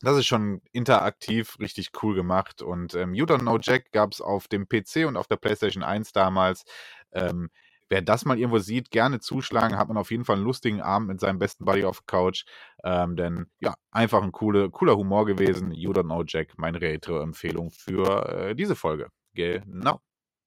das 0.00 0.18
ist 0.18 0.26
schon 0.26 0.60
interaktiv 0.72 1.56
richtig 1.60 1.90
cool 2.02 2.16
gemacht. 2.16 2.62
Und 2.62 2.94
ähm, 2.94 3.14
You 3.14 3.26
Don't 3.26 3.42
Know 3.42 3.58
Jack 3.60 3.92
gab 3.92 4.12
es 4.12 4.20
auf 4.20 4.48
dem 4.48 4.68
PC 4.68 5.06
und 5.06 5.16
auf 5.16 5.28
der 5.28 5.36
PlayStation 5.36 5.84
1 5.84 6.12
damals. 6.12 6.64
Ähm, 7.12 7.50
wer 7.94 8.02
das 8.02 8.24
mal 8.24 8.36
irgendwo 8.36 8.58
sieht, 8.58 8.90
gerne 8.90 9.20
zuschlagen. 9.20 9.78
Hat 9.78 9.86
man 9.86 9.96
auf 9.96 10.10
jeden 10.10 10.24
Fall 10.24 10.34
einen 10.34 10.44
lustigen 10.44 10.80
Abend 10.80 11.06
mit 11.06 11.20
seinem 11.20 11.38
besten 11.38 11.64
Buddy 11.64 11.84
auf 11.84 11.98
der 11.98 12.06
Couch. 12.06 12.44
Ähm, 12.82 13.14
denn 13.14 13.46
ja, 13.60 13.74
einfach 13.92 14.20
ein 14.20 14.32
coole, 14.32 14.68
cooler 14.70 14.96
Humor 14.96 15.26
gewesen. 15.26 15.70
You 15.70 15.92
don't 15.92 16.02
know 16.02 16.24
Jack, 16.26 16.58
meine 16.58 16.80
Retro-Empfehlung 16.80 17.70
für 17.70 18.28
äh, 18.28 18.54
diese 18.56 18.74
Folge. 18.74 19.10
Genau. 19.34 20.00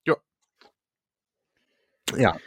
Ja. 0.05 0.17
Ja. 2.17 2.37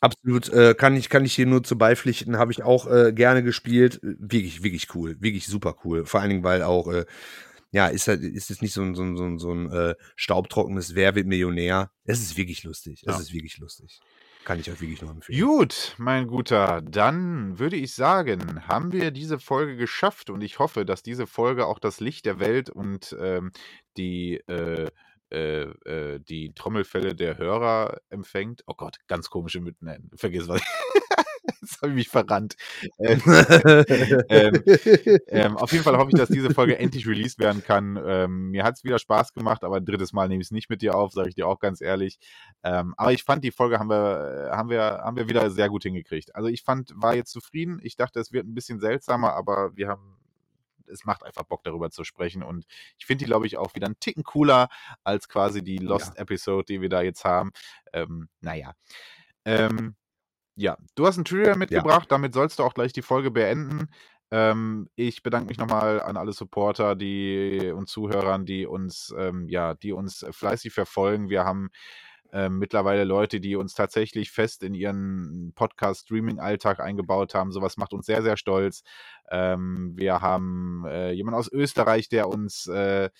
Absolut, 0.00 0.48
äh, 0.48 0.74
kann 0.74 0.96
ich 0.96 1.08
kann 1.10 1.24
ich 1.24 1.34
hier 1.34 1.46
nur 1.46 1.62
zu 1.62 1.78
beipflichten, 1.78 2.36
habe 2.36 2.52
ich 2.52 2.62
auch 2.62 2.86
äh, 2.86 3.12
gerne 3.14 3.42
gespielt, 3.42 4.00
wirklich 4.02 4.62
wirklich 4.62 4.94
cool, 4.94 5.16
wirklich 5.20 5.46
super 5.46 5.76
cool. 5.84 6.04
Vor 6.04 6.20
allen 6.20 6.28
Dingen, 6.28 6.44
weil 6.44 6.62
auch 6.62 6.88
äh, 6.88 7.06
ja, 7.74 7.88
ist 7.88 8.06
halt, 8.06 8.22
ist 8.22 8.52
es 8.52 8.62
nicht 8.62 8.72
so 8.72 8.82
ein, 8.82 8.94
so 8.94 9.02
ein, 9.02 9.16
so 9.16 9.24
ein, 9.24 9.38
so 9.40 9.52
ein 9.52 9.68
äh, 9.72 9.96
staubtrockenes 10.14 10.94
Wer 10.94 11.16
wird 11.16 11.26
Millionär. 11.26 11.90
Es 12.04 12.20
ist 12.20 12.36
wirklich 12.36 12.62
lustig. 12.62 13.02
Es 13.04 13.14
ja. 13.14 13.20
ist 13.20 13.32
wirklich 13.32 13.58
lustig. 13.58 14.00
Kann 14.44 14.60
ich 14.60 14.70
euch 14.70 14.80
wirklich 14.80 15.00
nur 15.00 15.10
empfehlen. 15.10 15.40
Gut, 15.40 15.94
mein 15.96 16.26
Guter, 16.26 16.82
dann 16.82 17.58
würde 17.58 17.76
ich 17.76 17.94
sagen, 17.94 18.66
haben 18.68 18.92
wir 18.92 19.10
diese 19.10 19.38
Folge 19.38 19.76
geschafft 19.76 20.28
und 20.28 20.42
ich 20.42 20.58
hoffe, 20.58 20.84
dass 20.84 21.02
diese 21.02 21.26
Folge 21.26 21.66
auch 21.66 21.78
das 21.78 22.00
Licht 22.00 22.26
der 22.26 22.38
Welt 22.40 22.68
und 22.68 23.16
ähm, 23.18 23.52
die 23.96 24.34
äh, 24.46 24.88
äh, 25.30 25.62
äh 25.62 26.20
die 26.20 26.52
Trommelfälle 26.54 27.14
der 27.14 27.38
Hörer 27.38 28.00
empfängt. 28.10 28.62
Oh 28.66 28.74
Gott, 28.74 28.98
ganz 29.06 29.30
komische 29.30 29.60
Mitten. 29.60 30.10
Vergiss 30.14 30.46
was. 30.46 30.60
Jetzt 31.60 31.82
habe 31.82 31.90
ich 31.90 31.94
mich 31.94 32.08
verrannt. 32.08 32.56
Ähm, 32.98 33.20
ähm, 34.28 34.62
ähm, 35.28 35.56
auf 35.56 35.72
jeden 35.72 35.84
Fall 35.84 35.96
hoffe 35.96 36.10
ich, 36.12 36.18
dass 36.18 36.28
diese 36.28 36.50
Folge 36.50 36.78
endlich 36.78 37.06
released 37.06 37.38
werden 37.38 37.62
kann. 37.62 38.00
Ähm, 38.04 38.50
mir 38.50 38.64
hat 38.64 38.76
es 38.76 38.84
wieder 38.84 38.98
Spaß 38.98 39.32
gemacht, 39.32 39.64
aber 39.64 39.76
ein 39.76 39.84
drittes 39.84 40.12
Mal 40.12 40.28
nehme 40.28 40.40
ich 40.40 40.48
es 40.48 40.52
nicht 40.52 40.70
mit 40.70 40.82
dir 40.82 40.94
auf, 40.94 41.12
sage 41.12 41.28
ich 41.28 41.34
dir 41.34 41.46
auch 41.46 41.58
ganz 41.58 41.80
ehrlich. 41.80 42.18
Ähm, 42.62 42.94
aber 42.96 43.12
ich 43.12 43.24
fand, 43.24 43.44
die 43.44 43.50
Folge 43.50 43.78
haben 43.78 43.90
wir, 43.90 44.50
haben, 44.52 44.70
wir, 44.70 44.82
haben 44.82 45.16
wir 45.16 45.28
wieder 45.28 45.50
sehr 45.50 45.68
gut 45.68 45.82
hingekriegt. 45.82 46.34
Also 46.34 46.48
ich 46.48 46.62
fand, 46.62 46.92
war 46.94 47.14
jetzt 47.14 47.32
zufrieden. 47.32 47.80
Ich 47.82 47.96
dachte, 47.96 48.20
es 48.20 48.32
wird 48.32 48.46
ein 48.46 48.54
bisschen 48.54 48.80
seltsamer, 48.80 49.34
aber 49.34 49.76
wir 49.76 49.88
haben 49.88 50.16
es 50.86 51.06
macht 51.06 51.24
einfach 51.24 51.44
Bock, 51.44 51.64
darüber 51.64 51.90
zu 51.90 52.04
sprechen. 52.04 52.42
Und 52.42 52.66
ich 52.98 53.06
finde 53.06 53.24
die, 53.24 53.26
glaube 53.26 53.46
ich, 53.46 53.56
auch 53.56 53.74
wieder 53.74 53.86
einen 53.86 53.98
Ticken 54.00 54.22
cooler 54.22 54.68
als 55.02 55.28
quasi 55.28 55.62
die 55.62 55.78
Lost 55.78 56.14
ja. 56.14 56.22
Episode, 56.22 56.66
die 56.66 56.80
wir 56.82 56.90
da 56.90 57.00
jetzt 57.00 57.24
haben. 57.24 57.52
Ähm, 57.94 58.28
naja. 58.42 58.74
Ähm, 59.46 59.96
ja, 60.56 60.76
du 60.94 61.06
hast 61.06 61.16
ein 61.16 61.24
Trivia 61.24 61.56
mitgebracht, 61.56 62.04
ja. 62.04 62.08
damit 62.16 62.34
sollst 62.34 62.58
du 62.58 62.62
auch 62.62 62.74
gleich 62.74 62.92
die 62.92 63.02
Folge 63.02 63.30
beenden. 63.30 63.88
Ähm, 64.30 64.88
ich 64.96 65.22
bedanke 65.22 65.48
mich 65.48 65.58
nochmal 65.58 66.00
an 66.00 66.16
alle 66.16 66.32
Supporter, 66.32 66.94
die 66.96 67.72
und 67.74 67.88
Zuhörern, 67.88 68.44
die 68.44 68.66
uns, 68.66 69.14
ähm, 69.16 69.48
ja, 69.48 69.74
die 69.74 69.92
uns 69.92 70.24
fleißig 70.30 70.72
verfolgen. 70.72 71.28
Wir 71.28 71.44
haben 71.44 71.70
ähm, 72.32 72.58
mittlerweile 72.58 73.04
Leute, 73.04 73.40
die 73.40 73.54
uns 73.54 73.74
tatsächlich 73.74 74.32
fest 74.32 74.64
in 74.64 74.74
ihren 74.74 75.52
Podcast-Streaming-Alltag 75.54 76.80
eingebaut 76.80 77.32
haben. 77.34 77.52
Sowas 77.52 77.76
macht 77.76 77.92
uns 77.92 78.06
sehr, 78.06 78.22
sehr 78.22 78.36
stolz. 78.36 78.82
Ähm, 79.30 79.92
wir 79.96 80.20
haben 80.20 80.84
äh, 80.86 81.12
jemanden 81.12 81.38
aus 81.38 81.52
Österreich, 81.52 82.08
der 82.08 82.28
uns 82.28 82.66
äh, 82.66 83.10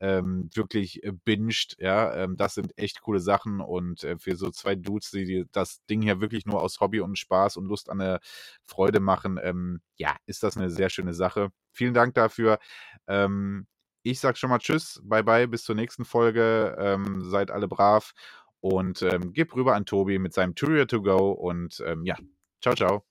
ähm, 0.00 0.48
wirklich 0.54 1.04
äh, 1.04 1.12
binged. 1.12 1.76
Ja, 1.78 2.14
ähm, 2.14 2.36
das 2.36 2.54
sind 2.54 2.76
echt 2.78 3.02
coole 3.02 3.20
Sachen 3.20 3.60
und 3.60 4.02
äh, 4.04 4.18
für 4.18 4.36
so 4.36 4.50
zwei 4.50 4.74
Dudes, 4.74 5.10
die, 5.10 5.24
die, 5.24 5.46
das 5.52 5.84
Ding 5.86 6.02
hier 6.02 6.20
wirklich 6.20 6.46
nur 6.46 6.62
aus 6.62 6.80
Hobby 6.80 7.00
und 7.00 7.18
Spaß 7.18 7.56
und 7.58 7.66
Lust 7.66 7.90
an 7.90 7.98
der 7.98 8.20
Freude 8.64 9.00
machen, 9.00 9.38
ähm, 9.42 9.80
ja, 9.96 10.16
ist 10.26 10.42
das 10.42 10.56
eine 10.56 10.70
sehr 10.70 10.90
schöne 10.90 11.14
Sache. 11.14 11.50
Vielen 11.72 11.94
Dank 11.94 12.14
dafür. 12.14 12.58
Ähm, 13.06 13.66
ich 14.02 14.20
sag 14.20 14.38
schon 14.38 14.50
mal 14.50 14.58
Tschüss, 14.58 15.00
bye 15.04 15.22
bye, 15.22 15.46
bis 15.46 15.64
zur 15.64 15.74
nächsten 15.74 16.04
Folge. 16.04 16.76
Ähm, 16.78 17.22
seid 17.22 17.50
alle 17.50 17.68
brav 17.68 18.12
und 18.60 19.02
ähm, 19.02 19.32
gib 19.32 19.54
rüber 19.54 19.74
an 19.74 19.86
Tobi 19.86 20.18
mit 20.18 20.32
seinem 20.32 20.54
Tourier 20.54 20.86
to 20.86 21.02
go 21.02 21.32
und 21.32 21.82
ähm, 21.86 22.04
ja, 22.04 22.16
ciao, 22.62 22.74
ciao. 22.74 23.09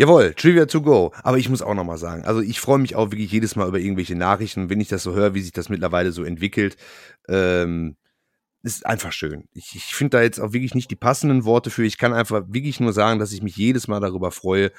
Jawohl, 0.00 0.32
Trivia 0.32 0.64
to 0.64 0.80
go. 0.80 1.12
Aber 1.22 1.36
ich 1.36 1.50
muss 1.50 1.60
auch 1.60 1.74
nochmal 1.74 1.98
sagen, 1.98 2.24
also 2.24 2.40
ich 2.40 2.58
freue 2.58 2.78
mich 2.78 2.96
auch 2.96 3.10
wirklich 3.10 3.30
jedes 3.30 3.54
Mal 3.54 3.68
über 3.68 3.78
irgendwelche 3.78 4.16
Nachrichten, 4.16 4.70
wenn 4.70 4.80
ich 4.80 4.88
das 4.88 5.02
so 5.02 5.14
höre, 5.14 5.34
wie 5.34 5.42
sich 5.42 5.52
das 5.52 5.68
mittlerweile 5.68 6.10
so 6.10 6.24
entwickelt. 6.24 6.78
Ähm, 7.28 7.96
ist 8.62 8.86
einfach 8.86 9.12
schön. 9.12 9.46
Ich, 9.52 9.74
ich 9.76 9.94
finde 9.94 10.16
da 10.16 10.22
jetzt 10.22 10.40
auch 10.40 10.54
wirklich 10.54 10.74
nicht 10.74 10.90
die 10.90 10.96
passenden 10.96 11.44
Worte 11.44 11.68
für. 11.68 11.84
Ich 11.84 11.98
kann 11.98 12.14
einfach 12.14 12.44
wirklich 12.48 12.80
nur 12.80 12.94
sagen, 12.94 13.18
dass 13.18 13.32
ich 13.32 13.42
mich 13.42 13.56
jedes 13.56 13.88
Mal 13.88 14.00
darüber 14.00 14.30
freue, 14.30 14.72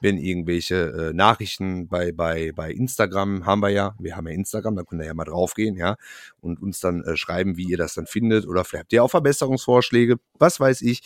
wenn 0.00 0.16
irgendwelche 0.16 1.10
äh, 1.10 1.12
Nachrichten 1.12 1.88
bei, 1.88 2.12
bei, 2.12 2.52
bei 2.54 2.70
Instagram 2.70 3.46
haben 3.46 3.60
wir 3.60 3.70
ja, 3.70 3.96
wir 3.98 4.14
haben 4.14 4.28
ja 4.28 4.34
Instagram, 4.34 4.76
da 4.76 4.84
könnt 4.84 5.02
ihr 5.02 5.06
ja 5.06 5.14
mal 5.14 5.24
draufgehen, 5.24 5.76
ja, 5.76 5.96
und 6.40 6.62
uns 6.62 6.78
dann 6.78 7.02
äh, 7.02 7.16
schreiben, 7.16 7.56
wie 7.56 7.68
ihr 7.68 7.78
das 7.78 7.94
dann 7.94 8.06
findet. 8.06 8.46
Oder 8.46 8.64
vielleicht 8.64 8.84
habt 8.84 8.92
ihr 8.92 9.02
auch 9.02 9.10
Verbesserungsvorschläge, 9.10 10.18
was 10.38 10.60
weiß 10.60 10.82
ich. 10.82 11.02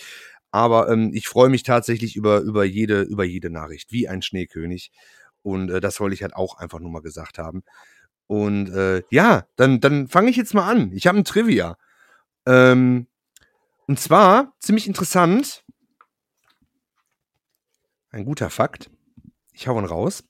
Aber 0.53 0.89
ähm, 0.91 1.11
ich 1.15 1.29
freue 1.29 1.49
mich 1.49 1.65
tatsächlich 1.65 2.15
über, 2.15 2.41
über, 2.41 2.65
jede, 2.65 3.03
über 3.03 3.24
jede 3.24 3.51
Nachricht, 3.51 3.91
wie 3.91 4.07
ein 4.07 4.23
Schneekönig. 4.23 4.93
Und 5.43 5.70
äh, 5.70 5.81
das 5.81 5.99
wollte 5.99 6.15
ich 6.15 6.23
halt 6.23 6.37
auch 6.37 6.59
einfach 6.59 6.79
nur 6.79 6.91
mal 6.91 7.03
gesagt 7.03 7.39
haben. 7.39 7.65
Und 8.27 8.70
äh, 8.70 9.03
ja, 9.11 9.47
dann, 9.57 9.81
dann 9.81 10.09
fange 10.09 10.31
ich 10.31 10.37
jetzt 10.37 10.55
mal 10.55 10.70
an. 10.70 10.93
Ich 10.93 11.07
habe 11.07 11.19
ein 11.19 11.24
Trivia. 11.24 11.77
Ähm, 12.47 13.07
und 13.87 13.99
zwar 13.99 14.55
ziemlich 14.61 14.87
interessant. 14.87 15.65
Ein 18.11 18.24
guter 18.24 18.51
Fakt. 18.51 18.91
Ich 19.53 19.69
hau 19.69 19.79
ihn 19.79 19.87
raus. 19.87 20.24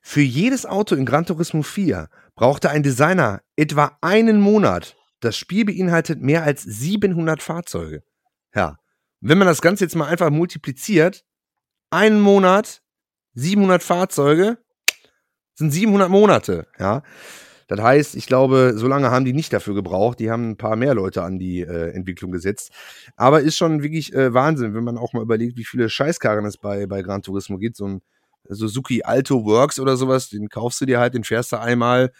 Für 0.00 0.20
jedes 0.20 0.66
Auto 0.66 0.94
in 0.94 1.06
Gran 1.06 1.26
Turismo 1.26 1.62
4 1.62 2.08
brauchte 2.34 2.70
ein 2.70 2.82
Designer 2.82 3.42
etwa 3.56 3.96
einen 4.02 4.40
Monat. 4.40 4.96
Das 5.20 5.36
Spiel 5.36 5.64
beinhaltet 5.64 6.20
mehr 6.20 6.42
als 6.42 6.62
700 6.62 7.42
Fahrzeuge. 7.42 8.02
Ja, 8.54 8.78
wenn 9.28 9.38
man 9.38 9.48
das 9.48 9.60
Ganze 9.60 9.84
jetzt 9.84 9.96
mal 9.96 10.06
einfach 10.06 10.30
multipliziert, 10.30 11.24
einen 11.90 12.20
Monat, 12.20 12.82
700 13.34 13.82
Fahrzeuge, 13.82 14.58
sind 15.54 15.72
700 15.72 16.08
Monate, 16.08 16.66
ja. 16.78 17.02
Das 17.68 17.80
heißt, 17.80 18.14
ich 18.14 18.26
glaube, 18.26 18.74
so 18.76 18.86
lange 18.86 19.10
haben 19.10 19.24
die 19.24 19.32
nicht 19.32 19.52
dafür 19.52 19.74
gebraucht. 19.74 20.20
Die 20.20 20.30
haben 20.30 20.50
ein 20.50 20.56
paar 20.56 20.76
mehr 20.76 20.94
Leute 20.94 21.24
an 21.24 21.40
die 21.40 21.62
äh, 21.62 21.90
Entwicklung 21.90 22.30
gesetzt. 22.30 22.70
Aber 23.16 23.40
ist 23.40 23.56
schon 23.56 23.82
wirklich 23.82 24.14
äh, 24.14 24.32
Wahnsinn, 24.32 24.74
wenn 24.74 24.84
man 24.84 24.96
auch 24.96 25.12
mal 25.12 25.22
überlegt, 25.22 25.56
wie 25.56 25.64
viele 25.64 25.90
Scheißkarren 25.90 26.44
es 26.44 26.58
bei, 26.58 26.86
bei 26.86 27.02
Gran 27.02 27.22
Turismo 27.22 27.58
gibt. 27.58 27.76
So 27.76 27.88
ein 27.88 28.02
Suzuki 28.48 29.02
Alto 29.02 29.44
Works 29.44 29.80
oder 29.80 29.96
sowas, 29.96 30.28
den 30.28 30.48
kaufst 30.48 30.80
du 30.80 30.86
dir 30.86 31.00
halt, 31.00 31.14
den 31.14 31.24
fährst 31.24 31.50
du 31.50 31.58
einmal 31.58 32.12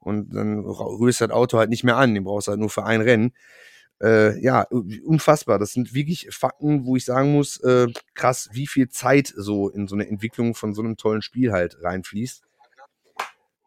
und 0.00 0.34
dann 0.34 0.64
rührst 0.64 1.20
du 1.20 1.28
das 1.28 1.36
Auto 1.36 1.58
halt 1.58 1.70
nicht 1.70 1.84
mehr 1.84 1.96
an, 1.96 2.12
den 2.12 2.24
brauchst 2.24 2.48
du 2.48 2.50
halt 2.50 2.60
nur 2.60 2.70
für 2.70 2.84
ein 2.84 3.00
Rennen. 3.00 3.32
Äh, 4.02 4.38
ja, 4.40 4.66
unfassbar. 5.04 5.58
Das 5.58 5.72
sind 5.72 5.94
wirklich 5.94 6.28
Fakten, 6.30 6.84
wo 6.84 6.96
ich 6.96 7.04
sagen 7.04 7.32
muss, 7.32 7.58
äh, 7.60 7.86
krass, 8.14 8.48
wie 8.52 8.66
viel 8.66 8.88
Zeit 8.88 9.32
so 9.36 9.70
in 9.70 9.86
so 9.86 9.94
eine 9.94 10.08
Entwicklung 10.08 10.54
von 10.54 10.74
so 10.74 10.82
einem 10.82 10.96
tollen 10.96 11.22
Spiel 11.22 11.52
halt 11.52 11.78
reinfließt. 11.82 12.42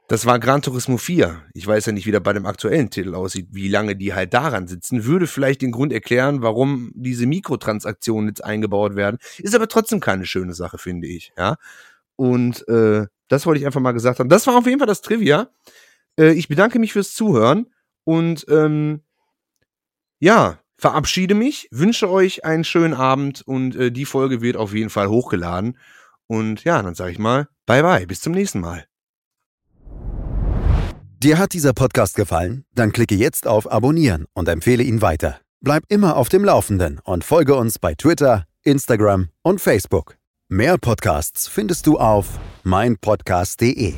Das 0.10 0.26
war 0.26 0.40
Gran 0.40 0.62
Turismo 0.62 0.98
4. 0.98 1.41
Ich 1.54 1.68
weiß 1.68 1.86
ja 1.88 1.91
nicht, 1.91 2.06
wie 2.06 2.12
der 2.12 2.22
bei 2.22 2.32
dem 2.32 2.45
aktuellen 2.45 2.90
Titel 2.90 3.14
aussieht, 3.14 3.49
wie 3.52 3.68
lange 3.68 3.98
die 3.98 4.14
halt 4.14 4.34
daran 4.34 4.68
sitzen. 4.68 5.04
Würde 5.04 5.28
vielleicht 5.28 5.62
den 5.62 5.74
Grund 5.74 5.91
erklären, 5.91 6.41
warum 6.41 6.94
diese 6.95 7.26
Mikrotransaktionen 7.26 8.30
jetzt 8.30 8.44
eingebaut 8.44 8.95
werden. 8.95 9.18
Ist 9.38 9.54
aber 9.54 9.68
trotzdem 9.68 9.99
keine 9.99 10.26
schöne 10.26 10.54
Sache, 10.54 10.78
finde 10.78 11.08
ich. 11.08 11.34
Ja. 11.38 11.58
Und 12.16 12.66
äh, 12.70 13.08
das 13.28 13.45
wollte 13.45 13.60
ich 13.60 13.66
einfach 13.66 13.82
mal 13.82 13.91
gesagt 13.91 14.20
haben. 14.20 14.30
Das 14.30 14.48
war 14.48 14.56
auf 14.56 14.66
jeden 14.66 14.80
Fall 14.80 14.88
das 14.88 15.02
Trivia. 15.02 15.49
Äh, 16.18 16.32
ich 16.32 16.48
bedanke 16.48 16.80
mich 16.80 16.94
fürs 16.94 17.14
Zuhören 17.14 17.68
und 18.06 18.45
ähm, 18.49 19.02
ja, 20.19 20.60
verabschiede 20.77 21.35
mich, 21.35 21.68
wünsche 21.72 22.10
euch 22.10 22.45
einen 22.45 22.64
schönen 22.64 22.94
Abend 22.94 23.41
und 23.45 23.76
äh, 23.76 23.91
die 23.91 24.06
Folge 24.06 24.41
wird 24.41 24.57
auf 24.57 24.73
jeden 24.73 24.89
Fall 24.89 25.10
hochgeladen. 25.10 25.77
Und 26.27 26.64
ja, 26.64 26.81
dann 26.81 26.95
sage 26.95 27.11
ich 27.11 27.19
mal, 27.19 27.48
bye 27.65 27.81
bye, 27.81 28.06
bis 28.06 28.22
zum 28.22 28.34
nächsten 28.34 28.60
Mal. 28.60 28.85
Dir 31.19 31.39
hat 31.39 31.53
dieser 31.53 31.73
Podcast 31.73 32.15
gefallen? 32.15 32.65
Dann 32.76 32.91
klicke 32.91 33.15
jetzt 33.15 33.48
auf 33.48 33.72
Abonnieren 33.72 34.26
und 34.34 34.48
empfehle 34.48 34.84
ihn 34.84 35.02
weiter. 35.02 35.39
Bleib 35.61 35.84
immer 35.89 36.15
auf 36.15 36.30
dem 36.30 36.45
Laufenden 36.45 36.99
und 37.03 37.23
folge 37.23 37.56
uns 37.56 37.80
bei 37.80 37.95
Twitter, 37.95 38.45
Instagram 38.64 39.30
und 39.41 39.60
Facebook. 39.60 40.18
Mehr 40.49 40.77
Podcasts 40.77 41.48
findest 41.48 41.88
du 41.88 41.98
auf 41.98 42.39
meinpodcast.de. 42.64 43.95